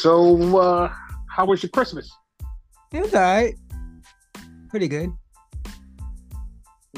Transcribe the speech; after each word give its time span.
So, 0.00 0.56
uh, 0.58 0.90
how 1.28 1.44
was 1.44 1.62
your 1.62 1.68
Christmas? 1.68 2.10
It 2.90 3.02
was 3.02 3.12
alright. 3.12 3.54
Pretty 4.70 4.88
good. 4.88 5.12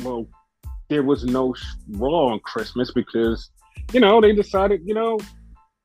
Well, 0.05 0.29
there 0.89 1.03
was 1.03 1.25
no 1.25 1.53
Raw 1.89 2.27
on 2.27 2.39
Christmas 2.45 2.93
because, 2.93 3.51
you 3.93 3.99
know, 3.99 4.21
they 4.21 4.33
decided, 4.33 4.83
you 4.85 4.95
know, 4.95 5.19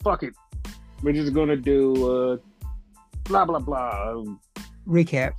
fuck 0.04 0.22
it. 0.22 0.36
We're 1.02 1.14
just 1.14 1.34
gonna 1.34 1.56
do 1.56 1.96
uh, 2.08 2.38
blah 3.24 3.46
blah 3.46 3.62
blah. 3.62 4.24
Recap. 4.88 5.34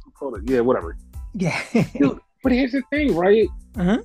Yeah, 0.47 0.63
whatever. 0.63 0.97
Yeah. 1.35 1.63
Dude, 1.97 2.19
but 2.43 2.51
here's 2.51 2.73
the 2.73 2.83
thing, 2.91 3.15
right? 3.15 3.47
Uh-huh. 3.77 3.99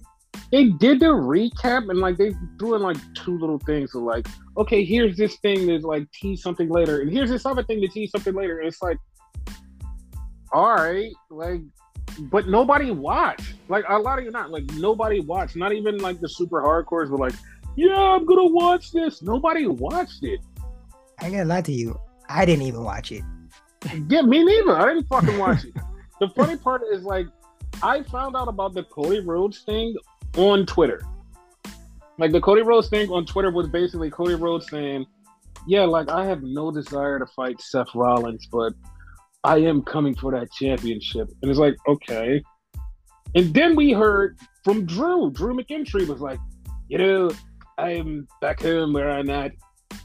They 0.53 0.66
did 0.66 0.99
the 0.99 1.07
recap 1.07 1.89
and 1.89 1.98
like 1.98 2.16
they 2.16 2.31
threw 2.59 2.75
in 2.75 2.84
like 2.84 2.98
two 3.16 3.39
little 3.39 3.57
things 3.57 3.95
of 3.95 4.03
like, 4.03 4.27
okay, 4.55 4.85
here's 4.85 5.17
this 5.17 5.38
thing 5.38 5.66
that's 5.66 5.84
like 5.84 6.05
tease 6.12 6.43
something 6.43 6.70
later, 6.70 7.02
and 7.02 7.12
here's 7.12 7.31
this 7.31 7.43
other 7.48 7.63
thing 7.63 7.81
to 7.81 7.88
tease 7.88 8.12
something 8.12 8.35
later. 8.35 8.59
And 8.59 8.67
it's 8.67 8.79
like, 8.79 8.99
all 10.52 10.76
right, 10.76 11.12
like, 11.31 11.62
but 12.29 12.48
nobody 12.48 12.91
watched. 12.91 13.55
Like 13.67 13.84
a 13.89 13.98
lot 13.98 14.20
of 14.20 14.26
you 14.26 14.29
not 14.29 14.52
like 14.52 14.66
nobody 14.73 15.21
watched. 15.21 15.55
Not 15.55 15.73
even 15.73 15.98
like 15.98 16.20
the 16.20 16.29
super 16.29 16.62
hardcores 16.62 17.09
were 17.09 17.17
like, 17.17 17.34
yeah, 17.76 17.98
I'm 17.98 18.23
gonna 18.23 18.45
watch 18.45 18.91
this. 18.91 19.23
Nobody 19.23 19.65
watched 19.65 20.23
it. 20.23 20.40
I 21.20 21.26
ain't 21.26 21.34
gonna 21.34 21.45
lie 21.45 21.62
to 21.62 21.71
you. 21.71 21.99
I 22.29 22.45
didn't 22.45 22.67
even 22.67 22.84
watch 22.84 23.12
it. 23.12 23.23
Yeah, 24.07 24.21
me 24.21 24.43
neither. 24.43 24.77
I 24.77 24.93
didn't 24.93 25.07
fucking 25.07 25.40
watch 25.40 25.65
it. 25.65 25.73
The 26.20 26.29
funny 26.29 26.57
part 26.57 26.84
is 26.91 27.01
like 27.01 27.26
I 27.81 28.04
found 28.04 28.35
out 28.35 28.48
about 28.48 28.76
the 28.76 28.84
Cody 28.84 29.20
Rhodes 29.20 29.62
thing 29.63 29.95
on 30.37 30.65
Twitter. 30.65 31.01
Like 32.20 32.31
the 32.31 32.41
Cody 32.41 32.62
Rhodes 32.62 32.89
thing 32.89 33.09
on 33.09 33.26
Twitter 33.26 33.51
was 33.51 33.67
basically 33.67 34.09
Cody 34.09 34.35
Rhodes 34.35 34.70
saying, 34.70 35.05
"Yeah, 35.67 35.85
like 35.85 36.09
I 36.09 36.25
have 36.25 36.43
no 36.43 36.71
desire 36.71 37.20
to 37.20 37.25
fight 37.25 37.59
Seth 37.59 37.93
Rollins, 37.95 38.48
but 38.51 38.73
I 39.43 39.57
am 39.57 39.81
coming 39.81 40.15
for 40.15 40.31
that 40.31 40.51
championship." 40.51 41.29
And 41.41 41.49
it's 41.49 41.59
like, 41.59 41.75
okay. 41.87 42.41
And 43.35 43.53
then 43.53 43.75
we 43.75 43.91
heard 43.91 44.37
from 44.63 44.85
Drew. 44.85 45.31
Drew 45.31 45.55
McIntyre 45.55 46.07
was 46.07 46.21
like, 46.21 46.40
"You 46.87 46.99
know, 46.99 47.31
I'm 47.79 48.27
back 48.41 48.62
home 48.62 48.93
where 48.93 49.09
I'm 49.09 49.29
at, 49.31 49.53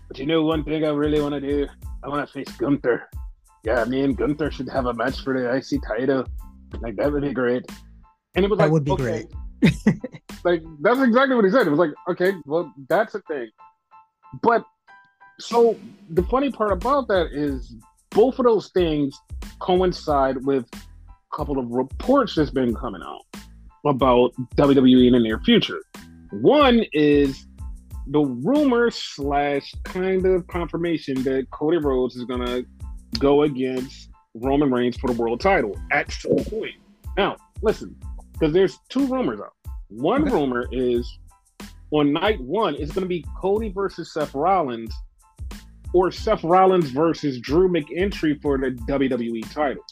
but 0.09 0.19
you 0.19 0.25
know 0.25 0.43
one 0.43 0.65
thing 0.65 0.85
I 0.85 0.91
really 0.91 1.21
want 1.21 1.35
to 1.35 1.41
do? 1.41 1.67
I 2.03 2.09
want 2.09 2.27
to 2.27 2.33
face 2.33 2.51
Gunther. 2.57 3.09
Yeah, 3.65 3.85
me 3.85 4.03
and 4.03 4.17
Gunther 4.17 4.51
should 4.51 4.69
have 4.71 4.87
a 4.87 4.95
match 4.95 5.21
for 5.23 5.39
the 5.39 5.55
IC 5.55 5.83
title." 5.87 6.25
Like 6.81 6.97
that 6.97 7.13
would 7.13 7.23
be 7.23 7.33
great. 7.35 7.65
And 8.35 8.45
it 8.45 8.51
was 8.51 8.59
That 8.59 8.65
like, 8.65 8.73
would 8.73 8.85
be 8.85 8.93
okay. 8.93 9.03
great. 9.03 9.27
like 10.45 10.63
that's 10.81 11.01
exactly 11.01 11.35
what 11.35 11.45
he 11.45 11.51
said. 11.51 11.67
It 11.67 11.71
was 11.71 11.79
like, 11.79 11.91
okay, 12.09 12.33
well, 12.47 12.73
that's 12.89 13.15
a 13.15 13.21
thing. 13.23 13.51
But 14.43 14.65
so 15.41 15.77
the 16.11 16.23
funny 16.25 16.51
part 16.51 16.73
about 16.73 17.09
that 17.09 17.29
is 17.33 17.75
both 18.11 18.39
of 18.39 18.45
those 18.45 18.71
things 18.71 19.19
coincide 19.61 20.45
with 20.45 20.67
a 20.75 21.37
couple 21.37 21.59
of 21.59 21.71
reports 21.71 22.35
that's 22.35 22.51
been 22.51 22.75
coming 22.75 23.03
out 23.03 23.23
about 23.87 24.33
WWE 24.57 25.07
in 25.07 25.13
the 25.13 25.21
near 25.21 25.41
future. 25.41 25.81
One 26.31 26.85
is 26.93 27.47
the 28.09 28.21
rumor 28.21 28.91
slash 28.91 29.73
kind 29.85 30.25
of 30.27 30.47
confirmation 30.47 31.23
that 31.25 31.47
Cody 31.51 31.79
Rhodes 31.79 32.17
is 32.17 32.25
gonna 32.25 32.63
go 33.19 33.43
against 33.43 34.11
Roman 34.35 34.71
Reigns 34.71 34.97
for 34.97 35.09
the 35.13 35.21
world 35.21 35.41
title 35.41 35.77
at 35.93 36.11
some 36.11 36.37
point. 36.37 36.75
Now, 37.17 37.37
listen, 37.63 37.97
because 38.39 38.53
there's 38.53 38.79
two 38.89 39.07
rumors 39.07 39.41
out. 39.41 39.53
One 39.89 40.23
Okay. 40.23 40.33
rumor 40.33 40.67
is 40.71 41.19
on 41.91 42.13
night 42.13 42.41
one, 42.41 42.75
it's 42.75 42.93
going 42.93 43.03
to 43.05 43.09
be 43.09 43.25
Cody 43.41 43.71
versus 43.71 44.13
Seth 44.13 44.35
Rollins, 44.35 44.95
or 45.95 46.11
Seth 46.11 46.45
Rollins 46.45 46.91
versus 46.91 47.41
Drew 47.41 47.69
McIntyre 47.69 48.41
for 48.43 48.59
the 48.59 48.73
WWE 48.87 49.51
title. 49.53 49.83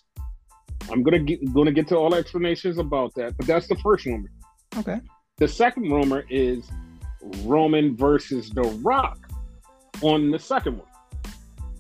I'm 0.90 1.02
gonna 1.02 1.18
get 1.18 1.40
gonna 1.52 1.72
get 1.72 1.88
to 1.88 1.96
all 1.96 2.10
the 2.10 2.18
explanations 2.18 2.78
about 2.78 3.12
that, 3.16 3.36
but 3.38 3.46
that's 3.46 3.66
the 3.66 3.74
first 3.76 4.04
rumor. 4.06 4.28
Okay. 4.76 5.00
The 5.38 5.48
second 5.48 5.90
rumor 5.90 6.24
is 6.30 6.70
Roman 7.44 7.96
versus 7.96 8.50
The 8.50 8.62
Rock 8.84 9.18
on 10.02 10.30
the 10.30 10.38
second 10.38 10.78
one, 10.78 10.86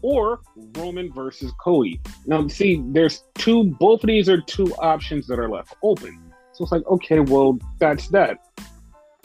or 0.02 0.40
Roman 0.76 1.12
versus 1.12 1.52
Cody. 1.60 2.00
Now, 2.26 2.48
see, 2.48 2.82
there's 2.86 3.22
two. 3.36 3.64
Both 3.78 4.02
of 4.02 4.08
these 4.08 4.28
are 4.28 4.40
two 4.40 4.74
options 4.76 5.26
that 5.28 5.38
are 5.38 5.48
left 5.48 5.74
open. 5.84 6.18
So 6.56 6.64
it's 6.64 6.72
like, 6.72 6.86
okay, 6.86 7.20
well, 7.20 7.58
that's 7.78 8.08
that. 8.08 8.38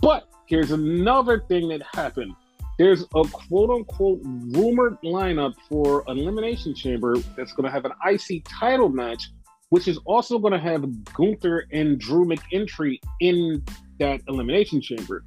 But 0.02 0.28
here's 0.48 0.72
another 0.72 1.40
thing 1.48 1.70
that 1.70 1.82
happened. 1.96 2.34
There's 2.78 3.04
a 3.16 3.24
quote 3.24 3.70
unquote 3.70 4.20
rumored 4.24 4.98
lineup 5.02 5.54
for 5.70 6.04
an 6.08 6.18
Elimination 6.18 6.76
Chamber 6.76 7.16
that's 7.38 7.54
going 7.54 7.66
to 7.66 7.72
have 7.72 7.86
an 7.86 7.94
IC 8.06 8.44
title 8.44 8.90
match, 8.90 9.30
which 9.70 9.88
is 9.88 9.98
also 10.04 10.40
going 10.40 10.52
to 10.52 10.60
have 10.60 10.84
Gunther 11.14 11.68
and 11.72 11.98
Drew 11.98 12.26
McIntyre 12.26 12.98
in 13.22 13.64
that 14.00 14.20
Elimination 14.28 14.82
Chamber. 14.82 15.24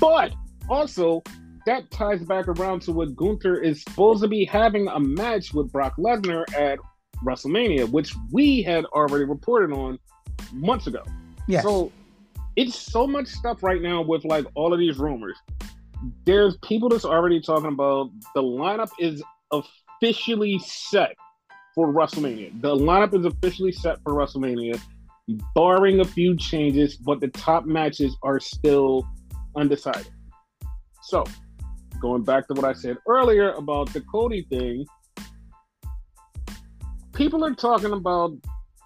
But 0.00 0.34
also, 0.68 1.22
that 1.66 1.88
ties 1.92 2.24
back 2.24 2.48
around 2.48 2.80
to 2.82 2.92
what 2.92 3.14
Gunther 3.14 3.60
is 3.60 3.82
supposed 3.82 4.22
to 4.22 4.28
be 4.28 4.44
having 4.44 4.88
a 4.88 4.98
match 4.98 5.54
with 5.54 5.70
Brock 5.70 5.94
Lesnar 5.96 6.44
at 6.58 6.80
WrestleMania, 7.24 7.88
which 7.88 8.12
we 8.32 8.62
had 8.62 8.84
already 8.86 9.24
reported 9.24 9.72
on 9.72 9.98
months 10.52 10.86
ago. 10.86 11.02
Yeah. 11.46 11.62
So 11.62 11.92
it's 12.56 12.74
so 12.74 13.06
much 13.06 13.28
stuff 13.28 13.62
right 13.62 13.80
now 13.80 14.02
with 14.02 14.24
like 14.24 14.44
all 14.54 14.72
of 14.72 14.78
these 14.78 14.98
rumors. 14.98 15.36
There's 16.24 16.56
people 16.58 16.88
that's 16.88 17.04
already 17.04 17.40
talking 17.40 17.68
about 17.68 18.10
the 18.34 18.42
lineup 18.42 18.90
is 18.98 19.22
officially 19.52 20.58
set 20.58 21.14
for 21.74 21.92
WrestleMania. 21.92 22.60
The 22.60 22.74
lineup 22.74 23.18
is 23.18 23.24
officially 23.24 23.72
set 23.72 24.02
for 24.02 24.14
WrestleMania, 24.14 24.80
barring 25.54 26.00
a 26.00 26.04
few 26.04 26.36
changes, 26.36 26.96
but 26.96 27.20
the 27.20 27.28
top 27.28 27.66
matches 27.66 28.16
are 28.22 28.40
still 28.40 29.06
undecided. 29.56 30.10
So, 31.02 31.24
going 32.00 32.24
back 32.24 32.48
to 32.48 32.54
what 32.54 32.64
I 32.64 32.72
said 32.72 32.98
earlier 33.06 33.52
about 33.52 33.92
the 33.92 34.00
Cody 34.00 34.46
thing, 34.50 34.84
people 37.12 37.44
are 37.44 37.54
talking 37.54 37.92
about 37.92 38.32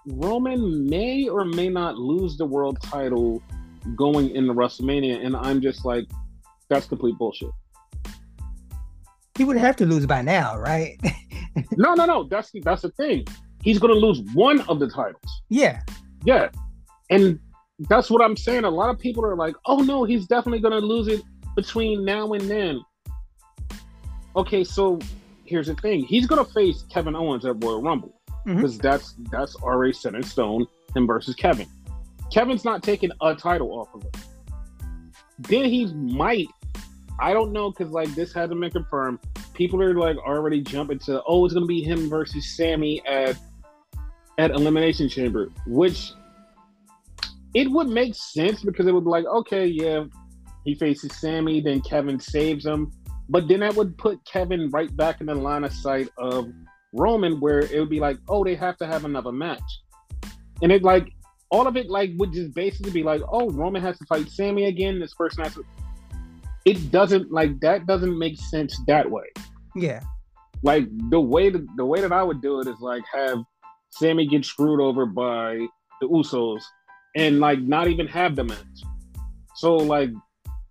Roman 0.06 0.88
may 0.88 1.28
or 1.28 1.44
may 1.44 1.68
not 1.68 1.96
lose 1.96 2.36
the 2.36 2.46
world 2.46 2.78
title 2.82 3.42
going 3.96 4.30
into 4.30 4.52
WrestleMania, 4.54 5.24
and 5.24 5.36
I'm 5.36 5.60
just 5.60 5.84
like, 5.84 6.04
that's 6.68 6.86
complete 6.86 7.16
bullshit. 7.18 7.50
he 9.36 9.44
would 9.44 9.56
have 9.56 9.76
to 9.76 9.86
lose 9.86 10.06
by 10.06 10.22
now, 10.22 10.58
right? 10.58 10.98
No, 11.76 11.92
no, 11.92 12.06
no. 12.06 12.24
That's 12.24 12.50
the, 12.50 12.60
that's 12.60 12.80
the 12.80 12.90
thing. 12.92 13.26
He's 13.62 13.78
going 13.78 13.92
to 13.92 14.00
lose 14.00 14.22
one 14.32 14.62
of 14.62 14.78
the 14.78 14.88
titles. 14.88 15.42
yeah. 15.50 15.82
Yeah, 16.24 16.48
and 17.10 17.38
that's 17.90 18.08
what 18.08 18.22
I'm 18.22 18.36
saying. 18.36 18.64
A 18.64 18.70
lot 18.70 18.88
of 18.88 18.98
people 18.98 19.24
are 19.26 19.36
like, 19.36 19.54
"Oh 19.66 19.78
no, 19.78 20.04
he's 20.04 20.26
definitely 20.26 20.60
going 20.60 20.72
to 20.72 20.86
lose 20.86 21.08
it 21.08 21.20
between 21.56 22.04
now 22.04 22.32
and 22.32 22.48
then." 22.48 22.80
Okay, 24.36 24.62
so 24.64 24.98
here's 25.44 25.66
the 25.66 25.74
thing: 25.74 26.04
he's 26.04 26.26
going 26.26 26.42
to 26.42 26.50
face 26.52 26.84
Kevin 26.90 27.16
Owens 27.16 27.44
at 27.44 27.62
Royal 27.62 27.82
Rumble 27.82 28.21
Mhm. 28.46 28.56
because 28.56 28.78
that's 28.78 29.14
that's 29.30 29.56
already 29.56 29.92
set 29.92 30.14
in 30.14 30.22
stone. 30.22 30.66
Him 30.94 31.06
versus 31.06 31.34
Kevin. 31.34 31.66
Kevin's 32.32 32.64
not 32.64 32.82
taking 32.82 33.10
a 33.20 33.34
title 33.34 33.72
off 33.72 33.94
of 33.94 34.02
him. 34.02 34.10
Then 35.38 35.64
he 35.64 35.86
might. 35.94 36.48
I 37.20 37.32
don't 37.32 37.52
know 37.52 37.70
because 37.70 37.92
like 37.92 38.08
this 38.14 38.32
hasn't 38.32 38.60
been 38.60 38.70
confirmed. 38.70 39.18
People 39.54 39.82
are 39.82 39.94
like 39.94 40.16
already 40.16 40.60
jumping 40.60 40.98
to, 41.00 41.22
oh, 41.26 41.44
it's 41.44 41.54
to 41.54 41.64
be 41.66 41.82
him 41.82 42.08
versus 42.08 42.56
Sammy 42.56 43.04
at 43.06 43.36
at 44.38 44.50
Elimination 44.50 45.08
Chamber, 45.08 45.50
which 45.66 46.12
it 47.54 47.70
would 47.70 47.88
make 47.88 48.14
sense 48.14 48.62
because 48.62 48.86
it 48.86 48.92
would 48.94 49.04
be 49.04 49.10
like, 49.10 49.26
okay, 49.26 49.66
yeah, 49.66 50.04
he 50.64 50.74
faces 50.74 51.14
Sammy, 51.20 51.60
then 51.60 51.80
Kevin 51.82 52.18
saves 52.18 52.64
him, 52.64 52.90
but 53.28 53.46
then 53.46 53.60
that 53.60 53.74
would 53.74 53.96
put 53.98 54.24
Kevin 54.24 54.70
right 54.70 54.94
back 54.96 55.20
in 55.20 55.26
the 55.26 55.34
line 55.34 55.64
of 55.64 55.72
sight 55.72 56.08
of 56.16 56.50
Roman, 56.92 57.40
where 57.40 57.60
it 57.60 57.78
would 57.78 57.88
be 57.90 58.00
like, 58.00 58.18
oh, 58.28 58.44
they 58.44 58.54
have 58.54 58.76
to 58.78 58.86
have 58.86 59.04
another 59.04 59.32
match, 59.32 59.62
and 60.62 60.70
it 60.72 60.82
like 60.82 61.08
all 61.50 61.66
of 61.66 61.76
it 61.76 61.90
like 61.90 62.10
would 62.16 62.32
just 62.32 62.54
basically 62.54 62.92
be 62.92 63.02
like, 63.02 63.20
oh, 63.30 63.50
Roman 63.50 63.82
has 63.82 63.98
to 63.98 64.04
fight 64.06 64.30
Sammy 64.30 64.64
again. 64.66 64.98
This 65.00 65.14
person 65.14 65.44
has 65.44 65.54
to. 65.54 65.64
It 66.64 66.90
doesn't 66.90 67.30
like 67.32 67.58
that 67.60 67.86
doesn't 67.86 68.16
make 68.18 68.38
sense 68.38 68.78
that 68.86 69.10
way 69.10 69.24
Yeah. 69.74 70.00
like 70.62 70.86
the 71.10 71.20
way 71.20 71.50
that 71.50 71.66
the 71.76 71.84
way 71.84 72.00
that 72.00 72.12
I 72.12 72.22
would 72.22 72.40
do 72.40 72.60
it 72.60 72.68
is 72.68 72.78
like 72.80 73.02
have 73.12 73.38
Sammy 73.90 74.26
get 74.28 74.44
screwed 74.44 74.80
over 74.80 75.04
by 75.06 75.66
the 76.00 76.06
Usos 76.08 76.62
and 77.16 77.40
like 77.40 77.58
not 77.60 77.88
even 77.88 78.06
have 78.06 78.36
the 78.36 78.44
match. 78.44 78.78
So 79.56 79.74
like 79.74 80.10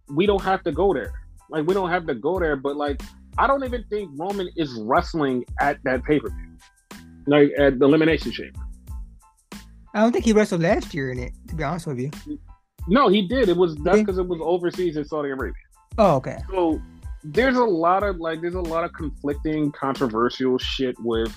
we 0.09 0.25
don't 0.25 0.41
have 0.41 0.63
to 0.63 0.71
go 0.71 0.93
there. 0.93 1.11
Like 1.49 1.67
we 1.67 1.73
don't 1.73 1.89
have 1.89 2.07
to 2.07 2.15
go 2.15 2.39
there, 2.39 2.55
but 2.55 2.77
like 2.77 3.01
I 3.37 3.47
don't 3.47 3.63
even 3.63 3.83
think 3.89 4.11
Roman 4.15 4.49
is 4.55 4.73
wrestling 4.73 5.45
at 5.59 5.77
that 5.83 6.03
pay 6.03 6.19
per 6.19 6.29
view, 6.29 6.57
like 7.27 7.51
at 7.57 7.79
the 7.79 7.85
Elimination 7.85 8.31
Chamber. 8.31 8.59
I 9.93 10.01
don't 10.01 10.11
think 10.11 10.25
he 10.25 10.33
wrestled 10.33 10.61
last 10.61 10.93
year 10.93 11.11
in 11.11 11.19
it, 11.19 11.33
to 11.47 11.55
be 11.55 11.63
honest 11.63 11.87
with 11.87 11.99
you. 11.99 12.11
No, 12.87 13.09
he 13.09 13.27
did. 13.27 13.49
It 13.49 13.57
was 13.57 13.75
that's 13.77 13.99
because 13.99 14.17
it 14.17 14.27
was 14.27 14.39
overseas 14.41 14.97
in 14.97 15.05
Saudi 15.05 15.29
Arabia. 15.29 15.53
Oh, 15.97 16.15
okay. 16.15 16.37
So 16.49 16.81
there's 17.23 17.57
a 17.57 17.63
lot 17.63 18.03
of 18.03 18.17
like 18.17 18.41
there's 18.41 18.55
a 18.55 18.61
lot 18.61 18.83
of 18.83 18.93
conflicting, 18.93 19.71
controversial 19.71 20.57
shit 20.57 20.95
with 20.99 21.35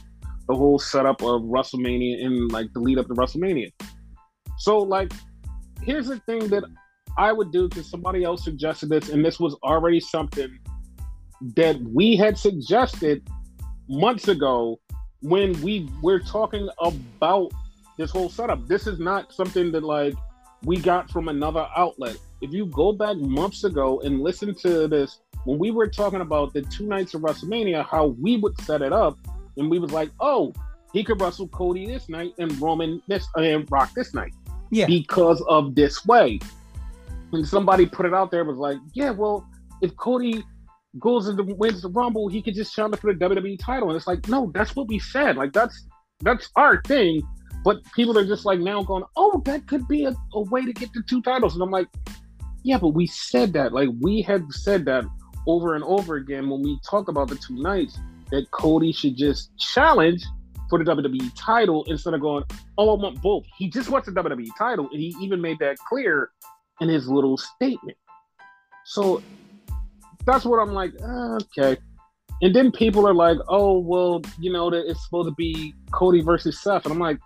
the 0.49 0.55
whole 0.55 0.79
setup 0.79 1.23
of 1.23 1.43
WrestleMania 1.43 2.25
and 2.25 2.53
like 2.53 2.73
the 2.75 2.81
lead 2.81 2.99
up 2.99 3.07
to 3.07 3.15
WrestleMania. 3.15 3.71
So 4.59 4.79
like, 4.79 5.13
here's 5.83 6.07
the 6.07 6.19
thing 6.21 6.49
that 6.49 6.65
I 7.19 7.33
would 7.33 7.53
do 7.53 7.69
because 7.69 7.91
somebody 7.91 8.25
else 8.25 8.45
suggested 8.45 8.89
this, 8.89 9.09
and 9.09 9.25
this 9.25 9.41
was 9.41 9.57
already 9.63 10.01
something 10.01 10.59
that 11.57 11.81
we 11.81 12.17
had 12.17 12.39
suggested 12.39 13.29
months 13.89 14.29
ago 14.29 14.81
when 15.21 15.61
we 15.63 15.89
were 16.03 16.21
talking 16.21 16.69
about 16.81 17.51
this 17.99 18.11
whole 18.11 18.29
setup. 18.29 18.67
This 18.67 18.87
is 18.87 18.99
not 18.99 19.33
something 19.33 19.73
that 19.73 19.83
like 19.83 20.15
we 20.65 20.77
got 20.77 21.11
from 21.11 21.29
another 21.29 21.67
outlet. 21.77 22.17
If 22.41 22.53
you 22.53 22.67
go 22.67 22.93
back 22.93 23.17
months 23.17 23.65
ago 23.65 24.01
and 24.01 24.21
listen 24.21 24.55
to 24.57 24.89
this, 24.89 25.21
when 25.45 25.59
we 25.59 25.71
were 25.71 25.89
talking 25.89 26.21
about 26.21 26.53
the 26.55 26.63
two 26.63 26.87
nights 26.87 27.15
of 27.15 27.21
WrestleMania, 27.21 27.87
how 27.87 28.09
we 28.21 28.39
would 28.39 28.59
set 28.63 28.83
it 28.83 28.93
up, 28.93 29.19
and 29.57 29.71
we 29.71 29.79
was 29.79 29.93
like, 29.93 30.11
oh, 30.21 30.53
he 30.93 31.05
could 31.05 31.21
wrestle 31.21 31.49
Cody 31.49 31.87
this 31.87 32.09
night 32.09 32.35
and 32.39 32.59
Roman 32.61 33.03
this 33.09 33.27
and 33.37 33.71
Rock 33.71 33.93
this 33.95 34.15
night. 34.15 34.33
Yeah. 34.71 34.87
Because 34.87 35.43
of 35.49 35.75
this 35.75 36.05
way. 36.07 36.39
And 37.33 37.47
somebody 37.47 37.87
put 37.87 38.07
it 38.07 38.15
out 38.15 38.31
there 38.31 38.45
was 38.45 38.59
like, 38.59 38.79
yeah, 38.95 39.11
well, 39.11 39.47
if 39.83 39.95
Cody 39.97 40.45
goes 40.99 41.29
and 41.29 41.41
wins 41.59 41.83
the 41.83 41.89
Rumble, 41.89 42.29
he 42.29 42.43
could 42.43 42.55
just 42.55 42.75
challenge 42.75 43.01
for 43.01 43.13
the 43.13 43.19
WWE 43.19 43.59
title. 43.59 43.89
And 43.91 43.97
it's 43.97 44.07
like, 44.07 44.29
no, 44.29 44.51
that's 44.55 44.77
what 44.77 44.89
we 44.89 44.99
said. 44.99 45.37
Like 45.37 45.53
that's 45.53 45.87
that's 46.21 46.49
our 46.57 46.81
thing. 46.83 47.23
But 47.65 47.79
people 47.95 48.19
are 48.19 48.27
just 48.27 48.45
like 48.45 48.61
now 48.61 48.83
going, 48.83 49.05
oh, 49.17 49.43
that 49.47 49.67
could 49.67 49.89
be 49.89 50.05
a, 50.05 50.15
a 50.35 50.41
way 50.43 50.65
to 50.65 50.73
get 50.73 50.93
the 50.93 51.03
two 51.09 51.23
titles. 51.23 51.55
And 51.55 51.63
I'm 51.63 51.71
like, 51.71 51.89
yeah, 52.63 52.79
but 52.79 52.89
we 52.89 53.07
said 53.07 53.53
that. 53.55 53.73
Like 53.73 53.89
we 54.01 54.23
had 54.23 54.45
said 54.53 54.85
that 54.87 55.05
over 55.47 55.75
and 55.75 55.85
over 55.85 56.17
again 56.17 56.49
when 56.49 56.63
we 56.63 56.79
talked 56.89 57.09
about 57.09 57.29
the 57.29 57.37
two 57.37 57.57
nights 57.57 57.99
that 58.31 58.51
Cody 58.51 58.93
should 58.93 59.17
just 59.17 59.57
challenge 59.59 60.23
for 60.69 60.83
the 60.83 60.85
WWE 60.85 61.31
title 61.37 61.85
instead 61.89 62.15
of 62.15 62.21
going, 62.21 62.45
oh, 62.79 62.97
I 62.97 63.03
want 63.03 63.21
both. 63.23 63.45
He 63.57 63.69
just 63.69 63.91
wants 63.91 64.07
the 64.07 64.13
WWE 64.13 64.49
title. 64.59 64.89
And 64.91 65.01
he 65.01 65.15
even 65.21 65.41
made 65.41 65.59
that 65.61 65.77
clear 65.89 66.31
in 66.81 66.89
his 66.89 67.09
little 67.09 67.37
statement. 67.37 67.97
So 68.85 69.23
that's 70.27 70.45
what 70.45 70.59
I'm 70.59 70.73
like, 70.73 70.93
uh, 71.03 71.39
okay. 71.59 71.77
And 72.43 72.55
then 72.55 72.73
people 72.73 73.07
are 73.07 73.15
like, 73.15 73.39
oh, 73.49 73.79
well, 73.79 74.21
you 74.39 74.53
know, 74.53 74.71
that 74.71 74.89
it's 74.89 75.05
supposed 75.05 75.29
to 75.29 75.35
be 75.35 75.75
Cody 75.93 76.21
versus 76.21 76.61
Seth. 76.61 76.85
And 76.85 76.93
I'm 76.93 76.99
like, 76.99 77.19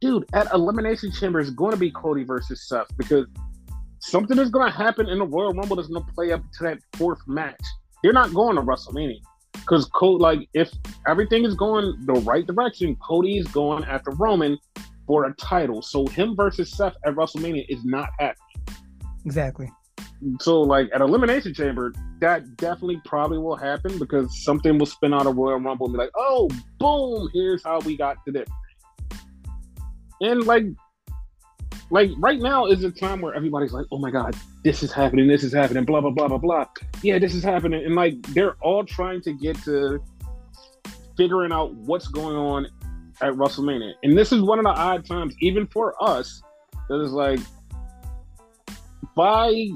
dude, 0.00 0.24
at 0.32 0.52
Elimination 0.52 1.10
Chamber 1.12 1.40
is 1.40 1.50
going 1.50 1.72
to 1.72 1.78
be 1.78 1.90
Cody 1.90 2.24
versus 2.24 2.68
Seth 2.68 2.86
because 2.96 3.26
something 4.00 4.38
is 4.38 4.50
going 4.50 4.70
to 4.70 4.76
happen 4.76 5.08
in 5.08 5.18
the 5.18 5.26
Royal 5.26 5.52
Rumble 5.52 5.76
that's 5.76 5.88
going 5.88 6.04
to 6.04 6.12
play 6.12 6.32
up 6.32 6.42
to 6.58 6.64
that 6.64 6.78
fourth 6.94 7.20
match. 7.26 7.60
They're 8.02 8.12
not 8.12 8.32
going 8.34 8.56
to 8.56 8.62
WrestleMania 8.62 9.20
because 9.52 9.88
like, 10.02 10.48
if 10.54 10.70
everything 11.06 11.44
is 11.44 11.54
going 11.54 11.94
the 12.06 12.14
right 12.20 12.46
direction, 12.46 12.96
Cody 12.96 13.38
is 13.38 13.46
going 13.48 13.84
after 13.84 14.10
Roman 14.12 14.58
for 15.06 15.24
a 15.26 15.34
title. 15.34 15.82
So 15.82 16.06
him 16.06 16.36
versus 16.36 16.70
Seth 16.70 16.96
at 17.04 17.14
WrestleMania 17.14 17.64
is 17.68 17.84
not 17.84 18.08
happening. 18.18 18.76
Exactly. 19.24 19.70
So, 20.40 20.60
like, 20.60 20.88
at 20.94 21.00
Elimination 21.00 21.54
Chamber, 21.54 21.92
that 22.20 22.56
definitely 22.56 23.00
probably 23.04 23.38
will 23.38 23.56
happen 23.56 23.98
because 23.98 24.44
something 24.44 24.78
will 24.78 24.86
spin 24.86 25.14
out 25.14 25.26
of 25.26 25.36
Royal 25.36 25.58
Rumble 25.58 25.86
and 25.86 25.94
be 25.94 25.98
like, 25.98 26.10
oh, 26.14 26.48
boom, 26.78 27.28
here's 27.32 27.64
how 27.64 27.80
we 27.80 27.96
got 27.96 28.16
to 28.26 28.32
this. 28.32 28.48
And 30.20 30.44
like, 30.44 30.64
like 31.90 32.10
right 32.18 32.38
now 32.38 32.66
is 32.66 32.84
a 32.84 32.90
time 32.90 33.20
where 33.20 33.34
everybody's 33.34 33.72
like, 33.72 33.86
oh 33.90 33.98
my 33.98 34.10
god, 34.10 34.36
this 34.64 34.82
is 34.82 34.92
happening, 34.92 35.26
this 35.26 35.42
is 35.42 35.52
happening, 35.52 35.84
blah 35.84 36.00
blah 36.00 36.10
blah 36.10 36.28
blah 36.28 36.38
blah. 36.38 36.66
Yeah, 37.02 37.18
this 37.18 37.34
is 37.34 37.42
happening, 37.42 37.84
and 37.84 37.94
like 37.94 38.20
they're 38.28 38.54
all 38.62 38.84
trying 38.84 39.22
to 39.22 39.32
get 39.32 39.56
to 39.64 40.02
figuring 41.16 41.52
out 41.52 41.74
what's 41.74 42.08
going 42.08 42.36
on 42.36 42.66
at 43.22 43.32
WrestleMania, 43.32 43.92
and 44.02 44.16
this 44.16 44.32
is 44.32 44.42
one 44.42 44.58
of 44.58 44.64
the 44.64 44.70
odd 44.70 45.04
times, 45.04 45.34
even 45.40 45.66
for 45.66 45.94
us, 46.02 46.42
that 46.88 47.00
is 47.00 47.12
like 47.12 47.40
by 49.14 49.68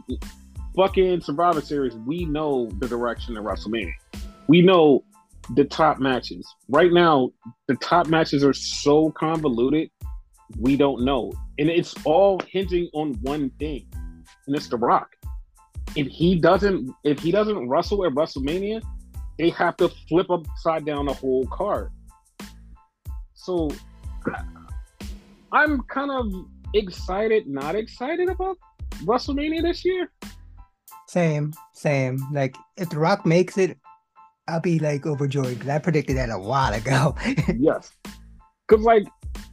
fucking 0.77 1.21
Survivor 1.21 1.61
Series, 1.61 1.95
we 1.95 2.25
know 2.25 2.69
the 2.79 2.89
direction 2.89 3.37
of 3.37 3.45
WrestleMania. 3.45 3.93
We 4.49 4.63
know 4.63 5.05
the 5.55 5.65
top 5.65 5.99
matches. 5.99 6.47
Right 6.69 6.93
now, 6.93 7.31
the 7.69 7.77
top 7.77 8.07
matches 8.07 8.45
are 8.45 8.53
so 8.53 9.11
convoluted 9.11 9.91
we 10.59 10.77
don't 10.77 11.05
know. 11.05 11.33
And 11.59 11.69
it's 11.69 11.95
all 12.05 12.41
hinging 12.49 12.89
on 12.93 13.15
one 13.23 13.51
thing, 13.59 13.87
and 14.47 14.57
it's 14.57 14.69
The 14.69 14.77
Rock. 14.77 15.09
If 15.97 16.07
he 16.09 16.37
doesn't, 16.37 16.91
if 17.05 17.21
he 17.21 17.31
doesn't 17.31 17.69
wrestle 17.69 18.05
at 18.05 18.13
WrestleMania, 18.13 18.83
they 19.39 19.51
have 19.51 19.77
to 19.79 19.89
flip 20.09 20.31
upside 20.31 20.85
down 20.85 21.07
the 21.07 21.13
whole 21.13 21.47
card. 21.47 21.91
So 23.35 23.71
I'm 25.53 25.83
kind 25.83 26.11
of 26.11 26.47
excited, 26.75 27.47
not 27.47 27.75
excited 27.75 28.29
about 28.29 28.59
WrestleMania 29.05 29.63
this 29.63 29.85
year. 29.85 30.11
Same, 31.09 31.53
same. 31.73 32.19
Like 32.33 32.57
if 32.77 32.91
The 32.91 32.99
Rock 32.99 33.27
makes 33.27 33.59
it, 33.59 33.79
I'll 34.49 34.61
be 34.61 34.79
like 34.79 35.07
overjoyed 35.07 35.55
because 35.55 35.69
I 35.69 35.79
predicted 35.79 36.17
that 36.17 36.31
a 36.31 36.39
while 36.39 36.73
ago. 36.73 37.15
yes, 37.59 37.93
because 38.69 38.85
like 38.85 39.05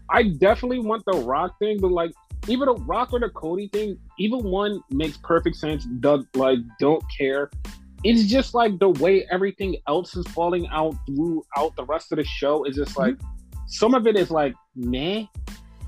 I 0.09 0.23
definitely 0.23 0.79
want 0.79 1.03
the 1.05 1.17
Rock 1.19 1.57
thing, 1.59 1.79
but 1.79 1.91
like 1.91 2.11
even 2.47 2.67
the 2.67 2.75
Rock 2.75 3.13
or 3.13 3.19
the 3.19 3.29
Cody 3.29 3.67
thing, 3.67 3.97
even 4.19 4.43
one 4.43 4.81
makes 4.89 5.17
perfect 5.17 5.55
sense. 5.55 5.85
Does 5.99 6.25
like 6.35 6.59
don't 6.79 7.03
care. 7.17 7.49
It's 8.03 8.23
just 8.23 8.53
like 8.53 8.79
the 8.79 8.89
way 8.89 9.27
everything 9.31 9.77
else 9.87 10.15
is 10.15 10.25
falling 10.29 10.67
out 10.67 10.95
throughout 11.05 11.75
the 11.75 11.85
rest 11.85 12.11
of 12.11 12.17
the 12.17 12.23
show 12.23 12.63
is 12.63 12.75
just 12.75 12.97
like 12.97 13.13
mm-hmm. 13.13 13.57
some 13.67 13.93
of 13.93 14.07
it 14.07 14.17
is 14.17 14.31
like 14.31 14.55
meh, 14.75 15.25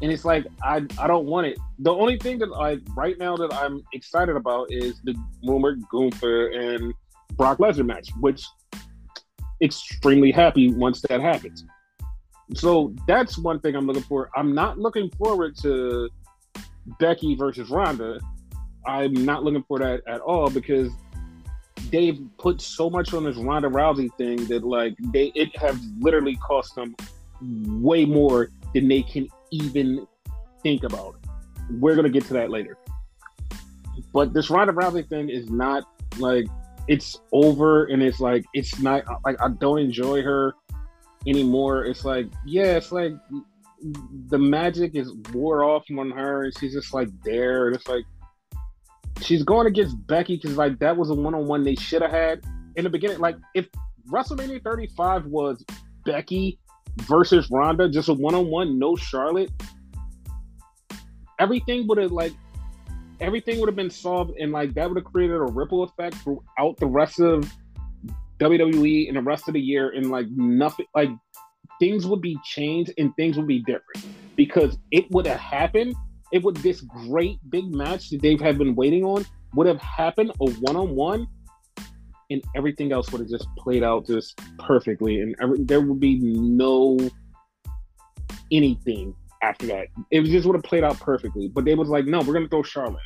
and 0.02 0.12
it's 0.12 0.26
like 0.26 0.46
I 0.64 0.86
I 0.98 1.08
don't 1.08 1.26
want 1.26 1.48
it. 1.48 1.58
The 1.80 1.92
only 1.92 2.18
thing 2.18 2.40
that 2.40 2.52
I 2.58 2.80
right 2.96 3.18
now 3.18 3.36
that 3.38 3.54
I'm 3.54 3.84
excited 3.94 4.36
about 4.36 4.72
is 4.72 5.02
the 5.04 5.16
rumored 5.46 5.82
Gunther 5.90 6.48
and 6.50 6.94
Brock 7.34 7.60
Lesnar 7.60 7.86
match, 7.86 8.10
which 8.20 8.46
extremely 9.62 10.32
happy 10.32 10.74
once 10.74 11.02
that 11.02 11.22
happens 11.22 11.64
so 12.54 12.94
that's 13.08 13.38
one 13.38 13.60
thing 13.60 13.76
I'm 13.76 13.88
looking 13.88 14.04
for. 14.04 14.30
I'm 14.36 14.54
not 14.54 14.78
looking 14.78 15.10
forward 15.12 15.58
to 15.60 16.10
Becky 17.00 17.36
versus 17.36 17.70
Ronda. 17.70 18.20
I'm 18.86 19.14
not 19.14 19.44
looking 19.44 19.64
for 19.64 19.80
that 19.80 20.02
at 20.08 20.22
all 20.22 20.50
because 20.50 20.92
they've 21.90 22.20
put 22.38 22.62
so 22.62 22.90
much 22.90 23.14
on 23.14 23.24
this 23.24 23.38
Ronda 23.38 23.70
Rousey 23.70 24.14
thing 24.18 24.46
that 24.48 24.64
like 24.64 24.96
they 25.14 25.32
it 25.36 25.56
have 25.58 25.80
literally 26.00 26.36
cost 26.38 26.76
them 26.76 26.96
way 27.42 28.06
more 28.06 28.50
than 28.74 28.88
they 28.88 29.04
can 29.04 29.28
even 29.52 30.08
think 30.62 30.84
about. 30.84 31.16
We're 31.70 31.96
gonna 31.96 32.10
get 32.10 32.26
to 32.26 32.34
that 32.34 32.50
later. 32.50 32.78
But 34.14 34.34
this 34.34 34.50
Ronda 34.50 34.74
Rousey 34.74 35.08
thing 35.08 35.30
is 35.30 35.50
not 35.50 35.86
like 36.18 36.46
it's 36.88 37.20
over 37.32 37.86
and 37.86 38.04
it's 38.04 38.20
like 38.20 38.44
it's 38.54 38.80
not 38.80 39.04
like 39.24 39.42
I 39.42 39.50
don't 39.50 39.80
enjoy 39.80 40.22
her 40.22 40.54
anymore. 41.28 41.86
It's 41.86 42.06
like, 42.06 42.28
yeah, 42.46 42.78
it's 42.78 42.92
like 42.92 43.14
the 44.28 44.38
magic 44.38 44.96
is 44.96 45.14
wore 45.32 45.64
off 45.64 45.86
on 45.98 46.12
her, 46.12 46.46
and 46.46 46.58
she's 46.58 46.74
just 46.74 46.94
like 46.94 47.10
there. 47.24 47.68
And 47.68 47.76
it's 47.76 47.88
like 47.88 48.06
she's 49.22 49.44
going 49.44 49.68
against 49.68 49.96
Becky 50.08 50.36
because 50.36 50.58
like 50.58 50.80
that 50.80 50.96
was 50.96 51.10
a 51.10 51.14
one 51.14 51.36
on 51.36 51.48
one 51.48 51.64
they 51.64 51.76
should 51.76 52.02
have 52.02 52.12
had 52.12 52.44
in 52.76 52.84
the 52.84 52.90
beginning. 52.90 53.20
Like 53.20 53.38
if 53.54 53.68
WrestleMania 54.10 54.64
35 54.64 55.26
was 55.26 55.64
Becky 56.06 56.60
versus 57.02 57.50
Ronda, 57.52 57.90
just 57.90 58.10
a 58.10 58.14
one 58.14 58.36
on 58.36 58.48
one, 58.48 58.80
no 58.80 58.96
Charlotte, 58.96 59.52
everything 61.40 61.88
would 61.88 61.98
have 61.98 62.12
like 62.12 62.34
everything 63.20 63.60
would 63.60 63.70
have 63.70 63.76
been 63.76 63.90
solved, 63.90 64.38
and 64.40 64.52
like 64.52 64.74
that 64.74 64.90
would 64.90 64.98
have 64.98 65.06
created 65.06 65.36
a 65.36 65.44
ripple 65.44 65.84
effect 65.84 66.16
throughout 66.16 66.78
the 66.78 66.86
rest 66.86 67.20
of 67.20 67.52
WWE 68.40 69.08
and 69.08 69.18
the 69.18 69.22
rest 69.22 69.48
of 69.48 69.54
the 69.54 69.62
year, 69.62 69.92
and 69.92 70.12
like 70.12 70.28
nothing, 70.30 70.86
like 70.94 71.10
things 71.80 72.06
would 72.06 72.22
be 72.22 72.38
changed 72.44 72.94
and 72.98 73.16
things 73.16 73.38
would 73.38 73.48
be 73.48 73.60
different 73.60 74.06
because 74.36 74.78
it 74.92 75.10
would 75.12 75.26
have 75.26 75.40
happened. 75.40 75.96
It 76.32 76.44
would 76.44 76.58
this 76.58 76.82
great 76.82 77.38
big 77.50 77.74
match 77.74 78.10
that 78.10 78.22
they 78.22 78.36
have 78.38 78.58
been 78.58 78.76
waiting 78.76 79.04
on 79.04 79.26
would 79.54 79.68
have 79.68 79.82
happened 79.82 80.32
a 80.42 80.50
one 80.52 80.76
on 80.76 80.96
one, 80.96 81.28
and 82.34 82.44
everything 82.56 82.92
else 82.92 83.12
would 83.12 83.22
have 83.22 83.30
just 83.30 83.48
played 83.58 83.84
out 83.84 84.06
just 84.06 84.40
perfectly, 84.60 85.22
and 85.22 85.36
every, 85.42 85.64
there 85.64 85.82
would 85.82 86.00
be 86.00 86.20
no 86.20 87.00
anything 88.52 89.16
after 89.42 89.66
that. 89.68 89.88
It 90.12 90.24
just 90.24 90.46
would 90.46 90.56
have 90.56 90.64
played 90.64 90.84
out 90.84 91.00
perfectly. 91.00 91.48
But 91.48 91.66
they 91.66 91.76
was 91.76 91.90
like, 91.90 92.06
no, 92.06 92.20
we're 92.22 92.34
gonna 92.34 92.48
throw 92.48 92.64
Charlotte 92.64 93.02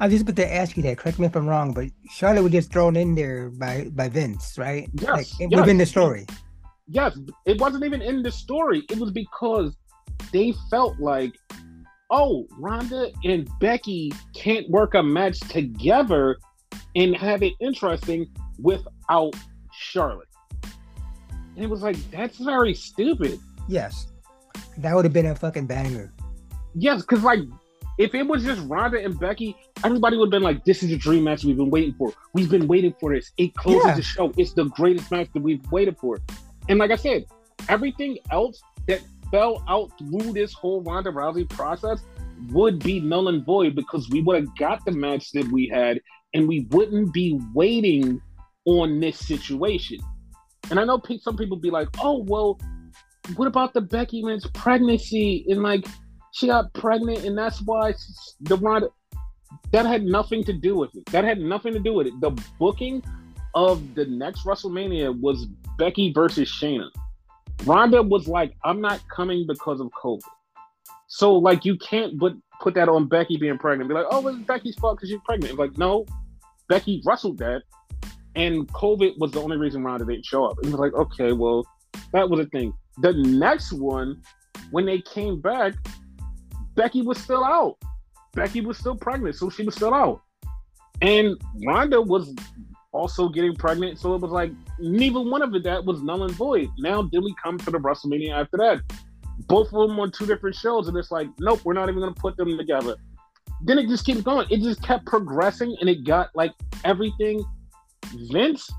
I 0.00 0.06
was 0.06 0.14
just 0.14 0.22
about 0.22 0.36
to 0.36 0.54
ask 0.54 0.76
you 0.76 0.82
that. 0.84 0.96
Correct 0.96 1.18
me 1.18 1.26
if 1.26 1.34
I'm 1.34 1.48
wrong, 1.48 1.72
but 1.72 1.88
Charlotte 2.10 2.42
was 2.42 2.52
just 2.52 2.72
thrown 2.72 2.96
in 2.96 3.14
there 3.14 3.50
by 3.50 3.88
by 3.92 4.08
Vince, 4.08 4.56
right? 4.56 4.88
Yes, 4.94 5.08
like, 5.08 5.50
yes. 5.50 5.60
within 5.60 5.78
the 5.78 5.86
story. 5.86 6.26
Yes, 6.86 7.18
it 7.46 7.60
wasn't 7.60 7.84
even 7.84 8.00
in 8.00 8.22
the 8.22 8.30
story. 8.30 8.84
It 8.90 8.98
was 8.98 9.10
because 9.10 9.76
they 10.32 10.54
felt 10.70 10.98
like, 11.00 11.34
oh, 12.10 12.46
Ronda 12.58 13.10
and 13.24 13.48
Becky 13.60 14.12
can't 14.34 14.68
work 14.70 14.94
a 14.94 15.02
match 15.02 15.40
together 15.40 16.38
and 16.94 17.16
have 17.16 17.42
it 17.42 17.54
interesting. 17.60 18.26
Without 18.60 19.34
Charlotte. 19.72 20.28
And 21.54 21.64
it 21.64 21.68
was 21.68 21.82
like, 21.82 21.96
that's 22.10 22.38
very 22.38 22.74
stupid. 22.74 23.40
Yes. 23.68 24.08
That 24.78 24.94
would 24.94 25.04
have 25.04 25.12
been 25.12 25.26
a 25.26 25.34
fucking 25.34 25.66
banger. 25.66 26.12
Yes, 26.74 27.02
because 27.02 27.22
like 27.22 27.40
if 27.98 28.14
it 28.14 28.26
was 28.26 28.44
just 28.44 28.64
Ronda 28.68 29.04
and 29.04 29.18
Becky, 29.18 29.56
everybody 29.82 30.16
would 30.16 30.26
have 30.26 30.30
been 30.30 30.42
like, 30.42 30.64
"This 30.64 30.84
is 30.84 30.92
a 30.92 30.96
dream 30.96 31.24
match 31.24 31.44
we've 31.44 31.56
been 31.56 31.70
waiting 31.70 31.94
for. 31.94 32.12
We've 32.32 32.48
been 32.48 32.68
waiting 32.68 32.94
for 33.00 33.12
this. 33.12 33.32
It 33.36 33.54
closes 33.54 33.84
Yeah. 33.86 33.94
the 33.96 34.02
show. 34.02 34.32
It's 34.36 34.52
the 34.52 34.64
greatest 34.66 35.10
match 35.10 35.28
that 35.34 35.42
we've 35.42 35.64
waited 35.72 35.98
for." 35.98 36.18
And 36.68 36.78
like 36.78 36.92
I 36.92 36.96
said, 36.96 37.24
everything 37.68 38.18
else 38.30 38.62
that 38.86 39.00
fell 39.32 39.64
out 39.66 39.90
through 39.98 40.32
this 40.32 40.52
whole 40.52 40.80
Ronda 40.82 41.10
Rousey 41.10 41.48
process 41.48 42.00
would 42.50 42.78
be 42.78 43.00
null 43.00 43.28
and 43.28 43.44
void 43.44 43.74
because 43.74 44.08
we 44.10 44.22
would 44.22 44.36
have 44.36 44.56
got 44.56 44.84
the 44.84 44.92
match 44.92 45.32
that 45.32 45.50
we 45.50 45.66
had, 45.66 46.00
and 46.34 46.46
we 46.46 46.68
wouldn't 46.70 47.12
be 47.12 47.40
waiting 47.52 48.20
on 48.68 49.00
this 49.00 49.18
situation. 49.18 49.98
And 50.70 50.78
I 50.78 50.84
know 50.84 51.00
some 51.20 51.36
people 51.36 51.56
be 51.56 51.70
like, 51.70 51.88
"Oh, 52.00 52.24
well, 52.26 52.60
what 53.36 53.48
about 53.48 53.72
the 53.72 53.80
Becky 53.80 54.22
Lynch 54.22 54.44
pregnancy?" 54.52 55.46
And 55.48 55.62
like, 55.62 55.86
she 56.32 56.46
got 56.46 56.72
pregnant, 56.74 57.24
and 57.24 57.36
that's 57.36 57.60
why 57.62 57.94
the 58.40 58.56
Ronda. 58.56 58.88
That 59.72 59.86
had 59.86 60.04
nothing 60.04 60.44
to 60.44 60.52
do 60.52 60.76
with 60.76 60.94
it. 60.94 61.06
That 61.06 61.24
had 61.24 61.40
nothing 61.40 61.72
to 61.72 61.78
do 61.78 61.94
with 61.94 62.06
it. 62.06 62.20
The 62.20 62.30
booking 62.58 63.02
of 63.54 63.94
the 63.94 64.04
next 64.04 64.44
WrestleMania 64.44 65.18
was 65.18 65.46
Becky 65.78 66.12
versus 66.12 66.50
Shayna. 66.50 66.90
Ronda 67.64 68.02
was 68.02 68.28
like, 68.28 68.54
"I'm 68.64 68.82
not 68.82 69.00
coming 69.08 69.46
because 69.48 69.80
of 69.80 69.88
COVID." 70.02 70.20
So 71.06 71.34
like, 71.34 71.64
you 71.64 71.78
can't 71.78 72.18
but 72.18 72.34
put 72.60 72.74
that 72.74 72.90
on 72.90 73.08
Becky 73.08 73.38
being 73.38 73.56
pregnant. 73.56 73.88
Be 73.88 73.94
like, 73.94 74.06
"Oh, 74.10 74.26
it's 74.28 74.38
Becky's 74.40 74.76
fault 74.76 74.98
because 74.98 75.08
she's 75.08 75.20
pregnant." 75.24 75.58
Like, 75.58 75.78
no, 75.78 76.04
Becky 76.68 77.02
wrestled 77.06 77.38
that, 77.38 77.62
and 78.34 78.68
COVID 78.68 79.18
was 79.18 79.32
the 79.32 79.40
only 79.40 79.56
reason 79.56 79.82
Ronda 79.82 80.04
didn't 80.04 80.24
show 80.24 80.44
up. 80.44 80.58
It 80.62 80.66
was 80.66 80.74
like, 80.74 80.94
okay, 80.94 81.32
well, 81.32 81.66
that 82.12 82.28
was 82.28 82.40
a 82.40 82.46
thing. 82.46 82.72
The 82.98 83.12
next 83.12 83.72
one, 83.72 84.22
when 84.70 84.86
they 84.86 85.00
came 85.00 85.40
back, 85.40 85.74
Becky 86.74 87.02
was 87.02 87.18
still 87.18 87.44
out. 87.44 87.76
Becky 88.34 88.60
was 88.60 88.78
still 88.78 88.96
pregnant, 88.96 89.34
so 89.34 89.50
she 89.50 89.64
was 89.64 89.74
still 89.74 89.94
out. 89.94 90.22
And 91.00 91.36
Ronda 91.64 92.00
was 92.00 92.34
also 92.92 93.28
getting 93.28 93.54
pregnant, 93.54 93.98
so 93.98 94.14
it 94.14 94.20
was 94.20 94.30
like 94.30 94.52
neither 94.78 95.20
one 95.20 95.42
of 95.42 95.54
it 95.54 95.62
that 95.64 95.84
was 95.84 96.02
null 96.02 96.24
and 96.24 96.32
void. 96.32 96.70
Now 96.78 97.02
then 97.02 97.22
we 97.22 97.34
come 97.42 97.58
to 97.58 97.70
the 97.70 97.78
WrestleMania 97.78 98.32
after 98.32 98.56
that. 98.58 98.80
Both 99.46 99.72
of 99.72 99.88
them 99.88 99.98
on 100.00 100.10
two 100.10 100.26
different 100.26 100.56
shows, 100.56 100.88
and 100.88 100.96
it's 100.96 101.10
like, 101.10 101.28
nope, 101.38 101.60
we're 101.64 101.74
not 101.74 101.88
even 101.88 102.00
gonna 102.00 102.12
put 102.12 102.36
them 102.36 102.56
together. 102.56 102.96
Then 103.62 103.78
it 103.78 103.88
just 103.88 104.04
keeps 104.04 104.22
going. 104.22 104.46
It 104.50 104.60
just 104.60 104.82
kept 104.82 105.06
progressing, 105.06 105.76
and 105.80 105.88
it 105.88 106.04
got 106.04 106.30
like 106.34 106.52
everything. 106.84 107.44
Vince 108.30 108.70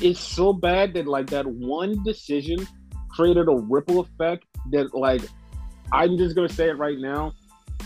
is 0.00 0.18
so 0.18 0.52
bad 0.52 0.94
that 0.94 1.06
like 1.06 1.28
that 1.30 1.46
one 1.46 2.02
decision 2.04 2.66
created 3.10 3.48
a 3.48 3.54
ripple 3.54 4.00
effect 4.00 4.44
that 4.70 4.94
like 4.94 5.22
I'm 5.92 6.16
just 6.16 6.34
gonna 6.34 6.48
say 6.48 6.68
it 6.68 6.78
right 6.78 6.98
now. 6.98 7.32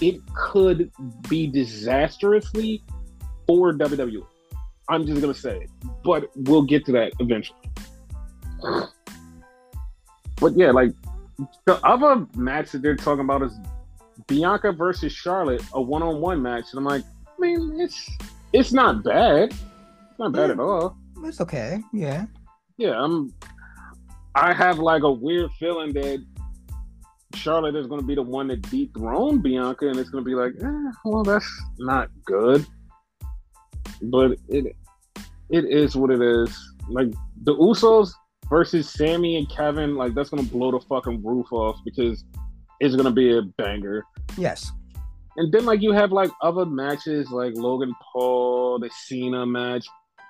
It 0.01 0.21
could 0.35 0.91
be 1.29 1.47
disastrously 1.47 2.83
for 3.47 3.73
WWE. 3.73 4.25
I'm 4.89 5.07
just 5.07 5.21
gonna 5.21 5.35
say 5.35 5.57
it, 5.59 5.71
but 6.05 6.31
we'll 6.37 6.63
get 6.63 6.85
to 6.87 6.93
that 6.93 7.13
eventually. 7.21 7.59
But 10.39 10.55
yeah, 10.55 10.71
like 10.71 10.93
the 11.65 11.75
other 11.83 12.27
match 12.37 12.73
that 12.73 12.83
they're 12.83 12.95
talking 12.95 13.25
about 13.25 13.43
is 13.43 13.59
Bianca 14.27 14.73
versus 14.73 15.13
Charlotte, 15.13 15.63
a 15.73 15.81
one-on-one 15.81 16.43
match, 16.43 16.67
and 16.73 16.79
I'm 16.79 16.85
like, 16.85 17.05
I 17.27 17.41
mean, 17.41 17.79
it's 17.81 18.11
it's 18.53 18.73
not 18.73 19.03
bad. 19.03 19.55
Not 20.19 20.33
bad 20.33 20.47
Yeah. 20.49 20.53
at 20.55 20.61
all. 20.61 20.97
It's 21.25 21.41
okay. 21.41 21.83
Yeah. 21.93 22.27
Yeah, 22.79 23.03
I'm. 23.03 23.33
I 24.35 24.53
have 24.53 24.79
like 24.79 25.03
a 25.03 25.11
weird 25.11 25.51
feeling 25.59 25.93
that 25.95 26.25
Charlotte 27.35 27.75
is 27.75 27.87
going 27.87 28.01
to 28.01 28.07
be 28.07 28.15
the 28.15 28.23
one 28.23 28.49
that 28.49 28.63
dethroned 28.63 29.43
Bianca, 29.43 29.89
and 29.89 29.99
it's 29.99 30.11
going 30.11 30.23
to 30.25 30.29
be 30.29 30.35
like, 30.35 30.53
eh, 30.63 30.91
well, 31.05 31.23
that's 31.23 31.49
not 31.79 32.11
good. 32.25 32.67
But 34.03 34.33
it 34.49 34.77
it 35.49 35.65
is 35.65 35.97
what 35.97 36.11
it 36.11 36.21
is. 36.21 36.57
Like 36.89 37.09
the 37.45 37.55
Usos 37.55 38.11
versus 38.51 38.89
Sammy 38.91 39.37
and 39.37 39.49
Kevin, 39.51 39.97
like 39.97 40.15
that's 40.15 40.29
going 40.31 40.45
to 40.45 40.51
blow 40.53 40.71
the 40.71 40.81
fucking 40.81 41.25
roof 41.25 41.47
off 41.53 41.79
because 41.85 42.25
it's 42.81 42.95
going 42.95 43.07
to 43.07 43.11
be 43.11 43.37
a 43.39 43.43
banger. 43.57 44.05
Yes. 44.37 44.71
And 45.39 45.53
then 45.53 45.65
like 45.65 45.81
you 45.83 45.93
have 45.93 46.13
like 46.13 46.31
other 46.43 46.65
matches 46.67 47.31
like 47.31 47.55
Logan 47.57 47.95
Paul, 48.13 48.79
the 48.79 48.91
Cena 49.07 49.45
match, 49.47 49.87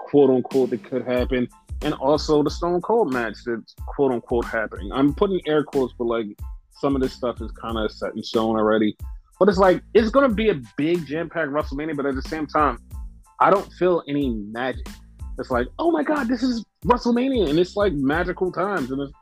quote 0.06 0.30
unquote, 0.30 0.70
that 0.70 0.84
could 0.84 1.04
happen, 1.04 1.48
and 1.82 1.94
also 1.94 2.42
the 2.42 2.50
Stone 2.50 2.80
Cold 2.82 3.12
match 3.12 3.38
that's 3.44 3.75
quote 3.86 4.12
unquote 4.12 4.44
happening. 4.44 4.92
I'm 4.92 5.12
putting 5.12 5.40
air 5.46 5.64
quotes, 5.64 5.92
but 5.98 6.04
like 6.04 6.26
some 6.78 6.94
of 6.94 7.02
this 7.02 7.12
stuff 7.12 7.40
is 7.40 7.50
kind 7.52 7.76
of 7.76 7.90
set 7.90 8.14
in 8.14 8.22
stone 8.22 8.56
already. 8.56 8.96
But 9.38 9.48
it's 9.48 9.58
like 9.58 9.82
it's 9.94 10.10
gonna 10.10 10.32
be 10.32 10.50
a 10.50 10.60
big 10.76 11.06
jam 11.06 11.28
packed 11.28 11.50
WrestleMania, 11.50 11.96
but 11.96 12.06
at 12.06 12.14
the 12.14 12.22
same 12.22 12.46
time, 12.46 12.78
I 13.40 13.50
don't 13.50 13.70
feel 13.75 14.02
any 14.08 14.30
magic. 14.30 14.86
It's 15.38 15.50
like, 15.50 15.66
oh 15.78 15.90
my 15.90 16.02
god, 16.02 16.28
this 16.28 16.42
is 16.42 16.64
WrestleMania, 16.84 17.50
and 17.50 17.58
it's 17.58 17.76
like 17.76 17.92
magical 17.92 18.52
times, 18.52 18.92
and 18.92 19.02
it's 19.02 19.12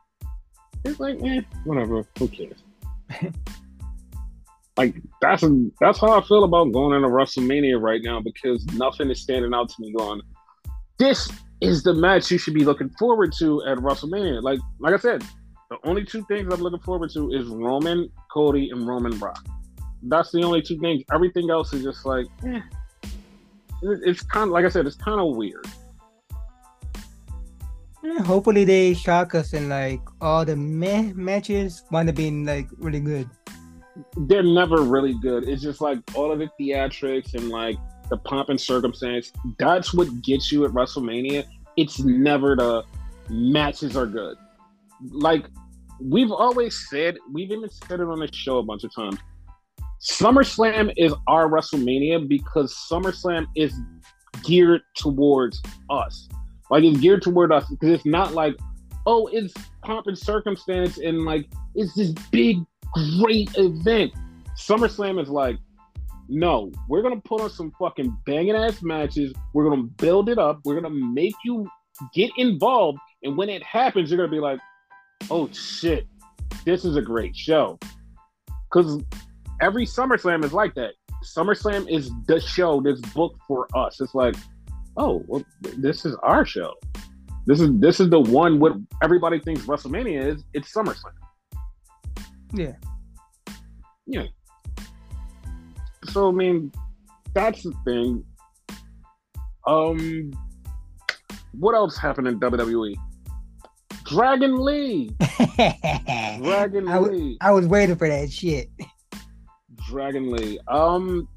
it's 0.85 1.01
like, 1.01 1.17
eh, 1.25 1.41
whatever, 1.65 2.05
who 2.19 2.29
cares? 2.29 2.63
like 4.77 4.95
that's 5.23 5.43
that's 5.81 5.99
how 5.99 6.19
I 6.19 6.21
feel 6.27 6.45
about 6.45 6.73
going 6.73 6.95
into 6.95 7.09
WrestleMania 7.09 7.81
right 7.81 8.03
now 8.03 8.21
because 8.21 8.65
nothing 8.75 9.11
is 9.11 9.21
standing 9.21 9.55
out 9.55 9.71
to 9.71 9.75
me. 9.81 9.93
Going, 9.93 10.21
this 10.99 11.31
is 11.61 11.83
the 11.83 11.95
match 11.95 12.31
you 12.31 12.39
should 12.39 12.55
be 12.55 12.65
looking 12.65 12.91
forward 12.91 13.33
to 13.39 13.65
at 13.67 13.79
WrestleMania. 13.79 14.43
Like 14.43 14.61
like 14.81 14.95
I 14.95 14.99
said, 14.99 15.23
the 15.71 15.79
only 15.85 16.05
two 16.05 16.25
things 16.27 16.53
I'm 16.53 16.61
looking 16.61 16.81
forward 16.81 17.11
to 17.13 17.31
is 17.33 17.47
Roman, 17.47 18.09
Cody, 18.33 18.71
and 18.71 18.87
Roman 18.87 19.19
Brock. 19.19 19.45
That's 20.03 20.31
the 20.33 20.43
only 20.43 20.63
two 20.63 20.79
things. 20.79 21.03
Everything 21.13 21.51
else 21.51 21.73
is 21.73 21.83
just 21.83 22.05
like, 22.05 22.27
eh. 22.47 22.61
It's 23.83 24.23
kind 24.23 24.45
of 24.45 24.51
like 24.51 24.65
I 24.65 24.69
said, 24.69 24.87
it's 24.87 24.97
kind 24.97 25.21
of 25.21 25.37
weird. 25.37 25.67
Hopefully 28.25 28.65
they 28.65 28.93
shock 28.95 29.35
us 29.35 29.55
and 29.55 29.69
like 29.71 30.01
all 30.21 30.45
the 30.45 30.57
meh 30.57 31.13
matches 31.15 31.83
wind 31.91 32.09
up 32.11 32.15
being 32.15 32.45
like 32.45 32.69
really 32.79 33.01
good. 33.01 33.29
they're 34.17 34.43
never 34.43 34.83
really 34.83 35.15
good. 35.23 35.49
It's 35.49 35.63
just 35.63 35.81
like 35.81 35.99
all 36.15 36.31
of 36.33 36.39
the 36.39 36.49
theatrics 36.61 37.35
and 37.35 37.49
like 37.49 37.77
the 38.09 38.17
pomp 38.19 38.49
and 38.49 38.61
circumstance. 38.61 39.33
That's 39.59 39.95
what 39.95 40.23
gets 40.23 40.53
you 40.53 40.65
at 40.65 40.73
WrestleMania. 40.73 41.45
It's 41.77 42.01
never 42.01 42.57
the 42.57 42.85
matches 43.29 43.97
are 43.97 44.07
good. 44.07 44.37
Like 45.11 45.47
we've 46.01 46.31
always 46.31 46.87
said, 46.91 47.17
we've 47.33 47.51
even 47.51 47.69
said 47.71 48.01
it 48.01 48.07
on 48.07 48.19
the 48.21 48.29
show 48.33 48.59
a 48.59 48.63
bunch 48.63 48.85
of 48.85 48.95
times. 48.95 49.19
SummerSlam 50.01 50.93
is 50.97 51.15
our 51.27 51.49
WrestleMania 51.49 52.29
because 52.29 52.75
SummerSlam 52.91 53.47
is 53.57 53.75
geared 54.43 54.83
towards 54.97 55.63
us. 55.89 56.29
Like 56.71 56.85
it's 56.85 56.99
geared 57.01 57.23
toward 57.23 57.53
us 57.53 57.65
because 57.71 57.91
it's 57.91 58.07
not 58.07 58.33
like, 58.33 58.57
oh, 59.07 59.29
it's 59.33 59.55
pomp 59.83 60.07
and 60.07 60.19
circumstance 60.19 60.99
and 60.99 61.25
like 61.25 61.47
it's 61.75 61.95
this 61.95 62.13
big 62.31 62.59
great 63.19 63.51
event. 63.57 64.13
SummerSlam 64.59 65.21
is 65.21 65.29
like, 65.29 65.57
no, 66.29 66.71
we're 66.89 67.03
gonna 67.03 67.21
put 67.25 67.41
on 67.41 67.51
some 67.51 67.73
fucking 67.79 68.17
banging 68.27 68.57
ass 68.57 68.83
matches. 68.83 69.33
We're 69.53 69.69
gonna 69.69 69.83
build 69.83 70.29
it 70.29 70.39
up. 70.39 70.61
We're 70.65 70.81
gonna 70.81 70.95
make 70.95 71.35
you 71.45 71.69
get 72.15 72.31
involved, 72.37 72.99
and 73.23 73.37
when 73.37 73.49
it 73.49 73.63
happens, 73.63 74.11
you're 74.11 74.19
gonna 74.19 74.31
be 74.31 74.41
like, 74.41 74.59
oh 75.31 75.49
shit, 75.53 76.07
this 76.65 76.85
is 76.85 76.97
a 76.97 77.03
great 77.03 77.37
show. 77.37 77.79
Because 78.71 79.03
every 79.61 79.87
SummerSlam 79.87 80.45
is 80.45 80.53
like 80.53 80.75
that. 80.75 80.95
SummerSlam 81.25 81.89
is 81.91 82.11
the 82.27 82.41
show 82.41 82.81
that's 82.81 83.01
booked 83.13 83.41
for 83.47 83.69
us. 83.75 84.01
It's 84.01 84.15
like, 84.15 84.35
oh, 84.97 85.23
well, 85.27 85.45
this 85.61 86.05
is 86.05 86.15
our 86.23 86.45
show. 86.45 86.75
This 87.47 87.61
is 87.61 87.71
this 87.79 88.01
is 88.01 88.09
the 88.09 88.21
one 88.21 88.59
what 88.59 88.73
everybody 89.03 89.39
thinks 89.39 89.63
WrestleMania 89.63 90.35
is. 90.35 90.45
It's 90.55 90.73
SummerSlam. 90.73 91.13
Yeah. 92.55 92.73
Yeah. 94.07 94.25
So 96.11 96.29
I 96.29 96.33
mean, 96.33 96.73
that's 97.35 97.63
the 97.63 97.73
thing. 97.85 98.25
Um, 99.67 100.33
what 101.53 101.75
else 101.75 101.97
happened 101.97 102.29
in 102.29 102.39
WWE? 102.41 102.95
Dragon 104.05 104.57
Lee. 104.63 105.15
Dragon 105.57 106.89
I, 106.89 106.95
w- 106.95 107.13
Lee. 107.13 107.39
I 107.41 107.51
was 107.53 107.67
waiting 107.67 107.97
for 107.97 108.09
that 108.09 108.31
shit. 108.31 108.69
Dragon 109.89 110.31
Lee. 110.31 110.59
Um, 110.69 111.29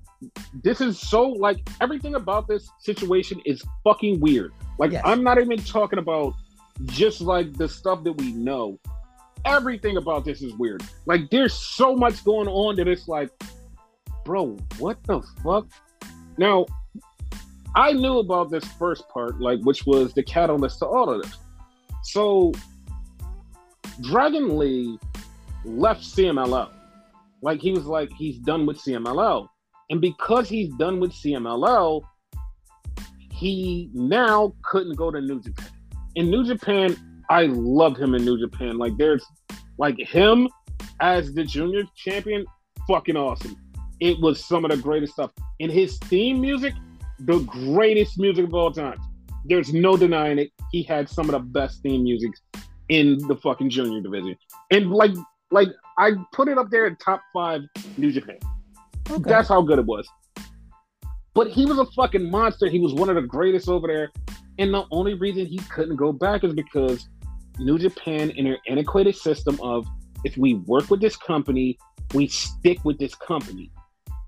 this 0.63 0.81
is 0.81 0.99
so 0.99 1.27
like 1.29 1.57
everything 1.79 2.15
about 2.15 2.47
this 2.47 2.69
situation 2.79 3.41
is 3.45 3.63
fucking 3.83 4.19
weird. 4.19 4.51
Like 4.79 4.91
Yes. 4.91 5.03
I'm 5.05 5.23
not 5.23 5.39
even 5.39 5.57
talking 5.59 5.99
about 5.99 6.33
just 6.85 7.21
like 7.21 7.53
the 7.53 7.69
stuff 7.69 8.03
that 8.03 8.13
we 8.13 8.33
know. 8.33 8.79
Everything 9.45 9.97
about 9.97 10.25
this 10.25 10.41
is 10.41 10.53
weird. 10.55 10.83
Like 11.05 11.29
there's 11.29 11.53
so 11.53 11.95
much 11.95 12.23
going 12.25 12.47
on 12.47 12.75
that 12.77 12.87
it's 12.87 13.07
like, 13.07 13.29
bro, 14.27 14.57
what 14.77 15.01
the 15.05 15.21
fuck? 15.41 15.67
Now, 16.37 16.65
I 17.77 17.93
knew 17.93 18.19
about 18.19 18.51
this 18.51 18.65
first 18.73 19.07
part, 19.07 19.39
like 19.39 19.61
which 19.61 19.85
was 19.85 20.13
the 20.13 20.21
catalyst 20.21 20.79
to 20.79 20.85
all 20.85 21.09
of 21.09 21.23
this. 21.23 21.37
So 22.03 22.51
Dragon 24.01 24.57
Lee 24.57 24.99
left 25.63 26.01
CMLL. 26.01 26.71
Like 27.41 27.61
he 27.61 27.71
was 27.71 27.85
like 27.85 28.11
he's 28.17 28.37
done 28.39 28.65
with 28.65 28.77
CMLL. 28.79 29.47
And 29.89 30.01
because 30.01 30.49
he's 30.49 30.73
done 30.73 30.99
with 30.99 31.13
CMLL, 31.13 32.01
he 33.31 33.89
now 33.93 34.53
couldn't 34.61 34.95
go 34.95 35.09
to 35.09 35.21
New 35.21 35.39
Japan. 35.39 35.69
In 36.15 36.29
New 36.29 36.43
Japan, 36.43 36.97
I 37.29 37.43
loved 37.45 37.97
him 37.97 38.13
in 38.13 38.25
New 38.25 38.37
Japan. 38.37 38.77
Like 38.77 38.97
there's 38.97 39.25
like 39.77 39.97
him 39.97 40.49
as 40.99 41.33
the 41.33 41.45
junior 41.45 41.83
champion, 41.95 42.45
fucking 42.89 43.15
awesome. 43.15 43.55
It 43.99 44.19
was 44.19 44.43
some 44.43 44.65
of 44.65 44.71
the 44.71 44.77
greatest 44.77 45.13
stuff. 45.13 45.31
In 45.59 45.69
his 45.69 45.97
theme 45.97 46.39
music, 46.39 46.73
the 47.19 47.39
greatest 47.39 48.19
music 48.19 48.45
of 48.45 48.53
all 48.53 48.71
time. 48.71 48.99
There's 49.45 49.73
no 49.73 49.97
denying 49.97 50.39
it. 50.39 50.51
He 50.71 50.83
had 50.83 51.09
some 51.09 51.25
of 51.25 51.31
the 51.31 51.39
best 51.39 51.81
theme 51.81 52.03
music 52.03 52.31
in 52.89 53.17
the 53.27 53.35
fucking 53.35 53.69
junior 53.69 54.01
division. 54.01 54.35
And 54.71 54.91
like 54.91 55.11
like 55.51 55.69
I 55.97 56.11
put 56.33 56.47
it 56.47 56.57
up 56.57 56.69
there 56.69 56.85
in 56.87 56.95
top 56.97 57.21
five 57.33 57.61
New 57.97 58.11
Japan. 58.11 58.37
Okay. 59.09 59.23
That's 59.29 59.47
how 59.47 59.61
good 59.61 59.79
it 59.79 59.85
was. 59.85 60.07
But 61.33 61.49
he 61.49 61.65
was 61.65 61.77
a 61.79 61.85
fucking 61.85 62.29
monster. 62.29 62.67
He 62.67 62.79
was 62.79 62.93
one 62.93 63.09
of 63.09 63.15
the 63.15 63.21
greatest 63.21 63.69
over 63.69 63.87
there. 63.87 64.11
And 64.59 64.73
the 64.73 64.85
only 64.91 65.13
reason 65.13 65.45
he 65.45 65.57
couldn't 65.69 65.95
go 65.95 66.11
back 66.11 66.43
is 66.43 66.53
because 66.53 67.07
New 67.59 67.77
Japan, 67.77 68.31
in 68.31 68.45
their 68.45 68.57
antiquated 68.67 69.15
system 69.15 69.59
of 69.61 69.85
if 70.23 70.35
we 70.35 70.55
work 70.55 70.89
with 70.89 70.99
this 70.99 71.15
company, 71.15 71.77
we 72.13 72.27
stick 72.27 72.83
with 72.83 72.97
this 72.97 73.15
company. 73.15 73.71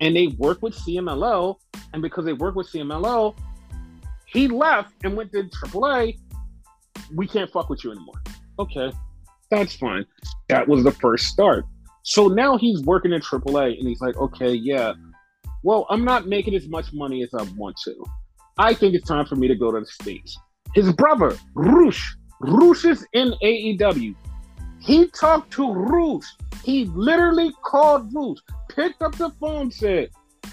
And 0.01 0.15
they 0.15 0.27
work 0.27 0.61
with 0.61 0.75
CMLL. 0.75 1.57
And 1.93 2.01
because 2.01 2.25
they 2.25 2.33
work 2.33 2.55
with 2.55 2.71
CMLL, 2.71 3.35
he 4.25 4.47
left 4.47 4.93
and 5.03 5.15
went 5.15 5.31
to 5.33 5.43
AAA. 5.43 6.17
We 7.15 7.27
can't 7.27 7.49
fuck 7.51 7.69
with 7.69 7.83
you 7.83 7.91
anymore. 7.91 8.21
Okay, 8.59 8.91
that's 9.49 9.75
fine. 9.75 10.05
That 10.49 10.67
was 10.67 10.83
the 10.83 10.91
first 10.91 11.25
start. 11.25 11.65
So 12.03 12.27
now 12.27 12.57
he's 12.57 12.81
working 12.83 13.13
in 13.13 13.21
AAA 13.21 13.77
and 13.79 13.87
he's 13.87 14.01
like, 14.01 14.17
okay, 14.17 14.53
yeah, 14.53 14.93
well, 15.63 15.85
I'm 15.89 16.05
not 16.05 16.27
making 16.27 16.55
as 16.55 16.67
much 16.67 16.93
money 16.93 17.23
as 17.23 17.33
I 17.33 17.43
want 17.57 17.77
to. 17.85 18.05
I 18.57 18.73
think 18.73 18.93
it's 18.93 19.07
time 19.07 19.25
for 19.25 19.35
me 19.35 19.47
to 19.47 19.55
go 19.55 19.71
to 19.71 19.79
the 19.79 19.85
States. 19.85 20.37
His 20.75 20.91
brother, 20.93 21.37
Rush, 21.53 22.15
Rush 22.41 22.85
is 22.85 23.05
in 23.13 23.33
AEW. 23.43 24.15
He 24.79 25.07
talked 25.07 25.51
to 25.53 25.73
Rush. 25.73 26.25
He 26.63 26.85
literally 26.85 27.51
called 27.63 28.13
Rush, 28.13 28.37
picked 28.79 29.01
up 29.01 29.13
the 29.15 29.29
phone, 29.31 29.69
said, 29.69 30.09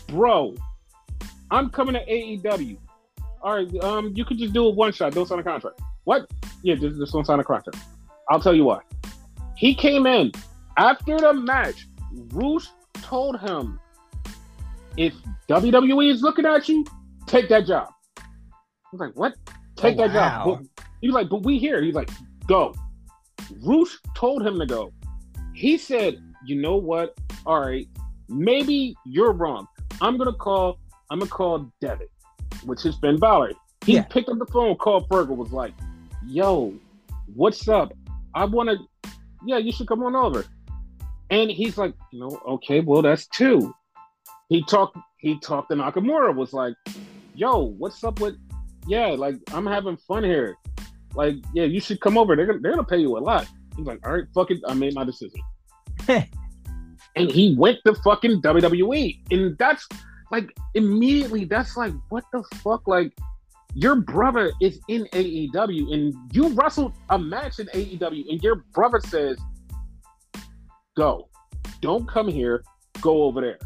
Bro, 0.08 0.56
I'm 1.52 1.70
coming 1.70 1.94
to 1.94 2.04
AEW. 2.06 2.76
All 3.40 3.54
right, 3.54 3.84
um, 3.84 4.12
you 4.16 4.24
could 4.24 4.38
just 4.38 4.52
do 4.52 4.64
a 4.64 4.70
one 4.70 4.92
shot, 4.92 5.12
don't 5.12 5.26
sign 5.26 5.38
a 5.38 5.44
contract. 5.44 5.80
What? 6.04 6.28
Yeah, 6.62 6.74
just, 6.74 6.98
just 6.98 7.12
don't 7.12 7.24
sign 7.24 7.38
a 7.38 7.44
contract. 7.44 7.78
I'll 8.28 8.40
tell 8.40 8.54
you 8.54 8.64
why. 8.64 8.80
He 9.56 9.74
came 9.74 10.06
in 10.06 10.32
after 10.76 11.16
the 11.18 11.34
match. 11.34 11.86
Rush 12.32 12.66
told 12.94 13.38
him, 13.38 13.78
if 14.96 15.14
WWE 15.48 16.10
is 16.10 16.22
looking 16.22 16.46
at 16.46 16.68
you, 16.68 16.84
take 17.26 17.48
that 17.50 17.66
job. 17.66 17.90
I 18.18 18.22
was 18.90 19.00
like, 19.00 19.14
what? 19.14 19.36
Take 19.76 19.98
oh, 19.98 20.08
that 20.08 20.14
wow. 20.14 20.44
job. 20.44 20.66
But, 20.74 20.84
he 21.00 21.08
was 21.08 21.14
like, 21.14 21.28
but 21.28 21.44
we 21.44 21.58
here. 21.58 21.80
He's 21.80 21.94
like, 21.94 22.10
go. 22.48 22.74
Rush 23.62 23.96
told 24.16 24.44
him 24.44 24.58
to 24.58 24.66
go. 24.66 24.92
He 25.54 25.78
said, 25.78 26.20
you 26.44 26.56
know 26.56 26.76
what? 26.76 27.14
All 27.44 27.60
right, 27.60 27.86
maybe 28.28 28.94
you're 29.04 29.32
wrong. 29.32 29.66
I'm 30.00 30.16
gonna 30.16 30.32
call. 30.32 30.78
I'm 31.10 31.18
gonna 31.18 31.30
call 31.30 31.70
Devitt, 31.80 32.10
which 32.64 32.84
is 32.86 32.96
Finn 32.96 33.18
Balor. 33.18 33.52
He 33.84 33.94
yeah. 33.94 34.02
picked 34.02 34.28
up 34.28 34.38
the 34.38 34.46
phone, 34.46 34.76
called 34.76 35.08
Fergal, 35.08 35.36
was 35.36 35.52
like, 35.52 35.72
"Yo, 36.26 36.74
what's 37.34 37.68
up? 37.68 37.92
I 38.34 38.44
want 38.44 38.70
to. 38.70 39.10
Yeah, 39.44 39.58
you 39.58 39.72
should 39.72 39.88
come 39.88 40.02
on 40.02 40.16
over." 40.16 40.44
And 41.30 41.50
he's 41.50 41.78
like, 41.78 41.94
"You 42.12 42.20
know, 42.20 42.40
okay, 42.46 42.80
well, 42.80 43.02
that's 43.02 43.26
two 43.28 43.74
he 44.48 44.62
talked 44.64 44.96
he 45.18 45.38
talked 45.40 45.70
to 45.70 45.76
Nakamura 45.76 46.34
was 46.34 46.52
like, 46.52 46.74
"Yo, 47.34 47.74
what's 47.78 48.02
up 48.04 48.20
with? 48.20 48.36
Yeah, 48.86 49.08
like 49.08 49.36
I'm 49.52 49.66
having 49.66 49.96
fun 49.96 50.24
here. 50.24 50.56
Like, 51.14 51.36
yeah, 51.54 51.64
you 51.64 51.80
should 51.80 52.00
come 52.00 52.18
over. 52.18 52.36
They're 52.36 52.46
gonna, 52.46 52.60
they're 52.60 52.72
gonna 52.72 52.84
pay 52.84 52.98
you 52.98 53.16
a 53.16 53.20
lot." 53.20 53.48
He's 53.76 53.86
like, 53.86 54.06
"All 54.06 54.12
right, 54.12 54.24
fuck 54.34 54.50
it, 54.50 54.60
I 54.66 54.74
made 54.74 54.94
my 54.94 55.04
decision." 55.04 55.40
and 57.16 57.30
he 57.30 57.54
went 57.56 57.78
to 57.86 57.94
fucking 57.94 58.42
WWE, 58.42 59.18
and 59.30 59.56
that's 59.58 59.88
like 60.30 60.50
immediately. 60.74 61.44
That's 61.44 61.76
like, 61.76 61.92
what 62.10 62.24
the 62.32 62.42
fuck, 62.56 62.86
like. 62.86 63.12
Your 63.78 63.96
brother 63.96 64.52
is 64.62 64.80
in 64.88 65.04
AEW 65.12 65.92
and 65.92 66.14
you 66.32 66.48
wrestled 66.54 66.94
a 67.10 67.18
match 67.18 67.58
in 67.58 67.66
AEW, 67.66 68.24
and 68.30 68.42
your 68.42 68.64
brother 68.72 69.00
says, 69.00 69.36
Go. 70.96 71.28
Don't 71.82 72.08
come 72.08 72.26
here. 72.26 72.64
Go 73.02 73.24
over 73.24 73.42
there. 73.42 73.58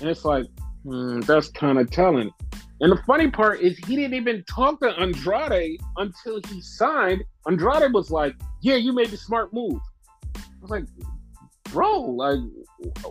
And 0.00 0.08
it's 0.08 0.24
like, 0.24 0.46
hmm, 0.84 1.20
that's 1.22 1.48
kind 1.48 1.78
of 1.78 1.90
telling. 1.90 2.30
And 2.80 2.92
the 2.92 3.02
funny 3.04 3.30
part 3.30 3.60
is 3.60 3.76
he 3.78 3.96
didn't 3.96 4.14
even 4.14 4.44
talk 4.48 4.80
to 4.80 4.90
Andrade 4.98 5.80
until 5.96 6.40
he 6.48 6.60
signed. 6.60 7.22
Andrade 7.46 7.92
was 7.92 8.10
like, 8.10 8.34
Yeah, 8.60 8.76
you 8.76 8.92
made 8.92 9.08
the 9.08 9.16
smart 9.16 9.52
move. 9.52 9.80
I 10.36 10.40
was 10.60 10.70
like, 10.70 10.84
bro, 11.72 12.00
like 12.00 12.40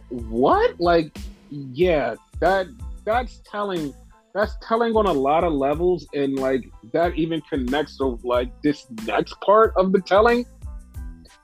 what? 0.10 0.80
Like, 0.80 1.18
yeah, 1.50 2.16
that 2.40 2.68
that's 3.04 3.42
telling 3.50 3.94
that's 4.34 4.56
telling 4.66 4.96
on 4.96 5.08
a 5.08 5.14
lot 5.14 5.44
of 5.44 5.52
levels 5.52 6.08
and 6.14 6.40
like 6.40 6.70
that 6.94 7.16
even 7.16 7.42
connects 7.42 7.98
to 7.98 8.20
like 8.24 8.50
this 8.62 8.88
next 9.06 9.40
part 9.42 9.74
of 9.76 9.92
the 9.92 10.02
telling. 10.02 10.46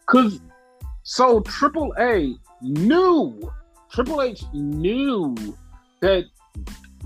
Cause 0.05 0.39
so 1.03 1.41
Triple 1.41 1.93
A 1.99 2.33
knew 2.61 3.51
Triple 3.91 4.21
H 4.21 4.43
knew 4.53 5.35
that 6.01 6.25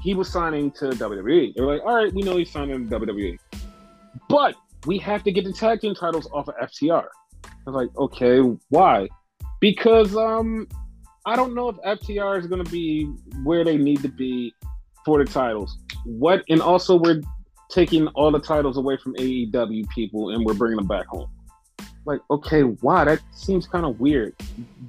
he 0.01 0.13
was 0.13 0.29
signing 0.29 0.71
to 0.71 0.85
WWE. 0.85 1.53
They 1.53 1.61
were 1.61 1.73
like, 1.73 1.85
all 1.85 1.95
right, 1.95 2.13
we 2.13 2.21
know 2.23 2.37
he's 2.37 2.51
signing 2.51 2.89
to 2.89 2.99
WWE. 2.99 3.37
But 4.27 4.55
we 4.85 4.97
have 4.97 5.23
to 5.23 5.31
get 5.31 5.45
the 5.45 5.53
tag 5.53 5.81
team 5.81 5.93
titles 5.93 6.27
off 6.33 6.47
of 6.47 6.55
FTR. 6.55 7.05
I 7.45 7.49
was 7.65 7.75
like, 7.75 7.95
okay, 7.97 8.39
why? 8.69 9.07
Because 9.61 10.15
um 10.17 10.67
I 11.25 11.37
don't 11.37 11.55
know 11.55 11.69
if 11.69 11.77
FTR 11.77 12.37
is 12.39 12.47
gonna 12.47 12.65
be 12.65 13.05
where 13.43 13.63
they 13.63 13.77
need 13.77 14.01
to 14.01 14.09
be 14.09 14.53
for 15.05 15.23
the 15.23 15.31
titles. 15.31 15.77
What 16.03 16.43
and 16.49 16.61
also 16.61 16.97
we're 16.97 17.21
taking 17.69 18.07
all 18.09 18.31
the 18.31 18.39
titles 18.39 18.77
away 18.77 18.97
from 18.97 19.15
AEW 19.15 19.87
people 19.89 20.31
and 20.31 20.45
we're 20.45 20.53
bringing 20.53 20.77
them 20.77 20.87
back 20.87 21.07
home. 21.07 21.29
Like, 22.05 22.19
okay, 22.29 22.61
why? 22.61 23.05
That 23.05 23.21
seems 23.31 23.67
kind 23.67 23.85
of 23.85 23.99
weird. 23.99 24.35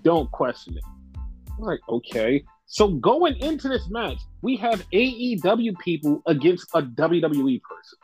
Don't 0.03 0.31
question 0.33 0.77
it. 0.77 0.85
I'm 1.17 1.65
like, 1.65 1.81
okay. 1.89 2.45
So 2.67 2.89
going 2.89 3.37
into 3.37 3.69
this 3.69 3.89
match, 3.91 4.19
we 4.41 4.57
have 4.57 4.83
AEW 4.93 5.79
people 5.79 6.23
against 6.27 6.69
a 6.75 6.83
WWE 6.83 7.61
person. 7.63 7.99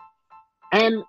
And 0.72 1.02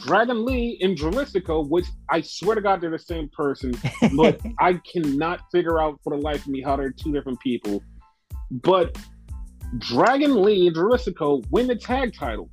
Dragon 0.00 0.44
Lee 0.44 0.78
and 0.82 0.96
Dralistico, 0.96 1.68
which 1.68 1.86
I 2.08 2.20
swear 2.20 2.54
to 2.54 2.60
God 2.60 2.80
they're 2.80 2.90
the 2.90 2.98
same 2.98 3.28
person, 3.30 3.74
but 4.16 4.40
I 4.58 4.74
cannot 4.90 5.42
figure 5.52 5.80
out 5.80 6.00
for 6.02 6.16
the 6.16 6.22
life 6.22 6.42
of 6.42 6.48
me 6.48 6.62
how 6.62 6.76
they're 6.76 6.92
two 6.92 7.12
different 7.12 7.40
people. 7.40 7.82
But 8.50 8.96
Dragon 9.78 10.42
Lee 10.42 10.66
and 10.66 10.76
Dralistico 10.76 11.44
win 11.50 11.66
the 11.66 11.76
tag 11.76 12.14
titles. 12.14 12.50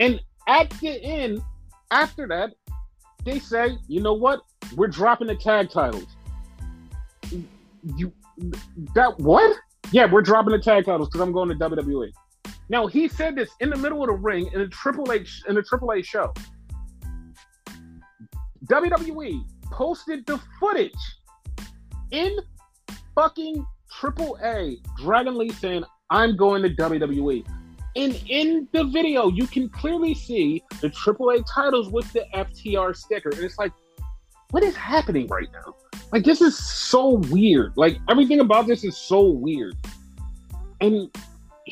And 0.00 0.20
at 0.48 0.70
the 0.80 1.02
end, 1.02 1.42
after 1.90 2.26
that, 2.28 2.50
they 3.24 3.38
say, 3.38 3.78
you 3.88 4.00
know 4.00 4.14
what? 4.14 4.40
We're 4.74 4.88
dropping 4.88 5.28
the 5.28 5.36
tag 5.36 5.70
titles 5.70 6.06
you 7.96 8.12
that 8.94 9.18
what? 9.18 9.56
Yeah, 9.92 10.10
we're 10.10 10.22
dropping 10.22 10.52
the 10.52 10.58
tag 10.58 10.86
titles 10.86 11.08
because 11.08 11.20
I'm 11.20 11.32
going 11.32 11.48
to 11.50 11.54
WWE. 11.54 12.10
Now 12.68 12.86
he 12.86 13.08
said 13.08 13.36
this 13.36 13.50
in 13.60 13.70
the 13.70 13.76
middle 13.76 14.02
of 14.02 14.08
the 14.08 14.14
ring 14.14 14.50
in 14.52 14.60
a 14.60 14.68
Triple 14.68 15.12
H 15.12 15.42
in 15.48 15.56
a 15.56 15.62
Triple 15.62 15.92
A 15.92 16.02
show. 16.02 16.32
WWE 18.66 19.44
posted 19.64 20.24
the 20.26 20.40
footage 20.58 20.92
in 22.10 22.38
fucking 23.14 23.66
Triple 23.90 24.38
A. 24.42 24.78
Dragon 24.96 25.36
Lee 25.36 25.50
saying, 25.50 25.84
"I'm 26.10 26.36
going 26.36 26.62
to 26.62 26.70
WWE." 26.70 27.44
And 27.96 28.20
in 28.28 28.66
the 28.72 28.84
video, 28.84 29.28
you 29.28 29.46
can 29.46 29.68
clearly 29.68 30.14
see 30.14 30.64
the 30.80 30.90
AAA 30.90 31.44
titles 31.48 31.90
with 31.90 32.12
the 32.12 32.24
FTR 32.34 32.96
sticker. 32.96 33.28
And 33.28 33.38
it's 33.40 33.56
like, 33.56 33.72
what 34.50 34.64
is 34.64 34.74
happening 34.74 35.28
right 35.28 35.48
now? 35.52 35.76
Like 36.12 36.24
this 36.24 36.40
is 36.40 36.58
so 36.58 37.20
weird. 37.30 37.72
Like 37.76 37.98
everything 38.08 38.40
about 38.40 38.66
this 38.66 38.84
is 38.84 38.96
so 38.96 39.28
weird. 39.28 39.76
And 40.80 41.08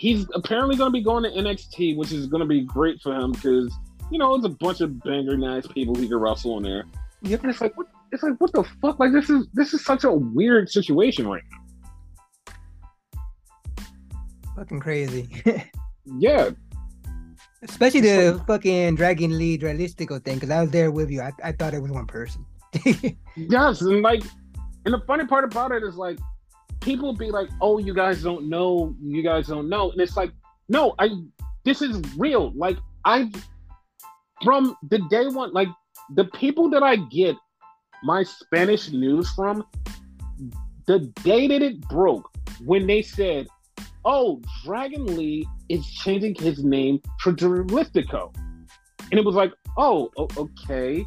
he's 0.03 0.27
apparently 0.35 0.75
going 0.75 0.89
to 0.89 0.93
be 0.93 1.01
going 1.01 1.23
to 1.23 1.31
NXT, 1.31 1.97
which 1.97 2.11
is 2.11 2.27
going 2.27 2.41
to 2.41 2.47
be 2.47 2.63
great 2.63 3.01
for 3.01 3.15
him 3.15 3.31
because 3.31 3.73
you 4.11 4.19
know 4.19 4.35
it's 4.35 4.45
a 4.45 4.49
bunch 4.49 4.81
of 4.81 5.01
banger 5.05 5.37
nice 5.37 5.65
people 5.69 5.95
he 5.95 6.09
can 6.09 6.19
wrestle 6.19 6.57
in 6.57 6.65
there. 6.65 6.85
Yeah, 7.23 7.37
but 7.37 7.51
it's 7.51 7.61
like 7.61 7.77
what? 7.79 7.87
It's 8.11 8.25
like 8.25 8.35
what 8.39 8.53
the 8.53 8.65
fuck? 8.83 8.99
Like 8.99 9.13
this 9.13 9.31
is 9.31 9.47
this 9.55 9.73
is 9.73 9.85
such 9.85 10.03
a 10.03 10.13
weird 10.13 10.69
situation 10.69 11.29
right 11.29 11.45
now. 11.53 11.59
Fucking 14.57 14.81
crazy. 14.81 15.29
yeah, 16.05 16.51
Especially 17.63 18.01
the 18.01 18.43
fucking 18.49 18.97
Dragon 18.97 19.39
Lee 19.39 19.57
Dralistico 19.57 20.23
thing, 20.23 20.35
because 20.35 20.51
I 20.51 20.63
was 20.63 20.73
there 20.73 20.91
with 20.91 21.11
you. 21.11 21.21
I, 21.21 21.31
I 21.45 21.53
thought 21.53 21.75
it 21.75 21.81
was 21.81 21.93
one 21.93 22.07
person. 22.07 22.45
yes, 23.37 23.83
and 23.83 24.03
like, 24.03 24.25
and 24.85 24.93
the 24.93 25.01
funny 25.07 25.27
part 25.27 25.45
about 25.45 25.71
it 25.71 25.85
is 25.85 25.95
like, 25.95 26.19
people 26.83 27.15
be 27.15 27.31
like, 27.31 27.49
"Oh, 27.61 27.79
you 27.79 27.95
guys 27.95 28.23
don't 28.23 28.49
know, 28.49 28.95
you 29.01 29.23
guys 29.23 29.47
don't 29.47 29.69
know," 29.69 29.91
and 29.91 30.01
it's 30.01 30.17
like, 30.17 30.33
no, 30.69 30.95
I, 30.99 31.11
this 31.65 31.83
is 31.83 32.01
real. 32.17 32.53
Like, 32.55 32.79
I, 33.05 33.31
from 34.43 34.77
the 34.89 34.99
day 35.11 35.27
one, 35.27 35.53
like 35.53 35.69
the 36.15 36.25
people 36.25 36.71
that 36.71 36.83
I 36.83 36.97
get 36.97 37.37
my 38.03 38.23
Spanish 38.23 38.91
news 38.91 39.31
from, 39.31 39.65
the 40.87 41.01
day 41.23 41.47
that 41.49 41.63
it 41.63 41.81
broke, 41.89 42.29
when 42.65 42.87
they 42.87 43.03
said, 43.03 43.47
"Oh, 44.05 44.41
Dragon 44.65 45.17
Lee 45.17 45.47
is 45.69 45.87
changing 45.87 46.35
his 46.35 46.65
name 46.65 47.01
to 47.23 47.33
Dralistico," 47.33 48.35
and 49.11 49.15
it 49.21 49.25
was 49.25 49.35
like, 49.35 49.53
"Oh, 49.77 50.11
okay." 50.37 51.07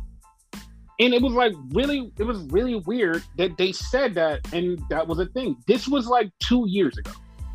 And 0.99 1.13
it 1.13 1.21
was 1.21 1.33
like 1.33 1.53
really, 1.71 2.11
it 2.17 2.23
was 2.23 2.39
really 2.51 2.75
weird 2.75 3.23
that 3.37 3.57
they 3.57 3.71
said 3.71 4.13
that, 4.15 4.41
and 4.53 4.79
that 4.89 5.05
was 5.07 5.19
a 5.19 5.25
thing. 5.27 5.57
This 5.67 5.87
was 5.87 6.07
like 6.07 6.31
two 6.39 6.65
years 6.67 6.97
ago. 6.97 7.11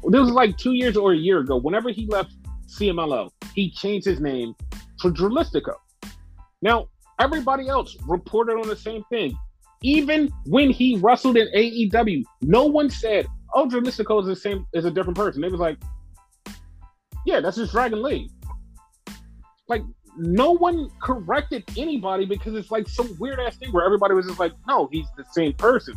This 0.09 0.21
was 0.21 0.31
like 0.31 0.57
two 0.57 0.73
years 0.73 0.97
or 0.97 1.13
a 1.13 1.17
year 1.17 1.41
ago. 1.41 1.57
Whenever 1.57 1.91
he 1.91 2.07
left 2.07 2.33
CMLL, 2.67 3.31
he 3.55 3.71
changed 3.71 4.07
his 4.07 4.21
name 4.21 4.55
to 5.01 5.09
Dralistico. 5.11 5.75
Now, 6.63 6.89
everybody 7.19 7.69
else 7.69 7.97
reported 8.07 8.55
on 8.55 8.69
the 8.69 8.77
same 8.77 9.05
thing. 9.05 9.37
Even 9.83 10.31
when 10.47 10.71
he 10.71 10.99
wrestled 10.99 11.39
in 11.39 11.49
AEW, 11.55 12.23
no 12.43 12.67
one 12.67 12.91
said, 12.91 13.27
"Oh, 13.55 13.67
Dralistico 13.67 14.21
is 14.21 14.27
the 14.27 14.37
same 14.37 14.67
is 14.75 14.85
a 14.85 14.91
different 14.91 15.17
person." 15.17 15.43
It 15.43 15.51
was 15.51 15.61
like, 15.61 15.79
"Yeah, 17.25 17.41
that's 17.41 17.57
just 17.57 17.73
Dragon 17.73 18.03
Lee." 18.03 18.29
Like 19.69 19.83
no 20.17 20.53
one 20.53 20.91
corrected 21.01 21.65
anybody 21.77 22.27
because 22.27 22.55
it's 22.55 22.71
like 22.71 22.89
some 22.89 23.17
weird 23.19 23.41
ass 23.41 23.57
thing 23.57 23.73
where 23.73 23.85
everybody 23.85 24.15
was 24.15 24.27
just 24.27 24.41
like, 24.41 24.53
"No, 24.67 24.89
he's 24.93 25.07
the 25.17 25.25
same 25.33 25.53
person." 25.55 25.95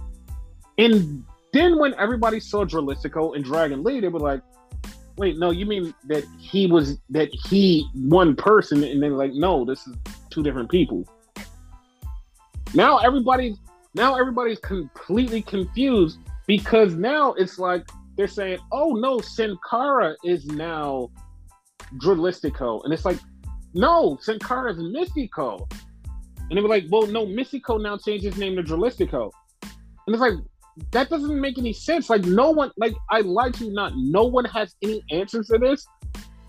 And 0.78 1.24
then 1.52 1.78
when 1.80 1.94
everybody 1.96 2.40
saw 2.40 2.66
Dralistico 2.66 3.36
and 3.36 3.44
Dragon 3.44 3.84
Lee, 3.84 4.00
they 4.00 4.08
were 4.08 4.20
like, 4.20 4.42
"Wait, 5.18 5.38
no, 5.38 5.52
you 5.52 5.66
mean 5.66 5.94
that 6.06 6.24
he 6.40 6.68
was 6.68 6.98
that 7.10 7.30
he 7.32 7.88
one 7.94 8.36
person?" 8.36 8.84
And 8.84 9.02
they're 9.02 9.12
like, 9.12 9.34
"No, 9.34 9.66
this 9.66 9.88
is 9.88 9.96
two 10.30 10.44
different 10.44 10.70
people." 10.70 11.08
Now 12.74 12.98
everybody's 12.98 13.58
now 13.96 14.16
everybody's 14.16 14.60
completely 14.60 15.42
confused 15.42 16.20
because 16.48 16.96
now 16.96 17.34
it's 17.34 17.60
like 17.60 17.88
they're 18.16 18.28
saying, 18.28 18.60
"Oh 18.72 18.94
no, 18.94 19.20
Sin 19.22 19.58
Cara 19.70 20.16
is 20.24 20.46
now 20.46 21.10
Dralistico," 21.98 22.84
and 22.84 22.94
it's 22.94 23.06
like, 23.06 23.20
"No, 23.74 24.18
Sin 24.22 24.40
Cara 24.40 24.72
is 24.72 24.78
Mystico," 24.78 25.70
and 26.50 26.58
they 26.58 26.62
were 26.62 26.70
like, 26.70 26.86
"Well, 26.90 27.08
no, 27.08 27.26
Mystico 27.26 27.82
now 27.82 27.98
changed 27.98 28.26
his 28.26 28.38
name 28.38 28.56
to 28.56 28.64
Dralistico," 28.64 29.32
and 29.62 30.16
it's 30.16 30.22
like 30.22 30.36
that 30.92 31.10
doesn't 31.10 31.40
make 31.40 31.58
any 31.58 31.74
sense. 31.74 32.10
Like 32.10 32.26
no 32.26 32.52
one, 32.52 32.72
like 32.78 32.94
I 33.10 33.22
like 33.22 33.60
you 33.60 33.72
not, 33.72 33.94
no 33.96 34.24
one 34.24 34.46
has 34.46 34.76
any 34.82 35.04
answers 35.12 35.48
to 35.48 35.58
this 35.58 35.86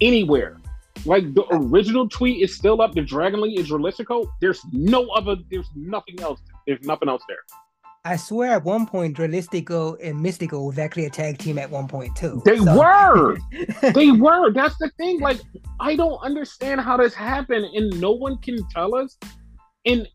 anywhere. 0.01 0.61
Like 1.07 1.35
the 1.35 1.45
original 1.51 2.09
tweet 2.09 2.43
is 2.43 2.57
still 2.57 2.81
up. 2.81 2.95
The 2.95 3.03
Dragon 3.03 3.43
Lee 3.43 3.59
is 3.59 3.69
Dralistico. 3.69 4.27
There's 4.41 4.63
no 4.73 5.09
other. 5.09 5.37
There's 5.51 5.69
nothing 5.77 6.21
else. 6.21 6.41
There's 6.67 6.81
nothing 6.83 7.09
else 7.09 7.23
there. 7.29 7.64
I 8.07 8.17
swear 8.17 8.53
at 8.53 8.65
one 8.65 8.87
point 8.87 9.17
Dralistico 9.17 9.97
and 10.03 10.23
Mystico 10.23 10.67
was 10.67 10.79
actually 10.79 11.07
a 11.07 11.11
tag 11.11 11.39
team 11.39 11.59
at 11.59 11.71
one 11.71 11.89
point 11.89 12.15
too. 12.15 12.43
They 12.45 12.59
so. 12.59 12.79
were. 12.79 13.39
they 13.95 14.11
were. 14.11 14.53
That's 14.53 14.77
the 14.77 14.91
thing. 14.99 15.21
Like 15.21 15.41
I 15.81 15.97
don't 15.97 16.19
understand 16.19 16.83
how 16.83 16.99
this 16.99 17.15
happened 17.15 17.65
and 17.65 17.99
no 18.01 18.13
one 18.13 18.37
can 18.39 18.59
tell 18.69 18.95
us. 18.95 19.17
And 19.87 20.07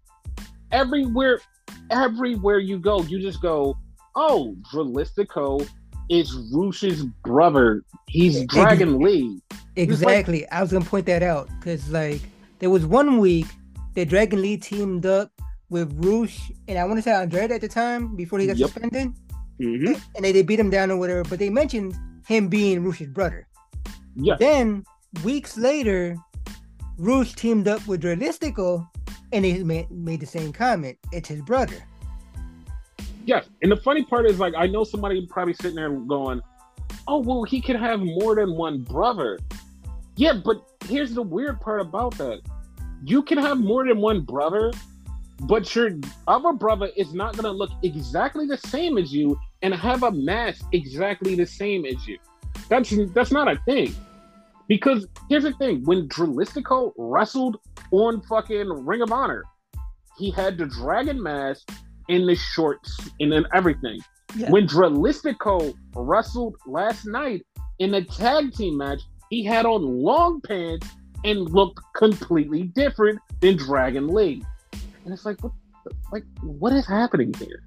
everywhere 0.71 1.41
everywhere 1.89 2.60
you 2.60 2.78
go, 2.78 3.02
you 3.02 3.19
just 3.19 3.41
go, 3.41 3.75
"Oh, 4.15 4.56
Dralistico 4.71 5.67
is 6.10 6.32
Rush's 6.54 7.06
brother. 7.23 7.84
He's 8.08 8.45
Dragon 8.45 8.95
Ex- 8.95 9.04
Lee." 9.04 9.41
Exactly. 9.78 10.41
Like, 10.41 10.54
I 10.54 10.62
was 10.62 10.71
going 10.71 10.84
to 10.84 10.89
point 10.89 11.08
that 11.08 11.23
out 11.23 11.49
cuz 11.62 11.89
like 11.89 12.21
there 12.60 12.69
was 12.69 12.86
one 12.86 13.17
week 13.17 13.47
that 13.95 14.10
Dragon 14.10 14.43
Lee 14.43 14.58
teamed 14.58 15.08
up 15.08 15.32
with 15.70 15.94
Rush 16.04 16.52
and 16.68 16.78
I 16.78 16.84
want 16.86 16.98
to 16.98 17.02
say 17.02 17.12
Andrade 17.12 17.52
at 17.52 17.62
the 17.62 17.68
time 17.68 18.16
before 18.16 18.40
he 18.40 18.48
got 18.48 18.58
yep. 18.58 18.70
suspended. 18.70 19.14
Mm-hmm. 19.60 19.94
And 20.16 20.26
they, 20.26 20.32
they 20.32 20.42
beat 20.42 20.60
him 20.60 20.70
down 20.70 20.90
or 20.90 20.98
whatever, 20.98 21.24
but 21.24 21.40
they 21.40 21.50
mentioned 21.50 21.96
him 22.28 22.48
being 22.48 22.84
Rush's 22.84 23.08
brother. 23.08 23.48
Yeah. 24.16 24.36
Then 24.40 24.84
weeks 25.24 25.58
later, 25.58 26.16
Rush 26.98 27.34
teamed 27.34 27.68
up 27.68 27.86
with 27.88 28.02
Dralistico 28.02 28.88
and 29.32 29.46
he 29.46 29.64
made, 29.64 29.92
made 29.92 30.22
the 30.22 30.26
same 30.26 30.52
comment. 30.52 30.98
It's 31.12 31.30
his 31.30 31.42
brother. 31.42 31.76
Yes. 33.26 33.46
And 33.62 33.72
the 33.72 33.78
funny 33.78 34.04
part 34.04 34.26
is 34.26 34.40
like 34.40 34.54
I 34.58 34.66
know 34.68 34.84
somebody 34.84 35.26
probably 35.28 35.54
sitting 35.54 35.76
there 35.76 35.92
going, 35.92 36.42
Oh, 37.08 37.20
well, 37.20 37.44
he 37.44 37.62
could 37.62 37.76
have 37.76 38.00
more 38.00 38.36
than 38.36 38.56
one 38.56 38.84
brother. 38.84 39.40
Yeah, 40.16 40.34
but 40.34 40.64
here's 40.86 41.14
the 41.14 41.22
weird 41.22 41.62
part 41.62 41.82
about 41.82 42.18
that. 42.18 42.42
You 43.04 43.24
can 43.24 43.38
have 43.38 43.60
more 43.60 43.88
than 43.88 44.00
one 44.00 44.22
brother, 44.22 44.72
but 45.41 45.73
your 45.75 45.91
other 46.28 46.54
brother 46.54 46.89
is 46.95 47.13
not 47.13 47.34
going 47.34 47.45
to 47.45 47.52
look 47.52 47.71
exactly 47.84 48.45
the 48.45 48.58
same 48.58 48.97
as 48.97 49.13
you 49.13 49.39
and 49.62 49.73
have 49.73 50.04
a 50.04 50.12
mask 50.12 50.65
exactly 50.71 51.36
the 51.36 51.45
same 51.45 51.86
as 51.86 52.08
you. 52.08 52.17
That's 52.67 52.93
that's 53.13 53.32
not 53.32 53.47
a 53.47 53.58
thing. 53.65 53.95
Because 54.67 55.08
here's 55.30 55.43
the 55.43 55.54
thing: 55.54 55.84
when 55.86 56.08
Dralistico 56.08 56.91
wrestled 56.97 57.58
on 57.91 58.21
fucking 58.23 58.67
Ring 58.86 59.02
of 59.02 59.12
Honor, 59.12 59.43
he 60.17 60.32
had 60.32 60.58
the 60.58 60.65
dragon 60.65 61.21
mask 61.21 61.69
and 62.10 62.28
the 62.28 62.36
shorts 62.36 62.99
and 63.19 63.32
then 63.32 63.45
everything. 63.54 63.99
Yeah. 64.36 64.52
When 64.52 64.67
Dralistico 64.67 65.73
wrestled 65.95 66.56
last 66.67 67.06
night 67.06 67.45
in 67.80 67.93
a 67.95 68.04
tag 68.04 68.54
team 68.54 68.78
match, 68.78 69.02
he 69.30 69.43
had 69.43 69.65
on 69.65 69.82
long 69.84 70.41
pants 70.41 70.88
and 71.23 71.49
looked 71.49 71.80
completely 71.95 72.63
different 72.63 73.19
than 73.41 73.58
Dragon 73.58 74.08
Lee 74.08 74.43
and 75.10 75.17
it's 75.17 75.26
like, 75.26 75.43
what, 75.43 75.54
like, 76.12 76.24
what 76.43 76.72
is 76.72 76.86
happening 76.86 77.34
here? 77.34 77.63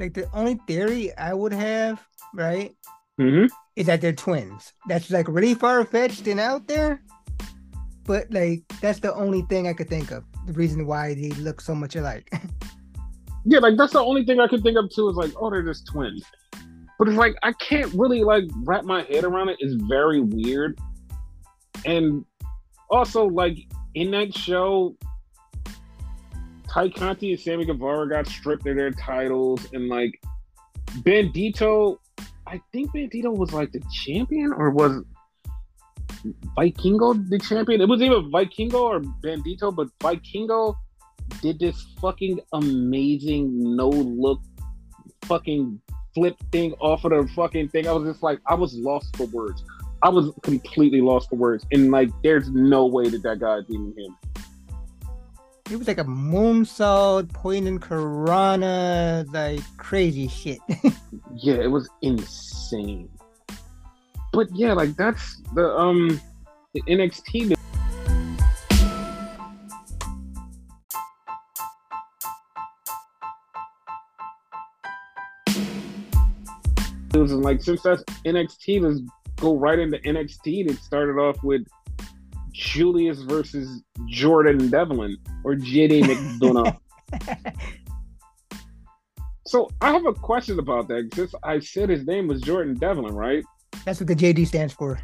Like 0.00 0.14
the 0.14 0.28
only 0.34 0.58
theory 0.66 1.16
I 1.16 1.32
would 1.32 1.52
have, 1.52 2.04
right, 2.34 2.74
mm-hmm. 3.20 3.46
is 3.76 3.86
that 3.86 4.00
they're 4.00 4.12
twins. 4.12 4.72
That's 4.88 5.12
like 5.12 5.28
really 5.28 5.54
far 5.54 5.84
fetched 5.84 6.26
and 6.26 6.40
out 6.40 6.66
there, 6.66 7.04
but 8.02 8.26
like 8.32 8.64
that's 8.80 8.98
the 8.98 9.14
only 9.14 9.42
thing 9.42 9.68
I 9.68 9.74
could 9.74 9.88
think 9.88 10.10
of. 10.10 10.24
The 10.46 10.54
reason 10.54 10.88
why 10.88 11.14
they 11.14 11.28
look 11.38 11.60
so 11.60 11.72
much 11.72 11.94
alike. 11.94 12.28
yeah, 13.44 13.60
like 13.60 13.76
that's 13.76 13.92
the 13.92 14.02
only 14.02 14.24
thing 14.24 14.40
I 14.40 14.48
could 14.48 14.64
think 14.64 14.76
of 14.76 14.90
too. 14.90 15.08
Is 15.08 15.14
like, 15.14 15.30
oh, 15.36 15.50
they're 15.50 15.62
just 15.62 15.86
twins. 15.86 16.24
But 16.98 17.06
it's 17.06 17.16
like 17.16 17.36
I 17.44 17.52
can't 17.52 17.92
really 17.94 18.24
like 18.24 18.44
wrap 18.64 18.84
my 18.84 19.02
head 19.02 19.22
around 19.22 19.50
it. 19.50 19.58
It's 19.60 19.80
very 19.84 20.20
weird, 20.20 20.80
and 21.84 22.24
also 22.90 23.26
like 23.26 23.58
in 23.94 24.10
that 24.12 24.34
show, 24.34 24.96
Tay 26.72 26.90
Conti 26.90 27.32
and 27.32 27.40
Sammy 27.40 27.64
Guevara 27.64 28.08
got 28.08 28.26
stripped 28.26 28.66
of 28.66 28.76
their 28.76 28.92
titles, 28.92 29.66
and 29.72 29.88
like 29.88 30.18
Bandido, 31.00 31.98
I 32.46 32.60
think 32.72 32.92
Bandido 32.92 33.36
was 33.36 33.52
like 33.52 33.72
the 33.72 33.82
champion, 33.92 34.52
or 34.52 34.70
was 34.70 35.02
Vikingo 36.56 37.28
the 37.28 37.38
champion? 37.38 37.80
It 37.80 37.88
was 37.88 38.00
either 38.00 38.20
Vikingo 38.20 38.80
or 38.80 39.00
Bandido, 39.00 39.74
but 39.74 39.88
Vikingo 40.00 40.74
did 41.42 41.58
this 41.58 41.86
fucking 42.00 42.40
amazing 42.52 43.76
no 43.76 43.88
look 43.88 44.40
fucking 45.24 45.80
flip 46.14 46.36
thing 46.52 46.72
off 46.74 47.04
of 47.04 47.10
the 47.10 47.30
fucking 47.34 47.68
thing. 47.68 47.86
I 47.86 47.92
was 47.92 48.08
just 48.08 48.22
like, 48.22 48.38
I 48.46 48.54
was 48.54 48.74
lost 48.74 49.16
for 49.16 49.26
words. 49.26 49.62
I 50.02 50.08
was 50.08 50.32
completely 50.42 51.00
lost 51.00 51.28
for 51.28 51.36
words, 51.36 51.66
and 51.70 51.90
like, 51.90 52.10
there's 52.22 52.50
no 52.50 52.86
way 52.86 53.08
that 53.08 53.22
that 53.22 53.40
guy 53.40 53.58
is 53.58 53.64
even 53.68 53.94
him. 53.96 54.16
It 55.70 55.76
was 55.76 55.86
like 55.86 55.98
a 55.98 56.04
moonsault, 56.04 57.32
poison 57.32 57.78
Karana, 57.78 59.24
like 59.32 59.60
crazy 59.78 60.28
shit. 60.28 60.58
yeah, 61.34 61.54
it 61.54 61.70
was 61.70 61.88
insane. 62.02 63.08
But 64.32 64.48
yeah, 64.54 64.72
like 64.72 64.96
that's 64.96 65.40
the 65.54 65.74
um 65.76 66.20
the 66.74 66.82
NXT. 66.82 67.54
And 77.14 77.42
like 77.42 77.62
since 77.62 77.82
that's 77.82 78.02
NXT, 78.24 78.80
let's 78.80 79.00
go 79.36 79.56
right 79.56 79.78
into 79.78 79.98
NXT. 79.98 80.70
It 80.70 80.78
started 80.78 81.18
off 81.18 81.42
with 81.42 81.66
Julius 82.52 83.20
versus 83.22 83.82
Jordan 84.06 84.70
Devlin 84.70 85.16
or 85.44 85.54
JD 85.54 86.02
McDonagh. 86.02 86.76
so 89.46 89.70
I 89.80 89.92
have 89.92 90.06
a 90.06 90.14
question 90.14 90.58
about 90.58 90.88
that. 90.88 91.10
Since 91.14 91.34
I 91.42 91.58
said 91.58 91.88
his 91.88 92.06
name 92.06 92.28
was 92.28 92.40
Jordan 92.42 92.74
Devlin, 92.74 93.14
right? 93.14 93.44
That's 93.84 94.00
what 94.00 94.06
the 94.06 94.16
JD 94.16 94.46
stands 94.46 94.72
for. 94.72 95.00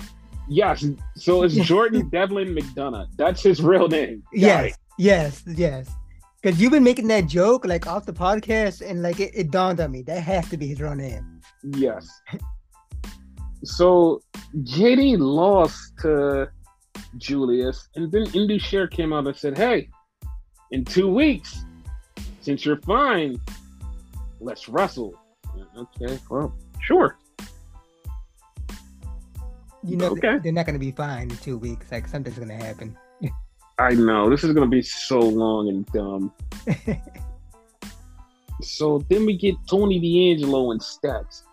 Yes. 0.48 0.84
So 1.16 1.42
it's 1.42 1.54
Jordan 1.66 2.08
Devlin 2.08 2.54
McDonagh. 2.54 3.08
That's 3.16 3.42
his 3.42 3.62
real 3.62 3.88
name. 3.88 4.22
Got 4.32 4.40
yes, 4.40 4.64
it. 4.66 4.76
yes, 4.98 5.42
yes. 5.46 5.90
Because 6.40 6.61
you've 6.61 6.72
been 6.72 6.84
making 6.84 7.08
that 7.08 7.26
joke 7.26 7.66
like 7.66 7.87
off 7.87 8.06
the 8.06 8.12
podcast, 8.12 8.88
and 8.88 9.02
like 9.02 9.18
it, 9.18 9.32
it 9.34 9.50
dawned 9.50 9.80
on 9.80 9.90
me 9.90 10.02
that 10.02 10.22
has 10.22 10.48
to 10.50 10.56
be 10.56 10.68
his 10.68 10.80
real 10.80 10.94
name. 10.94 11.40
Yes. 11.64 12.08
So 13.64 14.20
JD 14.54 15.18
lost 15.18 15.98
to 16.02 16.48
Julius, 17.16 17.88
and 17.97 18.11
then 18.12 18.25
Indusher 18.27 18.90
came 18.90 19.12
out 19.12 19.27
and 19.27 19.37
said, 19.37 19.57
"Hey, 19.57 19.88
in 20.71 20.85
two 20.85 21.09
weeks, 21.12 21.64
since 22.40 22.64
you're 22.64 22.81
fine, 22.83 23.40
let's 24.40 24.68
wrestle." 24.68 25.14
Okay, 25.77 26.18
well, 26.31 26.55
sure. 26.83 27.16
You 29.85 29.97
know, 29.97 30.11
Okay. 30.11 30.38
they're 30.42 30.53
not 30.53 30.66
going 30.66 30.75
to 30.75 30.79
be 30.85 30.92
fine 30.92 31.31
in 31.31 31.37
two 31.38 31.57
weeks. 31.57 31.90
Like 31.90 32.07
something's 32.09 32.37
going 32.37 32.49
to 32.49 32.57
happen. 32.57 32.97
I 33.79 33.94
know 33.94 34.29
this 34.29 34.42
is 34.42 34.53
gonna 34.53 34.66
be 34.66 34.83
so 34.83 35.21
long 35.21 35.68
and 35.68 35.87
dumb. 35.87 36.33
so 38.61 38.99
then 39.09 39.25
we 39.25 39.37
get 39.37 39.55
Tony 39.71 40.01
D'Angelo 40.01 40.73
and 40.73 40.83
Stacks, 40.83 41.44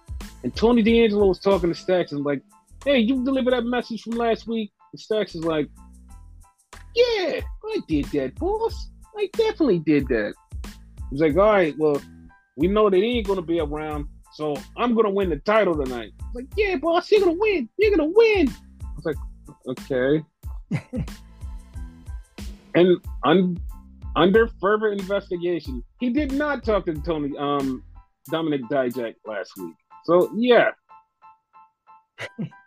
and 0.43 0.55
Tony 0.55 0.81
D'Angelo 0.81 1.27
was 1.27 1.39
talking 1.39 1.69
to 1.69 1.75
Stacks 1.75 2.13
and 2.13 2.25
like, 2.25 2.41
"Hey, 2.83 2.97
you 2.97 3.23
delivered 3.23 3.51
that 3.53 3.65
message 3.65 4.01
from 4.01 4.13
last 4.13 4.47
week." 4.47 4.71
And 4.95 4.99
Stacks 5.01 5.35
is 5.35 5.43
like, 5.43 5.67
"Yeah, 6.95 7.41
I 7.65 7.79
did 7.85 8.05
that, 8.13 8.33
boss. 8.35 8.91
I 9.17 9.29
definitely 9.33 9.79
did 9.79 10.07
that." 10.07 10.33
He's 11.11 11.19
like, 11.19 11.35
"All 11.35 11.51
right, 11.51 11.77
well, 11.77 12.01
we 12.55 12.69
know 12.69 12.89
that 12.89 12.95
he 12.95 13.17
ain't 13.17 13.27
gonna 13.27 13.41
be 13.41 13.59
around, 13.59 14.07
so 14.35 14.55
I'm 14.77 14.95
gonna 14.95 15.09
win 15.09 15.29
the 15.29 15.39
title 15.39 15.75
tonight." 15.75 16.13
He's 16.17 16.33
like, 16.33 16.47
"Yeah, 16.55 16.77
boss, 16.77 17.11
you're 17.11 17.19
gonna 17.19 17.33
win. 17.37 17.67
You're 17.77 17.93
gonna 17.93 18.09
win." 18.15 18.47
I 18.47 18.87
was 18.95 19.05
like, 19.05 19.17
"Okay." 19.67 20.23
And 22.75 22.97
un- 23.23 23.57
under 24.17 24.49
further 24.59 24.93
investigation, 24.93 25.81
he 26.01 26.09
did 26.09 26.33
not 26.33 26.63
talk 26.63 26.85
to 26.85 26.93
Tony 26.93 27.37
um 27.37 27.83
Dominic 28.29 28.63
Dijak 28.69 29.15
last 29.25 29.51
week. 29.57 29.75
So 30.05 30.31
yeah. 30.37 30.71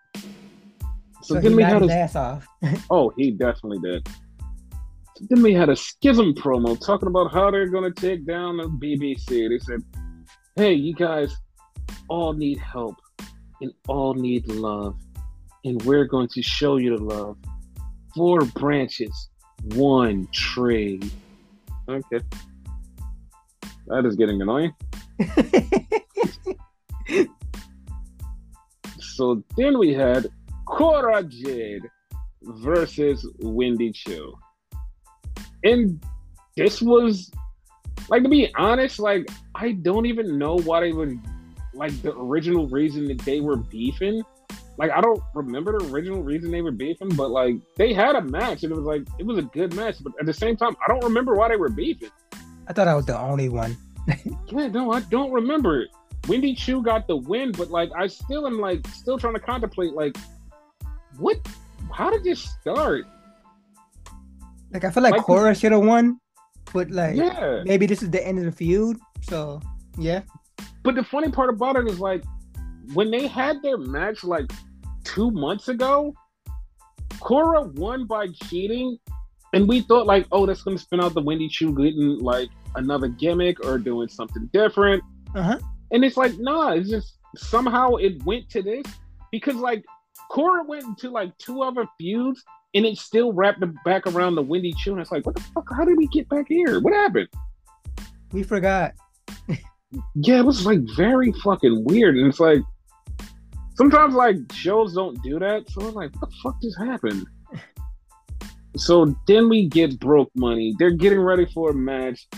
so, 1.29 1.35
So, 1.35 1.41
then 1.43 1.51
he 1.51 1.57
we 1.57 1.63
had 1.63 1.83
his 1.83 1.91
a 1.91 1.95
ass 1.95 2.17
off. 2.17 2.47
oh 2.91 3.13
he 3.19 3.31
definitely 3.31 3.79
did. 3.81 4.09
So 5.17 5.27
then 5.29 5.43
we 5.43 5.53
had 5.53 5.69
a 5.69 5.77
schism 5.77 6.33
promo 6.33 6.81
talking 6.81 7.09
about 7.09 7.33
how 7.33 7.51
they're 7.51 7.69
gonna 7.69 7.93
take 7.93 8.27
down 8.27 8.57
the 8.57 8.65
BBC. 8.65 9.49
They 9.49 9.59
said, 9.59 9.83
Hey, 10.57 10.73
you 10.73 10.95
guys 10.95 11.37
all 12.09 12.33
need 12.33 12.59
help 12.59 12.97
and 13.61 13.73
all 13.89 14.15
need 14.15 14.49
love. 14.49 14.97
And 15.65 15.83
we're 15.83 16.07
going 16.07 16.29
to 16.29 16.43
show 16.43 16.79
you 16.79 16.97
the 16.97 17.05
love. 17.05 17.37
Four 18.17 18.41
branches, 18.41 19.29
one 19.75 20.29
tree. 20.33 21.01
Okay. 21.89 22.21
That 23.89 24.07
is 24.07 24.17
getting 24.17 24.41
annoying. 24.41 24.73
So 29.19 29.43
then 29.57 29.81
we 29.81 29.93
had 29.93 30.29
Cora 30.69 31.25
Jade 31.25 31.89
versus 32.43 33.27
Wendy 33.39 33.91
Choo. 33.91 34.35
And 35.65 36.03
this 36.57 36.83
was 36.83 37.31
like 38.09 38.23
to 38.23 38.29
be 38.29 38.53
honest, 38.55 38.99
like 38.99 39.27
I 39.55 39.73
don't 39.73 40.07
even 40.07 40.39
know 40.39 40.59
what 40.59 40.81
they 40.81 40.93
would 40.93 41.19
like 41.75 42.01
the 42.03 42.15
original 42.17 42.69
reason 42.69 43.07
that 43.09 43.19
they 43.21 43.41
were 43.41 43.57
beefing. 43.57 44.23
Like 44.77 44.91
I 44.93 45.01
don't 45.01 45.21
remember 45.35 45.79
the 45.79 45.87
original 45.87 46.23
reason 46.23 46.51
they 46.51 46.63
were 46.63 46.71
beefing, 46.71 47.09
but 47.17 47.31
like 47.31 47.57
they 47.77 47.93
had 47.93 48.15
a 48.15 48.21
match 48.21 48.63
and 48.63 48.73
it 48.73 48.77
was 48.77 48.85
like 48.85 49.03
it 49.19 49.27
was 49.27 49.39
a 49.39 49.43
good 49.43 49.75
match. 49.75 49.97
But 50.03 50.13
at 50.21 50.27
the 50.27 50.35
same 50.35 50.57
time, 50.57 50.77
I 50.87 50.93
don't 50.93 51.03
remember 51.03 51.35
why 51.35 51.49
they 51.49 51.57
were 51.57 51.71
beefing. 51.71 52.11
I 52.69 52.73
thought 52.75 52.89
I 52.89 52.95
was 52.95 53.07
the 53.07 53.19
only 53.19 53.49
one. 53.49 53.77
Yeah, 54.51 54.69
no, 54.69 54.93
I 54.93 55.01
don't 55.01 55.33
remember 55.33 55.83
it. 55.83 55.91
Wendy 56.29 56.55
Choo 56.55 56.83
got 56.83 57.07
the 57.07 57.17
win, 57.17 57.53
but 57.53 57.71
like 57.71 57.91
I 57.95 58.07
still 58.07 58.47
am 58.47 58.59
like 58.59 58.87
still 58.89 59.19
trying 59.19 59.35
to 59.35 59.41
contemplate 59.41 59.93
like 59.93 60.17
what 61.19 61.37
how 61.93 62.11
did 62.11 62.25
this 62.25 62.41
start? 62.61 63.05
Like 64.73 64.85
I 64.85 64.91
feel 64.91 65.03
like 65.03 65.13
Like- 65.15 65.23
Cora 65.25 65.55
should 65.55 65.73
have 65.73 65.85
won, 65.85 66.19
but 66.73 66.91
like 66.91 67.17
Yeah. 67.17 67.63
maybe 67.65 67.87
this 67.87 68.03
is 68.03 68.11
the 68.11 68.25
end 68.27 68.39
of 68.39 68.45
the 68.45 68.53
feud. 68.53 68.99
So 69.23 69.61
yeah, 69.99 70.23
But 70.85 70.95
the 70.95 71.05
funny 71.05 71.31
part 71.31 71.51
about 71.51 71.77
it 71.77 71.87
is 71.89 71.99
like 72.01 72.23
when 72.95 73.11
they 73.11 73.27
had 73.27 73.61
their 73.63 73.77
match 73.79 74.25
like 74.25 74.51
two 75.05 75.31
months 75.31 75.69
ago, 75.69 76.15
Cora 77.21 77.63
won 77.75 78.07
by 78.07 78.29
cheating, 78.29 78.97
and 79.53 79.69
we 79.69 79.81
thought 79.81 80.07
like, 80.07 80.27
oh, 80.33 80.47
that's 80.47 80.63
gonna 80.63 80.79
spin 80.79 81.01
out 81.01 81.15
the 81.15 81.21
Wendy 81.23 81.49
Choo 81.49 81.75
getting 81.75 82.19
like 82.21 82.49
another 82.77 83.09
gimmick 83.09 83.65
or 83.65 83.79
doing 83.79 84.09
something 84.09 84.49
different. 84.53 85.03
uh 85.35 85.43
huh. 85.43 85.59
And 85.91 86.05
it's 86.05 86.17
like, 86.19 86.39
nah, 86.39 86.73
it's 86.73 86.89
just 86.91 87.19
somehow 87.37 87.95
it 87.97 88.23
went 88.25 88.49
to 88.51 88.63
this 88.63 88.85
because 89.33 89.57
like 89.57 89.85
Cora 90.31 90.65
went 90.65 90.85
into 90.85 91.11
like 91.11 91.37
two 91.39 91.63
other 91.63 91.87
feuds 91.99 92.43
and 92.75 92.85
it 92.85 92.99
still 92.99 93.33
wrapped 93.33 93.63
back 93.85 94.07
around 94.07 94.35
the 94.35 94.43
Wendy 94.43 94.73
Choo. 94.75 94.93
And 94.93 95.01
it's 95.01 95.11
like, 95.11 95.25
what 95.25 95.35
the 95.35 95.41
fuck? 95.41 95.69
How 95.75 95.85
did 95.85 95.97
we 95.97 96.07
get 96.09 96.29
back 96.29 96.47
here? 96.49 96.81
What 96.81 96.93
happened? 96.93 97.29
We 98.33 98.43
forgot. 98.43 98.93
Yeah, 100.15 100.41
it 100.41 100.45
was 100.45 100.67
like 100.67 100.81
very 100.97 101.33
fucking 101.33 101.85
weird. 101.85 102.17
And 102.17 102.27
it's 102.27 102.41
like 102.41 102.61
sometimes 103.75 104.15
like 104.15 104.37
shows 104.53 104.95
don't 104.95 105.21
do 105.23 105.39
that. 105.39 105.69
So 105.71 105.81
I 105.81 105.85
was 105.87 105.95
like, 105.95 106.15
what 106.21 106.31
the 106.31 106.37
fuck 106.43 106.63
just 106.63 106.79
happened? 106.79 107.27
So 108.77 109.17
then 109.27 109.49
we 109.49 109.67
get 109.67 109.99
Brooke 109.99 110.31
money. 110.37 110.73
They're 110.79 110.93
getting 110.93 111.21
ready 111.21 111.47
for 111.47 111.71
a 111.71 111.75
match. 111.75 112.29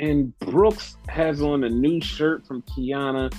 And 0.00 0.36
Brooks 0.40 0.96
has 1.08 1.40
on 1.40 1.62
a 1.62 1.68
new 1.68 2.00
shirt 2.00 2.44
from 2.44 2.62
Kiana. 2.62 3.32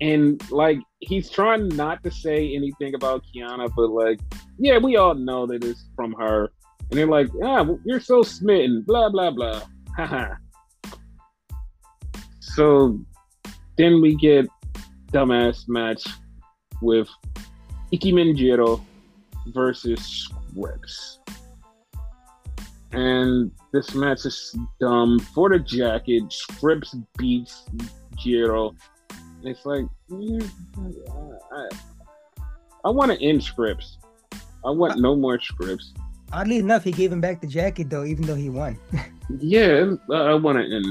And 0.00 0.40
like 0.50 0.78
he's 1.00 1.30
trying 1.30 1.68
not 1.68 2.02
to 2.04 2.10
say 2.10 2.54
anything 2.54 2.94
about 2.94 3.22
Kiana, 3.24 3.70
but 3.74 3.90
like, 3.90 4.20
yeah, 4.58 4.78
we 4.78 4.96
all 4.96 5.14
know 5.14 5.46
that 5.46 5.64
it's 5.64 5.84
from 5.94 6.12
her. 6.14 6.50
And 6.90 6.98
they're 6.98 7.06
like, 7.06 7.28
ah, 7.42 7.66
you're 7.84 8.00
so 8.00 8.22
smitten, 8.22 8.82
blah 8.86 9.08
blah 9.08 9.30
blah. 9.30 9.62
Haha. 9.96 10.34
so 12.40 12.98
then 13.76 14.00
we 14.00 14.16
get 14.16 14.46
dumbass 15.12 15.68
match 15.68 16.04
with 16.82 17.08
Ikemen 17.92 18.36
Jiro 18.36 18.84
versus 19.48 20.28
Scrypts. 20.54 21.18
And 22.92 23.50
this 23.72 23.94
match 23.94 24.24
is 24.24 24.56
dumb. 24.80 25.18
For 25.18 25.48
the 25.48 25.58
jacket, 25.58 26.24
Scrypts 26.24 26.94
beats 27.18 27.64
Jiro. 28.16 28.74
It's 29.44 29.64
like, 29.66 29.84
mm, 30.10 30.50
I, 31.52 31.68
I 32.84 32.90
want 32.90 33.12
to 33.12 33.22
end 33.22 33.40
Scrypts. 33.40 33.96
I 34.64 34.70
want 34.70 35.00
no 35.00 35.14
more 35.14 35.38
Scrypts. 35.38 35.96
Oddly 36.32 36.58
enough, 36.58 36.84
he 36.84 36.90
gave 36.90 37.12
him 37.12 37.20
back 37.20 37.40
the 37.40 37.46
jacket 37.46 37.90
though, 37.90 38.04
even 38.04 38.26
though 38.26 38.34
he 38.34 38.50
won. 38.50 38.78
Yeah, 39.38 39.92
I, 40.12 40.34
want 40.34 40.58
to 40.58 40.64
end 40.64 40.84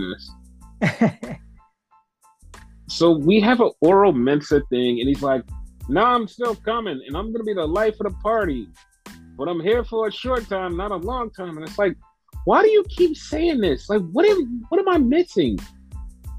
this. 0.81 1.37
So 2.87 3.11
we 3.11 3.39
have 3.39 3.59
an 3.59 3.71
Oro 3.81 4.11
Mensah 4.11 4.61
thing, 4.69 4.99
and 4.99 5.09
he's 5.09 5.23
like, 5.23 5.43
"Nah, 5.89 6.13
I'm 6.13 6.27
still 6.27 6.55
coming, 6.55 7.01
and 7.07 7.17
I'm 7.17 7.33
gonna 7.33 7.43
be 7.43 7.55
the 7.55 7.65
life 7.65 7.95
of 7.99 8.11
the 8.11 8.17
party, 8.19 8.67
but 9.35 9.47
I'm 9.47 9.59
here 9.59 9.83
for 9.83 10.07
a 10.07 10.11
short 10.11 10.47
time, 10.47 10.77
not 10.77 10.91
a 10.91 10.97
long 10.97 11.31
time." 11.31 11.57
And 11.57 11.67
it's 11.67 11.79
like, 11.79 11.95
why 12.45 12.61
do 12.61 12.69
you 12.69 12.83
keep 12.89 13.15
saying 13.15 13.61
this? 13.61 13.89
Like, 13.89 14.01
what 14.11 14.25
am 14.25 14.63
what 14.69 14.79
am 14.79 14.89
I 14.89 14.97
missing? 14.97 15.57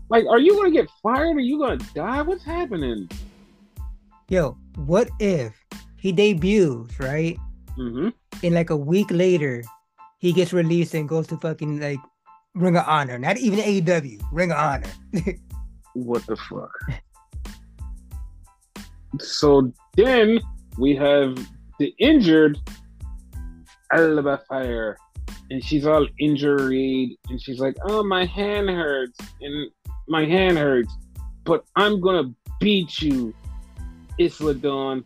Like, 0.09 0.25
are 0.27 0.39
you 0.39 0.55
gonna 0.57 0.71
get 0.71 0.89
fired? 1.03 1.37
Are 1.37 1.41
you 1.41 1.59
gonna 1.59 1.79
die? 1.95 2.23
What's 2.23 2.45
happening? 2.45 3.09
Yo, 4.29 4.57
what 4.77 5.09
if 5.21 5.55
he 5.99 6.13
debuts 6.13 6.99
right, 7.01 7.39
hmm 7.77 8.09
and 8.43 8.55
like 8.55 8.71
a 8.71 8.77
week 8.77 9.11
later, 9.11 9.63
he 10.19 10.33
gets 10.33 10.53
released 10.53 10.95
and 10.95 11.09
goes 11.09 11.27
to 11.29 11.37
fucking 11.39 11.81
like 11.81 12.01
Ring 12.55 12.77
of 12.77 12.85
Honor, 12.87 13.19
not 13.19 13.39
even 13.39 13.59
AEW, 13.59 14.21
Ring 14.33 14.53
of 14.53 14.59
Honor. 14.59 14.91
What 15.95 16.27
the 16.27 16.37
fuck? 16.37 16.73
so 19.21 19.73
then 19.97 20.41
we 20.77 20.97
have 20.97 21.39
the 21.79 21.95
injured 21.99 22.59
Alba 23.93 24.43
Fyre, 24.49 24.99
and 25.51 25.63
she's 25.63 25.87
all 25.87 26.05
injured, 26.19 26.73
and 27.29 27.41
she's 27.41 27.61
like, 27.61 27.77
"Oh, 27.85 28.03
my 28.03 28.25
hand 28.25 28.69
hurts, 28.69 29.19
and 29.41 29.71
my 30.09 30.25
hand 30.25 30.59
hurts, 30.59 30.93
but 31.45 31.65
I'm 31.77 32.01
gonna 32.01 32.33
beat 32.61 33.01
you, 33.01 33.35
Isla 34.19 34.55
Dawn." 34.55 35.05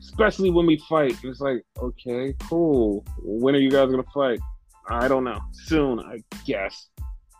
Especially 0.00 0.50
when 0.50 0.66
we 0.66 0.76
fight. 0.88 1.12
And 1.22 1.30
it's 1.30 1.40
like, 1.40 1.64
okay, 1.78 2.34
cool. 2.42 3.02
When 3.22 3.54
are 3.54 3.58
you 3.58 3.70
guys 3.70 3.90
gonna 3.90 4.02
fight? 4.14 4.40
I 4.88 5.08
don't 5.08 5.24
know. 5.24 5.40
Soon, 5.52 6.00
I 6.00 6.18
guess. 6.44 6.88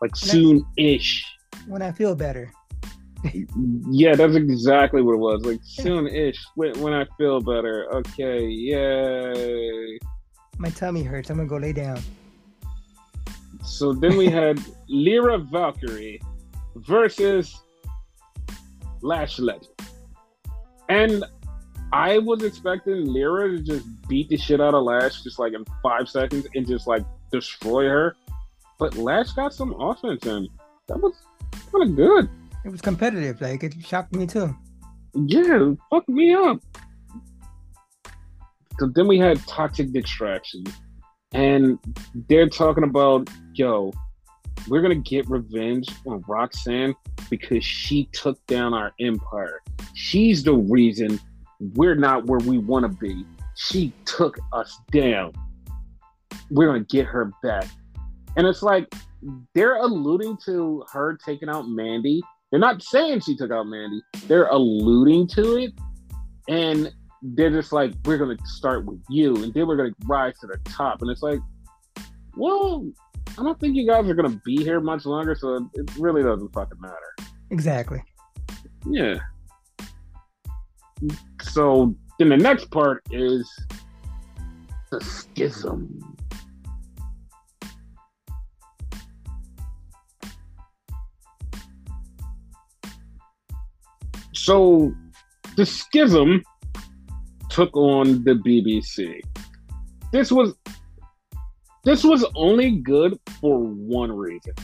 Like 0.01 0.17
soon 0.17 0.65
ish. 0.79 1.25
when 1.69 1.83
I 1.83 1.93
feel 1.93 2.15
better. 2.15 2.51
yeah, 3.91 4.15
that's 4.15 4.35
exactly 4.35 5.03
what 5.03 5.15
it 5.15 5.19
was. 5.19 5.45
Like 5.45 5.61
soon-ish, 5.63 6.39
when, 6.55 6.79
when 6.81 6.93
I 6.93 7.07
feel 7.17 7.41
better. 7.41 7.93
Okay, 7.95 8.47
yay. 8.47 9.99
My 10.59 10.71
tummy 10.71 11.03
hurts. 11.03 11.31
I'm 11.31 11.37
gonna 11.37 11.49
go 11.49 11.57
lay 11.57 11.73
down. 11.73 12.01
So 13.65 13.93
then 13.93 14.17
we 14.17 14.27
had 14.27 14.61
Lyra 14.89 15.39
Valkyrie 15.39 16.21
versus 16.77 17.63
Lash 19.03 19.39
Legend. 19.39 19.69
And 20.89 21.25
I 21.93 22.19
was 22.19 22.43
expecting 22.43 23.07
Lyra 23.07 23.51
to 23.51 23.61
just 23.61 23.87
beat 24.09 24.29
the 24.29 24.37
shit 24.37 24.61
out 24.61 24.75
of 24.75 24.83
Lash 24.85 25.23
just 25.23 25.39
like 25.39 25.53
in 25.53 25.65
five 25.83 26.09
seconds 26.09 26.47
and 26.55 26.67
just 26.67 26.87
like 26.87 27.05
destroy 27.31 27.89
her. 27.89 28.17
But 28.79 28.97
Lash 28.97 29.33
got 29.33 29.53
some 29.53 29.75
offense 29.81 30.25
and 30.27 30.49
That 30.89 31.01
was 31.01 31.15
kind 31.71 31.89
of 31.89 31.97
good. 31.97 32.29
It 32.65 32.71
was 32.71 32.81
competitive. 32.81 33.41
Like 33.41 33.63
it 33.63 33.75
shocked 33.85 34.15
me 34.15 34.27
too. 34.27 34.57
Yeah, 35.15 35.73
fuck 35.91 36.09
me 36.09 36.35
up. 36.35 36.61
So 38.79 38.87
then 38.95 39.07
we 39.07 39.19
had 39.19 39.39
Toxic 39.47 39.93
Distraction. 39.93 40.65
And 41.35 41.79
they're 42.29 42.49
talking 42.49 42.85
about, 42.85 43.29
yo, 43.55 43.93
we're 44.69 44.83
gonna 44.83 44.95
get 44.95 45.29
revenge 45.29 45.89
on 46.07 46.23
Roxanne 46.27 46.95
because 47.31 47.65
she 47.65 48.09
took 48.13 48.45
down 48.47 48.75
our 48.75 48.93
empire. 49.01 49.61
She's 49.95 50.43
the 50.43 50.55
reason 50.55 51.19
we're 51.75 51.95
not 51.95 52.27
where 52.27 52.41
we 52.41 52.59
want 52.59 52.85
to 52.85 52.89
be. 52.89 53.25
She 53.57 53.93
took 54.05 54.39
us 54.53 54.79
down. 54.91 55.33
We're 56.51 56.67
gonna 56.67 56.85
get 56.85 57.07
her 57.07 57.33
back. 57.43 57.67
And 58.37 58.47
it's 58.47 58.63
like 58.63 58.93
they're 59.55 59.77
alluding 59.77 60.39
to 60.45 60.85
her 60.93 61.19
taking 61.25 61.49
out 61.49 61.69
Mandy. 61.69 62.23
They're 62.51 62.61
not 62.61 62.83
saying 62.83 63.21
she 63.21 63.37
took 63.37 63.51
out 63.51 63.67
Mandy. 63.67 64.03
They're 64.27 64.49
alluding 64.49 65.29
to 65.29 65.57
it. 65.57 65.73
And 66.49 66.93
they're 67.23 67.51
just 67.51 67.73
like, 67.73 67.95
we're 68.05 68.19
gonna 68.19 68.37
start 68.45 68.85
with 68.85 69.01
you, 69.09 69.37
and 69.43 69.55
then 69.55 69.67
we're 69.67 69.77
gonna 69.77 69.95
rise 70.07 70.39
to 70.41 70.47
the 70.47 70.59
top. 70.65 71.03
And 71.03 71.11
it's 71.11 71.23
like, 71.23 71.39
well, 72.37 72.85
I 73.39 73.43
don't 73.43 73.59
think 73.59 73.77
you 73.77 73.87
guys 73.87 74.09
are 74.09 74.15
gonna 74.15 74.41
be 74.45 74.63
here 74.63 74.81
much 74.81 75.07
longer, 75.07 75.35
so 75.35 75.69
it 75.75 75.91
really 75.99 76.23
doesn't 76.23 76.53
fucking 76.53 76.81
matter. 76.81 77.31
Exactly. 77.51 78.03
Yeah. 78.87 79.17
So 81.41 81.95
then 82.19 82.29
the 82.29 82.37
next 82.37 82.71
part 82.71 83.03
is 83.11 83.51
the 84.91 85.01
schism. 85.01 86.17
So 94.35 94.93
the 95.57 95.65
schism 95.65 96.43
took 97.49 97.75
on 97.77 98.25
the 98.25 98.35
BBC. 98.35 99.21
This 100.13 100.33
was 100.33 100.55
this 101.85 102.05
was 102.05 102.25
only 102.35 102.73
good 102.73 103.19
for 103.41 103.59
one 103.59 104.13
reason. 104.13 104.55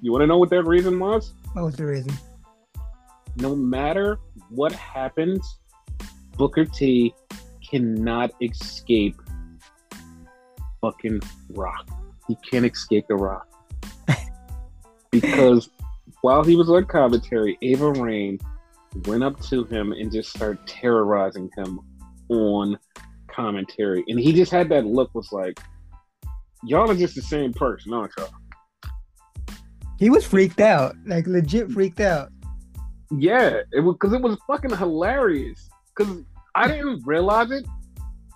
You 0.00 0.12
want 0.12 0.22
to 0.22 0.26
know 0.26 0.38
what 0.38 0.50
that 0.50 0.64
reason 0.64 0.98
was? 0.98 1.32
What 1.52 1.64
was 1.64 1.76
the 1.76 1.86
reason? 1.86 2.12
No 3.36 3.56
matter 3.56 4.18
what 4.50 4.72
happens, 4.72 5.58
Booker 6.36 6.64
T 6.64 7.14
cannot 7.68 8.32
escape 8.40 9.16
fucking 10.80 11.20
Rock. 11.50 11.88
He 12.28 12.36
can't 12.50 12.66
escape 12.66 13.06
the 13.08 13.16
Rock. 13.16 13.48
because 15.10 15.70
while 16.20 16.44
he 16.44 16.56
was 16.56 16.68
on 16.68 16.84
commentary, 16.86 17.58
Ava 17.62 17.92
Raine 17.92 18.38
went 19.06 19.24
up 19.24 19.40
to 19.42 19.64
him 19.64 19.92
and 19.92 20.12
just 20.12 20.30
started 20.30 20.64
terrorizing 20.66 21.50
him 21.56 21.80
on 22.28 22.78
commentary. 23.32 24.04
And 24.08 24.18
he 24.18 24.32
just 24.32 24.52
had 24.52 24.68
that 24.70 24.86
look 24.86 25.14
was 25.14 25.32
like, 25.32 25.60
Y'all 26.64 26.88
are 26.88 26.94
just 26.94 27.16
the 27.16 27.22
same 27.22 27.52
person, 27.52 27.92
aren't 27.92 28.12
y'all? 28.16 28.30
He 29.98 30.10
was 30.10 30.24
freaked 30.24 30.60
out, 30.60 30.94
like 31.06 31.26
legit 31.26 31.70
freaked 31.70 32.00
out. 32.00 32.30
Yeah, 33.10 33.62
it 33.72 33.80
was 33.80 33.94
because 33.94 34.12
it 34.12 34.22
was 34.22 34.38
fucking 34.46 34.76
hilarious. 34.76 35.68
Because 35.96 36.22
I 36.54 36.68
didn't 36.68 37.02
realize 37.04 37.50
it 37.50 37.66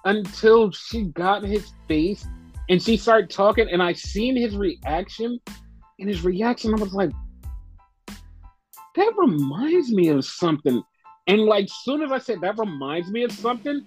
until 0.04 0.72
she 0.72 1.04
got 1.04 1.44
his 1.44 1.72
face 1.86 2.26
and 2.68 2.82
she 2.82 2.96
started 2.96 3.30
talking, 3.30 3.68
and 3.70 3.82
I 3.82 3.92
seen 3.92 4.36
his 4.36 4.56
reaction. 4.56 5.38
And 5.98 6.08
his 6.08 6.24
reaction, 6.24 6.74
I 6.74 6.80
was 6.80 6.92
like, 6.92 7.10
that 8.96 9.12
reminds 9.16 9.90
me 9.90 10.08
of 10.08 10.24
something. 10.24 10.82
And 11.26 11.42
like 11.42 11.68
soon 11.70 12.02
as 12.02 12.12
I 12.12 12.18
said 12.18 12.40
that 12.42 12.58
reminds 12.58 13.10
me 13.10 13.22
of 13.22 13.32
something, 13.32 13.84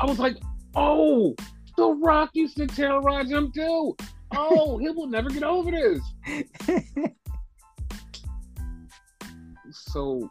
I 0.00 0.06
was 0.06 0.18
like, 0.18 0.36
oh, 0.74 1.34
The 1.76 1.86
Rock 1.86 2.30
used 2.34 2.56
to 2.56 2.66
terrorize 2.66 3.30
him 3.30 3.52
too. 3.52 3.96
Oh, 4.36 4.78
he 4.78 4.90
will 4.90 5.06
never 5.06 5.30
get 5.30 5.42
over 5.42 5.70
this. 5.70 6.00
so 9.70 10.30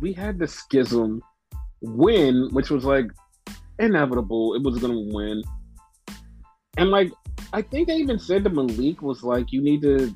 we 0.00 0.12
had 0.12 0.38
the 0.38 0.46
schism 0.46 1.22
win, 1.80 2.48
which 2.52 2.70
was 2.70 2.84
like 2.84 3.06
inevitable. 3.78 4.54
It 4.54 4.62
was 4.62 4.78
gonna 4.78 5.00
win. 5.12 5.42
And 6.76 6.90
like 6.90 7.12
I 7.52 7.62
think 7.62 7.88
they 7.88 7.96
even 7.96 8.18
said 8.18 8.44
to 8.44 8.50
Malik 8.50 9.02
was 9.02 9.22
like, 9.22 9.52
you 9.52 9.62
need 9.62 9.82
to 9.82 10.14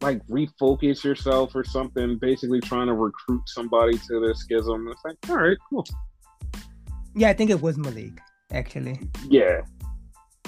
like 0.00 0.26
refocus 0.28 1.04
yourself 1.04 1.54
or 1.54 1.64
something, 1.64 2.18
basically 2.18 2.60
trying 2.60 2.86
to 2.86 2.94
recruit 2.94 3.42
somebody 3.46 3.98
to 3.98 4.20
the 4.20 4.34
schism. 4.34 4.88
It's 4.88 5.02
like, 5.04 5.16
all 5.28 5.36
right, 5.36 5.56
cool. 5.68 5.86
Yeah, 7.14 7.28
I 7.28 7.32
think 7.32 7.50
it 7.50 7.60
was 7.60 7.76
Malik, 7.76 8.20
actually. 8.52 9.00
Yeah. 9.28 9.62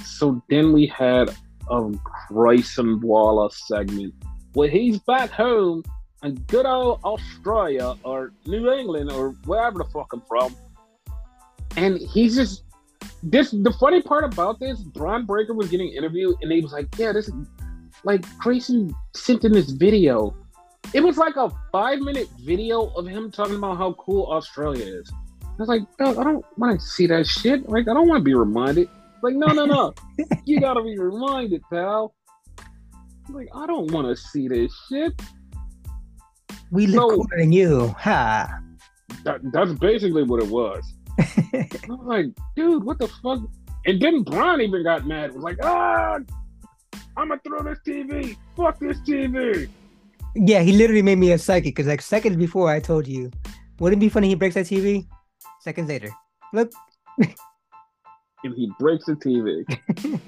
So 0.04 0.42
then 0.48 0.72
we 0.72 0.86
had 0.86 1.34
a 1.70 1.92
Grayson 2.28 3.00
Waller 3.00 3.50
segment 3.50 4.14
where 4.54 4.68
he's 4.68 4.98
back 5.00 5.30
home 5.30 5.82
in 6.22 6.34
good 6.46 6.66
old 6.66 7.00
Australia 7.04 7.94
or 8.04 8.32
New 8.46 8.70
England 8.70 9.10
or 9.10 9.30
wherever 9.44 9.78
the 9.78 9.84
fuck 9.84 10.12
I'm 10.12 10.22
from. 10.22 10.54
And 11.76 11.98
he's 11.98 12.36
just 12.36 12.64
this 13.22 13.50
the 13.50 13.74
funny 13.80 14.02
part 14.02 14.24
about 14.24 14.60
this, 14.60 14.80
Bron 14.80 15.26
Breakker 15.26 15.54
was 15.54 15.68
getting 15.68 15.88
interviewed 15.88 16.36
and 16.42 16.52
he 16.52 16.60
was 16.60 16.72
like, 16.72 16.88
Yeah, 16.98 17.12
this 17.12 17.30
like 18.04 18.24
Grayson 18.38 18.94
sent 19.14 19.44
in 19.44 19.52
this 19.52 19.70
video. 19.70 20.36
It 20.92 21.02
was 21.02 21.16
like 21.16 21.36
a 21.36 21.50
five 21.70 22.00
minute 22.00 22.28
video 22.40 22.88
of 22.88 23.06
him 23.06 23.30
talking 23.30 23.56
about 23.56 23.78
how 23.78 23.94
cool 23.94 24.26
Australia 24.26 24.84
is. 24.84 25.10
I 25.52 25.54
was 25.58 25.68
like, 25.68 25.82
I 26.00 26.24
don't 26.24 26.44
want 26.56 26.80
to 26.80 26.86
see 26.86 27.06
that 27.08 27.26
shit. 27.26 27.68
Like, 27.68 27.86
I 27.86 27.94
don't 27.94 28.08
want 28.08 28.20
to 28.20 28.24
be 28.24 28.34
reminded. 28.34 28.88
Like, 29.22 29.34
no, 29.34 29.48
no, 29.48 29.66
no. 29.66 29.94
you 30.44 30.60
gotta 30.60 30.82
be 30.82 30.98
reminded, 30.98 31.62
pal. 31.70 32.14
Like, 33.28 33.48
I 33.54 33.66
don't 33.66 33.90
want 33.92 34.08
to 34.08 34.16
see 34.16 34.48
this 34.48 34.74
shit. 34.88 35.12
We 36.70 36.86
look 36.86 37.10
so, 37.10 37.16
cooler 37.16 37.38
than 37.38 37.52
you, 37.52 37.88
ha. 37.98 38.60
That, 39.24 39.40
that's 39.52 39.72
basically 39.74 40.22
what 40.22 40.42
it 40.42 40.48
was. 40.48 40.82
I 41.20 41.68
was 41.86 42.00
like, 42.04 42.26
dude, 42.56 42.82
what 42.82 42.98
the 42.98 43.08
fuck? 43.08 43.40
And 43.84 44.00
then 44.00 44.22
Bron 44.22 44.60
even 44.60 44.82
got 44.82 45.06
mad. 45.06 45.30
It 45.30 45.34
was 45.34 45.44
like, 45.44 45.58
ah, 45.62 46.18
I'm 47.16 47.28
gonna 47.28 47.40
throw 47.46 47.62
this 47.62 47.78
TV. 47.86 48.36
Fuck 48.56 48.80
this 48.80 48.98
TV. 49.00 49.68
Yeah, 50.34 50.62
he 50.62 50.72
literally 50.72 51.02
made 51.02 51.18
me 51.18 51.32
a 51.32 51.38
psychic 51.38 51.74
because 51.74 51.86
like 51.86 52.00
seconds 52.00 52.36
before 52.36 52.70
I 52.70 52.80
told 52.80 53.06
you, 53.06 53.30
wouldn't 53.78 54.02
it 54.02 54.04
be 54.04 54.08
funny 54.08 54.28
he 54.28 54.34
breaks 54.34 54.54
that 54.54 54.66
TV? 54.66 55.06
Seconds 55.62 55.88
later, 55.88 56.10
look. 56.52 56.72
and 57.18 58.54
he 58.56 58.68
breaks 58.80 59.04
the 59.04 59.12
TV. 59.12 59.62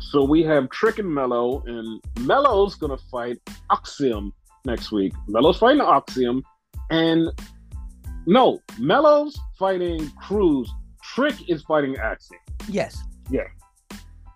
so 0.00 0.22
we 0.22 0.44
have 0.44 0.70
Trick 0.70 1.00
and 1.00 1.12
Melo, 1.12 1.64
and 1.66 2.00
Melo's 2.20 2.76
gonna 2.76 2.96
fight 3.10 3.38
Axiom 3.72 4.32
next 4.64 4.92
week. 4.92 5.12
Melo's 5.26 5.58
fighting 5.58 5.80
Axiom, 5.82 6.40
and 6.90 7.30
no, 8.26 8.60
Melo's 8.78 9.36
fighting 9.58 10.08
Cruz. 10.10 10.70
Trick 11.02 11.50
is 11.50 11.62
fighting 11.62 11.96
Axiom. 11.96 12.40
Yes. 12.68 12.96
Yeah. 13.28 13.48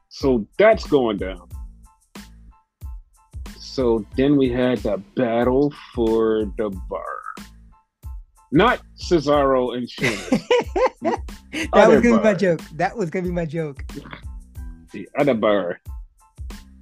So 0.08 0.48
that's 0.58 0.84
going 0.84 1.18
down. 1.18 1.48
So 3.56 4.04
then 4.16 4.36
we 4.36 4.50
had 4.50 4.78
the 4.78 5.00
battle 5.14 5.72
for 5.94 6.44
the 6.58 6.70
bar. 6.88 7.23
Not 8.52 8.80
Cesaro 8.96 9.76
and 9.76 9.88
Sheamus. 9.88 10.28
that 11.02 11.88
was 11.88 12.02
gonna 12.02 12.18
be 12.18 12.24
my 12.24 12.34
joke. 12.34 12.60
That 12.74 12.96
was 12.96 13.10
gonna 13.10 13.26
be 13.26 13.32
my 13.32 13.46
joke. 13.46 13.84
The 14.92 15.08
other 15.18 15.34
bar. 15.34 15.80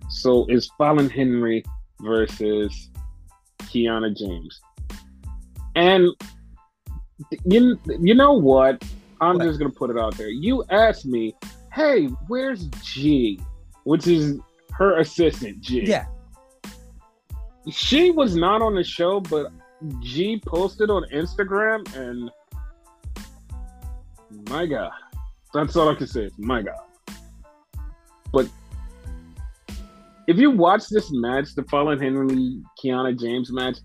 So 0.08 0.46
it's 0.48 0.70
Fallon 0.76 1.08
Henry 1.08 1.64
versus 2.00 2.90
Kiana 3.60 4.16
James. 4.16 4.60
And 5.74 6.08
you, 7.44 7.78
you 7.86 8.14
know 8.14 8.34
what? 8.34 8.84
I'm 9.20 9.38
what? 9.38 9.44
just 9.44 9.58
gonna 9.58 9.70
put 9.70 9.90
it 9.90 9.98
out 9.98 10.16
there. 10.16 10.28
You 10.28 10.64
asked 10.70 11.06
me 11.06 11.34
hey, 11.72 12.06
where's 12.28 12.66
G? 12.82 13.40
Which 13.84 14.06
is 14.06 14.38
her 14.72 14.98
assistant, 15.00 15.60
G. 15.60 15.82
Yeah. 15.84 16.06
She 17.70 18.10
was 18.10 18.36
not 18.36 18.62
on 18.62 18.74
the 18.74 18.84
show, 18.84 19.20
but 19.20 19.50
G 20.00 20.40
posted 20.46 20.90
on 20.90 21.04
Instagram, 21.12 21.94
and 21.96 22.30
my 24.48 24.66
God, 24.66 24.92
that's 25.52 25.76
all 25.76 25.88
I 25.88 25.94
can 25.94 26.06
say. 26.06 26.30
My 26.38 26.62
God. 26.62 26.78
But 28.32 28.48
if 30.26 30.38
you 30.38 30.50
watch 30.50 30.88
this 30.88 31.10
match, 31.12 31.54
the 31.54 31.64
Fallon 31.64 31.98
Henry 31.98 32.60
Kiana 32.82 33.18
James 33.18 33.52
match, 33.52 33.78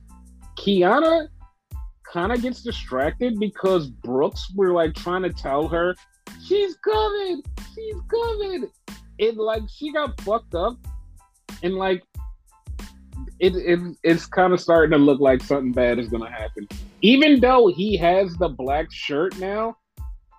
Kiana 0.57 1.27
kind 2.11 2.31
of 2.31 2.41
gets 2.41 2.61
distracted 2.61 3.39
because 3.39 3.87
Brooks 3.87 4.51
were 4.55 4.71
like 4.71 4.93
trying 4.93 5.23
to 5.23 5.33
tell 5.33 5.67
her 5.67 5.95
she's 6.43 6.75
coming, 6.77 7.43
she's 7.75 7.95
coming. 8.09 8.69
It 9.17 9.35
like 9.37 9.63
she 9.67 9.91
got 9.91 10.19
fucked 10.21 10.53
up, 10.53 10.77
and 11.63 11.75
like 11.75 12.03
it, 13.39 13.55
it 13.55 13.79
it's 14.03 14.25
kind 14.25 14.53
of 14.53 14.59
starting 14.59 14.91
to 14.91 14.97
look 14.97 15.19
like 15.19 15.41
something 15.43 15.71
bad 15.71 15.99
is 15.99 16.07
gonna 16.07 16.31
happen. 16.31 16.67
Even 17.01 17.39
though 17.39 17.67
he 17.67 17.97
has 17.97 18.35
the 18.35 18.49
black 18.49 18.91
shirt 18.91 19.37
now, 19.39 19.77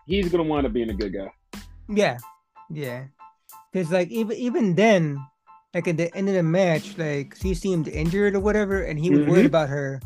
he's 0.06 0.28
gonna 0.28 0.42
wind 0.42 0.66
up 0.66 0.72
being 0.72 0.90
a 0.90 0.94
good 0.94 1.12
guy. 1.12 1.30
Yeah, 1.88 2.18
yeah. 2.70 3.04
Because 3.72 3.92
like 3.92 4.08
even 4.08 4.36
even 4.36 4.74
then, 4.74 5.18
like 5.74 5.88
at 5.88 5.96
the 5.96 6.14
end 6.16 6.28
of 6.28 6.34
the 6.34 6.42
match, 6.42 6.98
like 6.98 7.36
she 7.40 7.54
seemed 7.54 7.88
injured 7.88 8.34
or 8.34 8.40
whatever, 8.40 8.82
and 8.82 8.98
he 8.98 9.10
was 9.10 9.20
mm-hmm. 9.20 9.30
worried 9.30 9.46
about 9.46 9.68
her. 9.68 10.00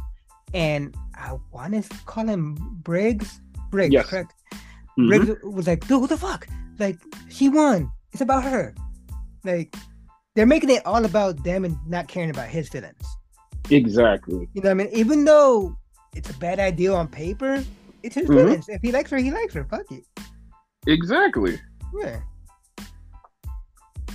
And 0.55 0.95
I 1.15 1.39
want 1.51 1.83
to 1.83 1.97
call 2.05 2.27
him 2.27 2.57
Briggs. 2.83 3.41
Briggs, 3.71 3.95
yes. 3.95 4.07
correct? 4.07 4.35
Mm-hmm. 4.53 5.09
Briggs 5.09 5.43
was 5.43 5.67
like, 5.67 5.87
dude, 5.87 6.01
what 6.01 6.11
the 6.11 6.17
fuck? 6.19 6.47
Like, 6.79 6.99
she 7.31 7.49
won. 7.49 7.91
It's 8.13 8.21
about 8.21 8.45
her. 8.45 8.75
Like, 9.45 9.75
they're 10.35 10.47
making 10.47 10.71
it 10.71 10.85
all 10.87 11.05
about 11.05 11.43
them 11.45 11.65
and 11.65 11.77
not 11.87 12.09
caring 12.09 12.31
about 12.31 12.49
his 12.49 12.69
feelings. 12.69 13.03
Exactly. 13.71 14.49
You 14.55 14.63
know 14.63 14.71
what 14.71 14.71
I 14.71 14.75
mean? 14.75 14.89
Even 14.93 15.25
though 15.25 15.77
it's 16.15 16.31
a 16.31 16.39
bad 16.39 16.59
idea 16.59 16.93
on 16.93 17.09
paper, 17.09 17.63
it's 18.03 18.15
his 18.15 18.29
mm-hmm. 18.29 18.39
feelings. 18.39 18.69
If 18.69 18.83
he 18.83 18.93
likes 18.93 19.11
her, 19.11 19.19
he 19.19 19.31
likes 19.31 19.55
her. 19.55 19.65
Fuck 19.65 19.91
it. 19.91 20.05
Exactly. 20.87 21.61
Yeah. 22.01 22.21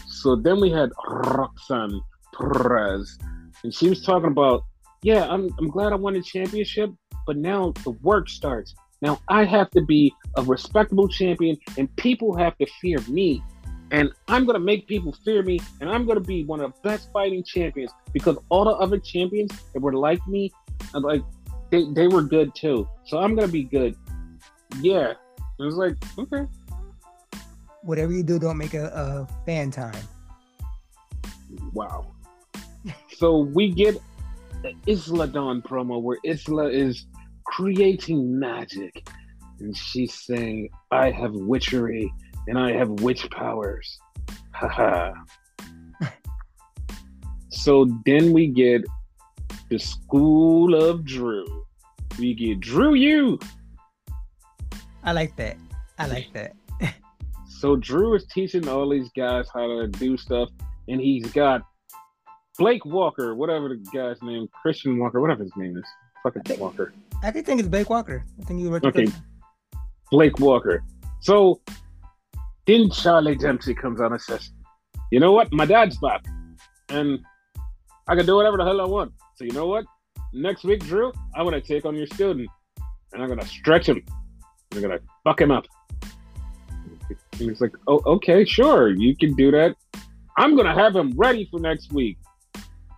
So 0.07 0.35
then 0.35 0.59
we 0.59 0.71
had 0.71 0.89
Roxanne 1.07 2.01
Perez, 2.33 3.17
and 3.63 3.73
she 3.73 3.89
was 3.89 4.01
talking 4.01 4.29
about, 4.29 4.63
yeah, 5.03 5.27
I'm 5.27 5.49
I'm 5.59 5.69
glad 5.69 5.93
I 5.93 5.95
won 5.95 6.13
the 6.13 6.21
championship, 6.21 6.91
but 7.25 7.37
now 7.37 7.71
the 7.83 7.91
work 8.01 8.27
starts. 8.27 8.73
Now 9.01 9.21
I 9.29 9.45
have 9.45 9.69
to 9.71 9.81
be 9.81 10.13
a 10.35 10.41
respectable 10.41 11.07
champion, 11.07 11.55
and 11.77 11.95
people 11.95 12.35
have 12.35 12.57
to 12.57 12.65
fear 12.81 12.97
me. 13.07 13.43
And 13.91 14.11
I'm 14.27 14.45
gonna 14.45 14.59
make 14.59 14.87
people 14.87 15.15
fear 15.23 15.43
me, 15.43 15.59
and 15.79 15.89
I'm 15.89 16.05
gonna 16.05 16.19
be 16.19 16.43
one 16.43 16.59
of 16.59 16.73
the 16.73 16.89
best 16.89 17.09
fighting 17.13 17.43
champions 17.43 17.91
because 18.11 18.37
all 18.49 18.65
the 18.65 18.71
other 18.71 18.99
champions 18.99 19.51
that 19.73 19.79
were 19.81 19.93
like 19.93 20.25
me, 20.27 20.51
like 20.93 21.23
they, 21.69 21.85
they 21.91 22.07
were 22.07 22.21
good 22.21 22.53
too. 22.53 22.87
So 23.05 23.19
I'm 23.19 23.35
gonna 23.35 23.47
be 23.47 23.63
good. 23.63 23.95
Yeah. 24.81 25.13
It 25.59 25.63
was 25.63 25.75
like, 25.75 25.95
okay. 26.17 26.45
Whatever 27.81 28.11
you 28.11 28.23
do, 28.23 28.37
don't 28.37 28.57
make 28.57 28.73
a, 28.73 28.87
a 28.87 29.45
fan 29.45 29.71
time. 29.71 29.95
Wow. 31.73 32.13
so 33.17 33.39
we 33.39 33.71
get 33.71 33.97
Isla 34.85 35.27
Dawn 35.27 35.61
promo 35.61 36.01
where 36.01 36.17
Isla 36.25 36.69
is 36.69 37.05
creating 37.45 38.37
magic. 38.37 39.07
And 39.59 39.75
she's 39.75 40.13
saying, 40.13 40.69
I 40.91 41.09
have 41.09 41.33
witchery 41.33 42.13
and 42.47 42.57
I 42.57 42.71
have 42.73 42.89
witch 43.01 43.29
powers. 43.31 43.99
Haha. 44.51 45.13
so 47.49 47.85
then 48.05 48.33
we 48.33 48.47
get 48.47 48.83
the 49.69 49.77
School 49.77 50.75
of 50.75 51.05
Drew. 51.05 51.45
We 52.17 52.33
get 52.33 52.59
Drew 52.61 52.93
You. 52.95 53.39
I 55.03 55.11
like 55.11 55.35
that. 55.35 55.57
I 55.99 56.07
like 56.07 56.31
that. 56.33 56.55
so 57.47 57.75
Drew 57.75 58.15
is 58.15 58.25
teaching 58.33 58.67
all 58.67 58.89
these 58.89 59.09
guys 59.15 59.47
how 59.53 59.67
to 59.67 59.87
do 59.87 60.17
stuff, 60.17 60.49
and 60.87 60.99
he's 60.99 61.29
got 61.31 61.61
Blake 62.57 62.85
Walker, 62.85 63.35
whatever 63.35 63.69
the 63.69 63.77
guy's 63.93 64.21
name, 64.21 64.47
Christian 64.61 64.97
Walker, 64.97 65.21
whatever 65.21 65.43
his 65.43 65.55
name 65.55 65.77
is. 65.77 65.85
Fucking 66.23 66.41
think, 66.43 66.59
Walker. 66.59 66.93
I 67.23 67.31
think 67.31 67.59
it's 67.59 67.69
Blake 67.69 67.89
Walker. 67.89 68.25
I 68.41 68.43
think 68.45 68.61
you 68.61 68.69
were 68.69 68.81
okay. 68.83 69.07
Blake 70.11 70.39
Walker. 70.39 70.83
So 71.21 71.61
then 72.67 72.91
Charlie 72.91 73.35
Dempsey 73.35 73.73
comes 73.73 73.99
on 74.01 74.11
and 74.11 74.21
says, 74.21 74.51
"You 75.11 75.19
know 75.19 75.31
what? 75.31 75.51
My 75.51 75.65
dad's 75.65 75.97
back, 75.97 76.25
and 76.89 77.19
I 78.07 78.15
can 78.15 78.25
do 78.25 78.35
whatever 78.35 78.57
the 78.57 78.65
hell 78.65 78.81
I 78.81 78.85
want. 78.85 79.13
So 79.35 79.45
you 79.45 79.51
know 79.51 79.67
what? 79.67 79.85
Next 80.33 80.63
week, 80.63 80.81
Drew, 80.85 81.11
I'm 81.35 81.45
gonna 81.45 81.61
take 81.61 81.85
on 81.85 81.95
your 81.95 82.07
student, 82.07 82.49
and 83.13 83.23
I'm 83.23 83.29
gonna 83.29 83.45
stretch 83.45 83.87
him. 83.87 84.03
I'm 84.73 84.81
gonna 84.81 84.99
fuck 85.23 85.41
him 85.41 85.51
up." 85.51 85.65
And 87.39 87.49
he's 87.49 87.61
like, 87.61 87.75
"Oh, 87.87 88.01
okay, 88.05 88.43
sure, 88.45 88.89
you 88.89 89.15
can 89.15 89.33
do 89.35 89.49
that. 89.51 89.75
I'm 90.37 90.55
gonna 90.55 90.73
have 90.73 90.95
him 90.95 91.13
ready 91.15 91.47
for 91.49 91.59
next 91.59 91.93
week." 91.93 92.17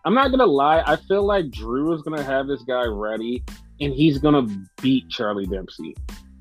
I'm 0.06 0.14
not 0.14 0.32
gonna 0.32 0.46
lie. 0.46 0.82
I 0.86 0.96
feel 0.96 1.24
like 1.24 1.52
Drew 1.52 1.94
is 1.94 2.02
gonna 2.02 2.24
have 2.24 2.48
this 2.48 2.64
guy 2.64 2.86
ready, 2.86 3.44
and 3.82 3.94
he's 3.94 4.18
gonna 4.18 4.48
beat 4.82 5.10
Charlie 5.10 5.46
Dempsey, 5.46 5.96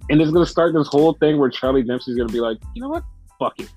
and 0.08 0.22
it's 0.22 0.30
gonna 0.30 0.46
start 0.46 0.72
this 0.72 0.88
whole 0.88 1.12
thing 1.14 1.38
where 1.38 1.50
Charlie 1.50 1.82
Dempsey's 1.82 2.16
gonna 2.16 2.32
be 2.32 2.40
like, 2.40 2.56
you 2.74 2.80
know 2.80 2.88
what, 2.88 3.04
fuck 3.38 3.58
it, 3.60 3.70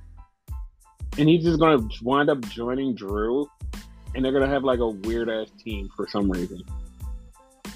and 1.18 1.30
he's 1.30 1.44
just 1.44 1.60
gonna 1.60 1.88
wind 2.02 2.30
up 2.30 2.42
joining 2.42 2.96
Drew, 2.96 3.50
and 4.16 4.24
they're 4.24 4.32
gonna 4.32 4.48
have 4.48 4.64
like 4.64 4.80
a 4.80 4.88
weird 4.88 5.30
ass 5.30 5.50
team 5.64 5.90
for 5.96 6.08
some 6.08 6.30
reason. 6.32 6.62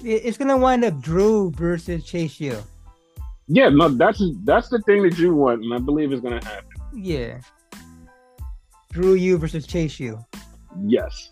It's 0.02 0.36
gonna 0.36 0.56
wind 0.56 0.84
up 0.84 1.00
Drew 1.00 1.50
versus 1.52 2.04
Chase 2.04 2.40
U. 2.40 2.62
Yeah, 3.48 3.68
no, 3.68 3.88
that's 3.88 4.22
that's 4.44 4.68
the 4.68 4.80
thing 4.82 5.02
that 5.04 5.18
you 5.18 5.34
want, 5.34 5.62
and 5.62 5.72
I 5.72 5.78
believe 5.78 6.12
is 6.12 6.20
gonna 6.20 6.44
happen. 6.44 6.68
Yeah, 6.94 7.40
Drew 8.92 9.14
you 9.14 9.38
versus 9.38 9.66
Chase 9.66 10.00
U. 10.00 10.18
Yes. 10.84 11.30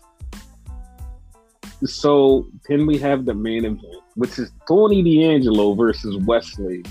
So 1.83 2.47
then 2.69 2.87
we 2.87 2.97
have 2.99 3.25
the 3.25 3.33
main 3.33 3.65
event, 3.65 3.81
which 4.15 4.39
is 4.39 4.51
Tony 4.67 5.03
D'Angelo 5.03 5.73
versus 5.73 6.17
Wes 6.25 6.57
Lee. 6.57 6.83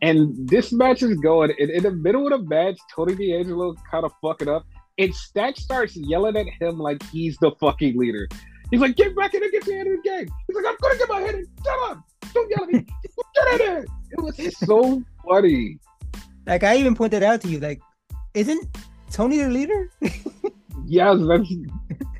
And 0.00 0.48
this 0.48 0.72
match 0.72 1.02
is 1.02 1.16
going 1.18 1.52
in, 1.58 1.70
in 1.70 1.82
the 1.82 1.90
middle 1.90 2.32
of 2.32 2.40
the 2.40 2.46
match. 2.46 2.78
Tony 2.94 3.14
D'Angelo 3.14 3.74
kind 3.90 4.04
of 4.04 4.12
fucking 4.22 4.48
up, 4.48 4.64
and 4.98 5.14
Stack 5.14 5.56
starts 5.56 5.96
yelling 5.96 6.36
at 6.36 6.46
him 6.60 6.78
like 6.78 7.02
he's 7.10 7.36
the 7.38 7.50
fucking 7.60 7.98
leader. 7.98 8.28
He's 8.70 8.80
like, 8.80 8.96
"Get 8.96 9.16
back 9.16 9.34
in 9.34 9.42
and 9.42 9.50
get 9.50 9.66
your 9.66 9.78
head 9.78 9.86
in 9.86 9.96
the 9.96 10.02
game." 10.02 10.28
He's 10.46 10.56
like, 10.56 10.64
"I'm 10.66 10.76
gonna 10.80 10.98
get 10.98 11.08
my 11.08 11.20
head 11.20 11.34
in. 11.34 11.46
Shut 11.64 11.90
up! 11.90 12.00
Don't 12.32 12.50
yell 12.50 12.64
at 12.64 12.68
me. 12.68 12.86
Get 13.34 13.52
in 13.52 13.58
there!" 13.58 13.84
It 14.10 14.20
was 14.20 14.58
so 14.58 15.02
funny. 15.28 15.78
Like 16.46 16.62
I 16.62 16.76
even 16.76 16.94
pointed 16.94 17.22
out 17.22 17.40
to 17.42 17.48
you, 17.48 17.58
like, 17.58 17.80
isn't 18.34 18.68
Tony 19.10 19.38
the 19.38 19.50
leader? 19.50 19.90
yes, 20.86 21.16
that's 21.26 21.48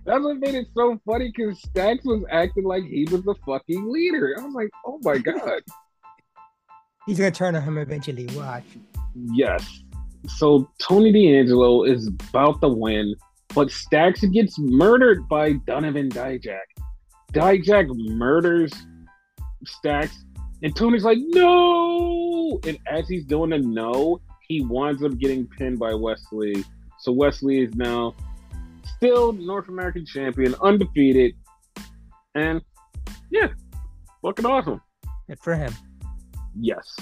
that's 0.04 0.24
what 0.24 0.38
made 0.38 0.54
it 0.54 0.68
so 0.74 0.98
funny 1.06 1.32
because 1.34 1.60
Stacks 1.62 2.04
was 2.04 2.24
acting 2.30 2.64
like 2.64 2.84
he 2.84 3.06
was 3.10 3.22
the 3.22 3.34
fucking 3.46 3.90
leader. 3.90 4.34
I 4.38 4.44
was 4.44 4.54
like, 4.54 4.70
oh 4.86 4.98
my 5.02 5.18
god. 5.18 5.62
He's 7.08 7.16
gonna 7.16 7.30
turn 7.30 7.56
on 7.56 7.62
him 7.62 7.78
eventually. 7.78 8.28
Watch. 8.36 8.64
Yes. 9.32 9.82
So 10.26 10.68
Tony 10.78 11.10
D'Angelo 11.10 11.84
is 11.84 12.08
about 12.08 12.60
to 12.60 12.68
win, 12.68 13.14
but 13.54 13.70
Stacks 13.70 14.20
gets 14.26 14.58
murdered 14.58 15.26
by 15.26 15.54
Donovan 15.66 16.10
Dijak. 16.10 16.58
Dijak 17.32 17.86
murders 18.14 18.74
Stacks, 19.64 20.22
and 20.62 20.76
Tony's 20.76 21.02
like, 21.02 21.16
no! 21.18 22.60
And 22.66 22.78
as 22.86 23.08
he's 23.08 23.24
doing 23.24 23.54
a 23.54 23.58
no, 23.58 24.20
he 24.46 24.60
winds 24.60 25.02
up 25.02 25.16
getting 25.18 25.46
pinned 25.46 25.78
by 25.78 25.94
Wes 25.94 26.22
Lee. 26.30 26.62
So 27.00 27.12
Wes 27.12 27.42
Lee 27.42 27.64
is 27.64 27.74
now 27.74 28.14
still 28.96 29.32
North 29.32 29.68
American 29.68 30.04
champion, 30.04 30.54
undefeated, 30.62 31.32
and 32.34 32.60
yeah, 33.30 33.48
fucking 34.20 34.44
awesome. 34.44 34.82
Good 35.26 35.38
for 35.40 35.54
him. 35.54 35.72
Yes. 36.60 36.96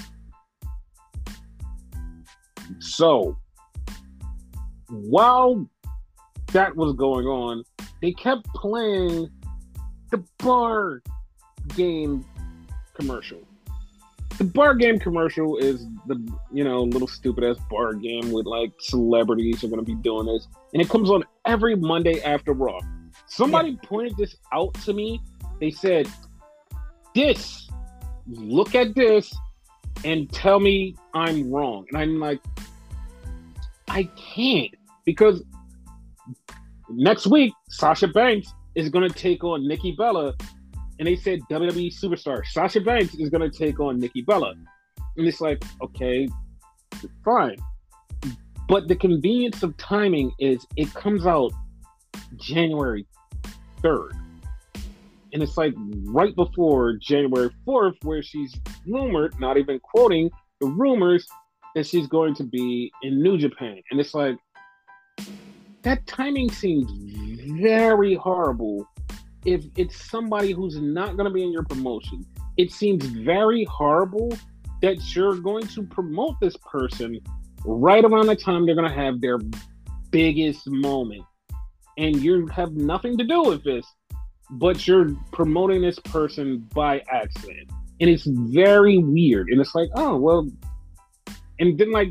So 2.81 3.37
while 4.89 5.69
that 6.53 6.75
was 6.75 6.95
going 6.95 7.27
on, 7.27 7.65
they 8.03 8.13
kept 8.13 8.47
playing 8.49 9.29
the 10.11 10.25
bar 10.39 11.03
game 11.77 12.25
commercial 12.95 13.47
the 14.39 14.45
bar 14.45 14.75
game 14.75 14.99
commercial 14.99 15.57
is 15.57 15.87
the 16.07 16.17
you 16.53 16.65
know 16.65 16.83
little 16.83 17.09
stupid 17.09 17.45
ass 17.45 17.57
bar 17.71 17.95
game 17.95 18.31
with 18.33 18.47
like 18.47 18.71
celebrities 18.81 19.65
are 19.65 19.69
gonna 19.69 19.83
be 19.83 19.95
doing 19.95 20.27
this, 20.27 20.49
and 20.73 20.83
it 20.83 20.89
comes 20.89 21.11
on 21.11 21.25
every 21.47 21.75
Monday 21.75 22.21
after 22.23 22.53
Raw. 22.53 22.79
Somebody 23.27 23.71
yeah. 23.71 23.89
pointed 23.89 24.17
this 24.17 24.37
out 24.53 24.75
to 24.75 24.93
me. 24.93 25.21
They 25.61 25.71
said, 25.71 26.09
"This, 27.15 27.71
look 28.27 28.75
at 28.75 28.95
this, 28.95 29.35
and 30.05 30.31
tell 30.33 30.61
me 30.61 30.95
I'm 31.15 31.51
wrong." 31.51 31.87
And 31.91 31.99
I'm 32.01 32.21
like, 32.21 32.41
I 33.89 34.05
can't 34.17 34.75
because 35.05 35.43
next 36.91 37.27
week 37.27 37.53
Sasha 37.69 38.09
Banks 38.09 38.53
is 38.75 38.89
going 38.91 39.09
to 39.09 39.15
take 39.15 39.43
on 39.43 39.67
Nikki 39.67 39.93
Bella, 39.93 40.35
and 40.99 41.09
they 41.09 41.17
said 41.17 41.41
WWE 41.51 41.93
superstar 41.99 42.45
Sasha 42.47 42.81
Banks 42.81 43.15
is 43.15 43.31
going 43.31 43.49
to 43.49 43.57
take 43.57 43.81
on 43.81 43.99
Nikki 43.99 44.23
Bella, 44.23 44.55
and 45.17 45.27
it's 45.27 45.41
like, 45.41 45.63
okay, 45.81 46.29
fine, 47.25 47.57
but 48.69 48.89
the 48.89 48.97
convenience 48.97 49.63
of 49.63 49.77
timing 49.77 50.33
is 50.39 50.67
it 50.77 50.93
comes 50.95 51.27
out 51.27 51.53
January 52.37 53.07
third, 53.83 54.13
and 55.37 55.43
it's 55.43 55.59
like 55.59 55.75
right 56.05 56.35
before 56.35 56.95
January 56.95 57.51
fourth, 57.67 57.95
where 58.05 58.23
she's 58.23 58.59
rumored, 58.87 59.39
not 59.39 59.59
even 59.59 59.79
quoting 59.81 60.31
the 60.63 60.67
rumors, 60.67 61.27
that 61.75 61.87
she's 61.87 62.07
going 62.07 62.35
to 62.37 62.43
be 62.43 62.91
in 63.03 63.23
New 63.23 63.37
Japan, 63.37 63.83
and 63.91 64.01
it's 64.01 64.15
like 64.15 64.39
that 65.83 66.07
timing 66.07 66.51
seems 66.51 66.91
very 67.61 68.15
horrible 68.15 68.89
if 69.45 69.63
it's 69.77 70.09
somebody 70.09 70.53
who's 70.53 70.81
not 70.81 71.19
going 71.19 71.29
to 71.29 71.35
be 71.35 71.43
in 71.43 71.53
your 71.53 71.65
promotion. 71.65 72.25
It 72.57 72.73
seems 72.73 73.05
very 73.05 73.65
horrible 73.65 74.33
that 74.81 75.15
you're 75.15 75.37
going 75.37 75.67
to 75.67 75.83
promote 75.83 76.37
this 76.41 76.57
person 76.65 77.21
right 77.67 78.07
around 78.07 78.29
the 78.29 78.37
time 78.37 78.65
they're 78.65 78.75
going 78.75 78.89
to 78.89 78.97
have 78.97 79.21
their 79.21 79.39
biggest 80.11 80.67
moment. 80.67 81.25
And 81.99 82.17
you 82.23 82.47
have 82.47 82.73
nothing 82.73 83.19
to 83.19 83.25
do 83.25 83.43
with 83.43 83.63
this, 83.65 83.87
but 84.51 84.87
you're 84.87 85.15
promoting 85.33 85.83
this 85.83 85.99
person 85.99 86.59
by 86.75 87.03
accident. 87.11 87.71
And 88.01 88.11
it's 88.11 88.27
very 88.27 88.99
weird. 88.99 89.49
And 89.49 89.61
it's 89.61 89.75
like, 89.75 89.89
oh, 89.95 90.17
well, 90.17 90.49
and 91.59 91.79
then 91.79 91.91
like 91.93 92.11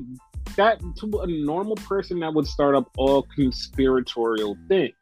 that 0.55 0.79
to 0.99 1.19
a 1.19 1.27
normal 1.27 1.75
person 1.75 2.19
that 2.19 2.33
would 2.33 2.47
start 2.47 2.75
up 2.75 2.89
all 2.97 3.23
conspiratorial 3.35 4.57
things. 4.67 4.93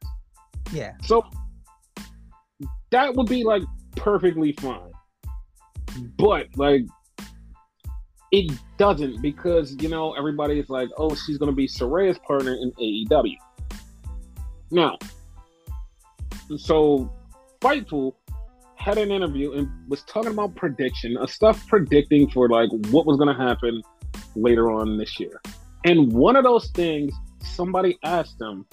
Yeah. 0.72 0.94
So 1.04 1.26
that 2.92 3.16
would 3.16 3.28
be 3.28 3.44
like 3.44 3.64
perfectly 3.96 4.54
fine. 4.54 4.92
But 6.18 6.48
like 6.56 6.84
it 8.32 8.52
doesn't 8.78 9.22
because 9.22 9.76
you 9.80 9.90
know 9.90 10.14
everybody's 10.14 10.70
like, 10.70 10.90
oh, 10.98 11.14
she's 11.16 11.38
gonna 11.38 11.52
be 11.52 11.68
Saraya's 11.68 12.18
partner 12.20 12.54
in 12.54 12.72
AEW. 12.74 13.36
Now, 14.72 14.98
so 16.58 17.14
Fightful 17.64 18.14
had 18.76 18.98
an 18.98 19.10
interview 19.10 19.54
and 19.54 19.70
was 19.88 20.04
talking 20.04 20.32
about 20.32 20.54
prediction, 20.56 21.16
a 21.22 21.28
stuff 21.28 21.66
predicting 21.68 22.30
for 22.30 22.50
like 22.50 22.70
what 22.92 23.06
was 23.06 23.18
gonna 23.18 23.34
happen 23.34 23.82
later 24.36 24.70
on 24.70 24.98
this 24.98 25.18
year. 25.20 25.42
And 25.86 26.12
one 26.12 26.36
of 26.36 26.44
those 26.44 26.70
things, 26.72 27.14
somebody 27.42 27.98
asked 28.04 28.42
him, 28.42 28.66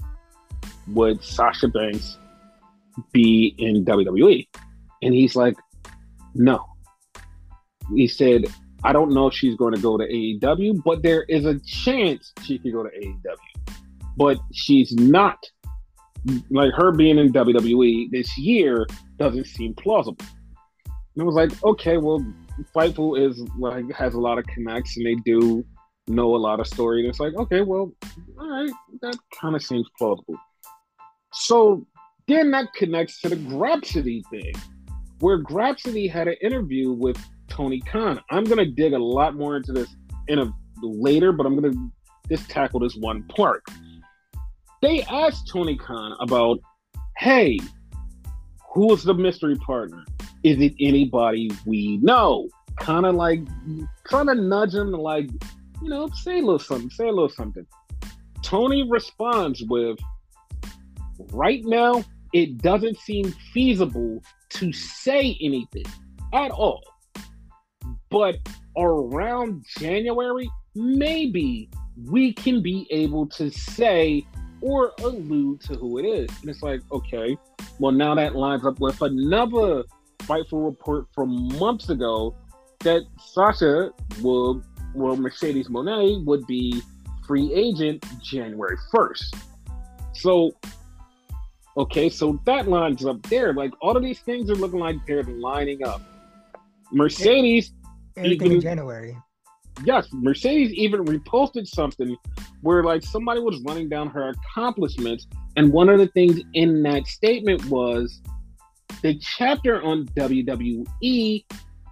would 0.88 1.22
Sasha 1.22 1.68
Banks 1.68 2.18
be 3.12 3.54
in 3.58 3.84
WWE? 3.84 4.48
And 5.02 5.14
he's 5.14 5.36
like, 5.36 5.56
no. 6.34 6.64
He 7.94 8.08
said, 8.08 8.46
I 8.84 8.92
don't 8.92 9.12
know 9.12 9.28
if 9.28 9.34
she's 9.34 9.56
going 9.56 9.74
to 9.74 9.80
go 9.80 9.96
to 9.96 10.04
AEW, 10.04 10.82
but 10.84 11.02
there 11.02 11.24
is 11.28 11.44
a 11.44 11.58
chance 11.60 12.32
she 12.42 12.58
could 12.58 12.72
go 12.72 12.82
to 12.82 12.90
AEW. 12.90 13.76
But 14.16 14.38
she's 14.52 14.92
not. 14.94 15.38
Like 16.50 16.72
her 16.74 16.92
being 16.92 17.18
in 17.18 17.32
WWE 17.32 18.10
this 18.10 18.36
year 18.36 18.86
doesn't 19.18 19.46
seem 19.46 19.74
plausible. 19.74 20.24
And 20.86 21.22
I 21.22 21.24
was 21.24 21.34
like, 21.34 21.50
okay, 21.64 21.96
well, 21.96 22.24
Fightful 22.74 23.18
is 23.18 23.42
like 23.58 23.90
has 23.92 24.14
a 24.14 24.20
lot 24.20 24.38
of 24.38 24.44
connects, 24.46 24.96
and 24.96 25.06
they 25.06 25.14
do 25.24 25.64
know 26.06 26.34
a 26.34 26.38
lot 26.38 26.60
of 26.60 26.66
story. 26.66 27.00
And 27.00 27.08
it's 27.08 27.20
like, 27.20 27.34
okay, 27.34 27.62
well, 27.62 27.92
all 28.38 28.48
right, 28.48 28.70
that 29.02 29.16
kind 29.40 29.56
of 29.56 29.62
seems 29.62 29.88
plausible. 29.98 30.36
So 31.32 31.86
then 32.28 32.50
that 32.50 32.72
connects 32.74 33.20
to 33.22 33.28
the 33.28 33.36
Grapsody 33.36 34.22
thing, 34.30 34.52
where 35.20 35.42
Grapsody 35.42 36.10
had 36.10 36.28
an 36.28 36.36
interview 36.42 36.92
with 36.92 37.18
Tony 37.48 37.80
Khan. 37.80 38.20
I'm 38.30 38.44
gonna 38.44 38.66
dig 38.66 38.92
a 38.92 38.98
lot 38.98 39.34
more 39.34 39.56
into 39.56 39.72
this 39.72 39.88
in 40.28 40.38
a 40.38 40.52
later, 40.82 41.32
but 41.32 41.46
I'm 41.46 41.54
gonna 41.54 41.74
just 42.28 42.48
tackle 42.48 42.80
this 42.80 42.94
one 42.96 43.22
part. 43.24 43.62
They 44.82 45.02
asked 45.02 45.48
Tony 45.48 45.76
Khan 45.76 46.16
about, 46.20 46.58
hey, 47.18 47.58
who 48.72 48.94
is 48.94 49.02
the 49.02 49.12
mystery 49.12 49.56
partner? 49.56 50.04
Is 50.42 50.58
it 50.58 50.72
anybody 50.80 51.50
we 51.66 51.98
know? 51.98 52.48
Kind 52.78 53.04
of 53.04 53.14
like 53.14 53.40
trying 54.08 54.28
to 54.28 54.34
nudge 54.34 54.74
him 54.74 54.90
to 54.92 54.96
like, 54.96 55.28
you 55.82 55.90
know, 55.90 56.08
say 56.08 56.38
a 56.38 56.42
little 56.42 56.58
something, 56.58 56.88
say 56.88 57.08
a 57.08 57.12
little 57.12 57.28
something. 57.28 57.66
Tony 58.42 58.88
responds 58.88 59.62
with, 59.68 59.98
right 61.32 61.62
now, 61.66 62.02
it 62.32 62.58
doesn't 62.58 62.98
seem 63.00 63.34
feasible 63.52 64.22
to 64.48 64.72
say 64.72 65.36
anything 65.42 65.84
at 66.32 66.50
all. 66.52 66.82
But 68.08 68.36
around 68.78 69.62
January, 69.78 70.48
maybe 70.74 71.68
we 72.06 72.32
can 72.32 72.62
be 72.62 72.86
able 72.90 73.26
to 73.26 73.50
say 73.50 74.24
or 74.62 74.92
allude 74.98 75.60
to 75.62 75.74
who 75.74 75.98
it 75.98 76.04
is. 76.04 76.28
And 76.40 76.50
it's 76.50 76.62
like, 76.62 76.80
okay, 76.92 77.36
well, 77.78 77.92
now 77.92 78.14
that 78.14 78.34
lines 78.36 78.64
up 78.64 78.80
with 78.80 79.00
another 79.02 79.84
Fightful 80.20 80.64
report 80.66 81.06
from 81.14 81.48
months 81.58 81.88
ago 81.88 82.36
that 82.80 83.02
Sasha 83.18 83.90
will, 84.22 84.62
well, 84.94 85.16
Mercedes 85.16 85.68
Moné 85.68 86.24
would 86.24 86.46
be 86.46 86.82
free 87.26 87.52
agent 87.54 88.04
January 88.22 88.76
1st. 88.92 89.36
So, 90.14 90.52
okay, 91.76 92.08
so 92.08 92.40
that 92.44 92.68
lines 92.68 93.04
up 93.04 93.22
there. 93.24 93.54
Like 93.54 93.72
all 93.80 93.96
of 93.96 94.02
these 94.02 94.20
things 94.20 94.50
are 94.50 94.56
looking 94.56 94.78
like 94.78 94.96
they're 95.06 95.22
lining 95.22 95.84
up. 95.84 96.02
Mercedes, 96.92 97.72
even 98.16 98.52
in 98.52 98.60
January. 98.60 99.16
Yes, 99.84 100.08
Mercedes 100.12 100.72
even 100.72 101.04
reposted 101.04 101.66
something 101.66 102.16
where 102.60 102.84
like 102.84 103.02
somebody 103.02 103.40
was 103.40 103.60
running 103.62 103.88
down 103.88 104.08
her 104.10 104.30
accomplishments, 104.30 105.26
and 105.56 105.72
one 105.72 105.88
of 105.88 105.98
the 105.98 106.08
things 106.08 106.40
in 106.54 106.82
that 106.82 107.06
statement 107.06 107.64
was 107.66 108.20
the 109.02 109.18
chapter 109.18 109.82
on 109.82 110.06
WWE 110.08 111.44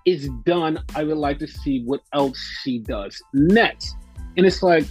is 0.05 0.29
done. 0.45 0.83
I 0.95 1.05
would 1.05 1.17
like 1.17 1.39
to 1.39 1.47
see 1.47 1.83
what 1.85 2.01
else 2.13 2.39
she 2.63 2.79
does 2.79 3.21
next. 3.33 3.95
And 4.37 4.47
it's 4.47 4.63
like, 4.63 4.85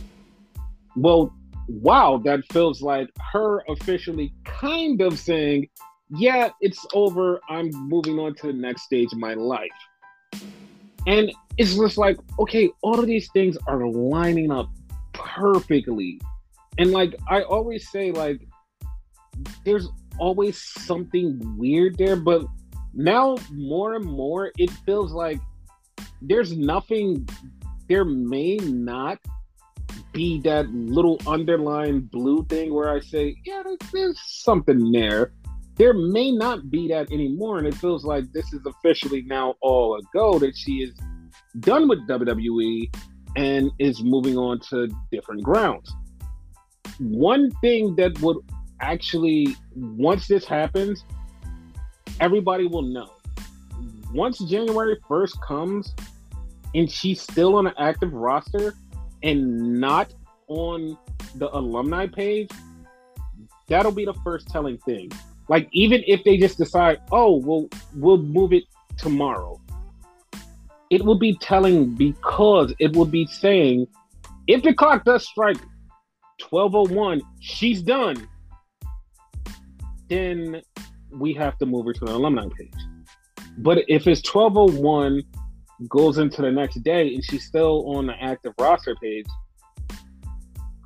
well, 0.96 1.34
wow, 1.68 2.22
that 2.26 2.42
feels 2.52 2.82
like 2.82 3.10
her 3.32 3.64
officially 3.68 4.34
kind 4.44 5.02
of 5.02 5.20
saying, 5.20 5.70
yeah, 6.10 6.50
it's 6.62 6.86
over. 6.94 7.40
I'm 7.50 7.70
moving 7.70 8.20
on 8.20 8.36
to 8.36 8.48
the 8.48 8.54
next 8.54 8.84
stage 8.84 9.12
of 9.12 9.20
my 9.20 9.34
life. 9.34 9.70
And 11.08 11.32
it's 11.58 11.76
just 11.76 11.97
like, 11.97 12.18
okay, 12.38 12.70
all 12.82 12.99
of 12.99 13.08
these 13.08 13.32
things 13.32 13.58
are 13.66 13.88
lining 13.88 14.51
up 14.51 14.70
perfectly. 15.14 16.20
And 16.78 16.91
like 16.91 17.16
I 17.30 17.41
always 17.43 17.89
say, 17.89 18.12
like, 18.12 18.41
there's 19.66 19.88
always 20.20 20.62
something 20.62 21.39
weird 21.58 21.97
there, 21.97 22.18
but 22.18 22.45
now 22.93 23.38
more 23.51 23.95
and 23.95 24.05
more 24.05 24.51
it 24.58 24.70
feels 24.86 25.12
like 25.12 25.39
there's 26.22 26.58
nothing 26.58 27.28
there 27.88 28.03
may 28.05 28.58
not 28.58 29.20
be 30.12 30.41
that 30.41 30.70
little 30.72 31.20
underlying 31.28 32.01
blue 32.01 32.43
thing 32.45 32.74
where 32.74 32.89
I 32.89 32.99
say, 32.99 33.36
yeah, 33.45 33.62
there's, 33.64 33.91
there's 33.93 34.22
something 34.26 34.91
there. 34.91 35.32
There 35.78 35.93
may 35.93 36.32
not 36.32 36.71
be 36.71 36.88
that 36.88 37.11
anymore, 37.11 37.59
and 37.59 37.67
it 37.67 37.75
feels 37.75 38.03
like 38.03 38.32
this 38.34 38.51
is 38.51 38.65
officially 38.65 39.21
now 39.23 39.55
all 39.61 39.95
a 39.95 40.01
go 40.11 40.39
that 40.39 40.55
she 40.57 40.78
is 40.78 40.93
done 41.59 41.88
with 41.88 41.99
WWE 42.07 42.95
and 43.36 43.71
is 43.78 44.01
moving 44.01 44.38
on 44.38 44.59
to 44.71 44.89
different 45.11 45.43
grounds. 45.43 45.93
One 46.99 47.51
thing 47.61 47.95
that 47.97 48.19
would 48.21 48.38
actually, 48.82 49.55
once 49.75 50.28
this 50.28 50.45
happens, 50.45 51.05
everybody 52.19 52.65
will 52.65 52.82
know. 52.82 53.11
Once 54.13 54.39
January 54.39 54.97
1st 55.07 55.41
comes 55.41 55.93
and 56.73 56.89
she's 56.89 57.21
still 57.21 57.55
on 57.55 57.67
an 57.67 57.73
active 57.78 58.13
roster 58.13 58.73
and 59.21 59.80
not 59.80 60.11
on 60.47 60.97
the 61.36 61.55
alumni 61.55 62.07
page, 62.07 62.49
that'll 63.67 63.91
be 63.91 64.05
the 64.05 64.13
first 64.23 64.47
telling 64.47 64.78
thing. 64.80 65.11
Like, 65.50 65.70
even 65.72 66.04
if 66.08 66.24
they 66.24 66.38
just 66.38 66.58
decide, 66.58 67.00
oh, 67.12 67.38
well, 67.38 67.70
we'll 67.95 68.18
move 68.18 68.54
it 68.54 68.64
tomorrow, 68.98 69.60
it 70.89 71.04
will 71.04 71.18
be 71.18 71.38
telling 71.38 71.95
because 71.95 72.74
it 72.80 72.95
will 72.95 73.06
be 73.06 73.26
saying, 73.28 73.88
if 74.48 74.64
the 74.64 74.74
clock 74.74 75.06
does 75.06 75.26
strike 75.26 75.58
1201, 76.50 77.22
she's 77.39 77.82
done 77.82 78.28
then 80.10 80.62
we 81.12 81.34
have 81.34 81.58
to 81.58 81.66
move 81.66 81.86
her 81.86 81.93
to 81.93 82.06
the 82.06 82.12
alumni 82.12 82.48
page. 82.58 82.74
But 83.58 83.80
if 83.88 84.08
it's 84.08 84.22
1201 84.34 85.24
goes 85.88 86.18
into 86.18 86.41
the 86.41 86.52
next 86.52 86.82
day 86.84 87.14
and 87.14 87.24
she's 87.24 87.45
still 87.45 87.95
on 87.95 88.08
the 88.08 88.14
active 88.22 88.54
roster 88.60 88.95
page, 88.95 89.26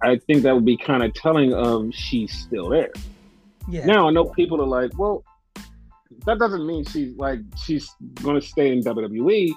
I 0.03 0.18
think 0.18 0.43
that 0.43 0.55
would 0.55 0.66
be 0.66 0.78
kind 0.78 1.03
of 1.03 1.14
telling 1.14 1.53
of 1.53 1.93
she's 1.93 2.32
still 2.34 2.70
there. 2.70 2.91
Yeah. 3.72 3.86
Now 3.86 4.07
I 4.07 4.11
know 4.11 4.26
people 4.26 4.61
are 4.61 4.67
like, 4.67 4.97
well, 4.97 5.24
that 6.26 6.38
doesn't 6.39 6.65
mean 6.65 6.86
she's 6.86 7.15
like 7.15 7.39
she's 7.63 7.89
gonna 8.22 8.41
stay 8.41 8.72
in 8.72 8.82
WWE. 8.82 9.53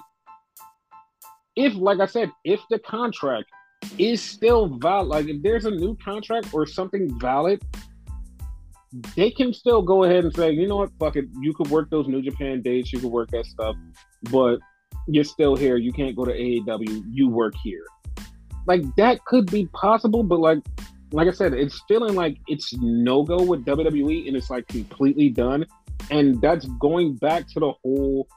If, 1.55 1.75
like 1.75 1.99
I 1.99 2.05
said, 2.05 2.31
if 2.43 2.59
the 2.69 2.79
contract 2.79 3.45
is 3.97 4.21
still 4.21 4.77
valid, 4.77 5.07
like 5.07 5.27
if 5.27 5.41
there's 5.41 5.65
a 5.65 5.71
new 5.71 5.95
contract 6.03 6.53
or 6.53 6.65
something 6.65 7.17
valid, 7.19 7.63
they 9.15 9.31
can 9.31 9.53
still 9.53 9.81
go 9.81 10.03
ahead 10.03 10.25
and 10.25 10.35
say, 10.35 10.51
you 10.51 10.67
know 10.67 10.77
what, 10.77 10.91
fuck 10.99 11.15
it, 11.15 11.25
you 11.39 11.53
could 11.53 11.69
work 11.69 11.89
those 11.89 12.07
New 12.07 12.21
Japan 12.21 12.61
dates, 12.61 12.91
you 12.91 12.99
could 12.99 13.11
work 13.11 13.29
that 13.31 13.45
stuff, 13.45 13.75
but 14.31 14.59
you're 15.07 15.23
still 15.23 15.55
here. 15.55 15.77
You 15.77 15.91
can't 15.91 16.15
go 16.15 16.25
to 16.25 16.31
AEW. 16.31 17.03
You 17.11 17.29
work 17.29 17.53
here. 17.63 17.85
Like 18.67 18.83
that 18.95 19.23
could 19.25 19.49
be 19.51 19.67
possible, 19.67 20.23
but 20.23 20.39
like 20.39 20.59
like 21.15 21.29
I 21.29 21.31
said, 21.31 21.53
it's 21.53 21.81
feeling 21.87 22.13
like 22.13 22.37
it's 22.47 22.73
no 22.77 23.23
go 23.23 23.41
with 23.41 23.63
WWE 23.63 24.27
and 24.27 24.35
it's 24.35 24.49
like 24.49 24.67
completely 24.67 25.29
done. 25.29 25.65
And 26.11 26.41
that's 26.41 26.65
going 26.79 27.15
back 27.15 27.47
to 27.53 27.61
the 27.61 27.71
whole 27.71 28.27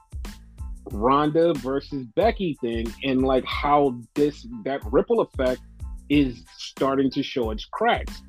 Ronda 0.85 1.53
versus 1.55 2.05
Becky 2.15 2.57
thing 2.61 2.91
and 3.03 3.21
like 3.21 3.43
how 3.43 3.99
this 4.15 4.47
that 4.63 4.81
ripple 4.91 5.19
effect 5.19 5.59
is 6.09 6.45
starting 6.57 7.11
to 7.11 7.21
show 7.21 7.51
its 7.51 7.65
cracks 7.65 8.21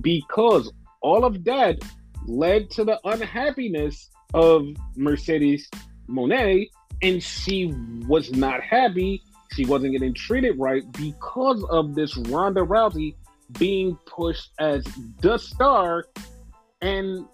because 0.00 0.72
all 1.02 1.24
of 1.24 1.44
that 1.44 1.78
led 2.26 2.70
to 2.70 2.84
the 2.84 2.98
unhappiness 3.04 4.08
of 4.32 4.66
Mercedes 4.96 5.68
Moné 6.08 6.66
and 7.02 7.22
she 7.22 7.72
was 8.08 8.32
not 8.32 8.62
happy 8.62 9.22
she 9.52 9.66
wasn't 9.66 9.92
getting 9.92 10.14
treated 10.14 10.58
right 10.58 10.82
because 10.92 11.62
of 11.70 11.94
this 11.94 12.16
Ronda 12.16 12.62
Rousey 12.62 13.14
being 13.58 13.98
pushed 14.06 14.52
as 14.58 14.84
the 15.20 15.38
star 15.38 16.04
and 16.80 17.26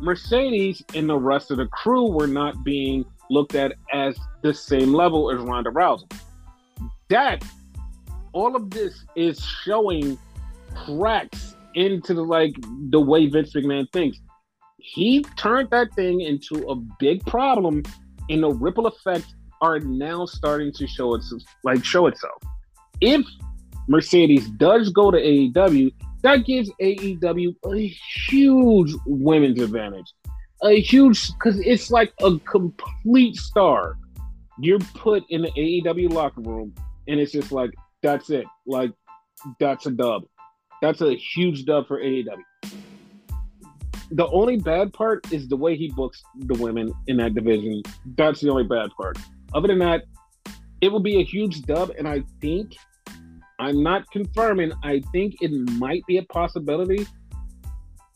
Mercedes 0.00 0.82
and 0.94 1.08
the 1.08 1.16
rest 1.16 1.50
of 1.50 1.58
the 1.58 1.66
crew 1.66 2.10
were 2.10 2.26
not 2.26 2.64
being 2.64 3.04
looked 3.30 3.54
at 3.54 3.72
as 3.92 4.18
the 4.42 4.52
same 4.52 4.92
level 4.92 5.30
as 5.30 5.40
Ronda 5.40 5.70
Rousey. 5.70 6.10
That 7.08 7.44
all 8.32 8.56
of 8.56 8.70
this 8.70 9.04
is 9.16 9.40
showing 9.64 10.18
cracks 10.74 11.56
into 11.74 12.14
the 12.14 12.22
like 12.22 12.54
the 12.90 13.00
way 13.00 13.26
Vince 13.26 13.52
McMahon 13.54 13.90
thinks. 13.92 14.18
He 14.78 15.24
turned 15.36 15.70
that 15.70 15.94
thing 15.94 16.20
into 16.20 16.68
a 16.68 16.76
big 16.98 17.24
problem, 17.24 17.82
and 18.28 18.42
the 18.42 18.50
ripple 18.50 18.86
effects 18.86 19.34
are 19.60 19.80
now 19.80 20.26
starting 20.26 20.72
to 20.72 20.86
show 20.86 21.14
its 21.14 21.32
like 21.62 21.84
show 21.84 22.06
itself. 22.06 22.42
If 23.00 23.24
Mercedes 23.88 24.48
does 24.50 24.90
go 24.90 25.10
to 25.10 25.18
AEW, 25.18 25.92
that 26.22 26.46
gives 26.46 26.70
AEW 26.80 27.54
a 27.66 27.94
huge 28.28 28.92
women's 29.06 29.60
advantage. 29.60 30.06
A 30.62 30.80
huge 30.80 31.32
because 31.34 31.60
it's 31.60 31.90
like 31.90 32.14
a 32.22 32.38
complete 32.38 33.36
star. 33.36 33.98
You're 34.58 34.78
put 34.94 35.24
in 35.28 35.42
the 35.42 35.50
AEW 35.50 36.10
locker 36.12 36.40
room, 36.40 36.74
and 37.08 37.20
it's 37.20 37.32
just 37.32 37.52
like 37.52 37.70
that's 38.02 38.30
it. 38.30 38.46
Like 38.66 38.92
that's 39.60 39.84
a 39.84 39.90
dub. 39.90 40.22
That's 40.80 41.02
a 41.02 41.14
huge 41.14 41.66
dub 41.66 41.86
for 41.86 42.00
AEW. 42.00 42.38
The 44.12 44.26
only 44.28 44.56
bad 44.56 44.94
part 44.94 45.30
is 45.30 45.48
the 45.48 45.56
way 45.56 45.76
he 45.76 45.90
books 45.90 46.22
the 46.36 46.54
women 46.54 46.94
in 47.06 47.18
that 47.18 47.34
division. 47.34 47.82
That's 48.16 48.40
the 48.40 48.48
only 48.48 48.64
bad 48.64 48.90
part. 48.96 49.18
Other 49.52 49.68
than 49.68 49.78
that, 49.80 50.04
it 50.80 50.88
will 50.88 51.00
be 51.00 51.20
a 51.20 51.24
huge 51.24 51.62
dub, 51.62 51.90
and 51.98 52.08
I 52.08 52.22
think 52.40 52.76
I'm 53.58 53.82
not 53.82 54.10
confirming. 54.10 54.72
I 54.82 55.00
think 55.12 55.36
it 55.40 55.50
might 55.78 56.04
be 56.06 56.18
a 56.18 56.22
possibility. 56.24 57.06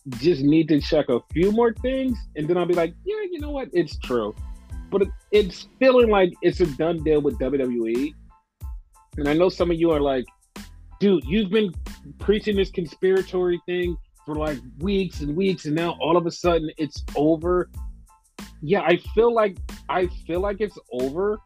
Just 0.08 0.42
need 0.42 0.68
to 0.68 0.80
check 0.80 1.08
a 1.08 1.20
few 1.32 1.52
more 1.52 1.72
things, 1.74 2.18
and 2.36 2.48
then 2.48 2.56
I'll 2.56 2.66
be 2.66 2.74
like, 2.74 2.94
yeah, 3.04 3.22
you 3.30 3.40
know 3.40 3.50
what? 3.50 3.68
It's 3.72 3.98
true. 3.98 4.34
But 4.90 5.02
it's 5.30 5.68
feeling 5.78 6.08
like 6.08 6.32
it's 6.42 6.60
a 6.60 6.66
done 6.66 7.02
deal 7.04 7.20
with 7.20 7.38
WWE. 7.38 8.14
And 9.18 9.28
I 9.28 9.34
know 9.34 9.48
some 9.48 9.70
of 9.70 9.78
you 9.78 9.90
are 9.90 10.00
like, 10.00 10.24
dude, 10.98 11.24
you've 11.24 11.50
been 11.50 11.72
preaching 12.18 12.56
this 12.56 12.70
conspiratory 12.70 13.58
thing 13.66 13.96
for 14.24 14.34
like 14.34 14.58
weeks 14.78 15.20
and 15.20 15.36
weeks, 15.36 15.66
and 15.66 15.74
now 15.74 15.96
all 16.00 16.16
of 16.16 16.26
a 16.26 16.30
sudden 16.30 16.70
it's 16.78 17.04
over. 17.16 17.70
Yeah, 18.62 18.82
I 18.82 18.96
feel 19.14 19.32
like 19.32 19.58
I 19.88 20.08
feel 20.26 20.40
like 20.40 20.60
it's 20.60 20.78
over 20.90 21.38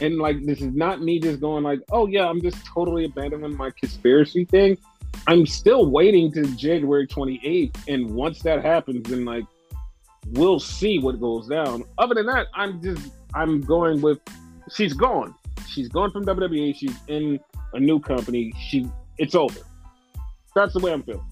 and 0.00 0.18
like 0.18 0.44
this 0.44 0.60
is 0.60 0.74
not 0.74 1.02
me 1.02 1.18
just 1.18 1.40
going 1.40 1.64
like, 1.64 1.80
oh 1.90 2.06
yeah, 2.06 2.26
I'm 2.26 2.40
just 2.40 2.64
totally 2.64 3.04
abandoning 3.04 3.56
my 3.56 3.70
conspiracy 3.70 4.44
thing. 4.44 4.78
I'm 5.26 5.46
still 5.46 5.90
waiting 5.90 6.32
to 6.32 6.44
January 6.56 7.06
28th, 7.06 7.76
and 7.88 8.10
once 8.10 8.42
that 8.42 8.64
happens, 8.64 9.08
then 9.08 9.24
like 9.24 9.44
we'll 10.28 10.60
see 10.60 10.98
what 10.98 11.20
goes 11.20 11.48
down. 11.48 11.84
Other 11.98 12.14
than 12.14 12.26
that, 12.26 12.46
I'm 12.54 12.82
just 12.82 13.10
I'm 13.34 13.60
going 13.60 14.00
with 14.00 14.18
she's 14.74 14.92
gone. 14.92 15.34
She's 15.68 15.88
gone 15.88 16.10
from 16.10 16.24
WWE. 16.24 16.74
She's 16.74 16.96
in 17.08 17.38
a 17.74 17.80
new 17.80 18.00
company. 18.00 18.52
She 18.58 18.88
it's 19.18 19.34
over. 19.34 19.60
That's 20.54 20.72
the 20.72 20.80
way 20.80 20.92
I'm 20.92 21.02
feeling. 21.02 21.24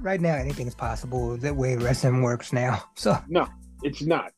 Right 0.00 0.20
now, 0.20 0.34
anything 0.34 0.66
is 0.66 0.74
possible. 0.74 1.36
That 1.36 1.56
way 1.56 1.76
wrestling 1.76 2.22
works 2.22 2.52
now. 2.52 2.84
So 2.94 3.18
no, 3.28 3.48
it's 3.82 4.02
not 4.02 4.32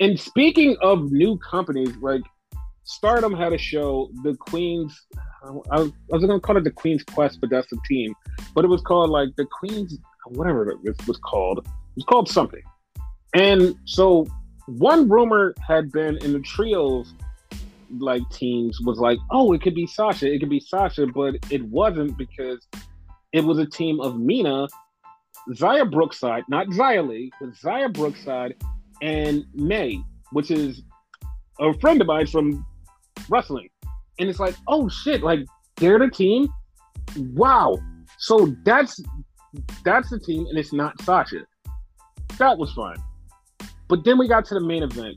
and 0.00 0.18
speaking 0.18 0.76
of 0.82 1.10
new 1.12 1.38
companies, 1.38 1.94
like 1.96 2.22
Stardom 2.84 3.34
had 3.34 3.52
a 3.52 3.58
show, 3.58 4.10
the 4.22 4.36
Queen's. 4.36 5.06
I 5.44 5.50
was, 5.80 5.92
I 6.12 6.16
was 6.16 6.24
to 6.24 6.40
call 6.40 6.56
it 6.56 6.64
the 6.64 6.70
Queen's 6.70 7.02
Quest, 7.02 7.40
but 7.40 7.50
that's 7.50 7.68
the 7.68 7.78
team. 7.86 8.14
But 8.54 8.64
it 8.64 8.68
was 8.68 8.82
called 8.82 9.10
like 9.10 9.28
the 9.36 9.46
Queen's, 9.46 9.98
whatever 10.26 10.70
it 10.70 11.06
was 11.06 11.18
called. 11.18 11.58
It 11.58 11.96
was 11.96 12.04
called 12.04 12.28
something. 12.28 12.62
And 13.34 13.74
so 13.84 14.26
one 14.66 15.08
rumor 15.08 15.54
had 15.66 15.90
been 15.92 16.16
in 16.18 16.32
the 16.32 16.40
trios 16.40 17.14
like 17.98 18.22
teams 18.30 18.80
was 18.80 18.98
like, 18.98 19.18
oh, 19.30 19.52
it 19.52 19.62
could 19.62 19.74
be 19.74 19.86
Sasha, 19.86 20.32
it 20.32 20.40
could 20.40 20.50
be 20.50 20.60
Sasha, 20.60 21.06
but 21.06 21.36
it 21.50 21.62
wasn't 21.64 22.16
because 22.16 22.66
it 23.32 23.44
was 23.44 23.58
a 23.58 23.66
team 23.66 24.00
of 24.00 24.18
Mina, 24.18 24.66
Xia 25.50 25.90
Brookside, 25.90 26.44
not 26.48 26.66
Xia 26.68 27.06
Li, 27.06 27.30
but 27.40 27.50
Xia 27.50 27.92
Brookside 27.92 28.54
and 29.02 29.44
May, 29.54 30.02
which 30.32 30.50
is 30.50 30.82
a 31.60 31.72
friend 31.78 32.00
of 32.00 32.06
mine 32.06 32.26
from 32.26 32.64
wrestling. 33.28 33.68
And 34.18 34.28
it's 34.28 34.38
like, 34.38 34.54
oh 34.68 34.88
shit, 34.88 35.22
like 35.22 35.40
they're 35.76 35.98
the 35.98 36.08
team. 36.08 36.48
Wow. 37.16 37.78
So 38.18 38.54
that's 38.64 39.00
that's 39.84 40.10
the 40.10 40.18
team, 40.18 40.46
and 40.46 40.58
it's 40.58 40.72
not 40.72 41.00
Sasha. 41.02 41.46
That 42.38 42.58
was 42.58 42.72
fun. 42.72 42.96
But 43.88 44.04
then 44.04 44.18
we 44.18 44.28
got 44.28 44.44
to 44.46 44.54
the 44.54 44.60
main 44.60 44.82
event. 44.82 45.16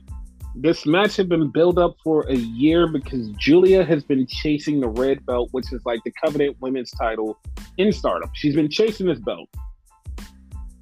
This 0.54 0.86
match 0.86 1.16
had 1.16 1.28
been 1.28 1.50
built 1.50 1.78
up 1.78 1.96
for 2.02 2.28
a 2.28 2.34
year 2.34 2.88
because 2.88 3.30
Giulia 3.30 3.84
has 3.84 4.02
been 4.02 4.26
chasing 4.26 4.80
the 4.80 4.88
red 4.88 5.24
belt, 5.24 5.48
which 5.52 5.72
is 5.72 5.80
like 5.84 6.00
the 6.04 6.12
Covenant 6.22 6.56
Women's 6.60 6.90
title 6.92 7.38
in 7.76 7.92
Stardom. 7.92 8.30
She's 8.34 8.54
been 8.54 8.70
chasing 8.70 9.06
this 9.06 9.20
belt. 9.20 9.48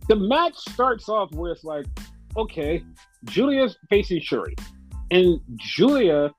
The 0.08 0.16
match 0.16 0.56
starts 0.56 1.08
off 1.08 1.32
where 1.32 1.52
it's 1.52 1.64
like, 1.64 1.86
okay, 2.36 2.84
Giulia's 3.24 3.76
facing 3.90 4.20
Syuri, 4.20 4.58
and 5.10 5.40
Giulia 5.56 6.32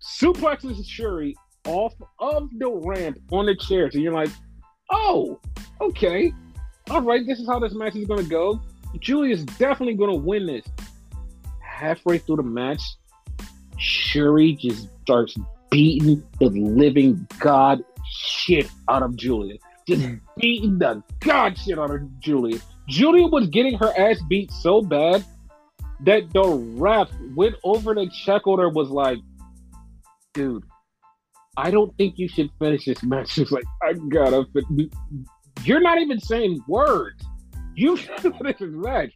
suplexes 0.00 0.82
Syuri 0.84 1.34
off 1.66 1.94
of 2.18 2.48
the 2.58 2.68
ramp 2.68 3.18
on 3.30 3.46
the 3.46 3.54
chairs, 3.54 3.94
and 3.94 4.02
you're 4.02 4.12
like, 4.12 4.30
oh, 4.90 5.40
okay, 5.80 6.32
all 6.90 7.02
right, 7.02 7.26
this 7.26 7.38
is 7.38 7.46
how 7.46 7.58
this 7.58 7.74
match 7.74 7.96
is 7.96 8.06
gonna 8.06 8.22
go. 8.22 8.60
Giulia's 8.98 9.44
definitely 9.44 9.94
gonna 9.94 10.16
win 10.16 10.46
this. 10.46 10.66
Halfway 11.60 12.18
through 12.18 12.36
the 12.36 12.42
match, 12.42 12.82
Syuri 13.78 14.58
just 14.58 14.88
starts 15.02 15.36
beating 15.70 16.22
the 16.38 16.48
living 16.48 17.26
god 17.40 17.82
shit 18.04 18.68
out 18.88 19.02
of 19.02 19.16
Giulia. 19.16 19.58
Just 19.88 20.06
beating 20.36 20.78
the 20.78 21.02
god 21.20 21.56
shit 21.58 21.78
out 21.78 21.90
of 21.90 22.20
Giulia. 22.20 22.58
Giulia 22.88 23.26
was 23.26 23.48
getting 23.48 23.78
her 23.78 23.92
ass 23.98 24.20
beat 24.28 24.50
so 24.50 24.82
bad 24.82 25.24
that 26.04 26.32
the 26.32 26.44
ref 26.76 27.10
went 27.34 27.56
over 27.64 27.94
to 27.94 28.08
check 28.08 28.46
on 28.46 28.58
her 28.58 28.68
was 28.68 28.90
like, 28.90 29.18
dude, 30.34 30.64
I 31.56 31.70
don't 31.70 31.96
think 31.96 32.18
you 32.18 32.28
should 32.28 32.50
finish 32.58 32.86
this 32.86 33.02
match. 33.02 33.30
She's 33.32 33.52
like, 33.52 33.64
I 33.82 33.92
gotta. 33.92 34.46
You're 35.64 35.80
not 35.80 36.00
even 36.00 36.18
saying 36.20 36.60
words. 36.66 37.22
You 37.74 37.96
finish 37.96 38.58
this 38.58 38.60
match. 38.60 39.12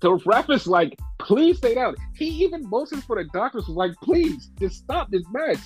The 0.00 0.14
ref 0.26 0.50
is 0.50 0.66
like, 0.66 0.98
please 1.20 1.58
stay 1.58 1.74
down. 1.74 1.94
He 2.16 2.26
even 2.44 2.68
motioned 2.68 3.04
for 3.04 3.16
the 3.16 3.28
doctors 3.32 3.68
was 3.68 3.76
like, 3.76 3.94
please, 4.02 4.50
just 4.58 4.78
stop 4.78 5.10
this 5.10 5.22
match. 5.30 5.58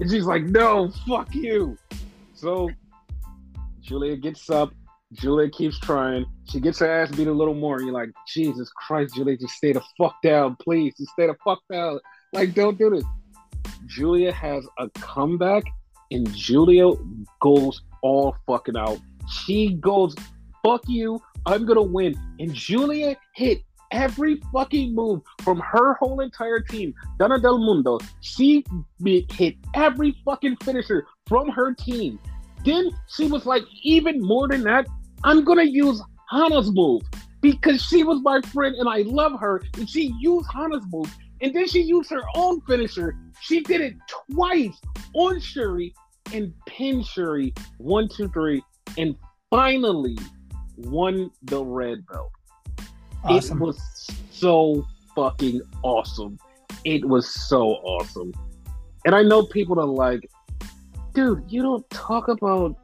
And 0.00 0.10
she's 0.10 0.24
like, 0.24 0.42
no, 0.42 0.90
fuck 1.06 1.32
you. 1.34 1.76
So 2.34 2.70
Giulia 3.80 4.16
gets 4.16 4.50
up, 4.50 4.72
Giulia 5.12 5.50
keeps 5.50 5.78
trying. 5.78 6.26
She 6.50 6.60
gets 6.60 6.78
her 6.78 6.90
ass 6.90 7.10
beat 7.10 7.28
a 7.28 7.32
little 7.32 7.54
more. 7.54 7.76
And 7.76 7.86
you're 7.86 7.94
like, 7.94 8.10
Jesus 8.26 8.70
Christ, 8.70 9.14
Giulia, 9.14 9.36
just 9.36 9.54
stay 9.54 9.72
the 9.72 9.82
fuck 9.98 10.16
down, 10.22 10.56
please. 10.60 10.94
Just 10.96 11.10
stay 11.12 11.26
the 11.26 11.36
fuck 11.44 11.60
down. 11.70 12.00
Like, 12.32 12.54
don't 12.54 12.78
do 12.78 12.90
this. 12.90 13.04
Giulia 13.86 14.32
has 14.32 14.66
a 14.78 14.88
comeback, 14.90 15.64
and 16.10 16.32
Giulia 16.34 16.92
goes 17.40 17.82
all 18.02 18.36
fucking 18.46 18.76
out. 18.76 18.98
She 19.28 19.74
goes 19.74 20.14
fuck 20.64 20.82
you. 20.88 21.20
I'm 21.46 21.66
gonna 21.66 21.82
win. 21.82 22.14
And 22.38 22.54
Giulia 22.54 23.16
hit 23.34 23.62
every 23.90 24.40
fucking 24.52 24.94
move 24.94 25.20
from 25.42 25.60
her 25.60 25.94
whole 25.94 26.20
entire 26.20 26.60
team. 26.60 26.94
Donna 27.18 27.38
Del 27.38 27.58
Mondo, 27.58 27.98
she 28.20 28.64
hit 29.04 29.56
every 29.74 30.16
fucking 30.24 30.56
finisher 30.62 31.06
from 31.26 31.48
her 31.48 31.74
team. 31.74 32.18
Then 32.64 32.90
she 33.08 33.26
was 33.26 33.44
like, 33.44 33.64
even 33.82 34.20
more 34.20 34.48
than 34.48 34.62
that, 34.64 34.86
I'm 35.24 35.44
gonna 35.44 35.64
use 35.64 36.02
Hana's 36.30 36.72
move 36.72 37.02
because 37.40 37.82
she 37.82 38.04
was 38.04 38.20
my 38.22 38.40
friend 38.52 38.74
and 38.76 38.88
I 38.88 39.02
love 39.02 39.38
her. 39.40 39.62
And 39.74 39.88
she 39.88 40.14
used 40.20 40.46
Hana's 40.52 40.84
move. 40.90 41.12
And 41.40 41.52
then 41.52 41.66
she 41.66 41.82
used 41.82 42.10
her 42.10 42.22
own 42.36 42.60
finisher. 42.62 43.16
She 43.40 43.60
did 43.60 43.80
it 43.80 43.94
twice 44.30 44.80
on 45.14 45.40
Syuri 45.40 45.92
and 46.32 46.52
pinned 46.66 47.04
Syuri 47.04 47.56
one, 47.78 48.08
two, 48.08 48.28
three, 48.28 48.62
and 48.96 49.16
finally 49.50 50.16
won 50.76 51.30
the 51.42 51.62
red 51.64 52.06
belt. 52.06 52.30
Awesome. 53.24 53.60
It 53.60 53.66
was 53.66 54.10
so 54.30 54.86
fucking 55.14 55.60
awesome. 55.82 56.38
It 56.84 57.04
was 57.04 57.28
so 57.28 57.72
awesome. 57.72 58.32
And 59.04 59.14
I 59.14 59.22
know 59.22 59.44
people 59.44 59.80
are 59.80 59.86
like, 59.86 60.28
dude, 61.12 61.44
you 61.48 61.62
don't 61.62 61.88
talk 61.90 62.28
about 62.28 62.76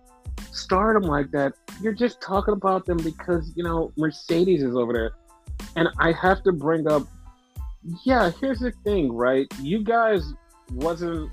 stardom 0.53 1.03
like 1.03 1.31
that. 1.33 1.55
You're 1.81 1.95
just 1.95 2.21
talking 2.21 2.55
about 2.55 2.87
them 2.87 2.99
because, 2.99 3.53
you 3.55 3.63
know, 3.63 3.93
Mercedes 3.97 4.63
is 4.63 4.75
over 4.75 4.93
there. 4.93 5.13
And 5.77 5.89
I 5.99 6.13
have 6.13 6.43
to 6.45 6.53
bring 6.53 6.89
up, 6.89 7.07
yeah, 8.05 8.31
here's 8.41 8.61
the 8.61 8.73
thing, 8.85 9.13
right? 9.13 9.47
You 9.61 9.83
guys 9.83 10.33
wasn't 10.73 11.31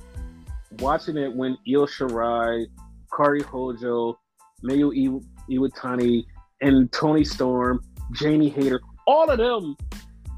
watching 0.80 1.18
it 1.18 1.34
when 1.34 1.58
Io 1.68 1.86
Shirai, 1.86 2.66
Kairi 3.12 3.44
Hojo, 3.44 4.20
Mayu 4.64 5.24
Iwatani, 5.50 6.26
and 6.62 6.92
Toni 6.92 7.24
Storm, 7.24 7.82
Jamie 8.14 8.50
Hayter, 8.50 8.82
all 9.08 9.30
of 9.30 9.38
them, 9.38 9.76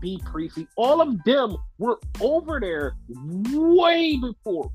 Bea 0.02 0.20
Priestley, 0.26 0.68
all 0.76 1.02
of 1.02 1.24
them 1.24 1.56
were 1.78 2.00
over 2.22 2.60
there 2.60 2.96
way 3.52 4.18
before, 4.18 4.72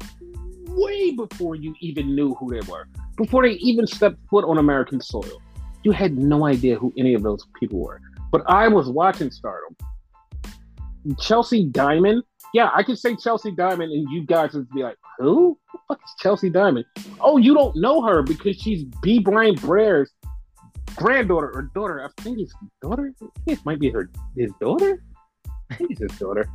way 0.68 1.12
before 1.12 1.54
you 1.54 1.74
even 1.80 2.14
knew 2.14 2.34
who 2.34 2.50
they 2.50 2.66
were, 2.68 2.86
before 3.16 3.42
they 3.42 3.54
even 3.54 3.86
stepped 3.86 4.18
foot 4.30 4.44
on 4.44 4.58
American 4.58 5.00
soil. 5.00 5.40
You 5.84 5.92
had 5.92 6.16
no 6.16 6.46
idea 6.46 6.76
who 6.76 6.92
any 6.96 7.14
of 7.14 7.22
those 7.22 7.46
people 7.58 7.80
were. 7.80 8.00
But 8.30 8.42
I 8.46 8.68
was 8.68 8.88
watching 8.88 9.30
Stardom. 9.30 9.76
Chelsea 11.20 11.66
Diamond, 11.66 12.22
yeah, 12.54 12.70
I 12.72 12.82
could 12.82 12.98
say 12.98 13.16
Chelsea 13.16 13.50
Diamond, 13.50 13.92
and 13.92 14.08
you 14.10 14.24
guys 14.24 14.54
would 14.54 14.70
be 14.70 14.82
like, 14.82 14.96
who? 15.18 15.58
the 15.72 15.78
fuck 15.88 16.00
is 16.04 16.14
Chelsea 16.18 16.50
Diamond? 16.50 16.84
Oh, 17.20 17.36
you 17.36 17.54
don't 17.54 17.74
know 17.76 18.02
her 18.02 18.22
because 18.22 18.56
she's 18.56 18.84
B. 19.02 19.18
Brian 19.18 19.54
Blair's 19.56 20.10
granddaughter 20.96 21.50
or 21.54 21.70
daughter. 21.74 22.04
I 22.04 22.22
think 22.22 22.38
it's 22.38 22.54
daughter. 22.80 23.12
It 23.46 23.58
might 23.64 23.80
be 23.80 23.90
her 23.90 24.10
his 24.36 24.52
daughter. 24.60 25.02
I 25.70 25.74
think 25.76 25.92
it's 25.92 26.00
his 26.00 26.18
daughter. 26.18 26.48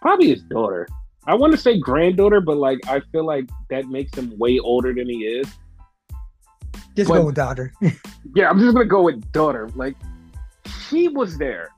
Probably 0.00 0.30
his 0.30 0.42
daughter. 0.42 0.88
I 1.26 1.34
want 1.34 1.52
to 1.52 1.58
say 1.58 1.78
granddaughter, 1.78 2.40
but 2.40 2.56
like 2.56 2.78
I 2.86 3.00
feel 3.12 3.24
like 3.24 3.48
that 3.70 3.86
makes 3.86 4.16
him 4.16 4.36
way 4.38 4.58
older 4.58 4.92
than 4.92 5.08
he 5.08 5.24
is. 5.24 5.48
Just 6.96 7.08
but, 7.08 7.18
go 7.18 7.26
with 7.26 7.34
daughter. 7.34 7.72
yeah, 8.34 8.48
I'm 8.48 8.58
just 8.58 8.74
gonna 8.74 8.84
go 8.84 9.02
with 9.02 9.32
daughter. 9.32 9.68
Like 9.74 9.96
she 10.88 11.08
was 11.08 11.38
there. 11.38 11.70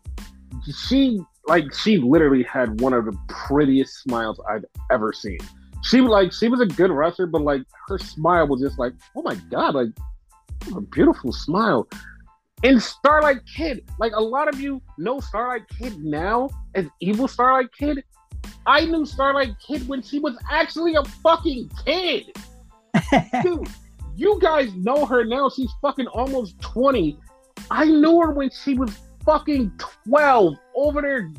She 0.88 1.20
like 1.46 1.72
she 1.72 1.98
literally 1.98 2.42
had 2.42 2.80
one 2.80 2.92
of 2.92 3.04
the 3.06 3.16
prettiest 3.28 4.02
smiles 4.02 4.40
I've 4.48 4.64
ever 4.90 5.12
seen. 5.12 5.38
She 5.82 6.00
like 6.00 6.32
she 6.32 6.48
was 6.48 6.60
a 6.60 6.66
good 6.66 6.90
wrestler, 6.90 7.26
but 7.26 7.42
like 7.42 7.62
her 7.88 7.98
smile 7.98 8.48
was 8.48 8.60
just 8.60 8.78
like, 8.78 8.92
oh 9.16 9.22
my 9.22 9.36
god, 9.50 9.74
like 9.74 9.88
a 10.74 10.80
beautiful 10.80 11.32
smile. 11.32 11.88
And 12.64 12.82
Starlight 12.82 13.40
Kid, 13.54 13.84
like 13.98 14.12
a 14.14 14.22
lot 14.22 14.48
of 14.48 14.60
you 14.60 14.82
know 14.98 15.20
Starlight 15.20 15.68
Kid 15.78 16.02
now 16.02 16.48
as 16.74 16.86
evil 17.00 17.28
Starlight 17.28 17.72
Kid. 17.72 18.02
I 18.66 18.84
knew 18.84 19.06
Starlight 19.06 19.54
Kid 19.64 19.86
when 19.86 20.02
she 20.02 20.18
was 20.18 20.36
actually 20.50 20.94
a 20.96 21.04
fucking 21.04 21.70
kid. 21.84 22.32
Dude, 23.42 23.68
you 24.16 24.38
guys 24.40 24.74
know 24.74 25.04
her 25.06 25.24
now. 25.24 25.48
She's 25.48 25.70
fucking 25.82 26.06
almost 26.08 26.60
20. 26.60 27.18
I 27.70 27.84
knew 27.84 28.20
her 28.20 28.32
when 28.32 28.50
she 28.50 28.74
was 28.74 28.96
fucking 29.24 29.72
12 30.08 30.54
over 30.74 31.02
there 31.02 31.30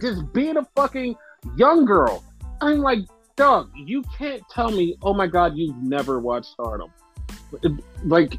just 0.00 0.32
being 0.32 0.56
a 0.56 0.66
fucking 0.76 1.16
young 1.56 1.84
girl. 1.84 2.24
I'm 2.60 2.78
like, 2.78 3.00
Doug, 3.36 3.70
you 3.74 4.02
can't 4.16 4.42
tell 4.50 4.70
me, 4.70 4.96
oh 5.02 5.12
my 5.12 5.26
god, 5.26 5.56
you've 5.56 5.76
never 5.76 6.20
watched 6.20 6.46
Stardom. 6.46 6.90
Like, 8.04 8.38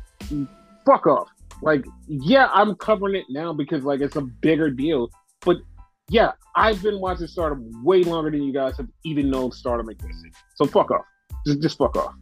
fuck 0.85 1.07
off. 1.07 1.27
Like, 1.61 1.85
yeah, 2.07 2.49
I'm 2.53 2.75
covering 2.75 3.15
it 3.15 3.25
now 3.29 3.53
because 3.53 3.83
like 3.83 4.01
it's 4.01 4.15
a 4.15 4.21
bigger 4.21 4.69
deal. 4.69 5.09
But 5.41 5.57
yeah, 6.09 6.31
I've 6.55 6.81
been 6.81 6.99
watching 6.99 7.27
Stardom 7.27 7.83
way 7.83 8.03
longer 8.03 8.31
than 8.31 8.43
you 8.43 8.53
guys 8.53 8.77
have 8.77 8.87
even 9.03 9.29
known 9.29 9.51
Stardom 9.51 9.89
existed. 9.89 10.31
So 10.55 10.65
fuck 10.65 10.91
off. 10.91 11.05
Just 11.45 11.61
just 11.61 11.77
fuck 11.77 11.95
off. 11.97 12.13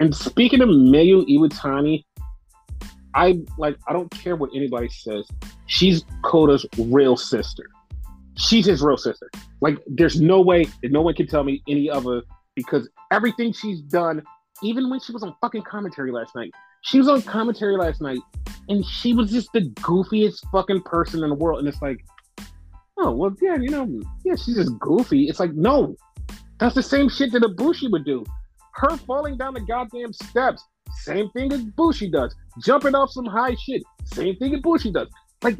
And 0.00 0.14
speaking 0.14 0.62
of 0.62 0.68
Mayu 0.70 1.26
Iwatani, 1.28 2.04
I 3.14 3.40
like 3.58 3.76
I 3.86 3.92
don't 3.92 4.10
care 4.10 4.34
what 4.34 4.50
anybody 4.54 4.88
says. 4.88 5.28
She's 5.66 6.04
Kota's 6.24 6.64
real 6.78 7.16
sister. 7.16 7.64
She's 8.36 8.66
his 8.66 8.82
real 8.82 8.96
sister. 8.96 9.30
Like 9.60 9.78
there's 9.86 10.20
no 10.20 10.40
way 10.40 10.64
that 10.82 10.90
no 10.90 11.02
one 11.02 11.14
can 11.14 11.26
tell 11.26 11.44
me 11.44 11.62
any 11.68 11.90
other 11.90 12.22
because 12.54 12.88
everything 13.10 13.52
she's 13.52 13.80
done 13.82 14.22
even 14.62 14.90
when 14.90 15.00
she 15.00 15.12
was 15.12 15.22
on 15.22 15.34
fucking 15.40 15.62
commentary 15.62 16.12
last 16.12 16.34
night, 16.34 16.52
she 16.82 16.98
was 16.98 17.08
on 17.08 17.22
commentary 17.22 17.76
last 17.76 18.00
night 18.00 18.20
and 18.68 18.84
she 18.84 19.12
was 19.12 19.30
just 19.30 19.52
the 19.52 19.62
goofiest 19.80 20.40
fucking 20.50 20.82
person 20.82 21.22
in 21.22 21.30
the 21.30 21.34
world. 21.34 21.58
And 21.58 21.68
it's 21.68 21.82
like, 21.82 22.04
oh, 22.98 23.10
well, 23.12 23.34
yeah, 23.40 23.56
you 23.56 23.70
know, 23.70 24.00
yeah, 24.24 24.34
she's 24.36 24.56
just 24.56 24.78
goofy. 24.78 25.28
It's 25.28 25.40
like, 25.40 25.52
no, 25.54 25.96
that's 26.58 26.74
the 26.74 26.82
same 26.82 27.08
shit 27.08 27.32
that 27.32 27.42
Ibushi 27.42 27.90
would 27.90 28.04
do. 28.04 28.24
Her 28.72 28.96
falling 28.96 29.36
down 29.36 29.54
the 29.54 29.60
goddamn 29.60 30.12
steps, 30.12 30.64
same 31.02 31.30
thing 31.30 31.52
as 31.52 31.62
Bushi 31.62 32.10
does. 32.10 32.34
Jumping 32.62 32.94
off 32.94 33.10
some 33.10 33.26
high 33.26 33.54
shit, 33.54 33.82
same 34.04 34.36
thing 34.36 34.54
as 34.54 34.60
Bushi 34.60 34.90
does. 34.90 35.08
Like, 35.42 35.58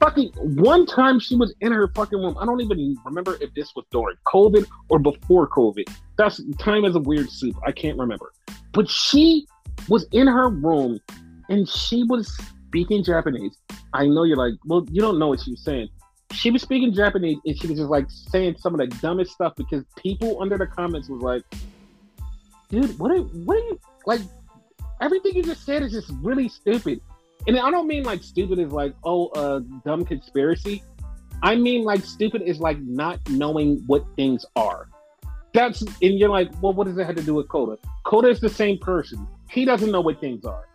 fucking 0.00 0.32
one 0.36 0.84
time 0.84 1.20
she 1.20 1.36
was 1.36 1.54
in 1.60 1.72
her 1.72 1.88
fucking 1.94 2.18
room. 2.18 2.36
I 2.38 2.44
don't 2.44 2.60
even 2.60 2.96
remember 3.04 3.36
if 3.40 3.54
this 3.54 3.72
was 3.76 3.84
during 3.90 4.16
COVID 4.26 4.66
or 4.88 4.98
before 4.98 5.48
COVID. 5.48 5.84
That's 6.16 6.40
time 6.58 6.84
is 6.84 6.96
a 6.96 7.00
weird 7.00 7.30
soup. 7.30 7.56
I 7.66 7.72
can't 7.72 7.98
remember. 7.98 8.32
But 8.72 8.88
she 8.88 9.46
was 9.88 10.06
in 10.12 10.26
her 10.26 10.48
room 10.48 10.98
and 11.48 11.68
she 11.68 12.02
was 12.04 12.36
speaking 12.66 13.04
Japanese. 13.04 13.56
I 13.92 14.06
know 14.06 14.24
you're 14.24 14.36
like, 14.36 14.54
well, 14.64 14.84
you 14.90 15.00
don't 15.00 15.18
know 15.18 15.28
what 15.28 15.40
she 15.40 15.52
was 15.52 15.64
saying. 15.64 15.88
She 16.32 16.50
was 16.50 16.62
speaking 16.62 16.92
Japanese 16.94 17.38
and 17.44 17.58
she 17.58 17.66
was 17.66 17.78
just 17.78 17.90
like 17.90 18.06
saying 18.10 18.56
some 18.58 18.74
of 18.74 18.80
the 18.80 18.86
dumbest 18.98 19.32
stuff 19.32 19.54
because 19.56 19.84
people 19.96 20.40
under 20.40 20.58
the 20.58 20.66
comments 20.66 21.08
was 21.08 21.22
like, 21.22 21.44
dude, 22.68 22.98
what 22.98 23.10
are, 23.10 23.18
what 23.18 23.56
are 23.56 23.60
you 23.60 23.80
like? 24.06 24.20
Everything 25.00 25.34
you 25.34 25.42
just 25.42 25.64
said 25.64 25.82
is 25.82 25.92
just 25.92 26.10
really 26.22 26.48
stupid 26.48 27.00
and 27.46 27.58
I 27.58 27.70
don't 27.70 27.86
mean 27.86 28.04
like 28.04 28.22
stupid 28.22 28.58
is 28.58 28.72
like 28.72 28.94
oh 29.04 29.30
a 29.34 29.56
uh, 29.56 29.60
dumb 29.84 30.04
conspiracy. 30.04 30.82
I 31.42 31.56
mean 31.56 31.84
like 31.84 32.04
stupid 32.04 32.42
is 32.42 32.60
like 32.60 32.78
not 32.80 33.18
knowing 33.28 33.82
what 33.86 34.04
things 34.16 34.44
are. 34.56 34.88
That's 35.52 35.82
and 35.82 36.18
you're 36.18 36.28
like, 36.28 36.50
well, 36.62 36.72
what 36.72 36.86
does 36.86 36.96
it 36.96 37.04
have 37.04 37.16
to 37.16 37.22
do 37.22 37.34
with 37.34 37.48
Kota? 37.48 37.78
Kota 38.04 38.28
is 38.28 38.40
the 38.40 38.48
same 38.48 38.78
person. 38.78 39.26
He 39.50 39.64
doesn't 39.64 39.90
know 39.90 40.00
what 40.00 40.20
things 40.20 40.44
are. 40.44 40.68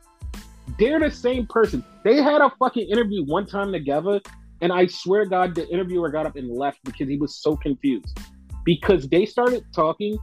They're 0.77 0.99
the 0.99 1.09
same 1.09 1.47
person. 1.47 1.83
They 2.03 2.17
had 2.17 2.41
a 2.41 2.51
fucking 2.59 2.89
interview 2.89 3.23
one 3.23 3.47
time 3.47 3.71
together, 3.71 4.19
and 4.61 4.71
I 4.71 4.87
swear 4.87 5.25
God, 5.25 5.55
the 5.55 5.67
interviewer 5.69 6.09
got 6.09 6.25
up 6.25 6.35
and 6.35 6.49
left 6.49 6.79
because 6.83 7.07
he 7.07 7.17
was 7.17 7.35
so 7.35 7.55
confused. 7.55 8.17
Because 8.65 9.07
they 9.07 9.25
started 9.25 9.63
talking 9.73 10.17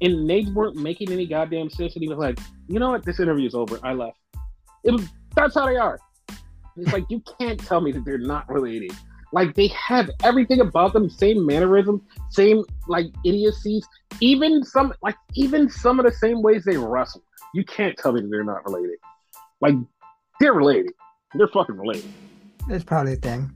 and 0.00 0.28
they 0.28 0.42
weren't 0.52 0.76
making 0.76 1.10
any 1.10 1.26
goddamn 1.26 1.70
sense. 1.70 1.94
And 1.94 2.02
he 2.02 2.08
was 2.08 2.18
like, 2.18 2.38
you 2.68 2.78
know 2.78 2.90
what, 2.90 3.04
this 3.04 3.18
interview 3.18 3.46
is 3.46 3.54
over. 3.54 3.78
I 3.82 3.92
left. 3.92 4.18
It 4.84 4.92
was 4.92 5.08
that's 5.34 5.54
how 5.54 5.66
they 5.66 5.76
are. 5.76 5.98
It's 6.76 6.92
like 6.92 7.04
you 7.08 7.22
can't 7.38 7.58
tell 7.58 7.80
me 7.80 7.92
that 7.92 8.04
they're 8.04 8.18
not 8.18 8.48
related. 8.48 8.92
Like 9.32 9.54
they 9.54 9.68
have 9.68 10.10
everything 10.22 10.60
about 10.60 10.92
them, 10.92 11.10
same 11.10 11.44
mannerisms, 11.44 12.02
same 12.30 12.62
like 12.86 13.06
idiocies, 13.24 13.86
even 14.20 14.62
some 14.62 14.94
like 15.02 15.16
even 15.34 15.68
some 15.68 15.98
of 15.98 16.06
the 16.06 16.12
same 16.12 16.42
ways 16.42 16.64
they 16.64 16.76
wrestle. 16.76 17.22
You 17.52 17.64
can't 17.64 17.96
tell 17.96 18.12
me 18.12 18.20
that 18.20 18.28
they're 18.30 18.44
not 18.44 18.64
related. 18.64 18.98
Like 19.60 19.74
they're 20.40 20.54
related. 20.54 20.92
They're 21.34 21.48
fucking 21.48 21.76
related. 21.76 22.12
That's 22.68 22.84
probably 22.84 23.14
a 23.14 23.16
thing. 23.16 23.50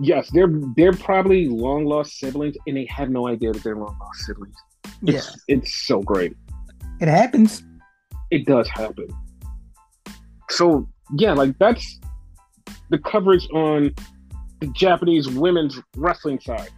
yes, 0.00 0.30
they're 0.32 0.50
they're 0.76 0.92
probably 0.92 1.48
long 1.48 1.84
lost 1.84 2.18
siblings, 2.18 2.56
and 2.66 2.76
they 2.76 2.86
have 2.86 3.10
no 3.10 3.26
idea 3.26 3.52
that 3.52 3.62
they're 3.62 3.76
long 3.76 3.96
lost 4.00 4.20
siblings. 4.26 4.56
It's, 5.02 5.26
yeah, 5.26 5.56
it's 5.56 5.86
so 5.86 6.00
great. 6.00 6.34
It 7.00 7.08
happens. 7.08 7.62
It 8.30 8.46
does 8.46 8.68
happen. 8.68 9.08
So 10.50 10.88
yeah, 11.16 11.32
like 11.32 11.58
that's 11.58 12.00
the 12.90 12.98
coverage 12.98 13.48
on 13.52 13.94
the 14.60 14.68
Japanese 14.68 15.28
women's 15.28 15.78
wrestling 15.96 16.38
side. 16.40 16.70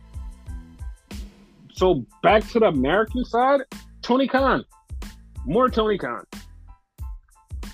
So 1.72 2.06
back 2.22 2.46
to 2.48 2.60
the 2.60 2.66
American 2.66 3.24
side, 3.24 3.60
Tony 4.00 4.26
Khan, 4.26 4.64
more 5.44 5.68
Tony 5.68 5.98
Khan. 5.98 6.24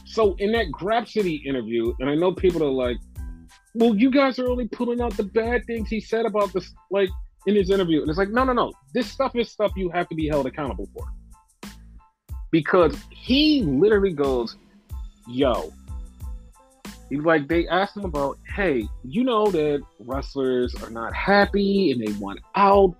So 0.05 0.35
in 0.39 0.53
that 0.53 0.67
Grapsody 0.73 1.47
interview, 1.47 1.95
and 2.01 2.11
I 2.11 2.15
know 2.15 2.33
people 2.33 2.63
are 2.63 2.71
like, 2.71 2.99
well, 3.75 3.95
you 3.95 4.11
guys 4.11 4.39
are 4.39 4.49
only 4.49 4.69
pulling 4.69 5.01
out 5.01 5.17
the 5.17 5.25
bad 5.25 5.65
things 5.67 5.89
he 5.89 6.01
said 6.01 6.27
about 6.27 6.53
this, 6.53 6.73
like 6.91 7.09
in 7.47 7.55
his 7.55 7.71
interview. 7.71 8.01
And 8.01 8.09
it's 8.09 8.19
like, 8.19 8.31
no, 8.31 8.45
no, 8.45 8.53
no. 8.53 8.73
This 8.95 9.11
stuff 9.11 9.35
is 9.35 9.51
stuff 9.51 9.73
you 9.77 9.91
have 9.91 10.09
to 10.09 10.15
be 10.15 10.29
held 10.29 10.47
accountable 10.47 10.89
for. 10.95 11.05
Because 12.51 12.97
he 13.11 13.63
literally 13.63 14.13
goes, 14.13 14.57
yo, 15.27 15.73
he's 17.09 17.23
like, 17.23 17.49
they 17.49 17.67
asked 17.69 17.97
him 17.97 18.05
about, 18.05 18.39
hey, 18.55 18.87
you 19.05 19.25
know 19.25 19.51
that 19.51 19.83
wrestlers 20.01 20.75
are 20.83 20.91
not 20.91 21.15
happy 21.15 21.93
and 21.93 22.07
they 22.07 22.13
want 22.21 22.41
out. 22.55 22.95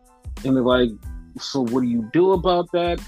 And 0.45 0.57
they're 0.57 0.63
like, 0.63 0.91
so 1.39 1.61
what 1.61 1.83
do 1.83 1.89
you 1.89 2.09
do 2.15 2.33
about 2.33 2.71
that? 2.73 2.99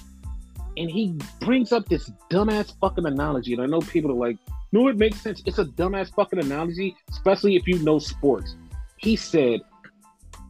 And 0.77 0.91
he 0.91 1.17
brings 1.41 1.73
up 1.73 1.89
this 1.89 2.11
dumbass 2.31 2.79
fucking 2.79 3.07
analogy. 3.07 3.55
And 3.55 3.62
I 3.62 3.67
know 3.67 3.81
people 3.81 4.11
are 4.11 4.29
like, 4.29 4.37
no, 4.75 4.89
it 4.89 4.97
makes 4.97 5.20
sense. 5.20 5.41
It's 5.47 5.61
a 5.61 5.66
dumbass 5.66 6.12
fucking 6.12 6.41
analogy, 6.41 6.97
especially 7.09 7.55
if 7.55 7.64
you 7.68 7.79
know 7.79 8.01
sports. 8.01 8.57
He 8.97 9.14
said, 9.14 9.61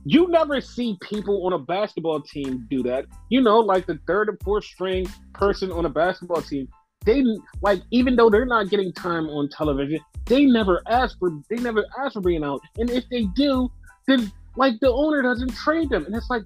you 0.07 0.29
never 0.29 0.63
see 0.63 0.97
people 1.03 1.45
on 1.45 1.53
a 1.53 1.59
basketball 1.59 2.23
team 2.23 2.67
do 2.71 2.83
that. 2.85 3.05
You 3.29 3.43
know, 3.43 3.61
like 3.61 3.85
the 3.85 3.99
third 4.07 4.31
or 4.31 4.39
fourth 4.43 4.65
string 4.65 5.07
person 5.35 5.71
on 5.71 5.85
a 5.85 5.91
basketball 5.91 6.41
team. 6.41 6.69
They 7.05 7.23
like 7.61 7.83
even 7.91 8.17
though 8.17 8.31
they're 8.31 8.47
not 8.47 8.71
getting 8.71 8.95
time 8.95 9.29
on 9.29 9.51
television, 9.51 10.01
they 10.25 10.47
never 10.47 10.81
ask 10.89 11.19
for 11.19 11.31
they 11.51 11.57
never 11.57 11.85
ask 12.03 12.15
for 12.15 12.23
being 12.23 12.45
out. 12.45 12.63
And 12.79 12.89
if 12.89 13.05
they 13.11 13.25
do, 13.37 13.71
then 14.07 14.33
like 14.57 14.81
the 14.81 14.91
owner 14.91 15.21
doesn't 15.21 15.55
trade 15.55 15.91
them. 15.91 16.07
And 16.07 16.17
it's 16.17 16.31
like, 16.31 16.45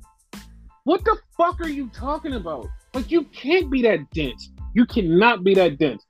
what 0.82 1.04
the 1.04 1.16
fuck 1.36 1.60
are 1.60 1.68
you 1.68 1.88
talking 1.94 2.32
about? 2.32 2.66
Like 2.92 3.12
you 3.12 3.22
can't 3.26 3.70
be 3.70 3.82
that 3.82 4.10
dense. 4.10 4.50
You 4.74 4.84
cannot 4.84 5.44
be 5.44 5.54
that 5.54 5.78
dense. 5.78 6.02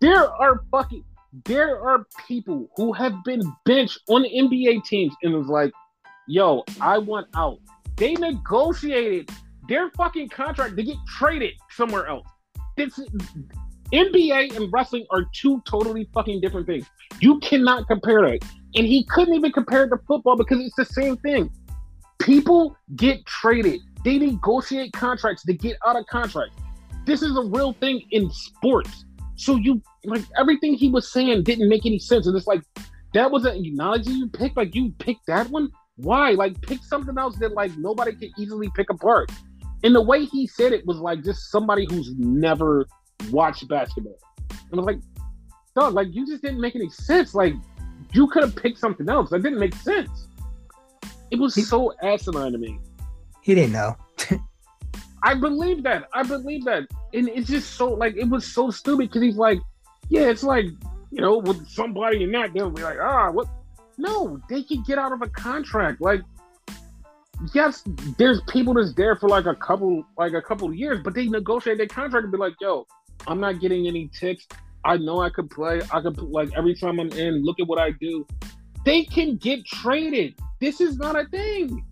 There 0.00 0.30
are 0.30 0.62
fucking 0.70 1.04
there 1.44 1.80
are 1.80 2.06
people 2.26 2.70
who 2.76 2.92
have 2.92 3.22
been 3.24 3.42
benched 3.64 4.00
on 4.08 4.24
NBA 4.24 4.84
teams 4.84 5.14
and 5.22 5.34
was 5.34 5.46
like, 5.46 5.72
yo, 6.26 6.64
I 6.80 6.98
want 6.98 7.28
out. 7.34 7.58
They 7.96 8.14
negotiated 8.14 9.30
their 9.68 9.90
fucking 9.90 10.30
contract 10.30 10.76
to 10.76 10.82
get 10.82 10.96
traded 11.06 11.52
somewhere 11.70 12.06
else. 12.06 12.26
This 12.76 12.98
NBA 13.92 14.56
and 14.56 14.72
wrestling 14.72 15.06
are 15.10 15.24
two 15.34 15.62
totally 15.66 16.08
fucking 16.14 16.40
different 16.40 16.66
things. 16.66 16.86
You 17.20 17.38
cannot 17.40 17.86
compare 17.88 18.22
that. 18.22 18.38
And 18.74 18.86
he 18.86 19.04
couldn't 19.04 19.34
even 19.34 19.52
compare 19.52 19.84
it 19.84 19.88
to 19.90 19.98
football 20.06 20.36
because 20.36 20.60
it's 20.60 20.76
the 20.76 20.84
same 20.84 21.16
thing. 21.18 21.50
People 22.18 22.76
get 22.96 23.24
traded. 23.26 23.80
They 24.04 24.18
negotiate 24.18 24.92
contracts 24.92 25.44
to 25.44 25.52
get 25.52 25.76
out 25.86 25.96
of 25.96 26.06
contracts. 26.06 26.54
This 27.04 27.22
is 27.22 27.36
a 27.36 27.42
real 27.42 27.72
thing 27.74 28.02
in 28.10 28.30
sports. 28.30 29.04
So 29.38 29.54
you 29.54 29.80
like 30.04 30.24
everything 30.36 30.74
he 30.74 30.90
was 30.90 31.10
saying 31.12 31.44
didn't 31.44 31.68
make 31.68 31.86
any 31.86 32.00
sense. 32.00 32.26
And 32.26 32.36
it's 32.36 32.48
like 32.48 32.62
that 33.14 33.30
was 33.30 33.44
an 33.44 33.64
analogy 33.64 34.10
you 34.10 34.28
picked. 34.28 34.56
Like 34.56 34.74
you 34.74 34.92
picked 34.98 35.26
that 35.28 35.48
one. 35.48 35.70
Why? 35.94 36.32
Like 36.32 36.60
pick 36.60 36.82
something 36.82 37.16
else 37.16 37.36
that 37.38 37.54
like 37.54 37.76
nobody 37.78 38.12
can 38.16 38.32
easily 38.36 38.68
pick 38.74 38.90
apart. 38.90 39.30
And 39.84 39.94
the 39.94 40.02
way 40.02 40.24
he 40.24 40.48
said 40.48 40.72
it 40.72 40.84
was 40.86 40.98
like 40.98 41.22
just 41.22 41.52
somebody 41.52 41.86
who's 41.88 42.12
never 42.18 42.86
watched 43.30 43.68
basketball. 43.68 44.18
And 44.50 44.58
I 44.72 44.76
was 44.76 44.86
like, 44.86 44.98
dog, 45.76 45.94
like 45.94 46.08
you 46.10 46.26
just 46.26 46.42
didn't 46.42 46.60
make 46.60 46.74
any 46.74 46.90
sense. 46.90 47.32
Like 47.32 47.54
you 48.12 48.26
could 48.26 48.42
have 48.42 48.56
picked 48.56 48.78
something 48.78 49.08
else. 49.08 49.30
That 49.30 49.44
didn't 49.44 49.60
make 49.60 49.74
sense. 49.76 50.26
It 51.30 51.38
was 51.38 51.54
he, 51.54 51.62
so 51.62 51.94
asinine 52.02 52.52
to 52.52 52.58
me. 52.58 52.80
He 53.42 53.54
didn't 53.54 53.72
know. 53.72 53.96
I 55.22 55.34
believe 55.34 55.82
that. 55.84 56.08
I 56.12 56.22
believe 56.22 56.64
that. 56.64 56.86
And 57.12 57.28
it's 57.28 57.48
just 57.48 57.74
so 57.74 57.92
like 57.92 58.16
it 58.16 58.28
was 58.28 58.46
so 58.46 58.70
stupid 58.70 59.08
because 59.08 59.22
he's 59.22 59.36
like, 59.36 59.60
yeah, 60.08 60.28
it's 60.28 60.42
like, 60.42 60.66
you 61.10 61.20
know, 61.20 61.38
with 61.38 61.68
somebody 61.68 62.22
in 62.22 62.32
that, 62.32 62.52
they'll 62.52 62.70
be 62.70 62.82
like, 62.82 62.98
ah, 63.00 63.30
what 63.30 63.48
no, 63.98 64.40
they 64.48 64.62
can 64.62 64.82
get 64.84 64.98
out 64.98 65.12
of 65.12 65.22
a 65.22 65.28
contract. 65.28 66.00
Like, 66.00 66.22
yes, 67.52 67.82
there's 68.16 68.40
people 68.48 68.74
that's 68.74 68.94
there 68.94 69.16
for 69.16 69.28
like 69.28 69.46
a 69.46 69.54
couple 69.54 70.04
like 70.16 70.32
a 70.32 70.42
couple 70.42 70.72
years, 70.72 71.00
but 71.02 71.14
they 71.14 71.26
negotiate 71.26 71.78
their 71.78 71.88
contract 71.88 72.24
and 72.24 72.32
be 72.32 72.38
like, 72.38 72.54
yo, 72.60 72.86
I'm 73.26 73.40
not 73.40 73.60
getting 73.60 73.86
any 73.86 74.08
ticks. 74.08 74.46
I 74.84 74.96
know 74.96 75.20
I 75.20 75.30
could 75.30 75.50
play. 75.50 75.80
I 75.92 76.00
could 76.00 76.18
like 76.18 76.50
every 76.56 76.74
time 76.74 77.00
I'm 77.00 77.10
in, 77.10 77.44
look 77.44 77.60
at 77.60 77.66
what 77.66 77.80
I 77.80 77.90
do. 77.90 78.26
They 78.84 79.04
can 79.04 79.36
get 79.36 79.66
traded. 79.66 80.34
This 80.60 80.80
is 80.80 80.96
not 80.96 81.16
a 81.16 81.24
thing. 81.26 81.84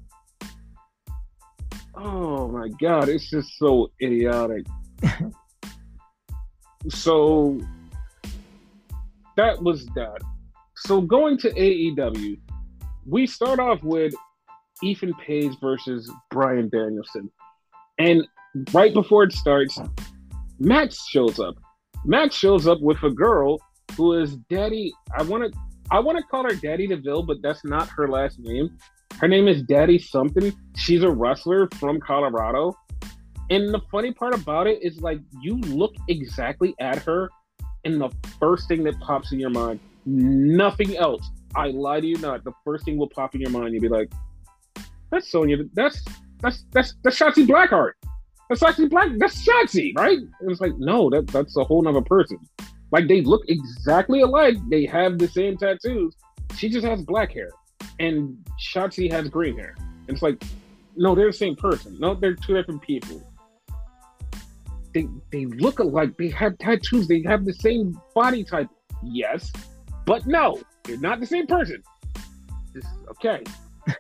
Oh 1.97 2.49
my 2.49 2.69
god, 2.81 3.09
it's 3.09 3.31
just 3.31 3.57
so 3.59 3.91
idiotic. 4.03 4.67
so 6.89 7.59
that 9.37 9.63
was 9.63 9.87
that. 9.95 10.21
So 10.77 11.01
going 11.01 11.39
to 11.39 11.51
AEW, 11.51 12.39
we 13.07 13.27
start 13.27 13.59
off 13.59 13.83
with 13.83 14.13
Ethan 14.83 15.15
Page 15.15 15.59
versus 15.61 16.11
Bryan 16.31 16.69
Danielson. 16.69 17.31
And 17.99 18.27
right 18.73 18.93
before 18.93 19.25
it 19.25 19.33
starts, 19.33 19.79
Max 20.59 21.07
shows 21.09 21.41
up. 21.41 21.55
Max 22.05 22.35
shows 22.35 22.67
up 22.67 22.81
with 22.81 23.03
a 23.05 23.11
girl 23.11 23.59
who 23.97 24.15
is 24.15 24.37
Daddy. 24.51 24.93
I 25.17 25.23
want 25.23 25.51
to 25.51 25.59
I 25.91 26.01
want 26.01 26.19
to 26.19 26.25
call 26.25 26.45
her 26.45 26.55
Daddy 26.55 26.87
DeVille, 26.87 27.23
but 27.23 27.39
that's 27.43 27.65
not 27.65 27.89
her 27.91 28.09
last 28.09 28.39
name. 28.39 28.77
Her 29.19 29.29
name 29.29 29.49
is 29.49 29.63
Daddy 29.63 29.99
something. 29.99 30.53
She's 30.77 31.03
a 31.03 31.11
wrestler 31.11 31.69
from 31.77 32.01
Colorado. 32.01 32.77
And 33.49 33.73
the 33.73 33.81
funny 33.91 34.13
part 34.13 34.35
about 34.35 34.67
it 34.67 34.83
is 34.83 35.01
like 35.01 35.21
you 35.41 35.57
look 35.61 35.95
exactly 36.09 36.75
at 36.81 36.99
her 37.05 37.31
and 37.85 38.01
the 38.01 38.11
first 38.39 38.69
thing 38.69 38.83
that 38.85 38.99
pops 39.01 39.33
in 39.33 39.41
your 39.41 39.51
mind, 39.51 39.81
nothing 40.05 40.97
else. 40.97 41.27
I 41.55 41.69
lie 41.69 42.01
to 42.01 42.07
you 42.07 42.19
not. 42.19 42.45
The 42.45 42.53
first 42.65 42.85
thing 42.85 42.99
will 42.99 43.09
pop 43.09 43.35
in 43.35 43.41
your 43.41 43.51
mind, 43.51 43.73
you'll 43.73 43.83
be 43.83 43.89
like, 43.89 44.13
that's 45.11 45.31
Sonya. 45.31 45.59
That's 45.73 46.05
that's 46.43 46.65
that's 46.73 46.95
that's 47.03 47.19
Shotzi 47.19 47.47
Blackheart. 47.47 47.93
That's 48.51 48.63
actually 48.63 48.89
Black. 48.89 49.13
That's 49.17 49.47
Shotzi, 49.47 49.97
right? 49.97 50.19
And 50.19 50.51
it's 50.51 50.61
like, 50.61 50.77
no, 50.77 51.09
that 51.11 51.29
that's 51.29 51.57
a 51.57 51.65
whole 51.65 51.81
nother 51.83 52.03
person. 52.03 52.39
Like 52.93 53.09
they 53.09 53.23
look 53.23 53.43
exactly 53.49 54.21
alike. 54.21 54.57
They 54.69 54.85
have 54.87 55.19
the 55.19 55.29
same 55.29 55.57
tattoos. 55.57 56.15
She 56.57 56.69
just 56.69 56.85
has 56.85 57.03
black 57.03 57.33
hair 57.33 57.51
and 57.99 58.37
Shotzi 58.73 59.11
has 59.11 59.29
green 59.29 59.57
hair. 59.57 59.75
And 59.79 60.11
it's 60.11 60.23
like, 60.23 60.43
no, 60.97 61.15
they're 61.15 61.29
the 61.29 61.33
same 61.33 61.57
person. 61.57 61.97
No, 61.99 62.15
they're 62.15 62.35
two 62.35 62.55
different 62.55 62.83
people. 62.83 63.23
They 64.95 65.09
they 65.31 65.45
look 65.45 65.79
alike. 65.79 66.17
They 66.17 66.29
have 66.31 66.57
tattoos. 66.59 67.07
They 67.07 67.23
have 67.23 67.45
the 67.45 67.53
same 67.53 68.01
body 68.15 68.43
type. 68.43 68.69
Yes, 69.03 69.53
but 70.07 70.27
no, 70.27 70.59
they're 70.85 70.97
not 70.99 71.21
the 71.21 71.27
same 71.27 71.47
person. 71.47 71.83
This 72.73 72.87
okay. 73.11 73.43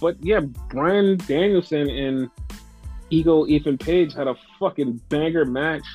but 0.00 0.16
yeah, 0.20 0.40
Bryan 0.40 1.16
Danielson 1.26 1.88
and 1.88 2.28
Ego 3.08 3.46
Ethan 3.46 3.78
Page 3.78 4.12
had 4.12 4.28
a 4.28 4.34
fucking 4.60 5.00
banger 5.08 5.46
match. 5.46 5.86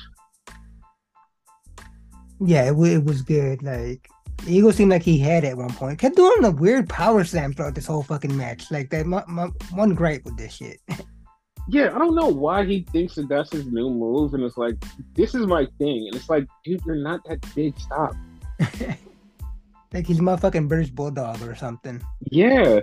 Yeah, 2.40 2.64
it, 2.64 2.76
it 2.76 3.04
was 3.04 3.22
good. 3.22 3.62
Like 3.62 4.08
Eagle 4.46 4.72
seemed 4.72 4.90
like 4.90 5.02
he 5.02 5.18
had 5.18 5.44
at 5.44 5.56
one 5.56 5.72
point. 5.72 5.98
Kept 5.98 6.16
doing 6.16 6.42
the 6.42 6.50
weird 6.50 6.88
power 6.88 7.24
slam 7.24 7.52
throughout 7.52 7.74
this 7.74 7.86
whole 7.86 8.02
fucking 8.02 8.36
match. 8.36 8.70
Like 8.70 8.90
that, 8.90 9.06
my, 9.06 9.22
my 9.26 9.48
one 9.72 9.94
gripe 9.94 10.24
with 10.24 10.36
this 10.36 10.54
shit. 10.54 10.80
yeah, 11.68 11.94
I 11.94 11.98
don't 11.98 12.14
know 12.14 12.28
why 12.28 12.64
he 12.64 12.86
thinks 12.92 13.14
that 13.14 13.28
that's 13.28 13.52
his 13.52 13.66
new 13.66 13.90
move, 13.90 14.34
and 14.34 14.42
it's 14.42 14.58
like 14.58 14.76
this 15.14 15.34
is 15.34 15.46
my 15.46 15.66
thing, 15.78 16.06
and 16.08 16.14
it's 16.14 16.28
like, 16.28 16.46
dude, 16.64 16.82
you're 16.84 16.96
not 16.96 17.20
that 17.28 17.44
big. 17.54 17.78
Stop. 17.78 18.14
like 19.92 20.06
he's 20.06 20.20
my 20.20 20.36
fucking 20.36 20.68
British 20.68 20.90
bulldog 20.90 21.40
or 21.42 21.54
something. 21.54 22.02
Yeah, 22.30 22.80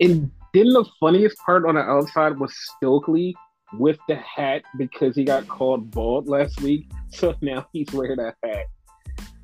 and 0.00 0.30
then 0.52 0.68
the 0.68 0.84
funniest 1.00 1.36
part 1.38 1.66
on 1.66 1.74
the 1.74 1.80
outside 1.80 2.38
was 2.38 2.54
Stokely 2.76 3.34
with 3.78 3.98
the 4.08 4.16
hat 4.16 4.62
because 4.78 5.16
he 5.16 5.24
got 5.24 5.48
called 5.48 5.90
bald 5.90 6.28
last 6.28 6.60
week, 6.60 6.88
so 7.10 7.34
now 7.40 7.66
he's 7.72 7.92
wearing 7.92 8.20
a 8.20 8.34
hat. 8.44 8.66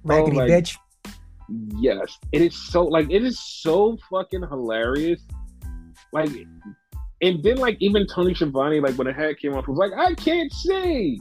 Raggedy 0.05 0.37
oh, 0.37 0.41
like, 0.41 0.51
bitch. 0.51 0.77
Yes, 1.77 2.19
it 2.33 2.43
is 2.43 2.55
so 2.55 2.85
like 2.85 3.11
it 3.11 3.25
is 3.25 3.39
so 3.41 3.99
fucking 4.11 4.43
hilarious. 4.43 5.21
Like, 6.13 6.31
and 7.23 7.43
then 7.43 7.57
like 7.57 7.77
even 7.81 8.07
Tony 8.07 8.35
Schiavone, 8.35 8.81
like 8.81 8.97
when 8.97 9.07
the 9.07 9.13
hat 9.13 9.39
came 9.39 9.55
off, 9.55 9.67
was 9.67 9.79
like, 9.79 9.93
"I 9.93 10.15
can't 10.15 10.53
see." 10.53 11.19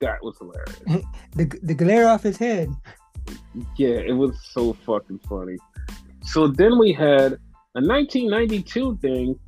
That 0.00 0.22
was 0.22 0.36
hilarious. 0.38 1.04
the 1.36 1.58
the 1.62 1.74
glare 1.74 2.08
off 2.08 2.22
his 2.22 2.36
head. 2.36 2.70
Yeah, 3.76 3.98
it 3.98 4.16
was 4.16 4.36
so 4.52 4.72
fucking 4.72 5.20
funny. 5.28 5.56
So 6.22 6.48
then 6.48 6.78
we 6.78 6.92
had 6.92 7.32
a 7.74 7.80
1992 7.80 8.98
thing 9.00 9.38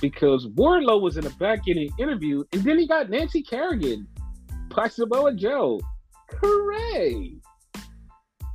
because 0.00 0.46
Wardlow 0.48 1.00
was 1.00 1.16
in 1.16 1.24
the 1.24 1.30
back 1.30 1.64
getting 1.64 1.90
interviewed, 1.98 2.46
and 2.52 2.62
then 2.62 2.78
he 2.78 2.86
got 2.86 3.10
Nancy 3.10 3.42
Kerrigan, 3.42 4.06
Samoa 4.90 5.34
Joe. 5.34 5.80
Hooray! 6.40 7.39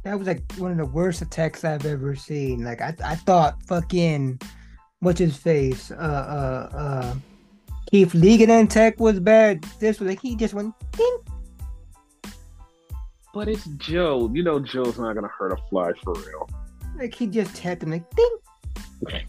That 0.05 0.19
was 0.19 0.27
like 0.27 0.39
one 0.57 0.69
of 0.71 0.77
the 0.77 0.85
worst 0.85 1.23
attacks 1.23 1.65
I've 1.65 1.85
ever 1.85 2.15
seen. 2.15 2.63
Like 2.63 2.79
I, 2.79 2.95
I 3.03 3.15
thought 3.15 3.61
fucking 3.63 4.39
what's 4.99 5.19
his 5.19 5.35
face, 5.35 5.89
uh, 5.89 5.95
uh, 5.95 6.77
uh, 6.77 7.15
Keith 7.89 8.13
and 8.13 8.69
Tech 8.69 8.99
was 8.99 9.19
bad. 9.19 9.63
This 9.79 9.99
was 9.99 10.07
like 10.07 10.21
he 10.21 10.35
just 10.35 10.53
went 10.53 10.75
ding. 10.91 11.17
But 13.33 13.49
it's 13.49 13.65
Joe. 13.77 14.29
You 14.31 14.43
know 14.43 14.59
Joe's 14.59 14.99
not 14.99 15.15
gonna 15.15 15.27
hurt 15.27 15.51
a 15.51 15.57
fly 15.69 15.91
for 16.03 16.13
real. 16.13 16.47
Like 16.95 17.15
he 17.15 17.25
just 17.25 17.55
tapped 17.55 17.81
him 17.81 17.89
like 17.89 18.07
ding. 18.15 18.37
Okay. 19.07 19.25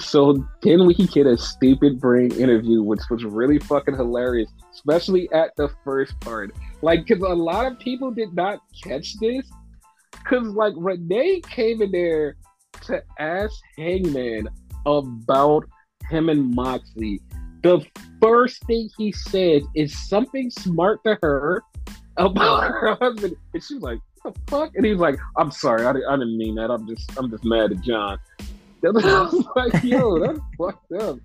So 0.00 0.46
then 0.62 0.86
we 0.86 0.94
get 0.94 1.26
a 1.26 1.36
stupid 1.36 2.00
brain 2.00 2.32
interview, 2.32 2.82
which 2.82 3.00
was 3.10 3.24
really 3.24 3.58
fucking 3.58 3.96
hilarious, 3.96 4.48
especially 4.72 5.30
at 5.32 5.54
the 5.56 5.68
first 5.84 6.18
part. 6.20 6.54
Like, 6.82 7.06
because 7.06 7.22
a 7.22 7.34
lot 7.34 7.66
of 7.66 7.78
people 7.80 8.10
did 8.12 8.32
not 8.32 8.60
catch 8.82 9.18
this. 9.18 9.44
Because, 10.12 10.48
like, 10.48 10.74
Renee 10.76 11.40
came 11.48 11.82
in 11.82 11.90
there 11.90 12.36
to 12.82 13.02
ask 13.18 13.54
Hangman 13.76 14.48
about 14.86 15.64
him 16.10 16.28
and 16.28 16.54
Moxley. 16.54 17.20
The 17.62 17.84
first 18.20 18.64
thing 18.66 18.88
he 18.96 19.12
said 19.12 19.62
is 19.74 19.96
something 20.08 20.50
smart 20.50 21.00
to 21.04 21.18
her 21.22 21.62
about 22.16 22.62
her 22.62 22.94
husband, 23.00 23.36
and 23.54 23.62
she's 23.62 23.80
like, 23.80 23.98
"What 24.22 24.34
the 24.34 24.40
fuck?" 24.48 24.76
And 24.76 24.84
he's 24.84 24.98
like, 24.98 25.16
"I'm 25.36 25.50
sorry, 25.50 25.84
I, 25.84 25.90
I 25.90 25.92
didn't 25.92 26.38
mean 26.38 26.54
that. 26.56 26.70
I'm 26.70 26.86
just, 26.86 27.10
I'm 27.18 27.30
just 27.30 27.44
mad 27.44 27.72
at 27.72 27.80
John." 27.80 28.18
I 28.84 28.90
was 28.90 29.46
like, 29.56 29.82
"Yo, 29.82 30.18
that's 30.20 30.40
fucked 30.58 30.92
up." 30.92 31.18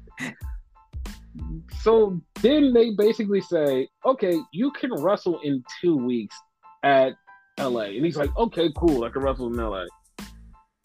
So 1.82 2.20
then 2.42 2.74
they 2.74 2.92
basically 2.92 3.42
say, 3.42 3.88
"Okay, 4.06 4.40
you 4.52 4.72
can 4.72 4.92
wrestle 4.94 5.40
in 5.44 5.64
two 5.82 5.96
weeks 5.96 6.36
at 6.84 7.14
LA," 7.60 7.96
and 7.96 8.06
he's 8.06 8.18
like, 8.18 8.36
"Okay, 8.38 8.72
cool, 8.76 9.04
I 9.04 9.10
can 9.10 9.22
wrestle 9.22 9.48
in 9.48 9.58
LA." 9.58 9.86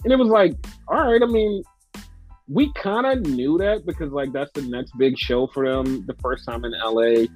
And 0.04 0.12
it 0.12 0.16
was 0.16 0.28
like, 0.28 0.54
all 0.86 1.10
right, 1.10 1.22
I 1.22 1.26
mean, 1.26 1.62
we 2.48 2.72
kind 2.74 3.06
of 3.06 3.20
knew 3.26 3.58
that 3.58 3.84
because 3.84 4.12
like 4.12 4.32
that's 4.32 4.50
the 4.52 4.62
next 4.62 4.96
big 4.96 5.18
show 5.18 5.46
for 5.48 5.68
them, 5.68 6.06
the 6.06 6.14
first 6.22 6.46
time 6.46 6.64
in 6.64 6.72
LA, 6.72 7.26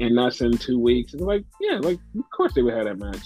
and 0.00 0.16
that's 0.16 0.40
in 0.40 0.56
two 0.56 0.78
weeks. 0.78 1.14
It's 1.14 1.22
like, 1.22 1.44
yeah, 1.60 1.78
like 1.78 1.98
of 2.16 2.24
course 2.36 2.54
they 2.54 2.62
would 2.62 2.74
have 2.74 2.84
that 2.84 2.98
match. 2.98 3.24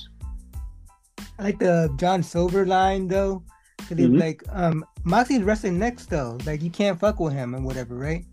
I 1.39 1.43
like 1.43 1.59
the 1.59 1.93
John 1.97 2.23
Silver 2.23 2.67
line 2.67 3.09
though, 3.09 3.43
because 3.77 3.99
mm-hmm. 3.99 4.17
like 4.17 4.43
um 4.51 4.85
Moxie's 5.05 5.43
wrestling 5.43 5.79
next 5.79 6.07
though, 6.07 6.39
like 6.47 6.63
you 6.63 6.71
can't 6.71 6.99
fuck 6.99 7.21
with 7.21 7.33
him 7.33 7.55
and 7.55 7.65
whatever, 7.65 7.95
right? 7.95 8.25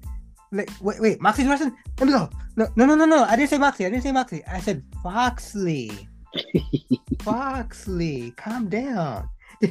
Like 0.52 0.70
wait, 0.80 1.02
wait, 1.02 1.22
Moxie's 1.22 1.48
wrestling. 1.48 1.76
Let 2.00 2.06
me 2.06 2.14
go. 2.14 2.30
No, 2.56 2.68
no, 2.76 2.86
no, 2.86 2.96
no, 2.96 3.06
no. 3.06 3.24
I 3.24 3.36
didn't 3.36 3.50
say 3.50 3.58
Moxie. 3.58 3.86
I 3.86 3.90
didn't 3.90 4.04
say 4.04 4.12
Moxie. 4.12 4.44
I 4.46 4.60
said 4.60 4.84
Foxley. 5.04 6.08
Foxley, 7.20 8.32
calm 8.32 8.70
down. 8.70 9.30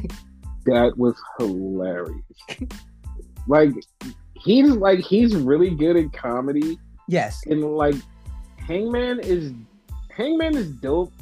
that 0.67 0.97
was 0.97 1.15
hilarious. 1.39 2.23
like 3.49 3.71
he's 4.35 4.71
like 4.71 5.01
he's 5.01 5.35
really 5.35 5.71
good 5.71 5.97
at 5.97 6.13
comedy. 6.13 6.79
Yes. 7.09 7.41
And 7.47 7.63
like 7.77 7.97
Hangman 8.59 9.21
is 9.21 9.53
Hangman 10.11 10.57
is 10.57 10.69
dope. 10.69 11.13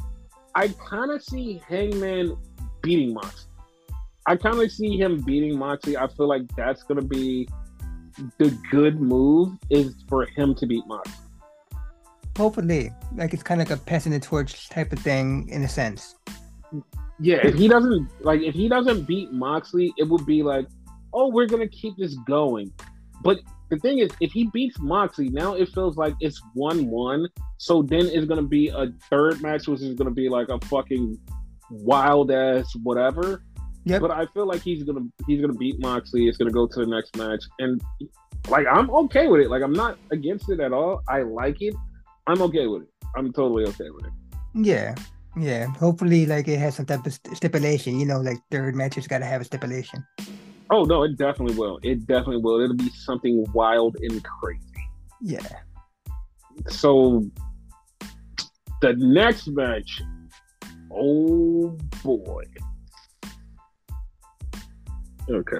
I 0.55 0.68
kind 0.68 1.11
of 1.11 1.22
see 1.22 1.62
Hangman 1.68 2.36
beating 2.82 3.14
Moxley. 3.14 3.51
I 4.26 4.36
kind 4.36 4.61
of 4.61 4.70
see 4.70 4.97
him 4.97 5.20
beating 5.20 5.59
Moxley. 5.59 5.97
I 5.97 6.07
feel 6.09 6.28
like 6.28 6.43
that's 6.57 6.82
gonna 6.84 7.03
be 7.03 7.49
the 8.38 8.57
good 8.70 9.01
move 9.01 9.57
is 9.70 9.95
for 10.09 10.26
him 10.26 10.55
to 10.57 10.66
beat 10.66 10.86
Moxley. 10.86 11.22
Hopefully, 12.37 12.91
like 13.14 13.35
it's 13.35 13.43
kind 13.43 13.61
of 13.61 13.68
like 13.68 13.78
a 13.78 13.83
passing 13.83 14.12
the 14.12 14.20
torch 14.20 14.68
type 14.68 14.93
of 14.93 14.99
thing 14.99 15.49
in 15.49 15.62
a 15.62 15.68
sense. 15.68 16.16
Yeah, 17.20 17.37
if 17.45 17.55
he 17.55 17.68
doesn't 17.68 18.09
like 18.20 18.41
if 18.41 18.55
he 18.55 18.68
doesn't 18.68 19.05
beat 19.05 19.33
Moxley, 19.33 19.93
it 19.99 20.09
would 20.09 20.24
be 20.24 20.43
like, 20.43 20.66
oh, 21.12 21.28
we're 21.28 21.47
gonna 21.47 21.68
keep 21.68 21.95
this 21.99 22.16
going. 22.26 22.72
But 23.22 23.39
the 23.70 23.78
thing 23.78 23.99
is, 23.99 24.11
if 24.20 24.33
he 24.33 24.49
beats 24.53 24.78
Moxley, 24.80 25.28
now 25.28 25.55
it 25.55 25.68
feels 25.68 25.97
like 25.97 26.14
it's 26.20 26.41
one 26.55 26.87
one. 26.87 27.28
So 27.59 27.83
then 27.83 28.07
it's 28.07 28.26
gonna 28.26 28.43
be 28.43 28.68
a 28.68 28.89
third 29.11 29.41
match, 29.43 29.68
which 29.68 29.83
is 29.83 29.95
gonna 29.95 30.11
be 30.11 30.28
like 30.28 30.49
a 30.49 30.59
fucking 30.66 31.18
wild 31.70 32.30
ass 32.30 32.74
whatever. 32.83 33.45
Yeah. 33.85 33.99
But 33.99 34.11
I 34.11 34.26
feel 34.26 34.47
like 34.47 34.62
he's 34.62 34.83
gonna 34.85 35.07
he's 35.26 35.41
gonna 35.41 35.55
beat 35.55 35.80
Moxley. 35.80 36.28
It's 36.28 36.39
gonna 36.39 36.51
go 36.51 36.66
to 36.66 36.80
the 36.80 36.87
next 36.87 37.16
match, 37.16 37.45
and 37.59 37.80
like 38.49 38.66
I'm 38.70 38.91
okay 38.91 39.26
with 39.26 39.41
it. 39.41 39.51
Like 39.51 39.62
I'm 39.62 39.72
not 39.72 39.99
against 40.11 40.51
it 40.51 40.61
at 40.61 40.72
all. 40.72 41.03
I 41.09 41.22
like 41.22 41.61
it. 41.62 41.74
I'm 42.27 42.43
okay 42.43 42.66
with 42.66 42.83
it. 42.83 42.89
I'm 43.16 43.33
totally 43.33 43.64
okay 43.64 43.91
with 43.91 44.07
it. 44.07 44.12
Yeah, 44.55 44.95
yeah, 45.37 45.66
hopefully, 45.66 46.27
like 46.27 46.47
it 46.49 46.59
has 46.59 46.77
some 46.77 46.87
type 46.87 47.07
of 47.07 47.18
stipulation. 47.35 47.99
You 47.99 48.07
know, 48.07 48.20
like 48.20 48.39
third 48.51 48.75
match 48.75 48.97
matches 48.97 49.09
got 49.09 49.18
to 49.18 49.25
have 49.25 49.41
a 49.41 49.45
stipulation. 49.45 50.05
Oh 50.70 50.85
no, 50.85 51.03
it 51.03 51.16
definitely 51.16 51.57
will. 51.57 51.79
It 51.83 52.07
definitely 52.07 52.39
will. 52.39 52.61
It'll 52.61 52.77
be 52.77 52.91
something 52.91 53.45
wild 53.53 53.97
and 54.01 54.23
crazy. 54.23 54.61
Yeah. 55.20 55.47
So 56.68 57.25
the 58.81 58.95
next 58.95 59.49
match, 59.49 60.03
oh 60.91 61.77
boy. 62.03 62.45
Okay. 65.31 65.59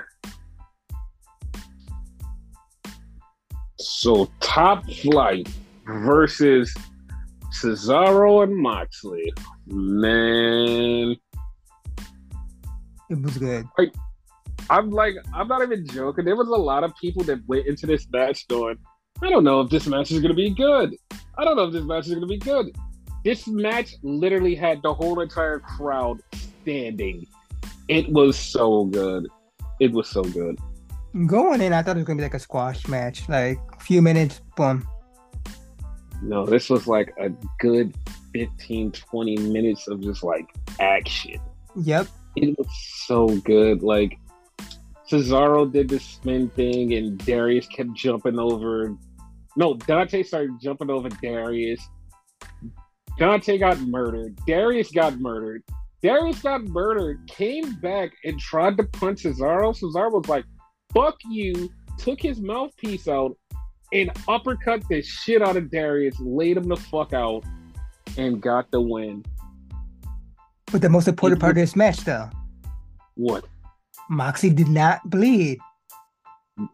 So 3.79 4.31
top 4.41 4.89
flight 4.91 5.49
versus 6.01 6.75
Cesaro 7.61 8.43
and 8.45 8.57
Moxley. 8.57 9.33
Man. 9.67 11.17
It 13.11 13.21
was 13.23 13.37
good. 13.37 13.67
Like, 13.77 13.95
I'm 14.71 14.91
like, 14.91 15.15
I'm 15.35 15.49
not 15.49 15.63
even 15.63 15.87
joking. 15.87 16.25
There 16.25 16.37
was 16.37 16.49
a 16.49 16.53
lot 16.53 16.85
of 16.85 16.95
people 16.97 17.23
that 17.25 17.47
went 17.47 17.67
into 17.67 17.87
this 17.87 18.07
match 18.11 18.49
going, 18.49 18.79
I 19.21 19.29
don't 19.29 19.45
know 19.45 19.61
if 19.61 19.71
this 19.71 19.87
match 19.87 20.11
is 20.11 20.21
going 20.21 20.31
to 20.31 20.35
be 20.35 20.51
good. 20.51 20.97
I 21.37 21.45
don't 21.45 21.57
know 21.57 21.65
if 21.65 21.73
this 21.73 21.85
match 21.85 22.07
is 22.07 22.15
going 22.15 22.23
to 22.23 22.27
be 22.27 22.39
good. 22.39 22.75
This 23.25 23.47
match 23.47 23.95
literally 24.03 24.55
had 24.55 24.83
the 24.83 24.93
whole 24.93 25.21
entire 25.21 25.61
crowd 25.61 26.21
standing. 26.63 27.27
It 27.89 28.09
was 28.09 28.39
so 28.39 28.87
good. 28.87 29.29
It 29.79 29.93
was 29.93 30.09
so 30.09 30.23
good. 30.23 30.59
Going 31.27 31.61
in, 31.61 31.73
I 31.73 31.83
thought 31.83 31.97
it 31.97 32.01
was 32.01 32.07
going 32.07 32.17
to 32.17 32.23
be 32.23 32.25
like 32.25 32.35
a 32.35 32.39
squash 32.39 32.89
match, 32.89 33.29
like 33.29 33.59
a 33.79 33.81
few 33.81 34.01
minutes, 34.01 34.41
boom. 34.57 34.87
No, 36.23 36.47
this 36.47 36.71
was 36.71 36.87
like 36.87 37.13
a 37.19 37.31
good 37.59 37.95
15, 38.33 38.93
20 38.93 39.37
minutes 39.37 39.89
of 39.89 40.01
just 40.01 40.23
like 40.23 40.47
action. 40.81 41.41
Yep. 41.77 42.07
It 42.37 42.57
was 42.57 42.69
so 43.07 43.29
good. 43.41 43.83
Like 43.83 44.19
Cesaro 45.11 45.71
did 45.71 45.89
the 45.89 45.99
spin 45.99 46.49
thing 46.51 46.95
and 46.95 47.19
Darius 47.19 47.67
kept 47.67 47.93
jumping 47.95 48.39
over. 48.39 48.97
No, 49.57 49.75
Dante 49.75 50.23
started 50.23 50.53
jumping 50.63 50.91
over 50.91 51.09
Darius. 51.09 51.81
Dante 53.19 53.59
got 53.59 53.81
murdered. 53.81 54.39
Darius 54.47 54.91
got 54.91 55.19
murdered. 55.19 55.63
Darius 56.03 56.43
got 56.43 56.65
murdered, 56.65 57.29
came 57.29 57.75
back 57.77 58.11
and 58.25 58.39
tried 58.39 58.77
to 58.77 58.85
punch 58.85 59.23
Cesaro. 59.23 59.73
Cesaro 59.79 60.13
was 60.13 60.29
like, 60.29 60.45
fuck 60.93 61.17
you, 61.29 61.71
took 61.97 62.21
his 62.21 62.41
mouthpiece 62.41 63.07
out 63.07 63.37
and 63.93 64.11
uppercut 64.29 64.83
the 64.89 65.03
shit 65.03 65.43
out 65.43 65.57
of 65.57 65.71
Darius, 65.71 66.19
laid 66.21 66.57
him 66.57 66.69
the 66.69 66.77
fuck 66.77 67.13
out, 67.13 67.45
and 68.17 68.41
got 68.41 68.71
the 68.71 68.81
win. 68.81 69.25
But 70.71 70.81
the 70.81 70.89
most 70.89 71.09
important 71.09 71.41
part 71.41 71.51
of 71.51 71.57
this 71.57 71.77
match, 71.77 71.99
though. 71.99 72.31
What? 73.15 73.45
Moxie 74.09 74.51
did 74.51 74.69
not 74.69 75.09
bleed. 75.09 75.59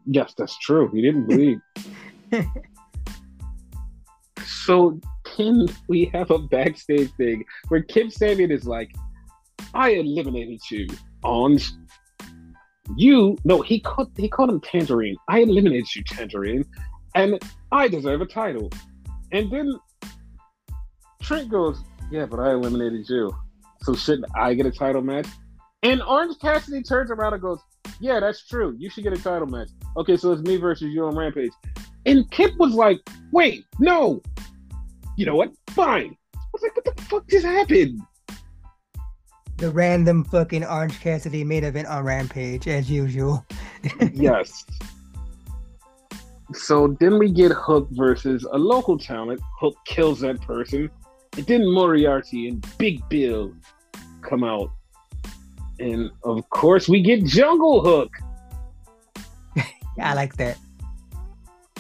Yes, 0.06 0.34
that's 0.36 0.56
true. 0.58 0.90
He 0.92 1.02
didn't 1.02 1.26
bleed. 1.26 1.58
so 4.44 5.00
can 5.36 5.66
we 5.88 6.06
have 6.06 6.30
a 6.30 6.38
backstage 6.38 7.10
thing 7.12 7.44
where 7.68 7.82
Kip 7.82 8.08
Sabian 8.08 8.50
is 8.52 8.66
like, 8.66 8.90
I 9.74 9.90
eliminated 9.90 10.60
you 10.70 10.86
on 11.24 11.58
you 12.96 13.36
no 13.44 13.60
he 13.60 13.80
called 13.80 14.10
he 14.16 14.28
called 14.28 14.48
him 14.48 14.60
tangerine 14.60 15.16
i 15.28 15.40
eliminated 15.40 15.86
you 15.94 16.02
tangerine 16.04 16.64
and 17.18 17.42
I 17.72 17.88
deserve 17.88 18.20
a 18.20 18.26
title. 18.26 18.70
And 19.32 19.50
then 19.50 19.72
Trent 21.20 21.50
goes, 21.50 21.82
Yeah, 22.10 22.26
but 22.26 22.40
I 22.40 22.52
eliminated 22.52 23.08
you. 23.08 23.34
So 23.82 23.94
shouldn't 23.94 24.26
I 24.36 24.54
get 24.54 24.66
a 24.66 24.70
title 24.70 25.02
match? 25.02 25.26
And 25.82 26.02
Orange 26.02 26.38
Cassidy 26.40 26.82
turns 26.82 27.10
around 27.10 27.34
and 27.34 27.42
goes, 27.42 27.58
Yeah, 28.00 28.20
that's 28.20 28.46
true. 28.46 28.74
You 28.78 28.88
should 28.88 29.04
get 29.04 29.12
a 29.12 29.22
title 29.22 29.48
match. 29.48 29.68
Okay, 29.96 30.16
so 30.16 30.32
it's 30.32 30.42
me 30.42 30.56
versus 30.56 30.92
you 30.92 31.04
on 31.06 31.16
Rampage. 31.16 31.52
And 32.06 32.30
Kip 32.30 32.52
was 32.58 32.74
like, 32.74 33.00
Wait, 33.32 33.64
no. 33.78 34.22
You 35.16 35.26
know 35.26 35.36
what? 35.36 35.52
Fine. 35.70 36.16
I 36.36 36.38
was 36.52 36.62
like, 36.62 36.76
What 36.76 36.84
the 36.84 37.02
fuck 37.02 37.28
just 37.28 37.44
happened? 37.44 38.00
The 39.56 39.70
random 39.70 40.22
fucking 40.22 40.64
Orange 40.64 41.00
Cassidy 41.00 41.42
main 41.42 41.64
event 41.64 41.88
on 41.88 42.04
Rampage, 42.04 42.68
as 42.68 42.88
usual. 42.88 43.44
yes. 44.12 44.64
So 46.54 46.96
then 46.98 47.18
we 47.18 47.30
get 47.30 47.52
Hook 47.52 47.88
versus 47.90 48.46
a 48.52 48.58
local 48.58 48.98
talent. 48.98 49.40
Hook 49.60 49.76
kills 49.86 50.20
that 50.20 50.40
person. 50.40 50.90
And 51.36 51.46
then 51.46 51.70
Moriarty 51.72 52.48
and 52.48 52.66
Big 52.78 53.06
Bill 53.08 53.52
come 54.22 54.44
out. 54.44 54.70
And 55.78 56.10
of 56.24 56.48
course, 56.50 56.88
we 56.88 57.02
get 57.02 57.24
Jungle 57.24 57.84
Hook. 57.84 58.12
I 60.00 60.14
like 60.14 60.36
that. 60.36 60.58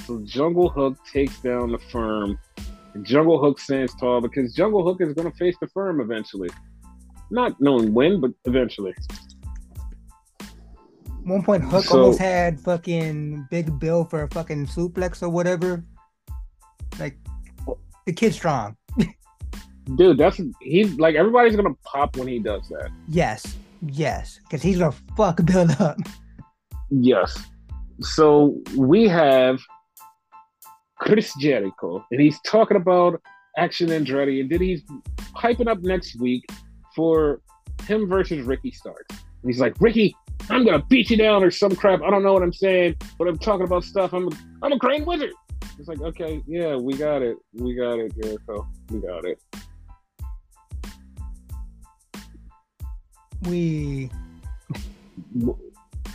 So 0.06 0.20
Jungle 0.24 0.68
Hook 0.68 0.96
takes 1.10 1.38
down 1.40 1.72
the 1.72 1.78
firm. 1.78 2.38
Jungle 3.02 3.40
Hook 3.40 3.58
stands 3.58 3.94
tall 3.94 4.20
because 4.20 4.54
Jungle 4.54 4.84
Hook 4.84 5.00
is 5.00 5.12
going 5.14 5.30
to 5.30 5.36
face 5.36 5.56
the 5.60 5.68
firm 5.68 6.00
eventually. 6.00 6.50
Not 7.30 7.60
knowing 7.60 7.92
when, 7.92 8.20
but 8.20 8.30
eventually. 8.44 8.94
One 11.28 11.42
point, 11.42 11.62
Hook 11.62 11.84
so, 11.84 11.98
almost 12.00 12.18
had 12.18 12.58
fucking 12.60 13.48
Big 13.50 13.78
Bill 13.78 14.04
for 14.04 14.22
a 14.22 14.28
fucking 14.28 14.66
suplex 14.66 15.22
or 15.22 15.28
whatever. 15.28 15.84
Like, 16.98 17.18
the 18.06 18.14
kid's 18.14 18.36
strong. 18.36 18.76
Dude, 19.96 20.18
that's 20.18 20.40
he's 20.60 20.98
like 20.98 21.14
everybody's 21.14 21.56
gonna 21.56 21.74
pop 21.84 22.16
when 22.16 22.28
he 22.28 22.38
does 22.38 22.68
that. 22.68 22.90
Yes, 23.08 23.56
yes, 23.82 24.40
because 24.42 24.62
he's 24.62 24.78
gonna 24.78 24.94
fuck 25.16 25.44
Bill 25.44 25.70
up. 25.78 25.98
Yes. 26.90 27.38
So 28.00 28.58
we 28.76 29.08
have 29.08 29.60
Chris 30.98 31.34
Jericho, 31.38 32.04
and 32.10 32.20
he's 32.20 32.40
talking 32.46 32.76
about 32.76 33.20
Action 33.56 33.88
Andretti, 33.88 34.40
and 34.40 34.50
then 34.50 34.60
he's 34.60 34.82
hyping 35.36 35.68
up 35.68 35.80
next 35.80 36.18
week 36.20 36.44
for 36.94 37.40
him 37.86 38.08
versus 38.08 38.46
Ricky 38.46 38.70
Starks. 38.70 39.10
And 39.10 39.50
he's 39.50 39.60
like, 39.60 39.74
Ricky, 39.80 40.14
I'm 40.50 40.64
gonna 40.64 40.84
beat 40.88 41.10
you 41.10 41.16
down 41.16 41.44
or 41.44 41.50
some 41.50 41.74
crap. 41.74 42.02
I 42.02 42.10
don't 42.10 42.22
know 42.22 42.32
what 42.32 42.42
I'm 42.42 42.52
saying, 42.52 42.96
but 43.18 43.28
I'm 43.28 43.38
talking 43.38 43.64
about 43.64 43.84
stuff. 43.84 44.12
I'm 44.12 44.28
a, 44.28 44.30
I'm 44.62 44.72
a 44.72 44.78
crane 44.78 45.04
wizard. 45.04 45.32
It's 45.78 45.88
like, 45.88 46.00
okay, 46.00 46.42
yeah, 46.46 46.76
we 46.76 46.94
got 46.96 47.22
it. 47.22 47.36
We 47.52 47.74
got 47.74 47.98
it, 47.98 48.12
Jericho. 48.20 48.66
We 48.90 49.00
got 49.00 49.24
it. 49.24 49.40
We 53.42 54.10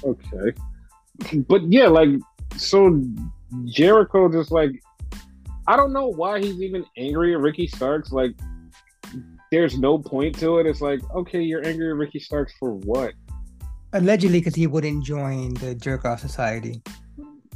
okay. 0.03 0.53
But 1.47 1.71
yeah, 1.71 1.87
like 1.87 2.09
so 2.57 3.01
Jericho 3.65 4.29
just 4.31 4.51
like 4.51 4.71
I 5.67 5.77
don't 5.77 5.93
know 5.93 6.07
why 6.07 6.41
he's 6.41 6.61
even 6.61 6.85
angry 6.97 7.33
at 7.33 7.39
Ricky 7.39 7.67
Starks. 7.67 8.11
Like 8.11 8.31
there's 9.51 9.77
no 9.77 9.97
point 9.97 10.37
to 10.39 10.57
it. 10.57 10.65
It's 10.65 10.81
like, 10.81 10.99
okay, 11.13 11.41
you're 11.41 11.65
angry 11.65 11.89
at 11.89 11.95
Ricky 11.95 12.19
Starks 12.19 12.53
for 12.59 12.73
what? 12.73 13.13
Allegedly, 13.93 14.39
because 14.39 14.55
he 14.55 14.67
wouldn't 14.67 15.03
join 15.03 15.53
the 15.55 15.75
Jerk 15.75 16.03
Off 16.05 16.19
Society. 16.19 16.81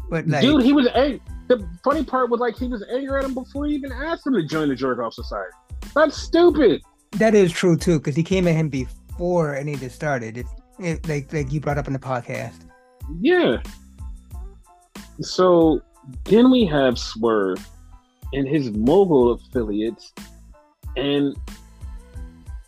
But 0.10 0.28
like, 0.28 0.42
dude, 0.42 0.64
he 0.64 0.72
was 0.72 0.88
angry. 0.96 1.22
The 1.48 1.68
funny 1.84 2.04
part 2.04 2.30
was 2.30 2.40
like 2.40 2.58
he 2.58 2.68
was 2.68 2.84
angry 2.92 3.20
at 3.20 3.26
him 3.26 3.34
before 3.34 3.66
he 3.66 3.76
even 3.76 3.92
asked 3.92 4.26
him 4.28 4.34
to 4.34 4.44
join 4.44 4.70
the 4.70 4.76
Jerk 4.76 5.00
Off 5.00 5.14
Society. 5.14 5.52
That's 5.96 6.16
stupid. 6.16 6.82
That 7.14 7.34
is 7.34 7.52
true 7.52 7.78
too, 7.78 8.00
because 8.00 8.16
he 8.16 8.24
came 8.24 8.48
at 8.48 8.56
him 8.56 8.70
before 8.70 9.56
any 9.56 9.74
of 9.74 9.80
this 9.80 9.94
started. 9.94 10.38
It's 10.38 10.50
it, 10.80 11.08
like 11.08 11.34
like 11.34 11.52
you 11.52 11.60
brought 11.60 11.78
up 11.78 11.88
in 11.88 11.94
the 11.94 12.00
podcast. 12.00 12.68
Yeah. 13.20 13.62
So 15.22 15.82
then 16.26 16.52
we 16.52 16.66
have 16.66 17.00
Swerve 17.00 17.66
and 18.34 18.48
his 18.48 18.72
mogul 18.72 19.32
affiliates, 19.32 20.14
and 20.96 21.36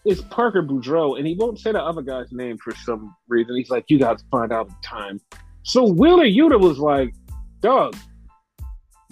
it's 0.06 0.22
Parker 0.22 0.64
Boudreaux, 0.64 1.18
and 1.18 1.28
he 1.28 1.36
won't 1.36 1.60
say 1.60 1.72
the 1.72 1.82
other 1.82 2.02
guy's 2.02 2.32
name 2.32 2.58
for 2.58 2.74
some 2.76 3.16
reason. 3.28 3.56
He's 3.56 3.70
like, 3.70 3.86
"You 3.90 4.00
guys 4.00 4.24
find 4.32 4.52
out 4.52 4.70
in 4.70 4.76
time." 4.84 5.20
So 5.64 5.88
Wheeler 5.88 6.26
Yuta 6.26 6.60
was 6.60 6.80
like, 6.80 7.14
"Doug, 7.62 7.96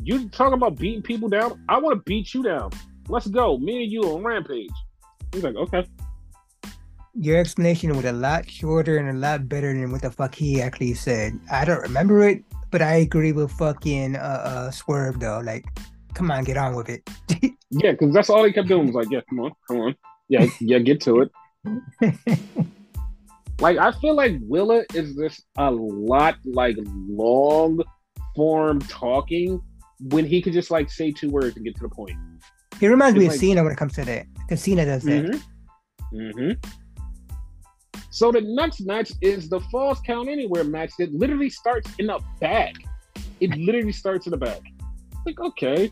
you 0.03 0.29
talking 0.29 0.53
about 0.53 0.77
beating 0.77 1.01
people 1.01 1.29
down? 1.29 1.63
I 1.67 1.77
want 1.79 1.97
to 1.97 2.03
beat 2.03 2.33
you 2.33 2.43
down. 2.43 2.71
Let's 3.09 3.27
go, 3.27 3.57
me 3.57 3.83
and 3.83 3.91
you 3.91 4.03
on 4.03 4.23
Rampage." 4.23 4.71
He's 5.33 5.43
like, 5.43 5.55
"Okay." 5.55 5.85
Your 7.19 7.39
explanation 7.39 7.95
was 7.95 8.05
a 8.05 8.13
lot 8.13 8.49
shorter 8.49 8.97
and 8.97 9.09
a 9.09 9.19
lot 9.19 9.49
better 9.49 9.73
than 9.73 9.91
what 9.91 10.03
the 10.03 10.11
fuck 10.11 10.35
he 10.35 10.61
actually 10.61 10.93
said. 10.93 11.39
I 11.51 11.65
don't 11.65 11.81
remember 11.81 12.27
it, 12.27 12.43
but 12.69 12.81
I 12.81 12.97
agree 12.97 13.31
with 13.31 13.51
fucking 13.53 14.15
uh, 14.15 14.19
uh 14.19 14.71
Swerve 14.71 15.19
though. 15.19 15.41
Like, 15.43 15.65
come 16.13 16.31
on, 16.31 16.43
get 16.43 16.57
on 16.57 16.75
with 16.75 16.89
it. 16.89 17.09
yeah, 17.71 17.91
because 17.91 18.13
that's 18.13 18.29
all 18.29 18.43
he 18.43 18.53
kept 18.53 18.67
doing 18.67 18.87
was 18.87 18.95
like, 18.95 19.09
yeah, 19.09 19.21
come 19.29 19.39
on, 19.39 19.51
come 19.67 19.79
on. 19.79 19.95
Yeah, 20.29 20.45
yeah, 20.59 20.79
get 20.79 21.01
to 21.01 21.21
it. 21.21 21.31
like 23.59 23.77
I 23.77 23.91
feel 23.93 24.15
like 24.15 24.39
Wheeler 24.47 24.85
is 24.93 25.15
just 25.15 25.43
a 25.57 25.71
lot 25.71 26.35
like 26.45 26.77
long 26.85 27.81
form 28.35 28.79
talking 28.81 29.61
when 29.99 30.25
he 30.25 30.41
could 30.41 30.53
just 30.53 30.69
like 30.69 30.89
say 30.89 31.11
two 31.11 31.29
words 31.29 31.55
and 31.55 31.65
get 31.65 31.75
to 31.75 31.81
the 31.81 31.89
point. 31.89 32.17
He 32.79 32.87
reminds 32.87 33.15
it's 33.15 33.19
me 33.19 33.27
like, 33.27 33.35
of 33.35 33.39
Cena 33.39 33.63
when 33.63 33.71
it 33.71 33.77
comes 33.77 33.93
to 33.93 34.05
that. 34.05 34.27
Because 34.35 34.61
Cena 34.61 34.85
does 34.85 35.03
that. 35.03 35.25
Mm-hmm. 35.25 36.17
mm-hmm. 36.17 36.69
So 38.09 38.31
the 38.31 38.41
next 38.41 38.81
match 38.81 39.11
is 39.21 39.47
the 39.47 39.59
Falls 39.71 39.99
Count 39.99 40.27
Anywhere 40.27 40.63
match 40.63 40.91
that 40.97 41.13
literally 41.13 41.49
starts 41.49 41.89
in 41.99 42.07
the 42.07 42.19
back. 42.39 42.73
It 43.39 43.55
literally 43.55 43.91
starts 43.91 44.25
in 44.25 44.31
the 44.31 44.37
back. 44.37 44.61
Like 45.25 45.39
okay, 45.39 45.91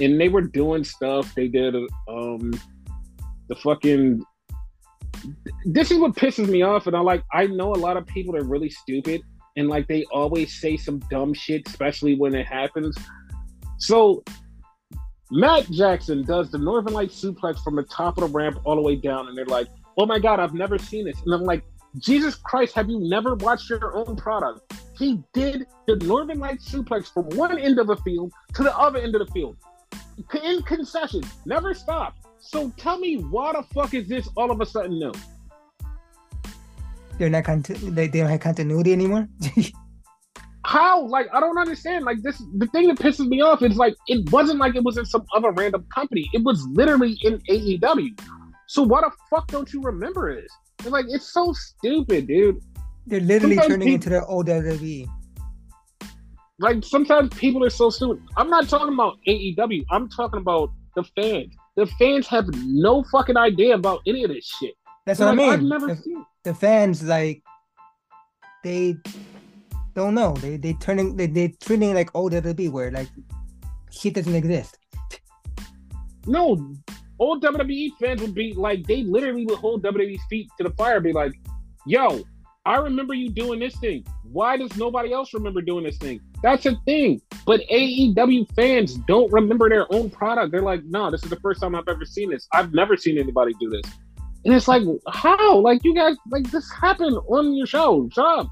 and 0.00 0.20
they 0.20 0.28
were 0.28 0.42
doing 0.42 0.84
stuff. 0.84 1.34
They 1.34 1.48
did 1.48 1.74
um 2.08 2.52
the 3.48 3.56
fucking. 3.56 4.24
This 5.66 5.90
is 5.90 5.98
what 5.98 6.14
pisses 6.14 6.48
me 6.48 6.62
off, 6.62 6.86
and 6.86 6.96
I 6.96 7.00
like. 7.00 7.22
I 7.32 7.46
know 7.46 7.72
a 7.72 7.76
lot 7.76 7.96
of 7.96 8.06
people 8.06 8.36
are 8.36 8.44
really 8.44 8.70
stupid, 8.70 9.22
and 9.56 9.68
like 9.68 9.86
they 9.88 10.04
always 10.12 10.60
say 10.60 10.76
some 10.76 10.98
dumb 11.10 11.34
shit, 11.34 11.66
especially 11.68 12.14
when 12.16 12.34
it 12.34 12.46
happens. 12.46 12.96
So 13.78 14.22
Matt 15.30 15.70
Jackson 15.70 16.24
does 16.24 16.50
the 16.50 16.58
Northern 16.58 16.92
Light 16.92 17.10
suplex 17.10 17.62
from 17.62 17.76
the 17.76 17.84
top 17.84 18.18
of 18.18 18.30
the 18.30 18.38
ramp 18.38 18.58
all 18.64 18.76
the 18.76 18.82
way 18.82 18.96
down, 18.96 19.28
and 19.28 19.36
they're 19.36 19.46
like, 19.46 19.68
"Oh 19.96 20.06
my 20.06 20.18
god, 20.18 20.40
I've 20.40 20.54
never 20.54 20.78
seen 20.78 21.04
this," 21.04 21.20
and 21.24 21.34
I'm 21.34 21.44
like, 21.44 21.64
"Jesus 21.98 22.34
Christ, 22.34 22.74
have 22.74 22.88
you 22.88 22.98
never 23.00 23.34
watched 23.34 23.70
your 23.70 23.96
own 23.96 24.16
product?" 24.16 24.60
He 24.98 25.22
did 25.32 25.66
the 25.86 25.96
Northern 25.96 26.38
Light 26.38 26.60
suplex 26.60 27.12
from 27.12 27.24
one 27.36 27.58
end 27.58 27.78
of 27.78 27.86
the 27.86 27.96
field 27.96 28.32
to 28.54 28.62
the 28.62 28.76
other 28.76 28.98
end 28.98 29.14
of 29.14 29.26
the 29.26 29.32
field 29.32 29.56
in 30.42 30.62
concession, 30.62 31.22
never 31.46 31.74
stopped. 31.74 32.21
So 32.44 32.72
tell 32.76 32.98
me, 32.98 33.18
why 33.18 33.52
the 33.52 33.62
fuck 33.72 33.94
is 33.94 34.08
this 34.08 34.28
all 34.36 34.50
of 34.50 34.60
a 34.60 34.66
sudden 34.66 34.98
new? 34.98 35.12
They're 37.16 37.30
not 37.30 37.44
conti- 37.44 37.74
they, 37.74 38.08
they 38.08 38.18
don't 38.18 38.28
have 38.28 38.40
continuity 38.40 38.92
anymore. 38.92 39.28
How? 40.66 41.02
Like 41.06 41.28
I 41.32 41.38
don't 41.38 41.56
understand. 41.56 42.04
Like 42.04 42.20
this, 42.22 42.42
the 42.58 42.66
thing 42.66 42.88
that 42.88 42.98
pisses 42.98 43.28
me 43.28 43.42
off 43.42 43.62
is 43.62 43.76
like 43.76 43.94
it 44.08 44.28
wasn't 44.32 44.58
like 44.58 44.74
it 44.74 44.82
was 44.82 44.98
in 44.98 45.06
some 45.06 45.24
other 45.34 45.52
random 45.52 45.86
company. 45.94 46.28
It 46.32 46.42
was 46.42 46.66
literally 46.72 47.16
in 47.22 47.38
AEW. 47.48 48.20
So 48.66 48.82
why 48.82 49.02
the 49.02 49.12
fuck 49.30 49.46
don't 49.46 49.72
you 49.72 49.80
remember 49.80 50.28
it? 50.30 50.46
It's 50.80 50.88
like 50.88 51.06
it's 51.08 51.32
so 51.32 51.52
stupid, 51.52 52.26
dude. 52.26 52.60
They're 53.06 53.20
literally 53.20 53.54
Sometimes 53.54 53.72
turning 53.72 53.86
people, 53.86 53.94
into 53.94 54.10
the 54.10 54.26
old 54.26 54.48
WWE. 54.48 55.06
Like 56.58 56.82
sometimes 56.82 57.32
people 57.36 57.64
are 57.64 57.70
so 57.70 57.88
stupid. 57.88 58.20
I'm 58.36 58.50
not 58.50 58.68
talking 58.68 58.94
about 58.94 59.18
AEW. 59.28 59.84
I'm 59.92 60.08
talking 60.08 60.40
about 60.40 60.72
the 60.96 61.04
fans. 61.14 61.54
The 61.76 61.86
fans 61.86 62.26
have 62.28 62.46
no 62.64 63.02
fucking 63.04 63.36
idea 63.36 63.74
about 63.74 64.00
any 64.06 64.24
of 64.24 64.30
this 64.30 64.46
shit. 64.46 64.74
That's 65.06 65.20
what 65.20 65.26
like, 65.26 65.32
I 65.32 65.36
mean. 65.36 65.50
I've 65.50 65.62
never 65.62 65.86
the, 65.88 65.96
seen. 65.96 66.24
The 66.44 66.54
fans 66.54 67.02
like 67.02 67.42
they 68.62 68.96
don't 69.94 70.14
know. 70.14 70.34
They 70.34 70.56
they 70.56 70.74
turning 70.74 71.16
they 71.16 71.26
they 71.26 71.48
treating 71.60 71.94
like 71.94 72.10
old 72.14 72.32
WWE 72.32 72.70
where 72.70 72.90
like 72.90 73.08
shit 73.90 74.14
doesn't 74.14 74.34
exist. 74.34 74.78
No, 76.26 76.74
old 77.18 77.42
WWE 77.42 77.90
fans 78.00 78.20
would 78.22 78.34
be 78.34 78.52
like 78.54 78.86
they 78.86 79.02
literally 79.02 79.46
would 79.46 79.58
hold 79.58 79.82
WWE's 79.82 80.22
feet 80.28 80.48
to 80.58 80.64
the 80.64 80.70
fire, 80.70 81.00
be 81.00 81.12
like, 81.12 81.32
"Yo, 81.86 82.22
I 82.64 82.76
remember 82.76 83.14
you 83.14 83.30
doing 83.30 83.58
this 83.58 83.76
thing. 83.76 84.06
Why 84.22 84.56
does 84.56 84.76
nobody 84.76 85.12
else 85.12 85.34
remember 85.34 85.62
doing 85.62 85.84
this 85.84 85.96
thing? 85.96 86.20
That's 86.42 86.64
a 86.66 86.76
thing. 86.84 87.20
But 87.52 87.68
AEW 87.70 88.50
fans 88.54 88.94
don't 89.06 89.30
remember 89.30 89.68
their 89.68 89.84
own 89.92 90.08
product. 90.08 90.52
They're 90.52 90.62
like, 90.62 90.84
no, 90.84 91.10
this 91.10 91.22
is 91.22 91.28
the 91.28 91.36
first 91.36 91.60
time 91.60 91.74
I've 91.74 91.86
ever 91.86 92.06
seen 92.06 92.30
this. 92.30 92.48
I've 92.54 92.72
never 92.72 92.96
seen 92.96 93.18
anybody 93.18 93.52
do 93.60 93.68
this. 93.68 93.92
And 94.46 94.54
it's 94.54 94.68
like, 94.68 94.82
how? 95.10 95.58
Like, 95.58 95.84
you 95.84 95.94
guys, 95.94 96.16
like, 96.30 96.50
this 96.50 96.72
happened 96.72 97.14
on 97.28 97.54
your 97.54 97.66
show. 97.66 98.08
Shut 98.10 98.24
up. 98.24 98.48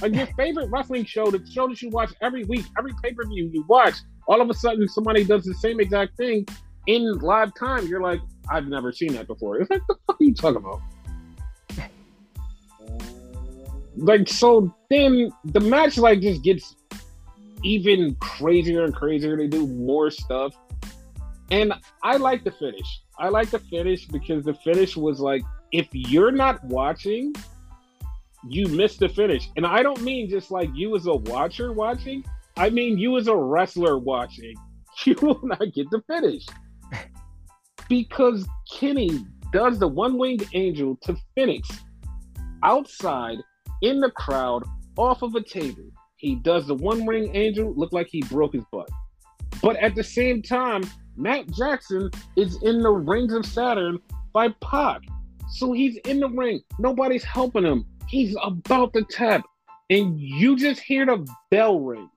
Like, 0.00 0.12
your 0.16 0.26
favorite 0.36 0.70
wrestling 0.70 1.04
show, 1.04 1.30
the 1.30 1.40
show 1.48 1.68
that 1.68 1.80
you 1.80 1.90
watch 1.90 2.12
every 2.20 2.42
week, 2.42 2.64
every 2.76 2.90
pay 3.00 3.12
per 3.12 3.24
view 3.28 3.48
you 3.52 3.64
watch, 3.68 3.94
all 4.26 4.40
of 4.40 4.50
a 4.50 4.54
sudden 4.54 4.88
somebody 4.88 5.22
does 5.22 5.44
the 5.44 5.54
same 5.54 5.78
exact 5.78 6.16
thing 6.16 6.44
in 6.88 7.16
live 7.20 7.54
time. 7.54 7.86
You're 7.86 8.02
like, 8.02 8.22
I've 8.50 8.66
never 8.66 8.90
seen 8.90 9.12
that 9.12 9.28
before. 9.28 9.60
It's 9.60 9.70
like, 9.70 9.82
the 9.86 9.94
fuck 10.04 10.20
are 10.20 10.24
you 10.24 10.34
talking 10.34 10.56
about? 10.56 10.80
like 13.96 14.26
so 14.26 14.74
then 14.88 15.30
the 15.44 15.60
match 15.60 15.98
like 15.98 16.20
just 16.20 16.42
gets 16.42 16.76
even 17.62 18.14
crazier 18.16 18.84
and 18.84 18.94
crazier. 18.94 19.36
They 19.36 19.46
do 19.46 19.66
more 19.66 20.10
stuff. 20.10 20.54
And 21.50 21.72
I 22.02 22.16
like 22.16 22.44
the 22.44 22.50
finish. 22.50 23.02
I 23.18 23.28
like 23.28 23.50
the 23.50 23.58
finish 23.58 24.06
because 24.06 24.44
the 24.44 24.54
finish 24.54 24.96
was 24.96 25.20
like, 25.20 25.42
if 25.70 25.88
you're 25.92 26.32
not 26.32 26.64
watching, 26.64 27.34
you 28.48 28.68
miss 28.68 28.96
the 28.96 29.08
finish. 29.08 29.48
And 29.56 29.66
I 29.66 29.82
don't 29.82 30.02
mean 30.02 30.28
just 30.28 30.50
like 30.50 30.70
you 30.74 30.96
as 30.96 31.06
a 31.06 31.14
watcher 31.14 31.72
watching. 31.72 32.24
I 32.56 32.70
mean 32.70 32.98
you 32.98 33.16
as 33.18 33.28
a 33.28 33.36
wrestler 33.36 33.98
watching. 33.98 34.54
You 35.06 35.14
will 35.22 35.40
not 35.42 35.72
get 35.72 35.88
the 35.90 36.02
finish. 36.06 36.44
because 37.88 38.46
Kenny 38.70 39.24
does 39.50 39.78
the 39.78 39.88
one 39.88 40.18
winged 40.18 40.46
angel 40.52 40.98
to 41.02 41.16
Fenix 41.34 41.66
outside 42.62 43.38
in 43.80 44.00
the 44.00 44.10
crowd 44.10 44.64
off 44.96 45.22
of 45.22 45.34
a 45.34 45.42
table. 45.42 45.90
He 46.22 46.36
does 46.36 46.68
the 46.68 46.74
one 46.76 47.04
winged 47.04 47.34
angel 47.34 47.74
look 47.74 47.92
like 47.92 48.06
he 48.08 48.22
broke 48.22 48.52
his 48.52 48.62
butt. 48.70 48.88
But 49.60 49.74
at 49.76 49.96
the 49.96 50.04
same 50.04 50.40
time, 50.40 50.84
Matt 51.16 51.50
Jackson 51.50 52.12
is 52.36 52.62
in 52.62 52.80
the 52.80 52.90
rings 52.90 53.32
of 53.32 53.44
Saturn 53.44 53.98
by 54.32 54.50
Pac. 54.60 55.00
So 55.50 55.72
he's 55.72 55.96
in 56.06 56.20
the 56.20 56.28
ring. 56.28 56.60
Nobody's 56.78 57.24
helping 57.24 57.64
him. 57.64 57.84
He's 58.08 58.36
about 58.40 58.92
to 58.92 59.02
tap. 59.02 59.42
And 59.90 60.18
you 60.18 60.56
just 60.56 60.80
hear 60.80 61.04
the 61.06 61.28
bell 61.50 61.80
ring. 61.80 62.08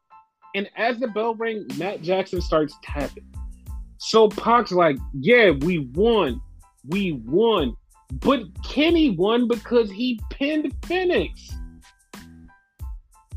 And 0.53 0.69
as 0.77 0.99
the 0.99 1.07
bell 1.07 1.33
ring, 1.33 1.65
Matt 1.77 2.03
Jackson 2.03 2.41
starts 2.41 2.75
tapping. 2.83 3.25
So 3.97 4.29
Pac's 4.29 4.71
like, 4.71 4.97
yeah, 5.19 5.49
we 5.49 5.79
won. 5.95 6.39
We 6.87 7.13
won. 7.13 7.75
But 8.13 8.43
Kenny 8.63 9.09
won 9.09 9.47
because 9.47 9.89
he 9.89 10.19
pinned 10.29 10.71
Fenix. 10.85 11.49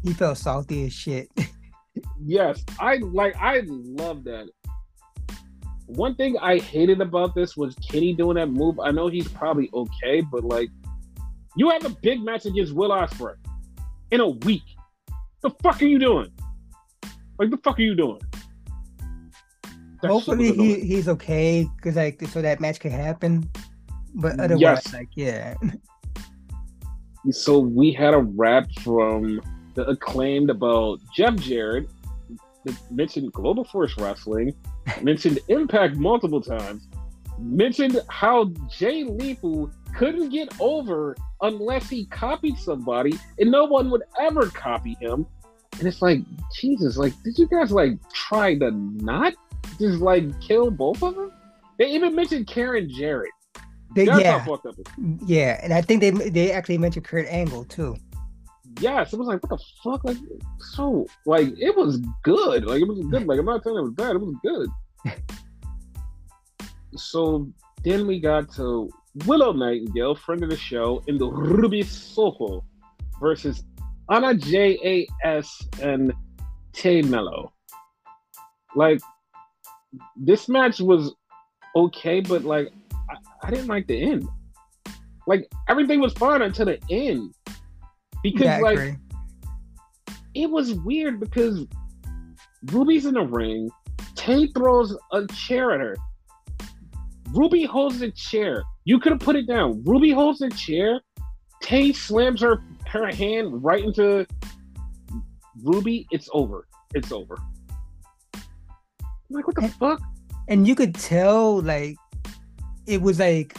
He 0.08 0.14
felt 0.14 0.38
salty 0.38 0.86
as 0.86 0.94
shit. 0.94 1.28
yes, 2.24 2.64
I 2.80 2.96
like 2.96 3.36
I 3.36 3.60
love 3.66 4.24
that. 4.24 4.48
One 5.84 6.14
thing 6.14 6.38
I 6.38 6.60
hated 6.60 7.02
about 7.02 7.34
this 7.34 7.58
was 7.58 7.74
Kenny 7.74 8.14
doing 8.14 8.36
that 8.36 8.46
move. 8.46 8.80
I 8.80 8.90
know 8.90 9.08
he's 9.08 9.28
probably 9.28 9.68
okay, 9.74 10.22
but 10.22 10.44
like 10.44 10.70
you 11.56 11.68
have 11.68 11.84
a 11.84 11.90
big 11.90 12.22
match 12.22 12.46
against 12.46 12.72
Will 12.72 12.88
Ospreay 12.88 13.34
in 14.10 14.20
a 14.20 14.28
week. 14.28 14.62
The 15.42 15.50
fuck 15.62 15.82
are 15.82 15.84
you 15.84 15.98
doing? 15.98 16.32
Like 17.38 17.50
the 17.50 17.58
fuck 17.58 17.78
are 17.78 17.82
you 17.82 17.94
doing? 17.94 18.22
That's 20.00 20.10
Hopefully 20.10 20.52
he, 20.52 20.80
he's 20.80 21.06
okay 21.06 21.68
because 21.76 21.96
like 21.96 22.26
so 22.28 22.40
that 22.40 22.60
match 22.60 22.80
can 22.80 22.92
happen. 22.92 23.50
But 24.14 24.40
otherwise, 24.40 24.58
yes. 24.86 24.92
like 24.94 25.10
yeah. 25.16 25.54
So 27.30 27.58
we 27.58 27.92
had 27.92 28.14
a 28.14 28.20
rap 28.20 28.68
from 28.80 29.42
the 29.78 29.88
acclaimed 29.88 30.50
about 30.50 30.98
Jeff 31.14 31.36
Jarrett, 31.36 31.88
mentioned 32.90 33.32
Global 33.32 33.64
Force 33.64 33.96
Wrestling, 33.96 34.54
mentioned 35.02 35.38
Impact 35.48 35.96
multiple 35.96 36.40
times, 36.40 36.88
mentioned 37.38 38.00
how 38.08 38.46
Jay 38.68 39.04
Lethal 39.04 39.70
couldn't 39.96 40.30
get 40.30 40.52
over 40.60 41.16
unless 41.42 41.88
he 41.88 42.06
copied 42.06 42.58
somebody, 42.58 43.16
and 43.38 43.52
no 43.52 43.66
one 43.66 43.88
would 43.90 44.02
ever 44.20 44.46
copy 44.46 44.96
him. 45.00 45.24
And 45.78 45.86
it's 45.86 46.02
like, 46.02 46.22
Jesus, 46.56 46.96
like, 46.96 47.12
did 47.22 47.38
you 47.38 47.46
guys 47.46 47.70
like 47.70 47.96
try 48.12 48.58
to 48.58 48.72
not 48.72 49.34
just 49.78 50.00
like 50.00 50.40
kill 50.40 50.72
both 50.72 51.04
of 51.04 51.14
them? 51.14 51.30
They 51.78 51.86
even 51.92 52.16
mentioned 52.16 52.48
Karen 52.48 52.90
Jarrett. 52.90 53.30
They, 53.94 54.04
yeah, 54.04 54.44
yeah, 55.24 55.60
and 55.62 55.72
I 55.72 55.80
think 55.80 56.00
they 56.00 56.10
they 56.10 56.52
actually 56.52 56.78
mentioned 56.78 57.06
Kurt 57.06 57.26
Angle 57.26 57.64
too 57.64 57.96
yes, 58.80 59.12
it 59.12 59.18
was 59.18 59.28
like, 59.28 59.42
what 59.42 59.50
the 59.50 59.64
fuck? 59.82 60.04
Like, 60.04 60.16
so, 60.58 61.06
like, 61.26 61.48
it 61.58 61.76
was 61.76 62.00
good. 62.22 62.64
Like, 62.64 62.80
it 62.80 62.88
was 62.88 63.00
good. 63.10 63.26
Like, 63.26 63.38
I'm 63.38 63.46
not 63.46 63.62
saying 63.64 63.76
it 63.76 63.82
was 63.82 63.92
bad. 63.92 64.16
It 64.16 64.20
was 64.20 64.34
good. 64.42 64.68
so 66.96 67.48
then 67.84 68.06
we 68.06 68.20
got 68.20 68.52
to 68.54 68.90
Willow 69.26 69.52
Nightingale, 69.52 70.14
friend 70.14 70.42
of 70.42 70.50
the 70.50 70.56
show, 70.56 71.02
in 71.06 71.18
the 71.18 71.26
Ruby 71.26 71.82
Soho 71.82 72.64
versus 73.20 73.64
Anna 74.10 74.34
Jay 74.34 74.78
A 74.84 75.26
S 75.26 75.66
and 75.82 76.12
Tay 76.72 77.02
Melo. 77.02 77.52
Like, 78.74 79.00
this 80.16 80.48
match 80.48 80.80
was 80.80 81.14
okay, 81.74 82.20
but 82.20 82.44
like, 82.44 82.70
I, 83.10 83.16
I 83.42 83.50
didn't 83.50 83.66
like 83.66 83.86
the 83.86 84.00
end. 84.00 84.28
Like, 85.26 85.46
everything 85.68 86.00
was 86.00 86.12
fine 86.14 86.42
until 86.42 86.66
the 86.66 86.80
end 86.90 87.34
because 88.22 88.44
yeah, 88.44 88.58
like 88.58 88.96
it 90.34 90.50
was 90.50 90.74
weird 90.74 91.20
because 91.20 91.66
Ruby's 92.66 93.06
in 93.06 93.14
the 93.14 93.22
ring. 93.22 93.70
Tay 94.14 94.48
throws 94.48 94.96
a 95.12 95.26
chair 95.28 95.72
at 95.72 95.80
her. 95.80 95.96
Ruby 97.32 97.64
holds 97.64 97.98
the 98.00 98.10
chair. 98.12 98.62
You 98.84 98.98
could 98.98 99.12
have 99.12 99.20
put 99.20 99.36
it 99.36 99.46
down. 99.46 99.82
Ruby 99.84 100.10
holds 100.10 100.38
the 100.38 100.50
chair. 100.50 101.00
Tay 101.62 101.92
slams 101.92 102.40
her 102.40 102.62
her 102.86 103.06
hand 103.12 103.62
right 103.62 103.84
into 103.84 104.26
Ruby. 105.62 106.06
It's 106.10 106.28
over. 106.32 106.66
It's 106.94 107.12
over. 107.12 107.36
I'm 108.34 108.42
like 109.30 109.46
what 109.46 109.56
the 109.56 109.64
and, 109.64 109.74
fuck? 109.74 110.00
And 110.48 110.66
you 110.66 110.74
could 110.74 110.94
tell 110.94 111.60
like 111.60 111.96
it 112.86 113.02
was 113.02 113.18
like 113.18 113.56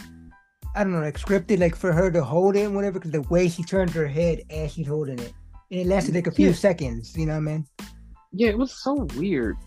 I 0.80 0.84
don't 0.84 0.94
know, 0.94 1.02
like 1.02 1.20
scripted, 1.20 1.60
like 1.60 1.76
for 1.76 1.92
her 1.92 2.10
to 2.10 2.24
hold 2.24 2.56
it, 2.56 2.64
and 2.64 2.74
whatever, 2.74 3.00
because 3.00 3.12
the 3.12 3.24
way 3.24 3.50
she 3.50 3.64
turned 3.64 3.90
her 3.90 4.08
head 4.08 4.44
as 4.50 4.72
she's 4.72 4.88
holding 4.88 5.20
it, 5.20 5.34
and 5.72 5.82
it 5.82 5.88
lasted 5.88 6.16
like 6.16 6.28
a 6.28 6.32
few 6.32 6.48
yeah. 6.48 6.54
seconds. 6.54 7.18
You 7.18 7.26
know 7.26 7.34
what 7.34 7.40
I 7.40 7.42
mean? 7.42 7.68
Yeah, 8.32 8.48
it 8.48 8.58
was 8.58 8.72
so 8.72 9.06
weird. 9.18 9.58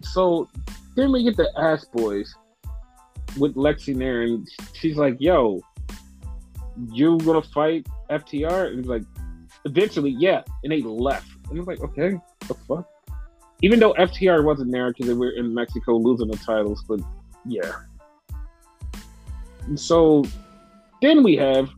So 0.00 0.48
then 0.94 1.12
we 1.12 1.24
get 1.24 1.36
the 1.36 1.52
Ass 1.58 1.84
Boys 1.84 2.34
with 3.36 3.54
Lexi 3.54 3.94
there, 3.94 4.22
and 4.22 4.48
she's 4.72 4.96
like, 4.96 5.18
"Yo, 5.20 5.60
you 6.90 7.18
gonna 7.18 7.42
fight 7.42 7.86
FTR?" 8.08 8.68
And 8.68 8.78
he's 8.78 8.86
like, 8.86 9.02
"Eventually, 9.66 10.16
yeah." 10.18 10.40
And 10.64 10.72
they 10.72 10.80
left, 10.80 11.28
and 11.50 11.58
I'm 11.58 11.66
like, 11.66 11.82
"Okay, 11.82 12.18
the 12.48 12.54
fuck." 12.54 12.88
Even 13.60 13.78
though 13.78 13.92
FTR 13.98 14.42
wasn't 14.42 14.72
there 14.72 14.90
because 14.90 15.06
they 15.06 15.12
were 15.12 15.32
in 15.32 15.52
Mexico 15.52 15.98
losing 15.98 16.28
the 16.28 16.38
titles, 16.38 16.82
but 16.88 16.98
yeah, 17.44 17.72
so 19.74 20.24
then 21.02 21.22
we 21.22 21.36
have 21.36 21.68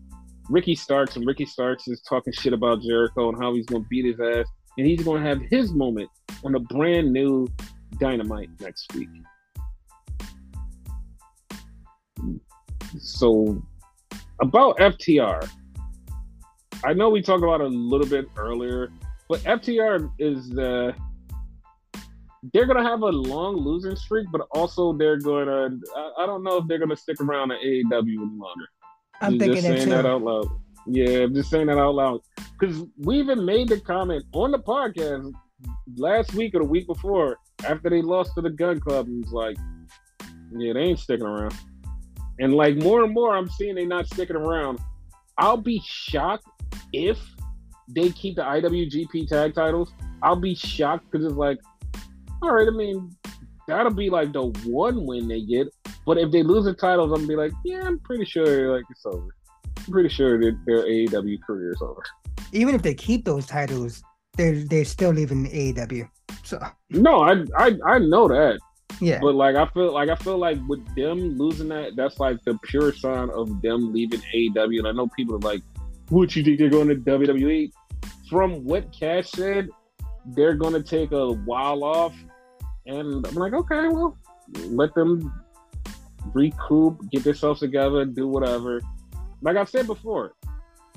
Ricky 0.49 0.75
Starks, 0.75 1.17
and 1.17 1.27
Ricky 1.27 1.45
Starks 1.45 1.89
is 1.89 2.01
talking 2.03 2.33
shit 2.33 2.53
about 2.53 2.83
Jericho 2.83 3.29
and 3.29 3.39
how 3.41 3.55
he's 3.55 3.67
going 3.67 3.83
to 3.83 3.89
beat 3.89 4.05
his 4.05 4.21
ass, 4.21 4.47
and 4.77 4.87
he's 4.87 5.03
going 5.03 5.23
to 5.23 5.29
have 5.29 5.41
his 5.51 5.73
moment 5.73 6.09
on 6.45 6.55
a 6.55 6.61
brand 6.61 7.13
new 7.13 7.49
Dynamite 7.99 8.51
next 8.61 8.95
week. 8.95 9.09
So 12.99 13.63
about 14.41 14.79
FTR, 14.79 15.49
I 16.85 16.93
know 16.93 17.11
we 17.11 17.23
talked 17.23 17.43
about 17.43 17.61
it 17.61 17.67
a 17.67 17.71
little 17.71 18.07
bit 18.07 18.27
earlier, 18.37 18.91
but 19.29 19.41
FTR 19.41 20.11
is 20.19 20.57
uh, 20.57 20.93
they're 22.53 22.67
gonna 22.67 22.85
have 22.85 23.03
a 23.03 23.07
long 23.07 23.57
losing 23.57 23.97
streak, 23.97 24.27
but 24.31 24.43
also 24.53 24.93
they're 24.93 25.19
gonna. 25.19 25.71
I, 25.97 26.23
I 26.23 26.27
don't 26.27 26.43
know 26.43 26.59
if 26.59 26.69
they're 26.69 26.79
gonna 26.79 26.97
stick 26.97 27.21
around 27.21 27.53
at 27.53 27.59
AEW 27.61 28.03
any 28.03 28.17
longer. 28.17 28.67
I'm 29.21 29.39
thinking 29.39 29.55
just 29.55 29.67
saying 29.67 29.89
that 29.91 30.07
out 30.07 30.23
loud. 30.23 30.49
Yeah, 30.87 31.25
I'm 31.25 31.35
just 31.35 31.51
saying 31.51 31.67
that 31.67 31.79
out 31.79 31.95
loud 31.95 32.21
because 32.59 32.85
we 32.99 33.19
even 33.19 33.45
made 33.45 33.69
the 33.69 33.81
comment 33.81 34.25
on 34.33 34.53
the 34.53 34.59
podcast 34.59 35.33
last 35.97 36.35
week 36.35 36.55
or 36.55 36.61
the 36.61 36.65
week 36.65 36.87
before 36.87 37.39
after 37.65 37.91
they 37.91 38.03
lost 38.03 38.35
to 38.37 38.43
the 38.43 38.51
Gunn 38.51 38.81
Club, 38.81 39.07
and 39.07 39.25
was 39.25 39.33
like, 39.33 39.57
yeah, 40.57 40.73
they 40.73 40.81
ain't 40.81 40.99
sticking 40.99 41.27
around. 41.27 41.55
And 42.39 42.55
like 42.55 42.77
more 42.77 43.05
and 43.05 43.13
more, 43.13 43.37
I'm 43.37 43.51
seeing 43.51 43.75
they 43.75 43.85
not 43.85 44.07
sticking 44.07 44.37
around. 44.37 44.79
I'll 45.37 45.57
be 45.57 45.83
shocked 45.85 46.47
if 46.93 47.19
they 47.89 48.11
keep 48.11 48.37
the 48.37 48.43
IWGP 48.43 49.29
tag 49.29 49.55
titles. 49.55 49.93
I'll 50.23 50.37
be 50.37 50.55
shocked 50.55 51.11
because 51.11 51.27
it's 51.27 51.37
like 51.37 51.59
all 52.43 52.53
right, 52.53 52.69
I 52.69 52.71
mean, 52.71 53.11
that'll 53.67 53.93
be 53.93 54.11
like 54.11 54.33
the 54.33 54.47
one 54.65 55.07
win 55.07 55.29
they 55.29 55.43
get. 55.43 55.69
But 56.07 56.19
if 56.19 56.33
they 56.33 56.43
lose 56.43 56.65
the 56.65 56.75
titles, 56.75 57.13
I'm 57.13 57.27
gonna 57.27 57.29
be 57.29 57.37
like, 57.37 57.53
yeah, 57.65 57.83
I'm 57.85 57.99
pretty 58.01 58.25
sure 58.25 58.75
like 58.75 58.85
it's 58.91 59.05
over. 59.07 59.29
I'm 59.77 59.93
pretty 59.93 60.09
sure 60.09 60.39
that 60.39 60.59
their 60.67 60.85
AEW 60.85 61.43
career 61.43 61.73
is 61.73 61.83
over. 61.83 62.03
Even 62.53 62.75
if 62.75 62.83
they 62.83 62.95
keep 62.95 63.25
those 63.25 63.47
titles, 63.47 64.03
they're 64.37 64.65
they're 64.65 64.85
still 64.85 65.11
leaving 65.11 65.47
AEW. 65.47 66.09
So 66.45 66.59
no, 66.91 67.21
I 67.21 67.45
I 67.57 67.77
I 67.87 67.99
know 67.99 68.29
that. 68.29 68.59
Yeah. 69.01 69.19
But 69.21 69.35
like 69.35 69.57
I 69.57 69.67
feel 69.67 69.93
like 69.93 70.09
I 70.09 70.17
feel 70.17 70.39
like 70.39 70.59
with 70.67 70.83
them 70.95 71.37
losing 71.37 71.69
that, 71.69 71.95
that's 71.97 72.19
like 72.19 72.43
the 72.45 72.59
pure 72.65 72.93
sign 72.93 73.31
of 73.31 73.61
them 73.63 73.93
leaving 73.93 74.23
AEW. 74.35 74.79
And 74.79 74.89
I 74.89 74.93
know 74.93 75.09
people 75.09 75.37
are 75.37 75.41
like, 75.41 75.63
"What 76.09 76.35
you 76.35 76.43
think 76.43 76.59
they're 76.59 76.71
going 76.71 76.89
to 76.89 76.97
WWE?" 76.97 77.71
From 78.29 78.65
what 78.65 78.93
Cash 78.93 79.31
said, 79.31 79.69
they're 80.35 80.55
going 80.55 80.75
to 80.75 80.83
take 80.83 81.13
a 81.13 81.33
while 81.33 81.85
off 81.85 82.15
and 82.87 83.27
I'm 83.27 83.35
like, 83.35 83.53
okay, 83.53 83.89
well, 83.89 84.17
let 84.71 84.95
them 84.95 85.33
recoup, 86.33 86.99
get 87.11 87.25
themselves 87.25 87.61
together, 87.61 88.05
do 88.05 88.27
whatever. 88.27 88.81
Like 89.43 89.57
I 89.57 89.65
said 89.65 89.87
before, 89.87 90.33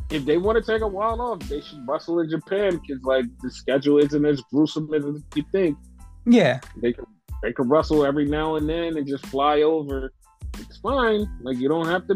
if 0.10 0.26
they 0.26 0.38
want 0.38 0.64
to 0.64 0.72
take 0.72 0.82
a 0.82 0.88
while 0.88 1.22
off, 1.22 1.40
they 1.48 1.62
should 1.62 1.86
wrestle 1.88 2.20
in 2.20 2.30
Japan 2.30 2.80
because 2.80 3.04
like 3.04 3.26
the 3.42 3.52
schedule 3.52 3.98
isn't 3.98 4.26
as 4.26 4.42
gruesome 4.52 4.94
as 4.94 5.04
you 5.36 5.44
think. 5.52 5.78
Yeah, 6.26 6.60
they 6.82 6.94
can 6.94 7.06
they 7.42 7.54
can 7.54 7.70
wrestle 7.70 8.06
every 8.06 8.26
now 8.26 8.56
and 8.56 8.70
then 8.70 8.98
and 8.98 9.08
just 9.08 9.26
fly 9.28 9.62
over. 9.62 10.12
It's 10.60 10.78
fine. 10.78 11.26
Like 11.42 11.58
you 11.58 11.70
don't 11.70 11.88
have 11.88 12.08
to 12.08 12.16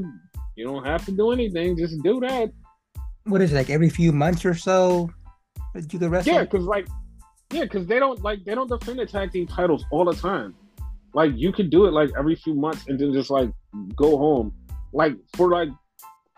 you 0.55 0.65
don't 0.65 0.85
have 0.85 1.05
to 1.05 1.11
do 1.11 1.31
anything. 1.31 1.77
Just 1.77 2.01
do 2.03 2.19
that. 2.21 2.51
What 3.23 3.41
is 3.41 3.51
it, 3.51 3.55
like 3.55 3.69
every 3.69 3.89
few 3.89 4.11
months 4.11 4.45
or 4.45 4.53
so? 4.53 5.09
You 5.73 5.99
could 5.99 6.11
wrestle. 6.11 6.33
Yeah, 6.33 6.43
because 6.43 6.65
like 6.65 6.87
yeah, 7.51 7.63
because 7.63 7.85
they 7.87 7.99
don't 7.99 8.21
like 8.21 8.43
they 8.45 8.55
don't 8.55 8.69
defend 8.69 8.99
the 8.99 9.05
tag 9.05 9.31
team 9.31 9.47
titles 9.47 9.85
all 9.91 10.05
the 10.05 10.13
time. 10.13 10.55
Like 11.13 11.31
you 11.35 11.51
could 11.51 11.69
do 11.69 11.85
it 11.85 11.91
like 11.91 12.11
every 12.17 12.35
few 12.35 12.53
months 12.53 12.85
and 12.87 12.99
then 12.99 13.13
just 13.13 13.29
like 13.29 13.49
go 13.95 14.17
home. 14.17 14.53
Like 14.93 15.13
for 15.35 15.49
like 15.49 15.69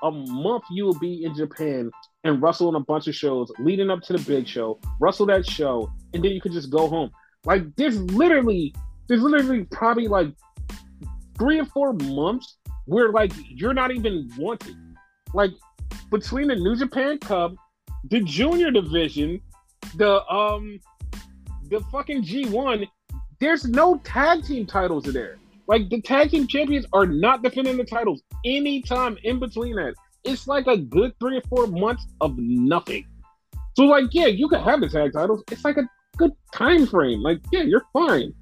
a 0.04 0.12
month 0.12 0.64
you 0.70 0.86
will 0.86 1.00
be 1.00 1.24
in 1.24 1.34
Japan 1.36 1.90
and 2.24 2.42
wrestle 2.42 2.68
on 2.68 2.76
a 2.76 2.80
bunch 2.80 3.08
of 3.08 3.16
shows 3.16 3.52
leading 3.60 3.90
up 3.90 4.02
to 4.04 4.14
the 4.14 4.20
big 4.20 4.48
show, 4.48 4.80
wrestle 5.00 5.26
that 5.28 5.46
show, 5.50 5.92
and 6.14 6.24
then 6.24 6.32
you 6.32 6.42
could 6.42 6.52
just 6.52 6.70
go 6.70 6.88
home. 6.88 7.10
Like 7.46 7.64
there's 7.76 8.00
literally 8.12 8.76
there's 9.08 9.22
literally 9.22 9.64
probably 9.64 10.08
like 10.08 10.34
three 11.40 11.60
or 11.60 11.66
four 11.66 11.94
months 11.94 12.58
where 12.86 13.12
like 13.12 13.32
you're 13.50 13.74
not 13.74 13.92
even 13.92 14.30
wanted. 14.38 14.76
Like 15.34 15.52
between 16.12 16.50
the 16.50 16.56
New 16.56 16.76
Japan 16.76 17.18
Cup, 17.20 17.54
the 18.10 18.20
junior 18.22 18.72
division, 18.72 19.42
the 19.96 20.26
um 20.28 20.80
the 21.70 21.82
fucking 21.92 22.24
G1, 22.24 22.88
there's 23.40 23.66
no 23.66 23.98
tag 24.04 24.44
team 24.46 24.66
titles 24.66 25.04
there. 25.06 25.38
Like 25.68 25.90
the 25.90 26.02
tag 26.02 26.32
team 26.32 26.48
champions 26.48 26.86
are 26.94 27.06
not 27.06 27.44
defending 27.44 27.78
the 27.78 27.84
titles 27.84 28.22
anytime 28.46 29.18
in 29.24 29.40
between 29.40 29.76
that. 29.76 29.96
It's 30.24 30.48
like 30.48 30.68
a 30.68 30.78
good 30.78 31.14
three 31.20 31.38
or 31.38 31.42
four 31.50 31.68
months 31.68 32.06
of 32.22 32.38
nothing. 32.38 33.06
So 33.76 33.84
like, 33.84 34.06
yeah, 34.12 34.28
you 34.28 34.48
can 34.50 34.64
have 34.64 34.82
the 34.82 34.90
tag 34.90 35.14
titles. 35.14 35.44
It's 35.52 35.64
like 35.64 35.78
a 35.78 35.88
good 36.18 36.32
time 36.54 36.88
frame. 36.88 37.22
Like, 37.22 37.40
yeah, 37.52 37.62
you're 37.62 37.86
fine. 37.94 38.34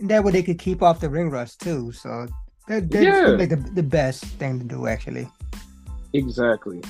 And 0.00 0.08
that 0.10 0.22
way 0.22 0.32
they 0.32 0.42
could 0.42 0.58
keep 0.58 0.82
off 0.82 1.00
the 1.00 1.10
ring 1.10 1.30
rust 1.30 1.60
too. 1.60 1.92
So 1.92 2.28
that, 2.68 2.90
that's 2.90 3.04
yeah. 3.04 3.26
like 3.28 3.50
the, 3.50 3.56
the 3.56 3.82
best 3.82 4.24
thing 4.24 4.60
to 4.60 4.64
do 4.64 4.86
actually. 4.86 5.28
Exactly. 6.12 6.82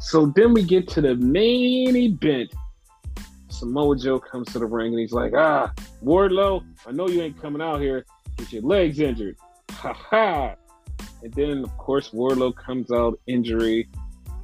So 0.00 0.26
then 0.34 0.54
we 0.54 0.62
get 0.62 0.88
to 0.88 1.00
the 1.00 1.14
main 1.16 1.94
event. 1.96 2.52
Samoa 3.48 3.96
Joe 3.98 4.18
comes 4.18 4.52
to 4.52 4.58
the 4.58 4.66
ring 4.66 4.92
and 4.92 5.00
he's 5.00 5.12
like, 5.12 5.34
ah, 5.34 5.72
Wardlow, 6.02 6.64
I 6.86 6.92
know 6.92 7.08
you 7.08 7.20
ain't 7.22 7.40
coming 7.40 7.60
out 7.60 7.80
here 7.80 8.04
Get 8.40 8.52
your 8.54 8.62
leg's 8.62 9.00
injured. 9.00 9.36
Ha 9.70 9.94
ha. 9.94 10.54
And 11.22 11.32
then, 11.32 11.64
of 11.64 11.74
course, 11.78 12.10
Wardlow 12.10 12.54
comes 12.54 12.90
out 12.90 13.18
injury. 13.26 13.88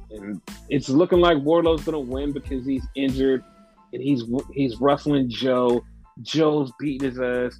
And 0.09 0.41
it's 0.69 0.89
looking 0.89 1.19
like 1.19 1.37
Wardlow's 1.37 1.83
going 1.83 1.93
to 1.93 2.11
win 2.11 2.31
because 2.31 2.65
he's 2.65 2.87
injured. 2.95 3.43
And 3.93 4.01
he's 4.01 4.23
he's 4.53 4.79
wrestling 4.79 5.29
Joe. 5.29 5.83
Joe's 6.23 6.71
beating 6.79 7.11
his 7.11 7.19
ass. 7.19 7.59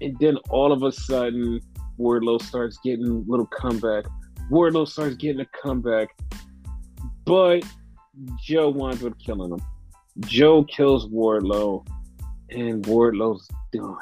And 0.00 0.16
then 0.20 0.36
all 0.48 0.70
of 0.70 0.84
a 0.84 0.92
sudden, 0.92 1.60
Wardlow 1.98 2.40
starts 2.42 2.78
getting 2.84 3.08
a 3.08 3.30
little 3.30 3.46
comeback. 3.46 4.04
Wardlow 4.50 4.86
starts 4.86 5.16
getting 5.16 5.40
a 5.40 5.46
comeback. 5.60 6.10
But 7.26 7.64
Joe 8.42 8.70
winds 8.70 9.04
up 9.04 9.18
killing 9.18 9.52
him. 9.52 9.60
Joe 10.20 10.64
kills 10.64 11.06
Wardlow, 11.08 11.86
and 12.50 12.86
Wardlow's 12.86 13.46
done. 13.72 13.98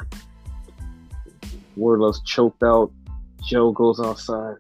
Wardlow's 1.77 2.23
choked 2.23 2.63
out. 2.63 2.93
Joe 3.43 3.73
goes 3.73 3.99
outside. 3.99 4.57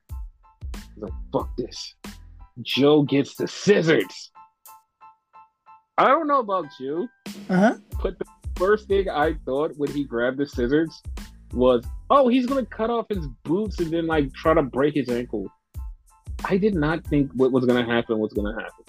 He's 0.74 1.02
like, 1.02 1.12
fuck 1.32 1.56
this. 1.56 1.94
Joe 2.62 3.02
gets 3.02 3.36
the 3.36 3.46
scissors. 3.46 4.32
I 5.96 6.08
don't 6.08 6.26
know 6.26 6.40
about 6.40 6.66
you, 6.80 7.08
uh-huh. 7.48 7.76
but 8.02 8.18
the 8.18 8.24
first 8.56 8.88
thing 8.88 9.08
I 9.08 9.34
thought 9.44 9.72
when 9.76 9.90
he 9.92 10.04
grabbed 10.04 10.38
the 10.38 10.46
scissors 10.46 11.02
was, 11.52 11.84
oh, 12.10 12.28
he's 12.28 12.46
gonna 12.46 12.66
cut 12.66 12.90
off 12.90 13.06
his 13.08 13.28
boots 13.44 13.78
and 13.78 13.92
then 13.92 14.08
like 14.08 14.32
try 14.32 14.54
to 14.54 14.62
break 14.62 14.94
his 14.94 15.08
ankle. 15.08 15.48
I 16.44 16.56
did 16.56 16.74
not 16.74 17.04
think 17.04 17.30
what 17.34 17.52
was 17.52 17.64
gonna 17.64 17.84
happen 17.84 18.18
was 18.18 18.32
gonna 18.32 18.54
happen. 18.54 18.84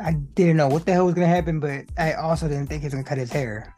I 0.00 0.12
didn't 0.34 0.56
know 0.56 0.68
what 0.68 0.84
the 0.84 0.92
hell 0.92 1.06
was 1.06 1.14
gonna 1.14 1.26
happen, 1.26 1.60
but 1.60 1.86
I 1.96 2.14
also 2.14 2.48
didn't 2.48 2.66
think 2.66 2.82
he 2.82 2.86
was 2.86 2.94
gonna 2.94 3.04
cut 3.04 3.18
his 3.18 3.32
hair. 3.32 3.74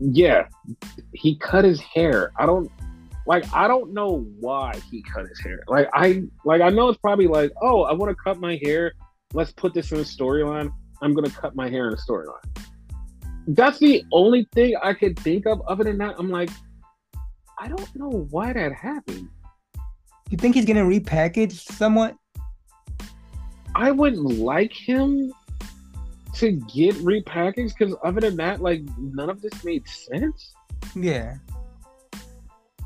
yeah, 0.00 0.46
he 1.12 1.36
cut 1.38 1.64
his 1.64 1.80
hair. 1.80 2.32
I 2.38 2.46
don't 2.46 2.70
like. 3.26 3.44
I 3.52 3.66
don't 3.66 3.92
know 3.92 4.26
why 4.38 4.78
he 4.90 5.02
cut 5.02 5.26
his 5.26 5.40
hair. 5.40 5.62
Like 5.66 5.88
I 5.92 6.22
like. 6.44 6.60
I 6.60 6.70
know 6.70 6.88
it's 6.88 6.98
probably 6.98 7.26
like, 7.26 7.52
oh, 7.60 7.82
I 7.82 7.92
want 7.92 8.10
to 8.10 8.22
cut 8.22 8.38
my 8.38 8.58
hair. 8.62 8.92
Let's 9.32 9.52
put 9.52 9.74
this 9.74 9.90
in 9.90 9.98
a 9.98 10.02
storyline. 10.02 10.70
I'm 11.02 11.12
gonna 11.12 11.30
cut 11.30 11.56
my 11.56 11.68
hair 11.68 11.88
in 11.88 11.94
a 11.94 11.96
storyline. 11.96 12.44
That's 13.48 13.78
the 13.78 14.04
only 14.12 14.48
thing 14.52 14.74
I 14.82 14.94
could 14.94 15.18
think 15.18 15.46
of. 15.46 15.60
Other 15.66 15.84
than 15.84 15.98
that, 15.98 16.14
I'm 16.18 16.30
like, 16.30 16.50
I 17.58 17.68
don't 17.68 17.94
know 17.96 18.26
why 18.30 18.52
that 18.52 18.72
happened. 18.72 19.28
You 20.30 20.38
think 20.38 20.54
he's 20.54 20.64
gonna 20.64 20.84
repackage 20.84 21.52
somewhat? 21.52 22.16
I 23.74 23.90
would 23.90 24.16
like 24.16 24.72
him 24.72 25.32
to 26.34 26.52
get 26.52 26.94
repackaged 26.96 27.74
because 27.78 27.94
other 28.02 28.20
than 28.20 28.36
that, 28.36 28.60
like 28.60 28.82
none 28.98 29.30
of 29.30 29.40
this 29.40 29.64
made 29.64 29.86
sense. 29.88 30.54
Yeah. 30.94 31.36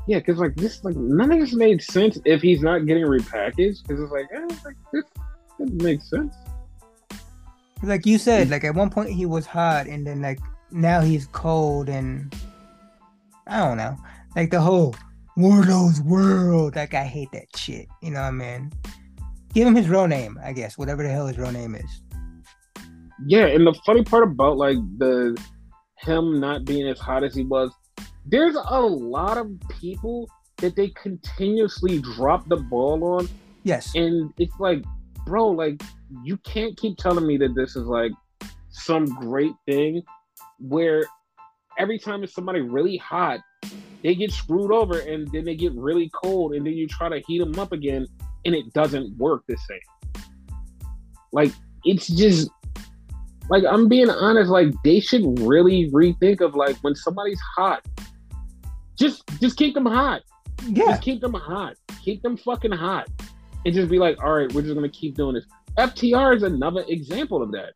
Yeah, 0.07 0.19
because 0.19 0.39
like 0.39 0.55
this, 0.55 0.83
like 0.83 0.95
none 0.95 1.31
of 1.31 1.39
this 1.39 1.53
made 1.53 1.81
sense 1.81 2.19
if 2.25 2.41
he's 2.41 2.61
not 2.61 2.85
getting 2.85 3.03
repackaged. 3.03 3.83
Because 3.83 4.01
it's 4.01 4.11
like, 4.11 4.27
eh, 4.33 4.55
like 4.65 4.75
this 4.91 5.03
doesn't 5.59 5.81
make 5.81 6.01
sense. 6.01 6.33
Like 7.83 8.05
you 8.05 8.17
said, 8.17 8.49
like 8.49 8.63
at 8.63 8.75
one 8.75 8.89
point 8.89 9.11
he 9.11 9.25
was 9.25 9.45
hot, 9.45 9.87
and 9.87 10.05
then 10.05 10.21
like 10.21 10.39
now 10.71 11.01
he's 11.01 11.27
cold, 11.27 11.89
and 11.89 12.33
I 13.47 13.59
don't 13.59 13.77
know, 13.77 13.95
like 14.35 14.51
the 14.51 14.59
whole 14.59 14.95
Wardlow's 15.37 16.01
world. 16.01 16.75
Like 16.75 16.93
I 16.93 17.03
hate 17.03 17.31
that 17.33 17.55
shit. 17.55 17.87
You 18.01 18.11
know 18.11 18.21
what 18.21 18.27
I 18.27 18.31
mean? 18.31 18.71
Give 19.53 19.67
him 19.67 19.75
his 19.75 19.87
real 19.87 20.07
name, 20.07 20.39
I 20.43 20.53
guess, 20.53 20.77
whatever 20.77 21.03
the 21.03 21.09
hell 21.09 21.27
his 21.27 21.37
real 21.37 21.51
name 21.51 21.75
is. 21.75 22.01
Yeah, 23.25 23.47
and 23.47 23.65
the 23.65 23.73
funny 23.85 24.03
part 24.03 24.23
about 24.23 24.57
like 24.57 24.77
the 24.97 25.37
him 25.97 26.39
not 26.39 26.65
being 26.65 26.87
as 26.87 26.99
hot 26.99 27.23
as 27.23 27.35
he 27.35 27.43
was, 27.43 27.71
there's 28.25 28.55
a 28.55 28.81
lot 28.81 29.37
of 29.37 29.51
people 29.69 30.29
that 30.57 30.75
they 30.75 30.89
continuously 30.89 31.99
drop 31.99 32.47
the 32.47 32.57
ball 32.57 33.03
on. 33.03 33.27
Yes. 33.63 33.93
And 33.95 34.33
it's 34.37 34.57
like, 34.59 34.83
bro, 35.25 35.47
like 35.47 35.81
you 36.23 36.37
can't 36.37 36.77
keep 36.77 36.97
telling 36.97 37.25
me 37.25 37.37
that 37.37 37.55
this 37.55 37.75
is 37.75 37.85
like 37.85 38.11
some 38.69 39.05
great 39.05 39.53
thing 39.65 40.01
where 40.59 41.03
every 41.77 41.97
time 41.99 42.23
it's 42.23 42.33
somebody 42.33 42.61
really 42.61 42.97
hot, 42.97 43.39
they 44.03 44.15
get 44.15 44.31
screwed 44.31 44.71
over 44.71 44.99
and 44.99 45.29
then 45.31 45.45
they 45.45 45.55
get 45.55 45.73
really 45.73 46.09
cold 46.09 46.53
and 46.53 46.65
then 46.65 46.73
you 46.73 46.87
try 46.87 47.09
to 47.09 47.19
heat 47.27 47.39
them 47.39 47.57
up 47.59 47.71
again 47.71 48.07
and 48.45 48.55
it 48.55 48.71
doesn't 48.73 49.17
work 49.17 49.43
the 49.47 49.57
same. 49.57 50.23
Like 51.31 51.51
it's 51.83 52.07
just 52.07 52.49
like 53.49 53.63
I'm 53.69 53.87
being 53.87 54.09
honest, 54.09 54.49
like 54.49 54.69
they 54.83 54.99
should 54.99 55.39
really 55.39 55.89
rethink 55.91 56.41
of 56.41 56.55
like 56.55 56.77
when 56.77 56.95
somebody's 56.95 57.39
hot, 57.57 57.85
just 58.97 59.23
just 59.39 59.57
keep 59.57 59.73
them 59.73 59.85
hot. 59.85 60.21
Yeah. 60.65 60.85
Just 60.85 61.01
keep 61.01 61.21
them 61.21 61.33
hot. 61.33 61.75
Keep 62.03 62.21
them 62.21 62.37
fucking 62.37 62.71
hot. 62.71 63.09
And 63.65 63.73
just 63.73 63.89
be 63.89 63.99
like, 63.99 64.23
all 64.23 64.33
right, 64.33 64.51
we're 64.53 64.61
just 64.61 64.75
gonna 64.75 64.89
keep 64.89 65.15
doing 65.15 65.35
this. 65.35 65.45
FTR 65.77 66.35
is 66.35 66.43
another 66.43 66.83
example 66.87 67.41
of 67.41 67.51
that. 67.51 67.73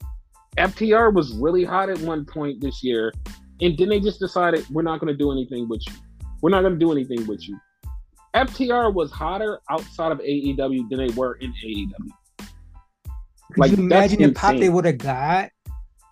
FTR 0.57 1.13
was 1.13 1.33
really 1.33 1.63
hot 1.63 1.89
at 1.89 1.99
one 1.99 2.25
point 2.25 2.61
this 2.61 2.83
year, 2.83 3.11
and 3.59 3.77
then 3.77 3.89
they 3.89 3.99
just 3.99 4.19
decided 4.19 4.65
we're 4.69 4.83
not 4.83 4.99
gonna 4.99 5.13
do 5.13 5.31
anything 5.31 5.67
with 5.67 5.81
you. 5.87 5.93
We're 6.43 6.49
not 6.49 6.61
gonna 6.61 6.75
do 6.75 6.91
anything 6.91 7.25
with 7.25 7.47
you. 7.47 7.57
FTR 8.35 8.93
was 8.93 9.09
hotter 9.11 9.61
outside 9.69 10.11
of 10.11 10.19
AEW 10.19 10.89
than 10.89 11.07
they 11.07 11.13
were 11.13 11.35
in 11.35 11.53
AEW. 11.65 12.09
Could 12.37 13.57
like, 13.57 13.71
you 13.71 13.77
imagine 13.77 14.21
the 14.21 14.33
pop 14.33 14.57
they 14.57 14.67
would 14.67 14.83
have 14.83 14.97
got 14.97 15.51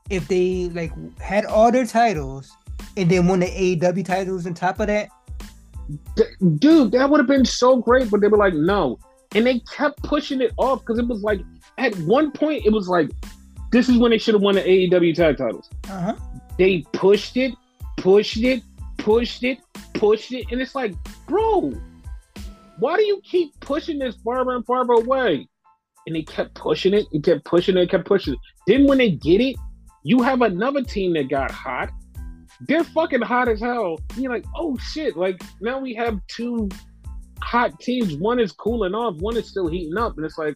if 0.10 0.30
they 0.30 0.70
like 0.70 0.94
had 1.20 1.46
all 1.46 1.70
their 1.70 1.86
titles 1.86 2.50
and 2.96 3.12
then 3.12 3.28
won 3.28 3.42
the 3.42 3.48
AEW 3.48 4.06
titles 4.06 4.48
on 4.48 4.54
top 4.54 4.80
of 4.80 4.88
that? 4.88 5.10
Dude, 6.60 6.94
that 6.94 7.10
would 7.10 7.20
have 7.20 7.28
been 7.28 7.44
so 7.44 7.82
great, 7.82 8.10
but 8.10 8.22
they 8.22 8.30
were 8.30 8.38
like, 8.38 8.54
no. 8.54 9.00
And 9.36 9.46
they 9.46 9.60
kept 9.60 10.02
pushing 10.02 10.40
it 10.40 10.54
off 10.56 10.80
because 10.80 10.98
it 10.98 11.08
was 11.08 11.24
like, 11.24 11.42
at 11.78 11.94
one 12.00 12.32
point, 12.32 12.66
it 12.66 12.72
was 12.72 12.88
like, 12.88 13.10
this 13.74 13.90
is 13.90 13.98
when 13.98 14.12
they 14.12 14.18
should 14.18 14.36
have 14.36 14.42
won 14.42 14.56
the 14.56 14.62
AEW 14.62 15.14
tag 15.14 15.36
titles. 15.36 15.70
Uh-huh. 15.90 16.16
They 16.58 16.86
pushed 16.94 17.36
it, 17.36 17.54
pushed 17.98 18.38
it, 18.38 18.64
pushed 19.02 19.44
it, 19.44 19.60
pushed 19.94 20.32
it, 20.32 20.46
and 20.52 20.62
it's 20.62 20.76
like, 20.76 20.94
bro, 21.28 21.74
why 22.80 22.98
do 22.98 23.04
you 23.04 23.22
keep 23.24 23.60
pushing 23.60 24.00
this 24.00 24.16
farther 24.24 24.52
and 24.52 24.66
farther 24.66 24.94
away? 24.94 25.48
And 26.08 26.16
they 26.16 26.24
kept 26.24 26.56
pushing 26.56 26.94
it 26.94 27.06
and 27.12 27.24
kept 27.24 27.46
pushing 27.46 27.78
it, 27.78 27.90
kept 27.90 28.06
pushing 28.06 28.34
it. 28.34 28.40
Then 28.68 28.88
when 28.88 28.98
they 28.98 29.12
get 29.12 29.42
it, 29.42 29.56
you 30.04 30.22
have 30.22 30.42
another 30.42 30.84
team 30.84 31.14
that 31.14 31.30
got 31.30 31.52
hot. 31.52 31.90
They're 32.68 32.84
fucking 32.84 33.22
hot 33.22 33.48
as 33.48 33.60
hell. 33.60 34.00
You're 34.18 34.32
like, 34.32 34.46
oh 34.56 34.78
shit! 34.78 35.18
Like 35.18 35.42
now 35.62 35.80
we 35.80 35.94
have 35.96 36.20
two 36.28 36.70
hot 37.42 37.80
teams. 37.80 38.16
One 38.16 38.40
is 38.40 38.52
cooling 38.52 38.94
off, 38.96 39.16
one 39.18 39.38
is 39.38 39.48
still 39.48 39.68
heating 39.68 39.98
up, 39.98 40.18
and 40.18 40.26
it's 40.26 40.38
like, 40.38 40.56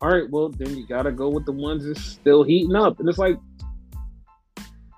all 0.00 0.10
right, 0.10 0.28
well 0.30 0.48
then 0.48 0.76
you 0.76 0.86
gotta 0.86 1.12
go 1.12 1.28
with 1.28 1.44
the 1.44 1.52
ones 1.52 1.86
that's 1.86 2.00
still 2.00 2.44
heating 2.44 2.76
up. 2.76 3.00
And 3.00 3.08
it's 3.08 3.18
like, 3.18 3.36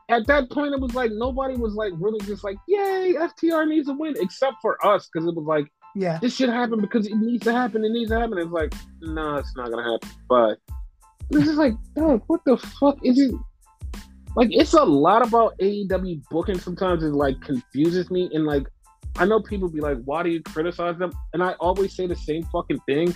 at 0.08 0.26
that 0.26 0.50
point, 0.50 0.72
it 0.72 0.80
was 0.80 0.94
like 0.94 1.10
nobody 1.12 1.56
was 1.56 1.74
like 1.74 1.92
really 1.96 2.20
just 2.20 2.44
like, 2.44 2.56
yay, 2.68 3.14
FTR 3.18 3.68
needs 3.68 3.88
a 3.88 3.92
win, 3.92 4.14
except 4.20 4.56
for 4.62 4.84
us, 4.86 5.08
because 5.12 5.26
it 5.26 5.34
was 5.34 5.46
like, 5.46 5.66
yeah. 5.96 6.18
This 6.20 6.36
should 6.36 6.50
happen 6.50 6.82
because 6.82 7.06
it 7.06 7.14
needs 7.14 7.44
to 7.44 7.52
happen. 7.52 7.82
It 7.82 7.90
needs 7.90 8.10
to 8.10 8.20
happen. 8.20 8.36
It's 8.36 8.50
like, 8.50 8.74
no, 9.00 9.14
nah, 9.14 9.38
it's 9.38 9.56
not 9.56 9.70
gonna 9.70 9.92
happen. 9.92 10.10
But 10.28 10.58
this 11.30 11.48
is 11.48 11.56
like, 11.56 11.72
dog, 11.94 12.22
what 12.26 12.42
the 12.44 12.58
fuck 12.58 12.98
is 13.02 13.18
it? 13.18 13.34
Like, 14.36 14.48
it's 14.52 14.74
a 14.74 14.84
lot 14.84 15.26
about 15.26 15.56
AEW 15.58 16.22
booking. 16.30 16.58
Sometimes 16.58 17.02
it 17.02 17.14
like 17.14 17.40
confuses 17.40 18.10
me, 18.10 18.28
and 18.34 18.44
like, 18.44 18.66
I 19.16 19.24
know 19.24 19.40
people 19.40 19.70
be 19.70 19.80
like, 19.80 19.96
why 20.04 20.22
do 20.22 20.28
you 20.28 20.42
criticize 20.42 20.98
them? 20.98 21.12
And 21.32 21.42
I 21.42 21.52
always 21.52 21.96
say 21.96 22.06
the 22.06 22.14
same 22.14 22.42
fucking 22.52 22.80
thing. 22.86 23.14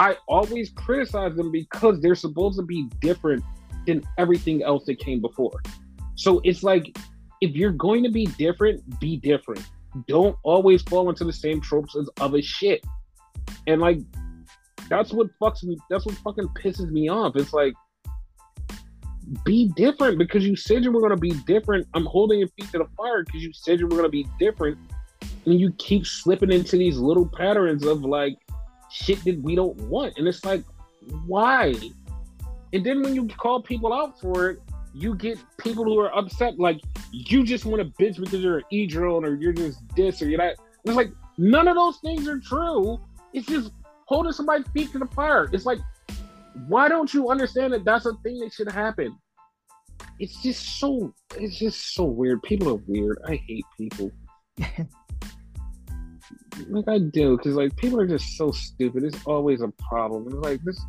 I 0.00 0.16
always 0.26 0.70
criticize 0.70 1.36
them 1.36 1.52
because 1.52 2.00
they're 2.00 2.16
supposed 2.16 2.58
to 2.58 2.64
be 2.64 2.88
different 3.00 3.44
than 3.86 4.02
everything 4.18 4.64
else 4.64 4.86
that 4.86 4.98
came 4.98 5.20
before. 5.20 5.52
So 6.14 6.40
it's 6.44 6.62
like, 6.62 6.96
if 7.40 7.56
you're 7.56 7.72
going 7.72 8.04
to 8.04 8.10
be 8.10 8.26
different, 8.26 9.00
be 9.00 9.16
different. 9.16 9.64
Don't 10.06 10.36
always 10.42 10.82
fall 10.82 11.08
into 11.10 11.24
the 11.24 11.32
same 11.32 11.60
tropes 11.60 11.96
as 11.96 12.08
other 12.20 12.40
shit. 12.40 12.84
And 13.66 13.80
like, 13.80 13.98
that's 14.88 15.12
what 15.12 15.28
fucks 15.40 15.64
me. 15.64 15.76
That's 15.90 16.06
what 16.06 16.14
fucking 16.16 16.48
pisses 16.48 16.90
me 16.90 17.08
off. 17.08 17.36
It's 17.36 17.52
like, 17.52 17.74
be 19.44 19.72
different 19.76 20.18
because 20.18 20.46
you 20.46 20.56
said 20.56 20.84
you 20.84 20.92
were 20.92 21.00
going 21.00 21.10
to 21.10 21.16
be 21.16 21.32
different. 21.46 21.86
I'm 21.94 22.06
holding 22.06 22.38
your 22.38 22.48
feet 22.48 22.70
to 22.72 22.78
the 22.78 22.88
fire 22.96 23.24
because 23.24 23.42
you 23.42 23.52
said 23.52 23.80
you 23.80 23.86
were 23.86 23.96
going 23.96 24.04
to 24.04 24.08
be 24.08 24.26
different. 24.38 24.78
And 25.46 25.58
you 25.58 25.72
keep 25.78 26.06
slipping 26.06 26.52
into 26.52 26.76
these 26.76 26.98
little 26.98 27.26
patterns 27.26 27.84
of 27.84 28.02
like 28.02 28.36
shit 28.90 29.22
that 29.24 29.40
we 29.42 29.54
don't 29.54 29.76
want. 29.82 30.18
And 30.18 30.28
it's 30.28 30.44
like, 30.44 30.62
why? 31.26 31.74
And 32.72 32.84
then 32.84 33.02
when 33.02 33.14
you 33.14 33.26
call 33.26 33.62
people 33.62 33.92
out 33.92 34.20
for 34.20 34.50
it, 34.50 34.60
you 34.94 35.14
get 35.14 35.38
people 35.58 35.84
who 35.84 35.98
are 35.98 36.14
upset. 36.16 36.58
Like, 36.58 36.80
you 37.10 37.44
just 37.44 37.64
want 37.64 37.82
to 37.82 38.02
bitch 38.02 38.18
because 38.18 38.40
you're 38.40 38.58
an 38.58 38.64
e 38.70 38.86
drone 38.86 39.24
or 39.24 39.34
you're 39.34 39.52
just 39.52 39.80
this 39.96 40.20
or 40.22 40.28
you're 40.28 40.38
that. 40.38 40.56
It's 40.84 40.96
like, 40.96 41.12
none 41.38 41.68
of 41.68 41.76
those 41.76 41.98
things 41.98 42.28
are 42.28 42.38
true. 42.38 43.00
It's 43.32 43.46
just 43.46 43.72
holding 44.06 44.32
somebody's 44.32 44.66
feet 44.68 44.92
to 44.92 44.98
the 44.98 45.06
fire. 45.06 45.48
It's 45.52 45.66
like, 45.66 45.78
why 46.66 46.88
don't 46.88 47.12
you 47.14 47.30
understand 47.30 47.72
that 47.72 47.84
that's 47.84 48.06
a 48.06 48.14
thing 48.22 48.38
that 48.40 48.52
should 48.52 48.70
happen? 48.70 49.16
It's 50.18 50.42
just 50.42 50.78
so, 50.78 51.14
it's 51.36 51.58
just 51.58 51.94
so 51.94 52.04
weird. 52.04 52.42
People 52.42 52.68
are 52.68 52.80
weird. 52.86 53.18
I 53.26 53.36
hate 53.36 53.64
people. 53.78 54.10
like 56.68 56.88
I 56.88 56.98
do, 56.98 57.36
because 57.36 57.54
like 57.54 57.74
people 57.76 58.00
are 58.00 58.06
just 58.06 58.36
so 58.36 58.50
stupid. 58.50 59.04
It's 59.04 59.18
always 59.26 59.62
a 59.62 59.68
problem. 59.88 60.26
It's 60.26 60.36
like 60.36 60.62
this, 60.64 60.80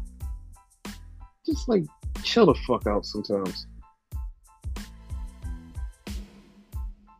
just 1.45 1.69
like 1.69 1.83
chill 2.23 2.47
the 2.47 2.55
fuck 2.67 2.87
out 2.87 3.05
sometimes. 3.05 3.65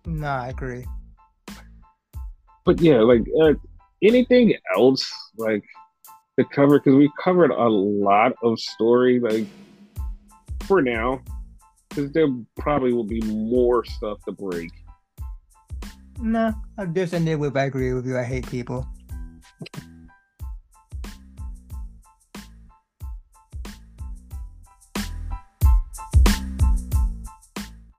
Nah, 0.05 0.43
I 0.43 0.49
agree. 0.49 0.85
But 2.65 2.81
yeah, 2.81 2.99
like 2.99 3.23
uh, 3.41 3.53
anything 4.01 4.55
else, 4.75 5.09
like 5.37 5.63
the 6.37 6.45
cover, 6.45 6.79
because 6.79 6.95
we 6.95 7.11
covered 7.21 7.51
a 7.51 7.67
lot 7.67 8.33
of 8.41 8.59
story, 8.59 9.19
like 9.19 9.47
for 10.63 10.81
now, 10.81 11.21
because 11.89 12.11
there 12.11 12.27
probably 12.57 12.93
will 12.93 13.03
be 13.03 13.21
more 13.21 13.83
stuff 13.85 14.23
to 14.25 14.31
break. 14.31 14.71
No, 16.19 16.53
I 16.77 16.85
just 16.85 17.13
ended 17.13 17.39
with 17.39 17.57
I 17.57 17.65
agree 17.65 17.93
with 17.93 18.05
you. 18.05 18.17
I 18.17 18.23
hate 18.23 18.47
people. 18.47 18.87